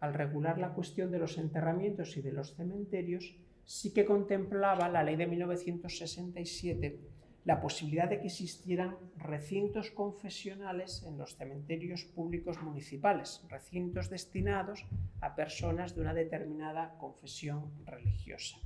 Al 0.00 0.14
regular 0.14 0.58
la 0.58 0.74
cuestión 0.74 1.10
de 1.10 1.18
los 1.18 1.38
enterramientos 1.38 2.16
y 2.16 2.22
de 2.22 2.32
los 2.32 2.54
cementerios, 2.54 3.36
sí 3.64 3.92
que 3.92 4.04
contemplaba 4.04 4.88
la 4.88 5.02
ley 5.02 5.16
de 5.16 5.26
1967 5.26 7.00
la 7.44 7.60
posibilidad 7.60 8.08
de 8.08 8.20
que 8.20 8.28
existieran 8.28 8.96
recintos 9.18 9.90
confesionales 9.90 11.04
en 11.06 11.18
los 11.18 11.36
cementerios 11.36 12.04
públicos 12.04 12.60
municipales, 12.62 13.42
recintos 13.50 14.08
destinados 14.08 14.86
a 15.20 15.34
personas 15.34 15.94
de 15.94 16.00
una 16.00 16.14
determinada 16.14 16.96
confesión 16.98 17.70
religiosa. 17.84 18.56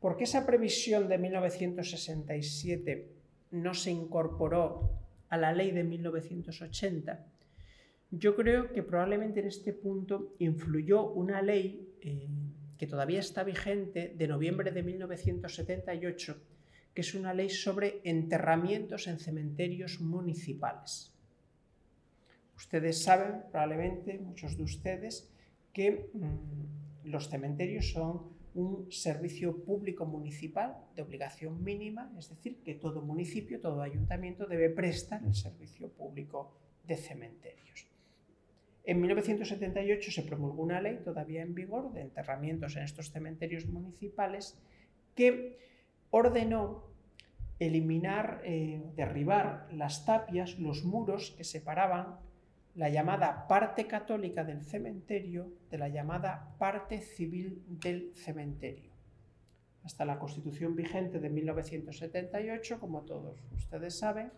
¿Por 0.00 0.16
qué 0.16 0.24
esa 0.24 0.46
previsión 0.46 1.08
de 1.08 1.18
1967 1.18 3.12
no 3.50 3.74
se 3.74 3.90
incorporó 3.90 4.90
a 5.28 5.36
la 5.36 5.52
ley 5.52 5.72
de 5.72 5.84
1980? 5.84 7.26
Yo 8.14 8.36
creo 8.36 8.70
que 8.74 8.82
probablemente 8.82 9.40
en 9.40 9.46
este 9.46 9.72
punto 9.72 10.34
influyó 10.38 11.10
una 11.12 11.40
ley 11.40 11.96
eh, 12.02 12.28
que 12.76 12.86
todavía 12.86 13.20
está 13.20 13.42
vigente 13.42 14.12
de 14.14 14.28
noviembre 14.28 14.70
de 14.70 14.82
1978, 14.82 16.36
que 16.92 17.00
es 17.00 17.14
una 17.14 17.32
ley 17.32 17.48
sobre 17.48 18.02
enterramientos 18.04 19.08
en 19.08 19.18
cementerios 19.18 19.98
municipales. 20.02 21.10
Ustedes 22.54 23.02
saben, 23.02 23.44
probablemente 23.50 24.18
muchos 24.18 24.58
de 24.58 24.64
ustedes, 24.64 25.32
que 25.72 26.10
mm, 26.12 27.08
los 27.08 27.30
cementerios 27.30 27.92
son 27.92 28.30
un 28.52 28.92
servicio 28.92 29.64
público 29.64 30.04
municipal 30.04 30.76
de 30.94 31.00
obligación 31.00 31.64
mínima, 31.64 32.12
es 32.18 32.28
decir, 32.28 32.62
que 32.62 32.74
todo 32.74 33.00
municipio, 33.00 33.58
todo 33.58 33.80
ayuntamiento 33.80 34.44
debe 34.46 34.68
prestar 34.68 35.24
el 35.24 35.34
servicio 35.34 35.88
público 35.88 36.52
de 36.86 36.98
cementerios. 36.98 37.91
En 38.84 39.00
1978 39.00 40.10
se 40.10 40.22
promulgó 40.22 40.62
una 40.62 40.80
ley 40.80 41.00
todavía 41.04 41.42
en 41.42 41.54
vigor 41.54 41.92
de 41.92 42.02
enterramientos 42.02 42.76
en 42.76 42.82
estos 42.82 43.10
cementerios 43.10 43.66
municipales 43.66 44.58
que 45.14 45.58
ordenó 46.10 46.84
eliminar, 47.58 48.42
eh, 48.44 48.82
derribar 48.96 49.68
las 49.72 50.04
tapias, 50.04 50.58
los 50.58 50.84
muros 50.84 51.32
que 51.36 51.44
separaban 51.44 52.18
la 52.74 52.88
llamada 52.88 53.46
parte 53.46 53.86
católica 53.86 54.42
del 54.44 54.62
cementerio 54.62 55.52
de 55.70 55.78
la 55.78 55.88
llamada 55.88 56.54
parte 56.58 57.00
civil 57.00 57.62
del 57.68 58.12
cementerio. 58.16 58.90
Hasta 59.84 60.04
la 60.04 60.18
constitución 60.18 60.74
vigente 60.74 61.20
de 61.20 61.28
1978, 61.28 62.80
como 62.80 63.02
todos 63.02 63.44
ustedes 63.54 63.98
saben, 63.98 64.32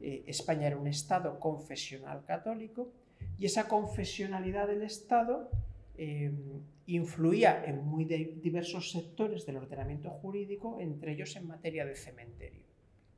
eh, 0.00 0.24
España 0.26 0.66
era 0.66 0.76
un 0.76 0.86
Estado 0.86 1.38
confesional 1.40 2.24
católico 2.24 2.92
y 3.40 3.46
esa 3.46 3.66
confesionalidad 3.68 4.68
del 4.68 4.82
Estado 4.82 5.50
em, 5.96 6.60
influía 6.84 7.64
en 7.64 7.82
muy 7.82 8.04
diversos 8.04 8.90
sectores 8.90 9.46
del 9.46 9.56
ordenamiento 9.56 10.10
jurídico, 10.10 10.78
entre 10.78 11.12
ellos 11.12 11.34
en 11.36 11.46
materia 11.46 11.86
de 11.86 11.96
cementerio. 11.96 12.66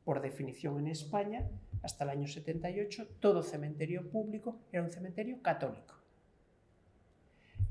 Por 0.05 0.23
definición 0.23 0.79
en 0.79 0.87
España, 0.87 1.51
hasta 1.83 2.05
el 2.05 2.11
año 2.11 2.29
78, 2.29 3.09
todo 3.19 3.43
cementerio 3.43 4.09
público 4.11 4.61
era 4.71 4.85
un 4.85 4.93
cementerio 4.93 5.43
católico. 5.43 5.97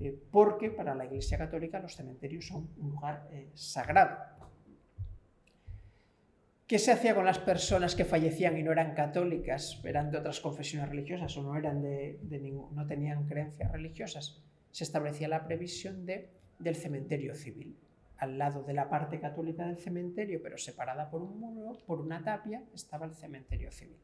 Eh, 0.02 0.19
porque 0.30 0.72
para 0.72 0.94
la 0.94 1.06
Iglesia 1.06 1.38
Católica 1.38 1.80
los 1.80 1.95
cementerios 1.95 2.48
son 2.48 2.68
un 2.78 2.90
lugar 2.90 3.30
eh, 3.32 3.49
sagrado. 3.53 4.18
¿Qué 6.72 6.80
se 6.80 6.93
hacía 6.93 7.14
con 7.14 7.26
las 7.26 7.38
personas 7.38 7.95
que 7.95 8.06
fallecían 8.06 8.57
y 8.57 8.64
no 8.64 8.72
eran 8.72 8.95
católicas, 8.95 9.81
eran 9.84 10.10
de 10.10 10.19
otras 10.19 10.39
confesiones 10.39 10.88
religiosas 10.88 11.35
o 11.35 11.43
no, 11.43 11.57
eran 11.57 11.81
de, 11.81 12.18
no 12.72 12.88
tenían 12.88 13.27
creencias 13.27 13.69
religiosas? 13.73 14.41
Se 14.72 14.85
establecía 14.85 15.27
la 15.27 15.43
previsión 15.43 16.06
de, 16.06 16.30
del 16.60 16.77
cementerio 16.77 17.35
civil. 17.35 17.76
Al 18.15 18.38
lado 18.38 18.64
de 18.64 18.72
la 18.72 18.88
parte 18.88 19.19
católica 19.19 19.68
del 19.68 19.80
cementerio, 19.80 20.39
pero 20.41 20.57
separada 20.57 21.10
por 21.10 21.22
un 21.22 21.41
muro, 21.41 21.77
por 21.85 21.99
una 21.99 22.23
tapia, 22.23 22.64
estaba 22.73 23.06
el 23.06 23.15
cementerio 23.15 23.69
civil. 23.69 23.98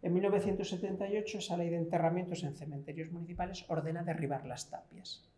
En 0.00 0.14
1978, 0.14 1.36
esa 1.36 1.58
ley 1.58 1.68
de 1.68 1.76
enterramientos 1.76 2.42
en 2.42 2.56
cementerios 2.56 3.12
municipales 3.12 3.66
ordena 3.68 4.02
derribar 4.02 4.46
las 4.46 4.70
tapias. 4.70 5.28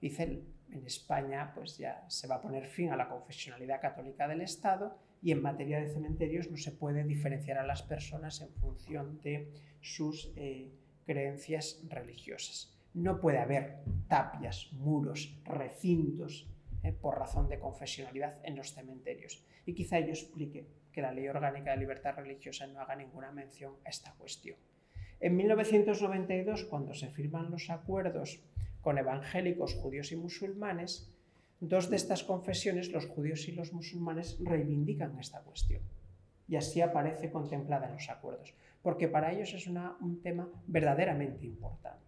Dice, 0.00 0.42
en 0.72 0.84
España 0.84 1.52
pues 1.54 1.78
ya 1.78 2.04
se 2.08 2.26
va 2.26 2.34
a 2.34 2.40
poner 2.40 2.66
fin 2.66 2.90
a 2.90 2.96
la 2.96 3.08
confesionalidad 3.08 3.80
católica 3.80 4.26
del 4.26 4.40
Estado 4.40 4.98
y 5.22 5.30
en 5.30 5.40
materia 5.40 5.80
de 5.80 5.88
cementerios 5.88 6.50
no 6.50 6.56
se 6.56 6.72
puede 6.72 7.04
diferenciar 7.04 7.58
a 7.58 7.66
las 7.66 7.82
personas 7.82 8.40
en 8.40 8.52
función 8.54 9.20
de 9.22 9.52
sus 9.80 10.32
eh, 10.36 10.72
creencias 11.06 11.80
religiosas. 11.88 12.76
No 12.92 13.20
puede 13.20 13.38
haber 13.38 13.78
tapias, 14.08 14.72
muros, 14.72 15.40
recintos 15.44 16.48
eh, 16.82 16.92
por 16.92 17.18
razón 17.18 17.48
de 17.48 17.60
confesionalidad 17.60 18.38
en 18.44 18.56
los 18.56 18.74
cementerios. 18.74 19.44
Y 19.64 19.74
quizá 19.74 19.98
ello 19.98 20.10
explique 20.10 20.66
que 20.92 21.02
la 21.02 21.12
Ley 21.12 21.28
Orgánica 21.28 21.70
de 21.70 21.78
Libertad 21.78 22.16
Religiosa 22.16 22.66
no 22.66 22.80
haga 22.80 22.96
ninguna 22.96 23.30
mención 23.30 23.74
a 23.84 23.90
esta 23.90 24.12
cuestión. 24.14 24.58
En 25.20 25.36
1992, 25.36 26.64
cuando 26.64 26.94
se 26.94 27.08
firman 27.08 27.50
los 27.50 27.70
acuerdos 27.70 28.42
con 28.80 28.98
evangélicos, 28.98 29.74
judíos 29.74 30.10
y 30.10 30.16
musulmanes, 30.16 31.08
dos 31.62 31.88
de 31.90 31.96
estas 31.96 32.24
confesiones, 32.24 32.90
los 32.90 33.06
judíos 33.06 33.46
y 33.46 33.52
los 33.52 33.72
musulmanes, 33.72 34.36
reivindican 34.40 35.16
esta 35.18 35.40
cuestión. 35.42 35.80
Y 36.48 36.56
así 36.56 36.80
aparece 36.80 37.30
contemplada 37.30 37.86
en 37.86 37.94
los 37.94 38.10
acuerdos, 38.10 38.52
porque 38.82 39.06
para 39.06 39.32
ellos 39.32 39.54
es 39.54 39.68
un 39.68 40.20
tema 40.22 40.48
verdaderamente 40.66 41.46
importante. 41.46 42.02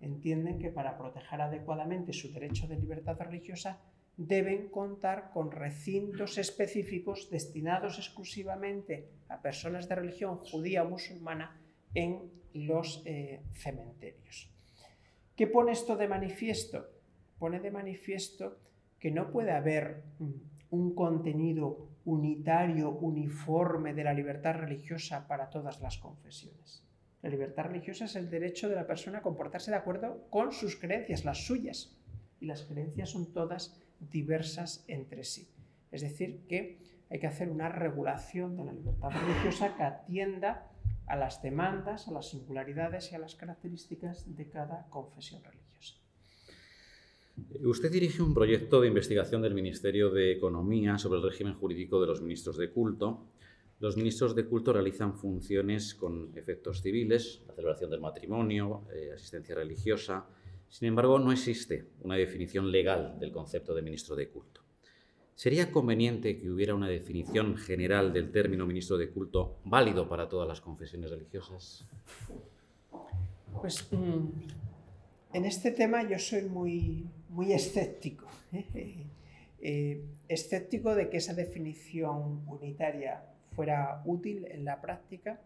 Entienden 0.00 0.58
que 0.58 0.70
para 0.70 0.96
proteger 0.96 1.42
adecuadamente 1.42 2.14
su 2.14 2.32
derecho 2.32 2.66
de 2.66 2.76
libertad 2.76 3.20
religiosa 3.20 3.78
deben 4.16 4.70
contar 4.70 5.30
con 5.30 5.50
recintos 5.50 6.38
específicos 6.38 7.28
destinados 7.30 7.98
exclusivamente 7.98 9.10
a 9.28 9.42
personas 9.42 9.88
de 9.88 9.94
religión 9.94 10.38
judía 10.38 10.84
o 10.84 10.88
musulmana 10.88 11.60
en 11.92 12.30
los 12.54 13.02
eh, 13.04 13.42
cementerios. 13.52 14.48
¿Qué 15.36 15.46
pone 15.46 15.72
esto 15.72 15.96
de 15.96 16.08
manifiesto? 16.08 16.88
Pone 17.38 17.60
de 17.60 17.70
manifiesto 17.70 18.69
que 19.00 19.10
no 19.10 19.30
puede 19.30 19.50
haber 19.50 20.04
mm, 20.18 20.30
un 20.70 20.94
contenido 20.94 21.88
unitario, 22.04 22.90
uniforme 22.90 23.94
de 23.94 24.04
la 24.04 24.14
libertad 24.14 24.54
religiosa 24.54 25.26
para 25.26 25.50
todas 25.50 25.80
las 25.80 25.98
confesiones. 25.98 26.84
La 27.22 27.30
libertad 27.30 27.64
religiosa 27.64 28.04
es 28.04 28.16
el 28.16 28.30
derecho 28.30 28.68
de 28.68 28.76
la 28.76 28.86
persona 28.86 29.18
a 29.18 29.22
comportarse 29.22 29.70
de 29.70 29.76
acuerdo 29.76 30.26
con 30.30 30.52
sus 30.52 30.76
creencias, 30.76 31.24
las 31.24 31.44
suyas. 31.44 31.96
Y 32.40 32.46
las 32.46 32.62
creencias 32.62 33.10
son 33.10 33.32
todas 33.32 33.78
diversas 33.98 34.84
entre 34.88 35.24
sí. 35.24 35.50
Es 35.90 36.00
decir, 36.00 36.46
que 36.48 36.78
hay 37.10 37.18
que 37.18 37.26
hacer 37.26 37.50
una 37.50 37.68
regulación 37.68 38.56
de 38.56 38.64
la 38.64 38.72
libertad 38.72 39.10
religiosa 39.10 39.76
que 39.76 39.82
atienda 39.82 40.70
a 41.06 41.16
las 41.16 41.42
demandas, 41.42 42.08
a 42.08 42.12
las 42.12 42.30
singularidades 42.30 43.12
y 43.12 43.16
a 43.16 43.18
las 43.18 43.34
características 43.34 44.34
de 44.36 44.48
cada 44.48 44.86
confesión 44.88 45.42
religiosa. 45.42 45.59
Usted 47.62 47.90
dirige 47.90 48.22
un 48.22 48.34
proyecto 48.34 48.80
de 48.80 48.88
investigación 48.88 49.42
del 49.42 49.54
Ministerio 49.54 50.10
de 50.10 50.32
Economía 50.32 50.98
sobre 50.98 51.18
el 51.18 51.24
régimen 51.24 51.54
jurídico 51.54 52.00
de 52.00 52.06
los 52.06 52.20
ministros 52.20 52.56
de 52.56 52.70
culto. 52.70 53.26
Los 53.78 53.96
ministros 53.96 54.34
de 54.34 54.44
culto 54.44 54.72
realizan 54.72 55.14
funciones 55.14 55.94
con 55.94 56.32
efectos 56.36 56.82
civiles, 56.82 57.42
la 57.46 57.54
celebración 57.54 57.90
del 57.90 58.00
matrimonio, 58.00 58.82
eh, 58.92 59.12
asistencia 59.14 59.54
religiosa. 59.54 60.26
Sin 60.68 60.88
embargo, 60.88 61.18
no 61.18 61.32
existe 61.32 61.86
una 62.02 62.16
definición 62.16 62.70
legal 62.70 63.18
del 63.18 63.32
concepto 63.32 63.74
de 63.74 63.82
ministro 63.82 64.14
de 64.16 64.28
culto. 64.28 64.60
¿Sería 65.34 65.72
conveniente 65.72 66.36
que 66.36 66.50
hubiera 66.50 66.74
una 66.74 66.88
definición 66.88 67.56
general 67.56 68.12
del 68.12 68.30
término 68.30 68.66
ministro 68.66 68.98
de 68.98 69.08
culto 69.08 69.56
válido 69.64 70.06
para 70.08 70.28
todas 70.28 70.46
las 70.46 70.60
confesiones 70.60 71.10
religiosas? 71.10 71.86
Pues 73.60 73.88
mm, 73.90 74.28
en 75.32 75.44
este 75.44 75.70
tema 75.70 76.02
yo 76.08 76.18
soy 76.18 76.42
muy, 76.42 77.08
muy 77.28 77.52
escéptico. 77.52 78.26
¿eh? 78.52 79.06
Eh, 79.62 80.04
escéptico 80.28 80.94
de 80.94 81.10
que 81.10 81.18
esa 81.18 81.34
definición 81.34 82.48
unitaria 82.48 83.22
fuera 83.54 84.02
útil 84.06 84.46
en 84.50 84.64
la 84.64 84.80
práctica 84.80 85.40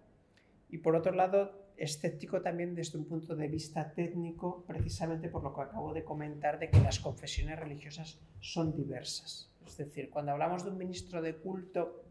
y 0.70 0.78
por 0.78 0.94
otro 0.94 1.12
lado 1.12 1.65
escéptico 1.77 2.40
también 2.40 2.74
desde 2.74 2.98
un 2.98 3.06
punto 3.06 3.35
de 3.35 3.48
vista 3.48 3.93
técnico, 3.93 4.65
precisamente 4.66 5.28
por 5.28 5.43
lo 5.43 5.52
que 5.52 5.62
acabo 5.62 5.93
de 5.93 6.05
comentar 6.05 6.59
de 6.59 6.70
que 6.70 6.81
las 6.81 7.01
confesiones 7.01 7.59
religiosas 7.59 8.20
son 8.40 8.77
diversas. 8.77 9.51
Es 9.66 9.77
decir, 9.77 10.11
cuando 10.11 10.32
hablamos 10.32 10.65
de 10.65 10.70
un 10.70 10.78
ministro 10.78 11.20
de 11.20 11.35
culto, 11.35 12.05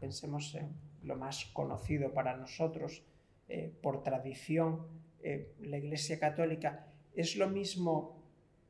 pensemos 0.00 0.54
en 0.54 0.70
lo 1.02 1.16
más 1.16 1.44
conocido 1.52 2.12
para 2.14 2.36
nosotros 2.36 3.02
eh, 3.48 3.70
por 3.82 4.02
tradición, 4.02 4.86
eh, 5.22 5.52
la 5.60 5.76
Iglesia 5.76 6.18
Católica, 6.18 6.86
¿es 7.14 7.36
lo 7.36 7.48
mismo 7.48 8.16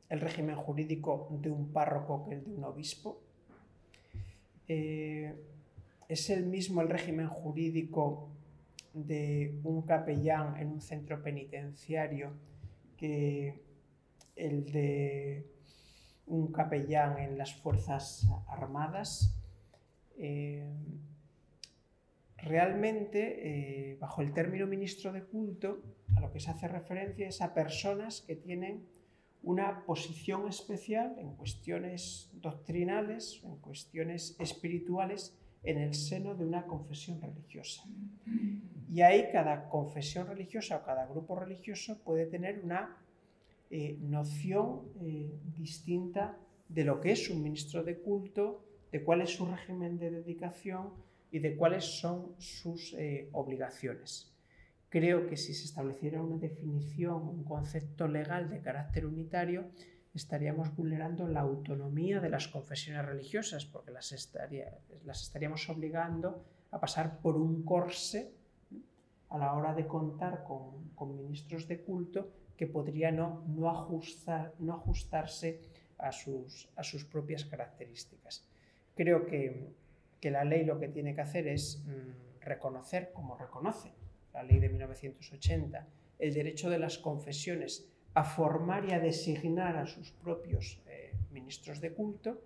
el 0.08 0.20
régimen 0.20 0.56
jurídico 0.56 1.28
de 1.30 1.50
un 1.50 1.72
párroco 1.72 2.24
que 2.24 2.34
el 2.34 2.44
de 2.44 2.50
un 2.50 2.64
obispo? 2.64 3.20
Eh, 4.68 5.34
¿Es 6.08 6.30
el 6.30 6.46
mismo 6.46 6.82
el 6.82 6.88
régimen 6.88 7.28
jurídico 7.28 8.28
de 8.92 9.58
un 9.64 9.82
capellán 9.82 10.56
en 10.58 10.68
un 10.68 10.80
centro 10.80 11.22
penitenciario 11.22 12.32
que 12.96 13.60
el 14.36 14.70
de 14.70 15.46
un 16.26 16.52
capellán 16.52 17.18
en 17.18 17.38
las 17.38 17.54
Fuerzas 17.54 18.28
Armadas? 18.48 19.34
realmente, 22.44 23.92
eh, 23.92 23.96
bajo 23.98 24.22
el 24.22 24.32
término 24.32 24.66
ministro 24.66 25.12
de 25.12 25.22
culto, 25.24 25.80
a 26.16 26.20
lo 26.20 26.32
que 26.32 26.40
se 26.40 26.50
hace 26.50 26.68
referencia 26.68 27.28
es 27.28 27.40
a 27.40 27.54
personas 27.54 28.22
que 28.22 28.36
tienen 28.36 28.86
una 29.42 29.84
posición 29.84 30.48
especial 30.48 31.16
en 31.18 31.34
cuestiones 31.34 32.30
doctrinales, 32.34 33.42
en 33.44 33.56
cuestiones 33.56 34.36
espirituales, 34.38 35.36
en 35.62 35.78
el 35.78 35.94
seno 35.94 36.34
de 36.34 36.44
una 36.44 36.66
confesión 36.66 37.20
religiosa. 37.20 37.82
Y 38.90 39.00
ahí 39.02 39.30
cada 39.32 39.68
confesión 39.68 40.26
religiosa 40.26 40.76
o 40.76 40.84
cada 40.84 41.06
grupo 41.06 41.36
religioso 41.36 41.98
puede 42.02 42.26
tener 42.26 42.60
una 42.64 42.96
eh, 43.70 43.98
noción 44.00 44.82
eh, 45.00 45.30
distinta 45.56 46.38
de 46.68 46.84
lo 46.84 47.00
que 47.00 47.12
es 47.12 47.28
un 47.28 47.42
ministro 47.42 47.82
de 47.82 47.98
culto, 47.98 48.64
de 48.92 49.02
cuál 49.02 49.22
es 49.22 49.30
su 49.30 49.46
régimen 49.46 49.98
de 49.98 50.10
dedicación, 50.10 50.92
y 51.34 51.40
de 51.40 51.56
cuáles 51.56 51.84
son 51.98 52.36
sus 52.38 52.94
eh, 52.94 53.28
obligaciones. 53.32 54.32
Creo 54.94 55.26
que 55.26 55.36
si 55.36 55.54
se 55.54 55.64
estableciera 55.64 56.22
una 56.22 56.36
definición, 56.36 57.26
un 57.28 57.42
concepto 57.42 58.06
legal 58.06 58.48
de 58.48 58.60
carácter 58.60 59.06
unitario, 59.06 59.64
estaríamos 60.14 60.72
vulnerando 60.76 61.26
la 61.26 61.40
autonomía 61.40 62.20
de 62.20 62.28
las 62.28 62.46
confesiones 62.46 63.04
religiosas, 63.04 63.64
porque 63.64 63.90
las, 63.90 64.12
estaríamos 64.12 65.68
obligando 65.68 66.44
a 66.70 66.78
pasar 66.78 67.18
por 67.18 67.36
un 67.36 67.64
corse 67.64 68.34
a 69.30 69.36
la 69.36 69.54
hora 69.54 69.74
de 69.74 69.84
contar 69.88 70.44
con, 70.44 71.16
ministros 71.16 71.66
de 71.66 71.80
culto 71.80 72.30
que 72.56 72.68
podría 72.68 73.10
no, 73.10 73.42
no, 73.48 73.68
ajustar, 73.68 74.54
no 74.60 74.74
ajustarse 74.74 75.60
a 75.98 76.12
sus, 76.12 77.04
propias 77.10 77.44
características. 77.44 78.46
Creo 78.94 79.26
que 79.26 79.74
que 80.20 80.30
la 80.30 80.44
ley 80.44 80.64
lo 80.64 80.78
que 80.78 80.88
tiene 80.88 81.16
que 81.16 81.20
hacer 81.20 81.48
es 81.48 81.82
mm, 81.84 82.42
reconocer, 82.42 83.10
como 83.12 83.36
reconoce 83.36 83.92
la 84.34 84.42
ley 84.42 84.58
de 84.58 84.68
1980, 84.68 85.86
el 86.18 86.34
derecho 86.34 86.68
de 86.68 86.78
las 86.78 86.98
confesiones 86.98 87.88
a 88.14 88.24
formar 88.24 88.84
y 88.84 88.92
a 88.92 89.00
designar 89.00 89.76
a 89.76 89.86
sus 89.86 90.10
propios 90.10 90.80
eh, 90.86 91.12
ministros 91.32 91.80
de 91.80 91.92
culto 91.92 92.40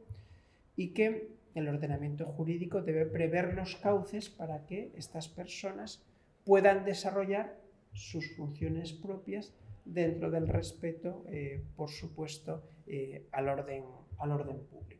y 0.76 0.88
que 0.90 1.28
el 1.54 1.68
ordenamiento 1.68 2.26
jurídico 2.26 2.82
debe 2.82 3.06
prever 3.06 3.54
los 3.54 3.76
cauces 3.76 4.28
para 4.28 4.64
que 4.66 4.92
estas 4.94 5.28
personas 5.28 6.02
puedan 6.44 6.84
desarrollar 6.84 7.58
sus 7.92 8.36
funciones 8.36 8.92
propias 8.92 9.52
dentro 9.84 10.30
del 10.30 10.46
respeto, 10.46 11.24
eh, 11.28 11.62
por 11.76 11.90
supuesto, 11.90 12.62
eh, 12.86 13.26
al, 13.32 13.48
orden, 13.48 13.84
al 14.18 14.32
orden 14.32 14.58
público 14.66 14.97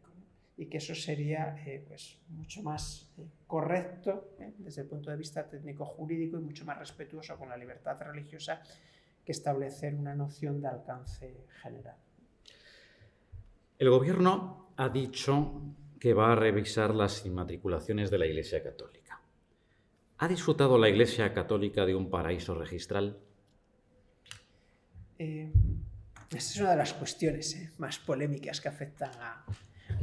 y 0.59 0.67
que 0.67 0.79
eso 0.79 0.95
sería 0.95 1.57
eh, 1.65 1.85
pues, 1.87 2.19
mucho 2.31 2.63
más 2.63 3.09
eh, 3.17 3.23
correcto 3.47 4.33
eh, 4.41 4.53
desde 4.59 4.83
el 4.83 4.89
punto 4.89 5.09
de 5.09 5.17
vista 5.17 5.49
técnico-jurídico 5.49 6.37
y 6.37 6.41
mucho 6.41 6.65
más 6.65 6.77
respetuoso 6.77 7.39
con 7.39 7.49
la 7.49 7.57
libertad 7.57 7.97
religiosa 8.01 8.61
que 9.25 9.31
establecer 9.31 9.95
una 9.95 10.17
noción 10.17 10.61
de 10.61 10.67
alcance 10.67 11.45
general. 11.63 11.95
El 13.79 13.91
gobierno 13.91 14.73
ha 14.77 14.89
dicho 14.89 15.63
que 16.01 16.13
va 16.13 16.33
a 16.33 16.35
revisar 16.35 16.93
las 16.93 17.25
inmatriculaciones 17.25 18.11
de 18.11 18.19
la 18.19 18.27
Iglesia 18.27 18.61
Católica. 18.61 19.21
¿Ha 20.19 20.27
disfrutado 20.27 20.77
la 20.77 20.89
Iglesia 20.89 21.33
Católica 21.33 21.87
de 21.87 21.95
un 21.95 22.11
paraíso 22.11 22.55
registral? 22.57 23.17
esta 25.19 26.37
es 26.37 26.61
una 26.61 26.71
de 26.71 26.77
las 26.77 26.93
cuestiones 26.95 27.73
más 27.79 27.99
polémicas 27.99 28.61
que 28.61 28.69
afectan 28.69 29.11
a, 29.21 29.45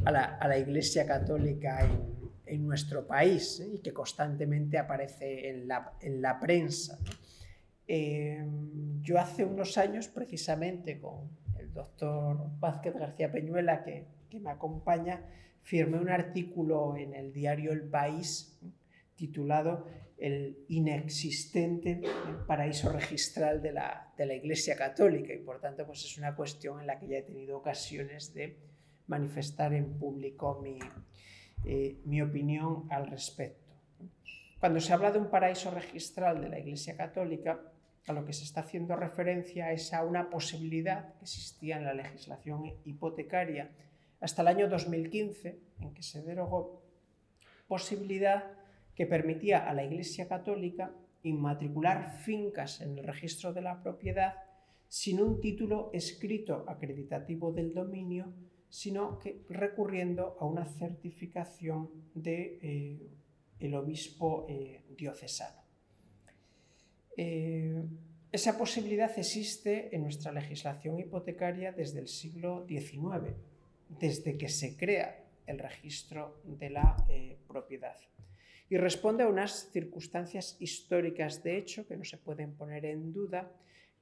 a 0.06 0.46
la, 0.46 0.58
Iglesia 0.58 1.04
Católica 1.04 1.80
en, 2.46 2.64
nuestro 2.64 3.06
país 3.06 3.58
¿eh? 3.60 3.72
y 3.74 3.78
que 3.80 3.92
constantemente 3.92 4.78
aparece 4.78 5.50
en 5.50 5.66
la, 5.66 6.38
prensa. 6.40 6.98
Eh, 7.88 8.44
yo 9.02 9.18
hace 9.18 9.44
unos 9.44 9.76
años, 9.78 10.06
precisamente 10.08 11.00
con 11.00 11.28
el 11.58 11.72
doctor 11.72 12.38
Vázquez 12.60 12.94
García 12.94 13.32
Peñuela, 13.32 13.82
que, 13.82 14.06
me 14.40 14.50
acompaña, 14.50 15.22
firmé 15.62 15.98
un 15.98 16.10
artículo 16.10 16.96
en 16.96 17.14
el 17.14 17.32
diario 17.32 17.72
El 17.72 17.84
País 17.84 18.60
titulado 19.16 19.86
El 20.18 20.58
inexistente 20.68 22.02
paraíso 22.46 22.92
registral 22.92 23.62
de 23.62 23.72
la, 23.72 24.12
de 24.16 24.26
la 24.26 24.34
Iglesia 24.34 24.76
Católica 24.76 25.32
y 25.32 25.38
por 25.38 25.58
tanto 25.58 25.86
pues 25.86 26.04
es 26.04 26.18
una 26.18 26.36
cuestión 26.36 26.80
en 26.80 26.86
la 26.86 26.98
que 26.98 27.08
ya 27.08 27.18
he 27.18 27.22
tenido 27.22 27.56
ocasiones 27.56 28.34
de 28.34 28.58
manifestar 29.08 29.72
en 29.72 29.98
público 29.98 30.62
eh, 31.64 32.00
mi, 32.04 32.22
opinión 32.22 32.86
al 32.90 33.06
respecto. 33.06 33.74
Cuando 34.58 34.80
se 34.80 34.92
habla 34.92 35.12
de 35.12 35.18
un 35.18 35.30
paraíso 35.30 35.70
registral 35.70 36.40
de 36.40 36.48
la 36.48 36.58
Iglesia 36.58 36.96
Católica, 36.96 37.60
a 38.06 38.12
lo 38.12 38.24
que 38.24 38.32
se 38.32 38.44
está 38.44 38.60
haciendo 38.60 38.94
referencia 38.96 39.72
es 39.72 39.92
a 39.92 40.04
una 40.04 40.30
posibilidad 40.30 41.14
que 41.14 41.24
existía 41.24 41.76
en 41.76 41.84
la 41.84 41.94
legislación 41.94 42.64
hipotecaria 42.84 43.70
hasta 44.20 44.42
el 44.42 44.48
año 44.48 44.68
2015, 44.68 45.58
en 45.80 45.92
que 45.92 46.02
se 46.02 46.22
derogó 46.22 46.82
posibilidad 47.66 48.52
que 48.94 49.06
permitía 49.06 49.68
a 49.68 49.74
la 49.74 49.84
Iglesia 49.84 50.28
Católica 50.28 50.92
inmatricular 51.22 52.18
fincas 52.20 52.80
en 52.80 52.98
el 52.98 53.04
registro 53.04 53.52
de 53.52 53.60
la 53.60 53.82
propiedad 53.82 54.34
sin 54.88 55.20
un 55.20 55.40
título 55.40 55.90
escrito 55.92 56.64
acreditativo 56.68 57.52
del 57.52 57.74
dominio 57.74 58.32
sino 58.68 59.18
que 59.18 59.42
recurriendo 59.48 60.36
a 60.40 60.44
una 60.44 60.64
certificación 60.64 61.90
de, 62.14 62.58
eh, 63.60 63.74
obispo 63.74 64.46
eh, 64.48 64.82
diocesano. 64.96 65.62
Eh, 67.16 67.82
esa 68.32 68.58
posibilidad 68.58 69.10
existe 69.18 69.94
en 69.94 70.02
nuestra 70.02 70.32
legislación 70.32 70.98
hipotecaria 70.98 71.72
desde 71.72 72.00
el 72.00 72.08
siglo 72.08 72.66
XIX, 72.68 73.34
desde 73.88 74.36
que 74.36 74.48
se 74.48 74.76
crea 74.76 75.24
el 75.46 75.58
registro 75.58 76.42
de 76.44 76.70
la 76.70 76.96
propiedad. 77.46 77.96
Y 78.68 78.76
responde 78.76 79.22
a 79.22 79.28
unas 79.28 79.70
circunstancias 79.70 80.56
históricas 80.58 81.42
de 81.42 81.56
hecho 81.56 81.86
que 81.86 81.96
no 81.96 82.04
se 82.04 82.18
pueden 82.18 82.54
poner 82.54 82.84
en 82.84 83.12
duda, 83.12 83.52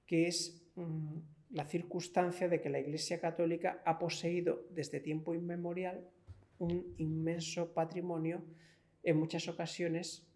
que 0.07 0.27
es 0.27 0.63
mm, 0.75 1.19
la 1.55 1.65
circunstancia 1.65 2.49
de 2.49 2.61
que 2.61 2.69
la 2.69 2.81
Iglesia 2.81 3.21
Católica 3.21 3.81
ha 3.85 3.97
poseído 3.97 4.67
desde 4.71 4.99
tiempo 4.99 5.35
inmemorial 5.35 6.05
un 6.59 6.95
inmenso 6.99 7.73
patrimonio, 7.73 8.45
en 9.05 9.17
muchas 9.19 9.47
ocasiones 9.47 10.27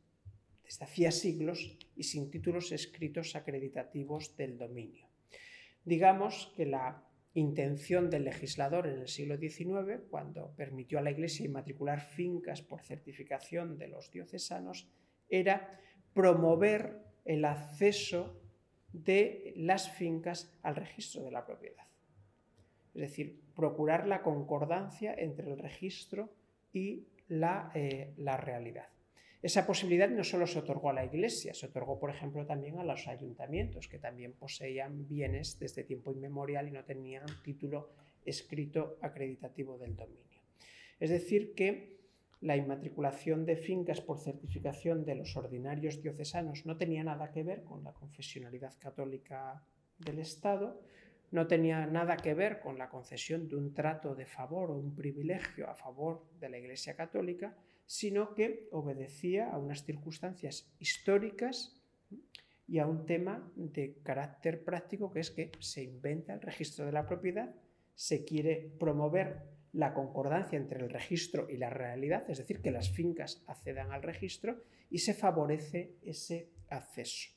desde 0.65 0.85
hacía 0.85 1.11
siglos 1.11 1.77
y 1.97 2.05
sin 2.05 2.31
títulos 2.31 2.71
escritos 2.71 3.35
acreditativos 3.35 4.37
del 4.37 4.59
dominio. 4.59 5.09
Digamos 5.85 6.53
que 6.57 6.67
la 6.67 7.03
intención 7.35 8.11
del 8.11 8.25
legislador 8.25 8.87
en 8.87 9.01
el 9.01 9.09
siglo 9.09 9.37
XIX, 9.39 10.03
cuando 10.11 10.55
permitió 10.55 11.01
a 11.01 11.03
la 11.03 11.11
Iglesia 11.11 11.47
inmatricular 11.47 12.01
fincas 12.01 12.63
por 12.63 12.83
certificación 12.83 13.77
de 13.77 13.89
los 13.89 14.13
diocesanos, 14.13 14.89
era 15.29 15.81
promover 16.15 17.03
el 17.25 17.45
acceso 17.45 18.41
de 18.93 19.53
las 19.57 19.91
fincas 19.91 20.53
al 20.63 20.77
registro 20.77 21.23
de 21.23 21.31
la 21.31 21.45
propiedad. 21.45 21.85
Es 22.95 23.03
decir, 23.03 23.41
procurar 23.55 24.07
la 24.07 24.23
concordancia 24.23 25.15
entre 25.15 25.51
el 25.51 25.59
registro 25.59 26.31
y 26.73 27.07
la, 27.29 27.71
eh, 27.75 28.13
la, 28.17 28.37
realidad. 28.37 28.89
Esa 29.43 29.67
posibilidad 29.67 30.09
no 30.09 30.25
solo 30.25 30.47
se 30.47 30.59
otorgó 30.59 30.91
a 30.91 30.95
la 30.95 31.05
Iglesia, 31.05 31.55
se 31.55 31.67
otorgó, 31.67 31.99
por 31.99 32.11
ejemplo, 32.11 32.47
también 32.47 32.79
a 32.79 32.85
los 32.85 33.07
ayuntamientos, 33.07 33.87
que 33.89 33.99
también 33.99 34.33
poseían 34.33 35.07
bienes 35.07 35.59
desde 35.59 35.85
tiempo 35.85 36.13
inmemorial 36.13 36.69
y 36.69 36.73
no 36.73 36.85
tenían 36.85 37.27
título 37.45 37.91
escrito 38.25 38.99
acreditativo 39.01 39.79
del 39.79 39.95
dominio. 39.95 40.41
Es 40.99 41.11
decir, 41.11 41.55
que 41.55 41.98
la 42.41 42.57
inmatriculación 42.57 43.45
de 43.45 43.57
fincas 43.57 44.01
por 44.01 44.19
certificación 44.19 45.05
de 45.05 45.17
los 45.17 45.37
ordinarios 45.37 46.01
diocesanos 46.03 46.67
no 46.67 46.77
tenía 46.77 47.03
nada 47.03 47.31
que 47.33 47.43
ver 47.43 47.65
con 47.65 47.83
la 47.83 47.93
confesionalidad 47.93 48.75
católica 48.79 49.65
del 49.99 50.21
Estado, 50.21 50.81
no 51.31 51.47
tenía 51.47 51.87
nada 51.87 52.17
que 52.17 52.35
ver 52.35 52.61
con 52.61 52.79
la 52.79 52.89
concesión 52.89 53.49
de 53.49 53.57
un 53.57 53.75
trato 53.75 54.15
de 54.15 54.25
favor 54.25 54.71
o 54.71 54.77
un 54.77 54.95
privilegio 54.95 55.69
a 55.69 55.75
favor 55.75 56.25
de 56.41 56.49
la 56.49 56.59
Iglesia 56.59 56.95
Católica, 56.95 57.57
sino 57.85 58.35
que 58.35 58.69
obedecía 58.73 59.51
a 59.51 59.59
unas 59.59 59.85
circunstancias 59.85 60.71
históricas 60.79 61.75
y 62.67 62.79
a 62.79 62.87
un 62.87 63.05
tema 63.07 63.51
de 63.57 63.99
carácter 64.03 64.63
práctico 64.63 65.11
que 65.11 65.21
es 65.21 65.31
que 65.31 65.51
se 65.59 65.83
inventa 65.83 66.35
el 66.35 66.41
registro 66.41 66.87
de 66.87 66.93
la 66.93 67.07
propiedad, 67.07 67.55
se 67.95 68.25
quiere 68.25 68.71
promover 68.79 69.58
la 69.73 69.93
concordancia 69.95 70.57
entre 70.57 70.81
el 70.81 70.91
registro 70.91 71.49
y 71.49 71.57
la 71.57 71.71
realidad, 71.71 72.29
es 72.29 72.39
decir, 72.39 72.61
que 72.61 72.71
las 72.71 72.91
fincas 72.91 73.43
accedan 73.47 73.93
al 73.93 74.03
registro 74.03 74.63
y 74.91 74.99
se 74.99 75.15
favorece 75.15 75.97
ese 76.03 76.51
acceso. 76.69 77.31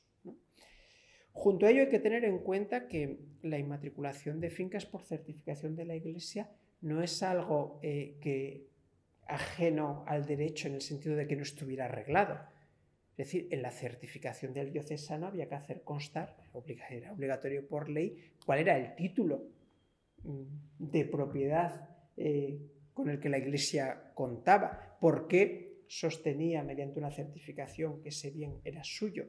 Junto 1.32 1.66
a 1.66 1.70
ello 1.70 1.82
hay 1.82 1.88
que 1.88 1.98
tener 1.98 2.24
en 2.24 2.38
cuenta 2.38 2.88
que 2.88 3.18
la 3.42 3.58
inmatriculación 3.58 4.38
de 4.40 4.50
fincas 4.50 4.84
por 4.84 5.02
certificación 5.02 5.74
de 5.74 5.86
la 5.86 5.96
Iglesia 5.96 6.50
no 6.82 7.02
es 7.02 7.22
algo 7.22 7.78
eh, 7.82 8.18
que 8.20 8.68
ajeno 9.26 10.04
al 10.06 10.26
derecho 10.26 10.68
en 10.68 10.74
el 10.74 10.82
sentido 10.82 11.16
de 11.16 11.26
que 11.26 11.36
no 11.36 11.42
estuviera 11.42 11.86
arreglado. 11.86 12.38
Es 13.12 13.16
decir, 13.16 13.48
en 13.50 13.62
la 13.62 13.70
certificación 13.70 14.52
del 14.52 14.72
diocesano 14.72 15.26
había 15.26 15.48
que 15.48 15.54
hacer 15.54 15.82
constar, 15.84 16.36
era 16.90 17.12
obligatorio 17.12 17.66
por 17.66 17.88
ley, 17.88 18.32
cuál 18.44 18.58
era 18.58 18.76
el 18.76 18.94
título 18.94 19.44
mm, 20.24 20.42
de 20.78 21.04
propiedad 21.04 21.91
eh, 22.24 22.56
con 22.94 23.10
el 23.10 23.18
que 23.18 23.28
la 23.28 23.38
Iglesia 23.38 24.12
contaba, 24.14 24.96
por 25.00 25.26
qué 25.26 25.82
sostenía 25.88 26.62
mediante 26.62 27.00
una 27.00 27.10
certificación 27.10 28.00
que 28.00 28.10
ese 28.10 28.30
bien 28.30 28.60
era 28.62 28.84
suyo. 28.84 29.26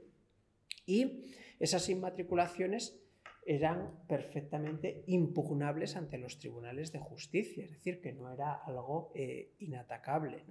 Y 0.86 1.34
esas 1.60 1.90
inmatriculaciones 1.90 3.02
eran 3.48 4.06
perfectamente 4.08 5.04
impugnables 5.08 5.96
ante 5.96 6.20
los 6.20 6.38
tribunales 6.38 6.92
de 6.92 7.00
justicia, 7.00 7.66
es 7.66 7.72
decir, 7.72 8.00
que 8.00 8.14
no 8.14 8.32
era 8.32 8.54
algo 8.64 9.12
eh, 9.16 9.54
inatacable. 9.58 10.44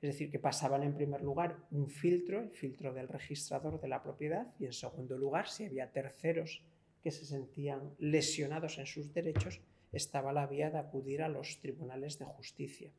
Es 0.00 0.12
decir, 0.12 0.30
que 0.30 0.38
pasaban 0.38 0.84
en 0.84 0.94
primer 0.94 1.20
lugar 1.20 1.58
un 1.72 1.90
filtro, 1.90 2.40
el 2.40 2.50
filtro 2.52 2.94
del 2.94 3.08
registrador 3.08 3.82
de 3.82 3.88
la 3.88 4.02
propiedad, 4.02 4.46
y 4.58 4.64
en 4.64 4.72
segundo 4.72 5.18
lugar, 5.18 5.46
si 5.46 5.66
había 5.66 5.92
terceros 5.92 6.64
que 7.02 7.10
se 7.10 7.26
sentían 7.26 7.94
lesionados 7.98 8.78
en 8.78 8.86
sus 8.86 9.12
derechos, 9.12 9.60
estaba 9.92 10.32
la 10.32 10.46
vía 10.46 10.70
de 10.70 10.78
acudir 10.78 11.22
a 11.22 11.28
los 11.28 11.60
tribunales 11.60 12.18
de 12.18 12.24
justicia. 12.24 12.90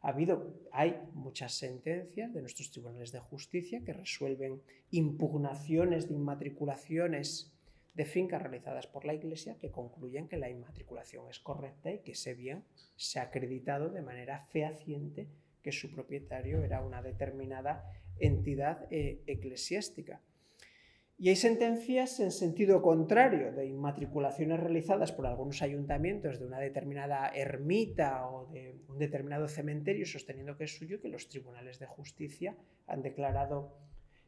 Ha 0.00 0.10
habido, 0.10 0.54
hay 0.70 0.96
muchas 1.12 1.54
sentencias 1.54 2.32
de 2.32 2.40
nuestros 2.40 2.70
tribunales 2.70 3.10
de 3.10 3.18
justicia 3.18 3.82
que 3.84 3.92
resuelven 3.92 4.62
impugnaciones 4.90 6.08
de 6.08 6.14
inmatriculaciones 6.14 7.52
de 7.94 8.04
fincas 8.04 8.40
realizadas 8.40 8.86
por 8.86 9.04
la 9.04 9.14
Iglesia 9.14 9.56
que 9.60 9.72
concluyen 9.72 10.28
que 10.28 10.36
la 10.36 10.48
inmatriculación 10.48 11.28
es 11.28 11.40
correcta 11.40 11.90
y 11.90 11.98
que 11.98 12.12
ese 12.12 12.34
bien 12.34 12.62
se 12.94 13.18
ha 13.18 13.24
acreditado 13.24 13.90
de 13.90 14.02
manera 14.02 14.46
fehaciente 14.52 15.26
que 15.64 15.72
su 15.72 15.90
propietario 15.90 16.62
era 16.62 16.80
una 16.80 17.02
determinada 17.02 17.90
entidad 18.20 18.86
eh, 18.92 19.20
eclesiástica. 19.26 20.20
Y 21.20 21.30
hay 21.30 21.36
sentencias 21.36 22.20
en 22.20 22.30
sentido 22.30 22.80
contrario 22.80 23.52
de 23.52 23.66
inmatriculaciones 23.66 24.60
realizadas 24.60 25.10
por 25.10 25.26
algunos 25.26 25.62
ayuntamientos 25.62 26.38
de 26.38 26.46
una 26.46 26.60
determinada 26.60 27.28
ermita 27.34 28.28
o 28.28 28.46
de 28.52 28.76
un 28.88 28.98
determinado 28.98 29.48
cementerio 29.48 30.06
sosteniendo 30.06 30.56
que 30.56 30.64
es 30.64 30.76
suyo 30.76 31.00
que 31.00 31.08
los 31.08 31.28
tribunales 31.28 31.80
de 31.80 31.86
justicia 31.86 32.56
han 32.86 33.02
declarado 33.02 33.76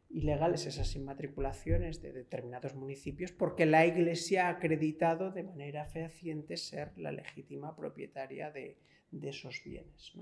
ilegales 0.09 0.67
esas 0.67 0.97
inmatriculaciones 0.97 2.03
de 2.03 2.13
determinados 2.13 2.75
municipios 2.75 3.31
porque 3.31 3.67
la 3.67 3.87
Iglesia 3.87 4.49
ha 4.49 4.51
acreditado 4.51 5.31
de 5.31 5.45
manera 5.45 5.85
fehaciente 5.85 6.57
ser 6.57 6.99
la 6.99 7.13
legítima 7.13 7.77
propietaria 7.77 8.51
de, 8.51 8.77
esos 9.23 9.63
bienes. 9.65 10.13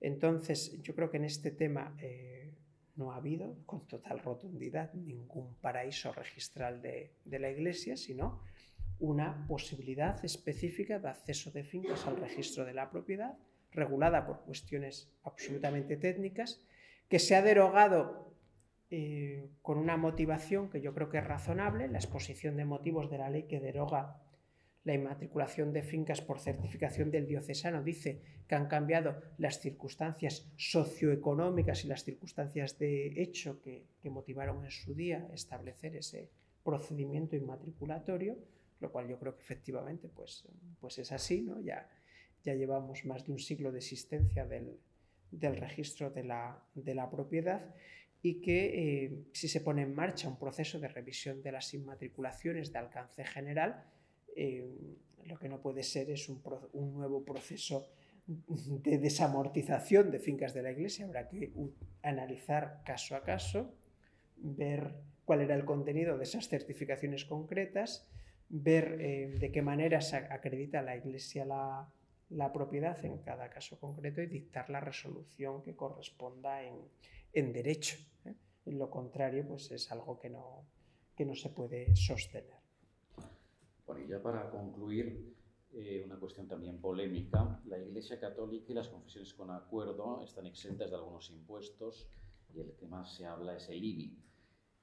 Entonces, 0.00 0.80
yo 0.80 0.94
creo 0.94 1.10
que 1.10 1.18
en 1.18 1.24
este 1.24 1.50
tema 1.50 1.94
eh, 2.00 2.50
no 2.98 3.12
ha 3.12 3.16
habido 3.16 3.56
con 3.64 3.86
total 3.86 4.18
rotundidad 4.18 4.92
ningún 4.92 5.54
paraíso 5.62 6.12
registral 6.12 6.82
de, 6.82 7.12
la 7.24 7.48
Iglesia, 7.48 7.96
sino 7.96 8.42
una 8.98 9.46
posibilidad 9.46 10.22
específica 10.24 10.98
de 10.98 11.08
acceso 11.08 11.52
de 11.52 11.62
fincas 11.62 12.06
al 12.06 12.16
registro 12.16 12.64
de 12.64 12.74
la 12.74 12.90
propiedad, 12.90 13.38
regulada 13.70 14.26
por 14.26 14.40
cuestiones 14.40 15.08
absolutamente 15.22 15.96
técnicas, 15.96 16.60
que 17.08 17.20
se 17.20 17.36
ha 17.36 17.42
derogado 17.42 18.34
eh, 18.90 19.48
con 19.62 19.78
una 19.78 19.96
motivación 19.96 20.68
que 20.68 20.80
yo 20.80 20.92
creo 20.92 21.08
que 21.08 21.18
es 21.18 21.26
razonable, 21.26 21.86
la 21.88 21.98
exposición 21.98 22.56
de 22.56 22.64
motivos 22.64 23.10
de 23.10 23.18
la 23.18 23.30
ley 23.30 23.44
que 23.44 23.60
deroga 23.60 24.20
la 24.84 24.94
inmatriculación 24.94 25.72
de 25.72 25.82
fincas 25.82 26.20
por 26.20 26.40
certificación 26.40 27.10
del 27.10 27.26
diocesano 27.26 27.82
dice 27.82 28.22
que 28.46 28.54
han 28.54 28.68
cambiado 28.68 29.20
las 29.36 29.60
circunstancias 29.60 30.50
socioeconómicas 30.56 31.84
y 31.84 31.88
las 31.88 32.04
circunstancias 32.04 32.78
de 32.78 33.20
hecho 33.20 33.60
que, 33.60 33.86
motivaron 34.04 34.64
en 34.64 34.70
su 34.70 34.94
día 34.94 35.28
establecer 35.34 35.94
ese 35.94 36.30
procedimiento 36.64 37.36
inmatriculatorio, 37.36 38.38
lo 38.80 38.90
cual 38.90 39.06
yo 39.06 39.18
creo 39.18 39.34
que 39.34 39.42
efectivamente 39.42 40.08
pues, 40.08 40.48
pues 40.80 40.98
es 40.98 41.12
así, 41.12 41.42
¿no? 41.42 41.60
ya, 41.60 41.90
ya 42.42 42.54
llevamos 42.54 43.04
más 43.04 43.26
de 43.26 43.32
un 43.32 43.38
siglo 43.38 43.70
de 43.70 43.78
existencia 43.78 44.46
del, 44.46 44.78
registro 45.56 46.08
de 46.08 46.24
la, 46.24 46.64
de 46.74 46.94
la 46.94 47.10
propiedad 47.10 47.74
y 48.22 48.40
que 48.40 49.04
eh, 49.04 49.24
si 49.32 49.48
se 49.48 49.60
pone 49.60 49.82
en 49.82 49.94
marcha 49.94 50.28
un 50.28 50.38
proceso 50.38 50.80
de 50.80 50.88
revisión 50.88 51.42
de 51.42 51.52
las 51.52 51.74
inmatriculaciones 51.74 52.72
de 52.72 52.78
alcance 52.78 53.24
general, 53.24 53.84
eh, 54.40 54.64
lo 55.24 55.36
que 55.36 55.48
no 55.48 55.60
puede 55.60 55.82
ser 55.82 56.10
es 56.10 56.28
un, 56.28 56.40
nuevo 56.72 57.24
proceso 57.24 57.88
de 58.26 58.98
desamortización 58.98 60.12
de 60.12 60.20
fincas 60.20 60.54
de 60.54 60.62
la 60.62 60.70
Iglesia. 60.70 61.06
Habrá 61.06 61.28
que 61.28 61.52
analizar 62.02 62.82
caso 62.84 63.16
a 63.16 63.24
caso, 63.24 63.74
ver 64.36 64.94
cuál 65.24 65.40
era 65.40 65.56
el 65.56 65.64
contenido 65.64 66.16
de 66.16 66.22
esas 66.22 66.48
certificaciones 66.48 67.24
concretas, 67.24 68.08
ver 68.48 68.98
eh, 69.00 69.26
de 69.40 69.50
qué 69.50 69.60
manera 69.60 70.00
se 70.00 70.16
acredita 70.16 70.82
la 70.82 70.96
Iglesia 70.96 71.44
la, 71.44 72.52
propiedad 72.52 73.04
en 73.04 73.18
cada 73.18 73.50
caso 73.50 73.78
concreto 73.80 74.22
y 74.22 74.26
dictar 74.26 74.70
la 74.70 74.80
resolución 74.80 75.62
que 75.62 75.74
corresponda 75.74 76.62
en, 76.62 77.52
derecho. 77.52 77.98
¿eh? 78.24 78.34
Lo 78.66 78.88
contrario, 78.88 79.44
pues 79.48 79.70
es 79.72 79.90
algo 79.90 80.18
que 80.18 80.30
no, 80.30 80.64
que 81.16 81.24
no 81.24 81.34
se 81.34 81.50
puede 81.50 81.96
sostener. 81.96 82.57
Bueno, 83.88 84.04
y 84.04 84.08
ya 84.08 84.22
para 84.22 84.50
concluir, 84.50 85.34
eh, 85.72 86.02
una 86.04 86.16
cuestión 86.16 86.46
también 86.46 86.78
polémica. 86.78 87.58
La 87.64 87.78
Iglesia 87.78 88.20
Católica 88.20 88.70
y 88.70 88.74
las 88.74 88.88
confesiones 88.88 89.32
con 89.32 89.50
acuerdo 89.50 90.22
están 90.22 90.46
exentas 90.46 90.90
de 90.90 90.96
algunos 90.96 91.30
impuestos 91.30 92.06
y 92.52 92.60
el 92.60 92.74
que 92.76 92.86
más 92.86 93.16
se 93.16 93.24
habla 93.24 93.56
es 93.56 93.66
el 93.70 93.82
IBI. 93.82 94.18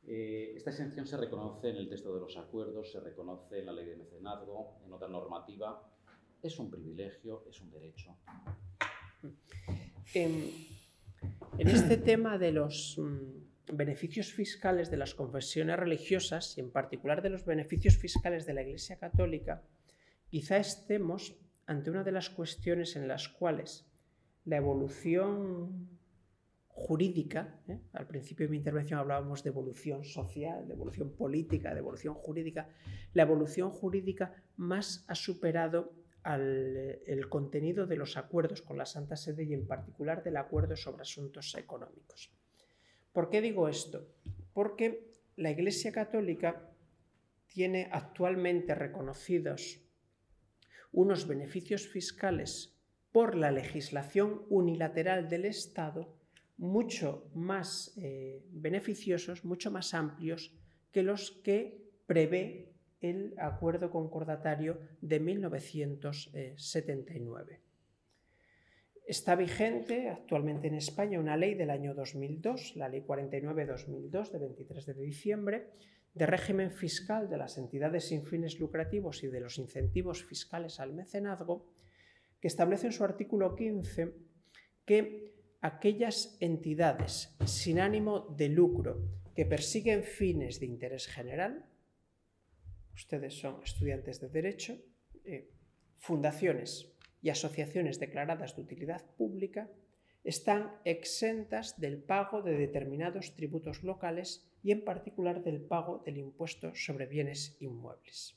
Eh, 0.08 0.54
esta 0.56 0.72
exención 0.72 1.06
se 1.06 1.18
reconoce 1.18 1.70
en 1.70 1.76
el 1.76 1.88
texto 1.88 2.16
de 2.16 2.20
los 2.20 2.36
acuerdos, 2.36 2.92
se 2.92 3.00
reconoce 3.00 3.60
en 3.60 3.68
la 3.68 3.74
ley 3.74 3.86
de 3.86 3.96
mecenazgo, 3.96 4.80
en 4.84 4.92
otra 4.92 5.08
normativa. 5.08 5.88
¿Es 6.42 6.58
un 6.58 6.72
privilegio? 6.72 7.44
¿Es 7.48 7.62
un 7.62 7.70
derecho? 7.70 8.18
Em, 10.16 10.50
en 11.60 11.68
este 11.68 11.98
tema 11.98 12.40
de 12.40 12.52
los 12.52 12.98
mm, 12.98 13.45
beneficios 13.72 14.32
fiscales 14.32 14.92
de 14.92 14.98
las 14.98 15.16
confesiones 15.16 15.78
religiosas 15.78 16.58
y 16.58 16.62
en 16.62 16.72
particular 16.72 17.22
de 17.22 17.30
los 17.30 17.46
beneficios 17.46 17.98
fiscales 17.98 18.46
de 18.46 18.54
la 18.54 18.62
Iglesia 18.62 18.98
Católica, 18.98 19.64
quizá 20.30 20.58
estemos 20.58 21.36
ante 21.66 21.90
una 21.90 22.04
de 22.04 22.12
las 22.12 22.30
cuestiones 22.30 22.96
en 22.96 23.08
las 23.08 23.28
cuales 23.28 23.86
la 24.46 24.58
evolución 24.58 25.90
jurídica, 26.68 27.60
¿eh? 27.68 27.80
al 27.94 28.06
principio 28.06 28.46
de 28.46 28.52
mi 28.52 28.58
intervención 28.58 29.00
hablábamos 29.00 29.44
de 29.44 29.50
evolución 29.50 30.04
social, 30.04 30.68
de 30.68 30.74
evolución 30.74 31.16
política, 31.16 31.74
de 31.74 31.80
evolución 31.80 32.14
jurídica, 32.14 32.68
la 33.14 33.24
evolución 33.24 33.72
jurídica 33.72 34.36
más 34.58 35.06
ha 35.08 35.16
superado 35.16 35.94
al 36.24 37.00
el 37.06 37.30
contenido 37.30 37.86
de 37.86 37.96
los 37.96 38.18
acuerdos 38.18 38.62
con 38.62 38.78
la 38.78 38.86
Santa 38.86 39.16
Sede 39.16 39.44
y 39.46 39.54
en 39.54 39.68
particular 39.68 40.24
del 40.24 40.38
acuerdo 40.38 40.76
sobre 40.76 41.04
asuntos 41.04 41.56
económicos. 41.56 42.32
¿Por 43.16 43.30
qué 43.30 43.40
digo 43.40 43.70
esto? 43.70 44.06
Porque 44.54 45.08
la 45.38 45.50
Iglesia 45.50 45.94
Católica 45.94 46.70
tiene 47.48 47.88
actualmente 47.94 48.76
reconocidos 48.76 49.80
unos 50.92 51.26
beneficios 51.26 51.88
fiscales 51.88 52.76
por 53.14 53.36
la 53.36 53.52
legislación 53.52 54.42
unilateral 54.50 55.30
del 55.30 55.46
Estado 55.46 56.14
mucho 56.58 57.30
más 57.34 57.94
eh, 57.96 58.44
beneficiosos, 58.52 59.46
mucho 59.46 59.72
más 59.72 59.94
amplios 59.94 60.54
que 60.92 61.02
los 61.02 61.32
que 61.32 61.86
prevé 62.08 62.74
el 63.00 63.34
acuerdo 63.38 63.92
concordatario 63.92 64.78
de 65.00 65.22
1979. 65.22 67.65
Está 69.06 69.36
vigente 69.36 70.10
actualmente 70.10 70.68
en 70.68 70.74
España 70.74 71.20
una 71.20 71.38
ley 71.38 71.54
del 71.54 71.70
año 71.70 71.94
2002, 71.94 72.76
la 72.76 72.90
Ley 72.90 73.02
49-2002 73.02 74.32
de 74.32 74.40
23 74.40 74.86
de 74.88 74.94
diciembre, 74.96 75.70
de 76.16 76.26
régimen 76.26 76.72
fiscal 76.72 77.30
de 77.30 77.38
las 77.38 77.60
entidades 77.60 78.08
sin 78.08 78.26
fines 78.26 78.60
lucrativos 78.60 79.24
y 79.24 79.28
de 79.28 79.42
los 79.42 79.60
incentivos 79.60 80.24
fiscales 80.24 80.80
al 80.80 80.94
mecenazgo, 80.94 81.68
que 82.42 82.48
establece 82.48 82.88
en 82.88 82.94
su 82.94 83.04
artículo 83.04 83.56
15 83.56 84.12
que 84.86 85.36
aquellas 85.62 86.36
entidades 86.40 87.36
sin 87.46 87.80
ánimo 87.80 88.34
de 88.36 88.50
lucro 88.50 89.04
que 89.36 89.46
persiguen 89.46 90.04
fines 90.04 90.60
de 90.60 90.66
interés 90.66 91.06
general, 91.06 91.66
ustedes 92.96 93.38
son 93.38 93.62
estudiantes 93.64 94.20
de 94.20 94.30
Derecho, 94.30 94.78
eh, 95.26 95.52
fundaciones 95.98 96.95
y 97.22 97.30
asociaciones 97.30 98.00
declaradas 98.00 98.56
de 98.56 98.62
utilidad 98.62 99.04
pública, 99.18 99.70
están 100.24 100.72
exentas 100.86 101.80
del 101.80 102.02
pago 102.02 102.42
de 102.42 102.58
determinados 102.58 103.36
tributos 103.36 103.84
locales 103.84 104.50
y 104.64 104.72
en 104.72 104.84
particular 104.84 105.44
del 105.44 105.62
pago 105.62 106.02
del 106.06 106.18
impuesto 106.18 106.74
sobre 106.74 107.06
bienes 107.06 107.56
inmuebles. 107.60 108.36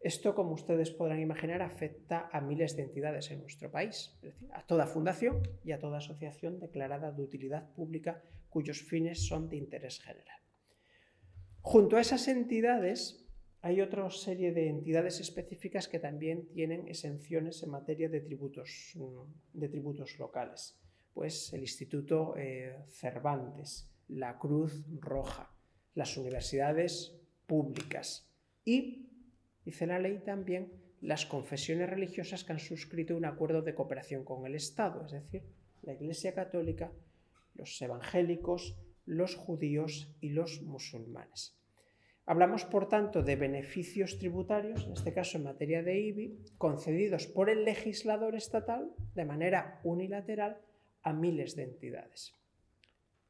Esto, 0.00 0.34
como 0.34 0.52
ustedes 0.52 0.90
podrán 0.90 1.20
imaginar, 1.20 1.62
afecta 1.62 2.28
a 2.32 2.40
miles 2.40 2.76
de 2.76 2.82
entidades 2.82 3.30
en 3.30 3.40
nuestro 3.40 3.70
país, 3.70 4.14
es 4.16 4.34
decir, 4.34 4.48
a 4.52 4.64
toda 4.64 4.86
fundación 4.86 5.42
y 5.64 5.72
a 5.72 5.80
toda 5.80 5.98
asociación 5.98 6.60
declarada 6.60 7.10
de 7.10 7.22
utilidad 7.22 7.72
pública 7.74 8.22
cuyos 8.48 8.82
fines 8.82 9.26
son 9.26 9.48
de 9.48 9.56
interés 9.56 10.00
general. 10.00 10.40
Junto 11.62 11.96
a 11.96 12.00
esas 12.00 12.28
entidades 12.28 13.27
hay 13.60 13.80
otra 13.80 14.08
serie 14.10 14.52
de 14.52 14.68
entidades 14.68 15.20
específicas 15.20 15.88
que 15.88 15.98
también 15.98 16.46
tienen 16.52 16.86
exenciones 16.86 17.62
en 17.62 17.70
materia 17.70 18.08
de 18.08 18.20
tributos, 18.20 18.94
mm, 18.94 20.18
locales. 20.18 20.78
Pues 21.12 21.52
el 21.52 21.62
Instituto 21.62 22.36
eh, 22.36 22.76
Cervantes, 22.88 23.90
la 24.08 24.38
Cruz 24.38 24.84
Roja, 25.00 25.50
las 25.94 26.16
universidades 26.16 27.16
públicas 27.46 28.28
y, 28.64 29.08
dice 29.64 29.86
la 29.86 29.98
ley 29.98 30.20
también, 30.24 30.72
las 31.00 31.26
confesiones 31.26 31.90
religiosas 31.90 32.44
que 32.44 32.52
han 32.52 32.58
suscrito 32.60 33.16
un 33.16 33.24
acuerdo 33.24 33.62
de 33.62 33.74
cooperación 33.74 34.24
con 34.24 34.46
el 34.46 34.54
Estado, 34.54 35.04
es 35.06 35.12
decir, 35.12 35.42
la 35.82 35.94
Iglesia 35.94 36.34
Católica, 36.34 36.92
los 37.54 37.80
evangélicos, 37.82 38.76
los 39.06 39.34
judíos 39.34 40.14
y 40.20 40.30
los 40.30 40.62
musulmanes. 40.62 41.57
Hablamos, 42.28 42.66
por 42.66 42.90
tanto, 42.90 43.22
de 43.22 43.36
beneficios 43.36 44.18
tributarios, 44.18 44.84
en 44.84 44.92
este 44.92 45.14
caso 45.14 45.38
en 45.38 45.44
materia 45.44 45.82
de 45.82 45.98
IBI, 45.98 46.38
concedidos 46.58 47.26
por 47.26 47.48
el 47.48 47.64
legislador 47.64 48.34
estatal 48.34 48.92
de 49.14 49.24
manera 49.24 49.80
unilateral 49.82 50.60
a 51.02 51.14
miles 51.14 51.56
de 51.56 51.62
entidades. 51.62 52.34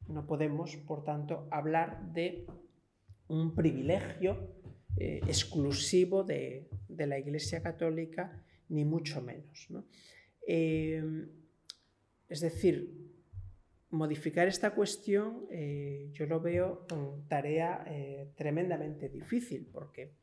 No 0.09 0.27
podemos, 0.27 0.75
por 0.75 1.05
tanto, 1.05 1.47
hablar 1.49 2.11
de 2.11 2.45
un 3.29 3.55
privilegio 3.55 4.51
eh, 4.97 5.21
exclusivo 5.27 6.25
de, 6.25 6.67
la 6.89 7.17
Iglesia 7.17 7.63
Católica, 7.63 8.43
ni 8.67 8.83
mucho 8.83 9.21
menos. 9.21 9.69
Eh, 10.45 11.01
es 12.27 12.41
decir, 12.41 13.08
modificar 13.91 14.47
esta 14.47 14.75
cuestión 14.75 15.47
eh, 15.49 16.09
yo 16.11 16.25
lo 16.27 16.39
veo 16.39 16.85
una 16.91 17.27
tarea 17.27 17.83
eh, 17.87 18.31
tremendamente 18.35 19.09
difícil 19.09 19.67
porque 19.71 20.13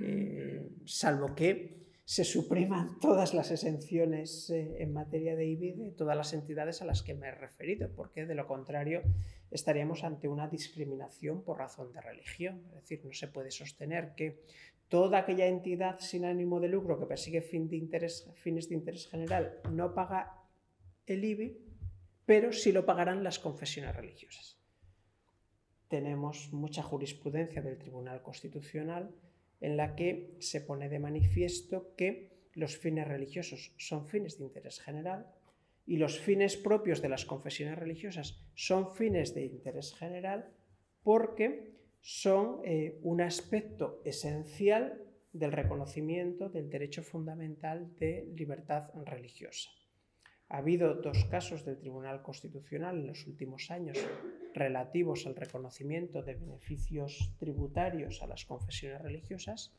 eh, 0.00 0.70
salvo 0.86 1.34
que 1.34 1.80
se 2.04 2.24
supriman 2.24 2.98
todas 3.00 3.34
las 3.34 3.50
exenciones 3.50 4.50
en 4.50 4.92
materia 4.92 5.36
de 5.36 5.46
IBI 5.46 5.72
de 5.72 5.90
todas 5.92 6.16
las 6.16 6.32
entidades 6.32 6.82
a 6.82 6.84
las 6.84 7.02
que 7.02 7.14
me 7.14 7.28
he 7.28 7.32
referido, 7.32 7.88
porque 7.94 8.26
de 8.26 8.34
lo 8.34 8.46
contrario 8.46 9.02
estaríamos 9.50 10.02
ante 10.02 10.26
una 10.26 10.48
discriminación 10.48 11.44
por 11.44 11.58
razón 11.58 11.92
de 11.92 12.00
religión. 12.00 12.64
Es 12.70 12.82
decir, 12.82 13.02
no 13.04 13.12
se 13.12 13.28
puede 13.28 13.52
sostener 13.52 14.14
que 14.16 14.40
toda 14.88 15.18
aquella 15.18 15.46
entidad 15.46 16.00
sin 16.00 16.24
ánimo 16.24 16.58
de 16.58 16.68
lucro 16.68 16.98
que 16.98 17.06
persigue 17.06 17.42
fin 17.42 17.68
de 17.68 17.76
interés, 17.76 18.28
fines 18.34 18.68
de 18.68 18.74
interés 18.74 19.06
general 19.06 19.60
no 19.70 19.94
paga 19.94 20.32
el 21.06 21.24
IBI 21.24 21.69
pero 22.30 22.52
sí 22.52 22.70
lo 22.70 22.86
pagarán 22.86 23.24
las 23.24 23.40
confesiones 23.40 23.96
religiosas. 23.96 24.56
Tenemos 25.88 26.52
mucha 26.52 26.80
jurisprudencia 26.80 27.60
del 27.60 27.76
Tribunal 27.76 28.22
Constitucional 28.22 29.10
en 29.60 29.76
la 29.76 29.96
que 29.96 30.36
se 30.38 30.60
pone 30.60 30.88
de 30.88 31.00
manifiesto 31.00 31.92
que 31.96 32.30
los 32.54 32.78
fines 32.78 33.08
religiosos 33.08 33.74
son 33.78 34.06
fines 34.06 34.38
de 34.38 34.44
interés 34.44 34.78
general 34.78 35.26
y 35.88 35.96
los 35.96 36.20
fines 36.20 36.56
propios 36.56 37.02
de 37.02 37.08
las 37.08 37.24
confesiones 37.24 37.76
religiosas 37.76 38.40
son 38.54 38.94
fines 38.94 39.34
de 39.34 39.46
interés 39.46 39.92
general 39.92 40.52
porque 41.02 41.72
son 42.00 42.60
eh, 42.64 43.00
un 43.02 43.22
aspecto 43.22 44.00
esencial 44.04 45.02
del 45.32 45.50
reconocimiento 45.50 46.48
del 46.48 46.70
derecho 46.70 47.02
fundamental 47.02 47.92
de 47.96 48.32
libertad 48.36 48.88
religiosa. 49.04 49.70
Ha 50.50 50.58
habido 50.58 50.94
dos 50.94 51.26
casos 51.26 51.64
del 51.64 51.78
Tribunal 51.78 52.22
Constitucional 52.22 52.98
en 52.98 53.06
los 53.06 53.24
últimos 53.28 53.70
años 53.70 53.96
relativos 54.52 55.24
al 55.26 55.36
reconocimiento 55.36 56.22
de 56.22 56.34
beneficios 56.34 57.32
tributarios 57.38 58.20
a 58.20 58.26
las 58.26 58.44
confesiones 58.46 59.00
religiosas, 59.00 59.72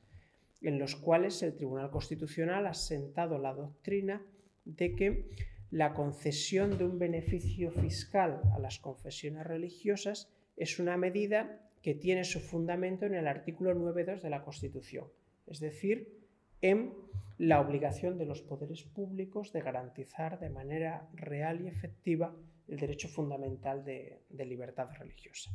en 0.61 0.79
los 0.79 0.95
cuales 0.95 1.43
el 1.43 1.55
Tribunal 1.57 1.91
Constitucional 1.91 2.67
ha 2.67 2.73
sentado 2.73 3.37
la 3.37 3.53
doctrina 3.53 4.25
de 4.63 4.95
que 4.95 5.29
la 5.71 5.93
concesión 5.93 6.77
de 6.77 6.85
un 6.85 6.99
beneficio 6.99 7.71
fiscal 7.71 8.41
a 8.55 8.59
las 8.59 8.79
confesiones 8.79 9.45
religiosas 9.45 10.29
es 10.55 10.79
una 10.79 10.95
medida 10.95 11.69
que 11.81 11.95
tiene 11.95 12.23
su 12.23 12.39
fundamento 12.39 13.05
en 13.05 13.15
el 13.15 13.27
artículo 13.27 13.75
9.2 13.75 14.21
de 14.21 14.29
la 14.29 14.43
Constitución, 14.43 15.07
es 15.47 15.59
decir, 15.59 16.20
en 16.61 16.93
la 17.37 17.59
obligación 17.59 18.17
de 18.17 18.25
los 18.25 18.41
poderes 18.41 18.83
públicos 18.83 19.51
de 19.51 19.61
garantizar 19.61 20.39
de 20.39 20.49
manera 20.49 21.09
real 21.13 21.61
y 21.61 21.67
efectiva 21.67 22.35
el 22.67 22.77
derecho 22.77 23.07
fundamental 23.07 23.83
de, 23.83 24.21
libertad 24.29 24.89
religiosa. 24.97 25.51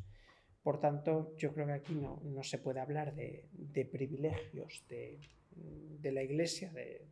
Por 0.62 0.80
tanto, 0.80 1.36
yo 1.36 1.52
creo 1.52 1.66
que 1.66 1.72
aquí 1.74 1.94
no, 1.94 2.42
se 2.42 2.58
puede 2.58 2.80
hablar 2.80 3.14
de, 3.14 3.88
privilegios 3.90 4.84
de, 4.88 6.12
la 6.12 6.22
Iglesia 6.22 6.72
de, 6.72 7.06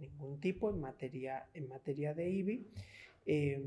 ningún 0.00 0.40
tipo 0.40 0.70
en 0.70 0.80
materia, 0.80 1.46
en 1.52 1.68
materia 1.68 2.14
de 2.14 2.30
IBI, 2.30 2.66
eh, 3.26 3.62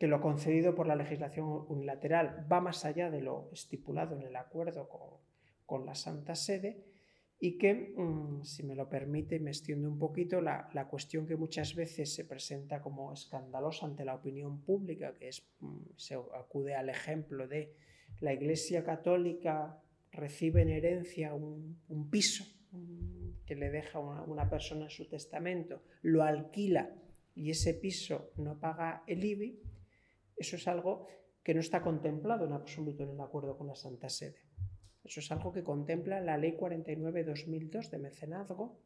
que 0.00 0.08
lo 0.08 0.20
concedido 0.20 0.74
por 0.74 0.88
la 0.88 0.96
legislación 0.96 1.64
unilateral 1.68 2.46
va 2.50 2.60
más 2.60 2.84
allá 2.84 3.10
de 3.10 3.20
lo 3.20 3.48
estipulado 3.52 4.16
en 4.16 4.22
el 4.22 4.34
acuerdo 4.34 4.88
con 5.66 5.86
la 5.86 5.94
Santa 5.94 6.34
Sede 6.34 6.88
y 7.40 7.56
que, 7.56 7.94
mm, 7.96 8.42
si 8.42 8.64
me 8.64 8.74
lo 8.74 8.88
permite, 8.88 9.38
me 9.38 9.50
extiendo 9.50 9.88
un 9.88 9.98
poquito, 9.98 10.40
la, 10.40 10.88
cuestión 10.90 11.26
que 11.26 11.36
muchas 11.36 11.74
veces 11.74 12.12
se 12.12 12.24
presenta 12.24 12.80
como 12.80 13.12
escandalosa 13.12 13.86
ante 13.86 14.04
la 14.04 14.16
opinión 14.16 14.62
pública, 14.62 15.14
que 15.14 15.28
es, 15.28 15.46
mm, 15.60 15.96
se 15.96 16.14
acude 16.14 16.74
al 16.74 16.88
ejemplo 16.88 17.46
de 17.46 17.72
la 18.20 18.32
Iglesia 18.32 18.82
Católica 18.82 19.80
recibe 20.10 20.62
en 20.62 20.70
herencia 20.70 21.34
un, 21.34 22.08
piso 22.10 22.44
mm, 22.72 23.44
que 23.46 23.54
le 23.54 23.70
deja 23.70 24.00
una, 24.00 24.22
una 24.24 24.50
persona 24.50 24.84
en 24.84 24.90
su 24.90 25.08
testamento, 25.08 25.82
lo 26.02 26.22
alquila 26.22 26.90
y 27.36 27.50
ese 27.50 27.74
piso 27.74 28.32
no 28.36 28.58
paga 28.58 29.04
el 29.06 29.24
IBI, 29.24 29.60
eso 30.36 30.56
es 30.56 30.66
algo 30.66 31.06
que 31.44 31.54
no 31.54 31.60
está 31.60 31.82
contemplado 31.82 32.46
en 32.46 32.52
absoluto 32.52 33.04
en 33.04 33.10
el 33.10 33.20
acuerdo 33.20 33.56
con 33.56 33.68
la 33.68 33.76
Santa 33.76 34.08
Sede. 34.08 34.47
Eso 35.08 35.20
es 35.20 35.32
algo 35.32 35.54
que 35.54 35.62
contempla 35.62 36.20
la 36.20 36.36
Ley 36.36 36.52
49-2002 36.52 37.88
de 37.88 37.98
mecenazgo 37.98 38.78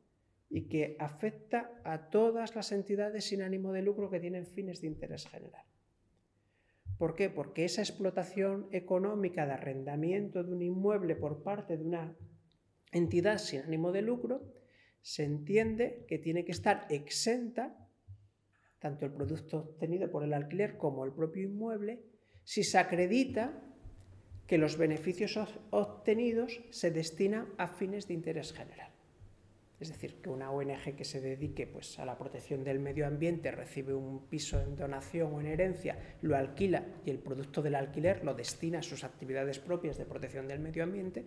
y 0.48 0.68
que 0.68 0.94
afecta 1.00 1.72
a 1.82 2.10
todas 2.10 2.54
las 2.54 2.70
entidades 2.70 3.24
sin 3.24 3.42
ánimo 3.42 3.72
de 3.72 3.82
lucro 3.82 4.08
que 4.08 4.20
tienen 4.20 4.46
fines 4.46 4.80
de 4.80 4.86
interés 4.86 5.26
general. 5.26 5.64
¿Por 6.96 7.16
qué? 7.16 7.28
Porque 7.28 7.64
esa 7.64 7.82
explotación 7.82 8.68
económica 8.70 9.46
de 9.46 9.54
arrendamiento 9.54 10.44
de 10.44 10.52
un 10.52 10.62
inmueble 10.62 11.16
por 11.16 11.42
parte 11.42 11.76
de 11.76 11.84
una 11.84 12.16
entidad 12.92 13.38
sin 13.38 13.62
ánimo 13.62 13.90
de 13.90 14.02
lucro 14.02 14.44
se 15.00 15.24
entiende 15.24 16.04
que 16.06 16.18
tiene 16.18 16.44
que 16.44 16.52
estar 16.52 16.86
exenta, 16.88 17.88
tanto 18.78 19.06
el 19.06 19.12
producto 19.12 19.58
obtenido 19.58 20.08
por 20.08 20.22
el 20.22 20.34
alquiler 20.34 20.76
como 20.76 21.04
el 21.04 21.12
propio 21.12 21.42
inmueble, 21.42 22.04
si 22.44 22.62
se 22.62 22.78
acredita 22.78 23.71
que 24.46 24.58
los 24.58 24.76
beneficios 24.76 25.38
obtenidos 25.70 26.60
se 26.70 26.90
destinan 26.90 27.48
a 27.58 27.68
fines 27.68 28.08
de 28.08 28.14
interés 28.14 28.52
general. 28.52 28.90
Es 29.80 29.88
decir, 29.88 30.20
que 30.22 30.30
una 30.30 30.50
ONG 30.50 30.94
que 30.96 31.04
se 31.04 31.20
dedique 31.20 31.66
pues, 31.66 31.98
a 31.98 32.04
la 32.04 32.16
protección 32.16 32.62
del 32.62 32.78
medio 32.78 33.06
ambiente 33.06 33.50
recibe 33.50 33.94
un 33.94 34.26
piso 34.28 34.60
en 34.60 34.76
donación 34.76 35.34
o 35.34 35.40
en 35.40 35.46
herencia, 35.46 35.98
lo 36.22 36.36
alquila 36.36 36.86
y 37.04 37.10
el 37.10 37.18
producto 37.18 37.62
del 37.62 37.74
alquiler 37.74 38.24
lo 38.24 38.34
destina 38.34 38.78
a 38.78 38.82
sus 38.82 39.02
actividades 39.02 39.58
propias 39.58 39.98
de 39.98 40.04
protección 40.04 40.46
del 40.46 40.60
medio 40.60 40.84
ambiente, 40.84 41.24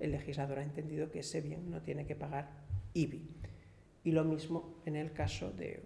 el 0.00 0.12
legislador 0.12 0.58
ha 0.58 0.62
entendido 0.62 1.10
que 1.10 1.20
ese 1.20 1.40
bien 1.40 1.70
no 1.70 1.80
tiene 1.80 2.04
que 2.04 2.14
pagar 2.14 2.50
IBI. 2.92 3.26
Y 4.04 4.12
lo 4.12 4.24
mismo 4.24 4.82
en 4.84 4.96
el 4.96 5.12
caso 5.12 5.50
de 5.50 5.82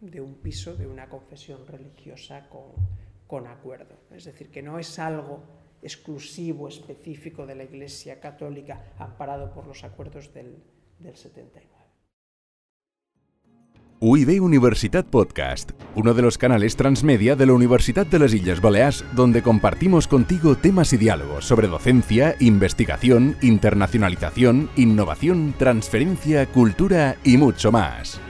de 0.00 0.20
un 0.20 0.34
piso 0.34 0.76
de 0.76 0.86
una 0.86 1.08
confesión 1.08 1.66
religiosa 1.66 2.48
con, 2.48 2.72
con 3.26 3.46
acuerdo. 3.46 3.96
Es 4.10 4.24
decir, 4.24 4.50
que 4.50 4.62
no 4.62 4.78
es 4.78 4.98
algo 4.98 5.42
exclusivo, 5.82 6.68
específico 6.68 7.46
de 7.46 7.54
la 7.54 7.64
Iglesia 7.64 8.20
Católica, 8.20 8.92
amparado 8.98 9.52
por 9.52 9.66
los 9.66 9.84
acuerdos 9.84 10.32
del, 10.34 10.56
del 10.98 11.16
79. 11.16 11.78
UIB 14.00 14.40
Universitat 14.40 15.06
Podcast, 15.06 15.72
uno 15.96 16.14
de 16.14 16.22
los 16.22 16.38
canales 16.38 16.76
transmedia 16.76 17.34
de 17.34 17.46
la 17.46 17.52
Universidad 17.52 18.06
de 18.06 18.20
las 18.20 18.32
Islas 18.32 18.60
Baleares, 18.60 19.04
donde 19.16 19.42
compartimos 19.42 20.06
contigo 20.06 20.54
temas 20.54 20.92
y 20.92 20.98
diálogos 20.98 21.44
sobre 21.46 21.66
docencia, 21.66 22.36
investigación, 22.38 23.36
internacionalización, 23.42 24.70
innovación, 24.76 25.52
transferencia, 25.58 26.46
cultura 26.46 27.16
y 27.24 27.38
mucho 27.38 27.72
más. 27.72 28.20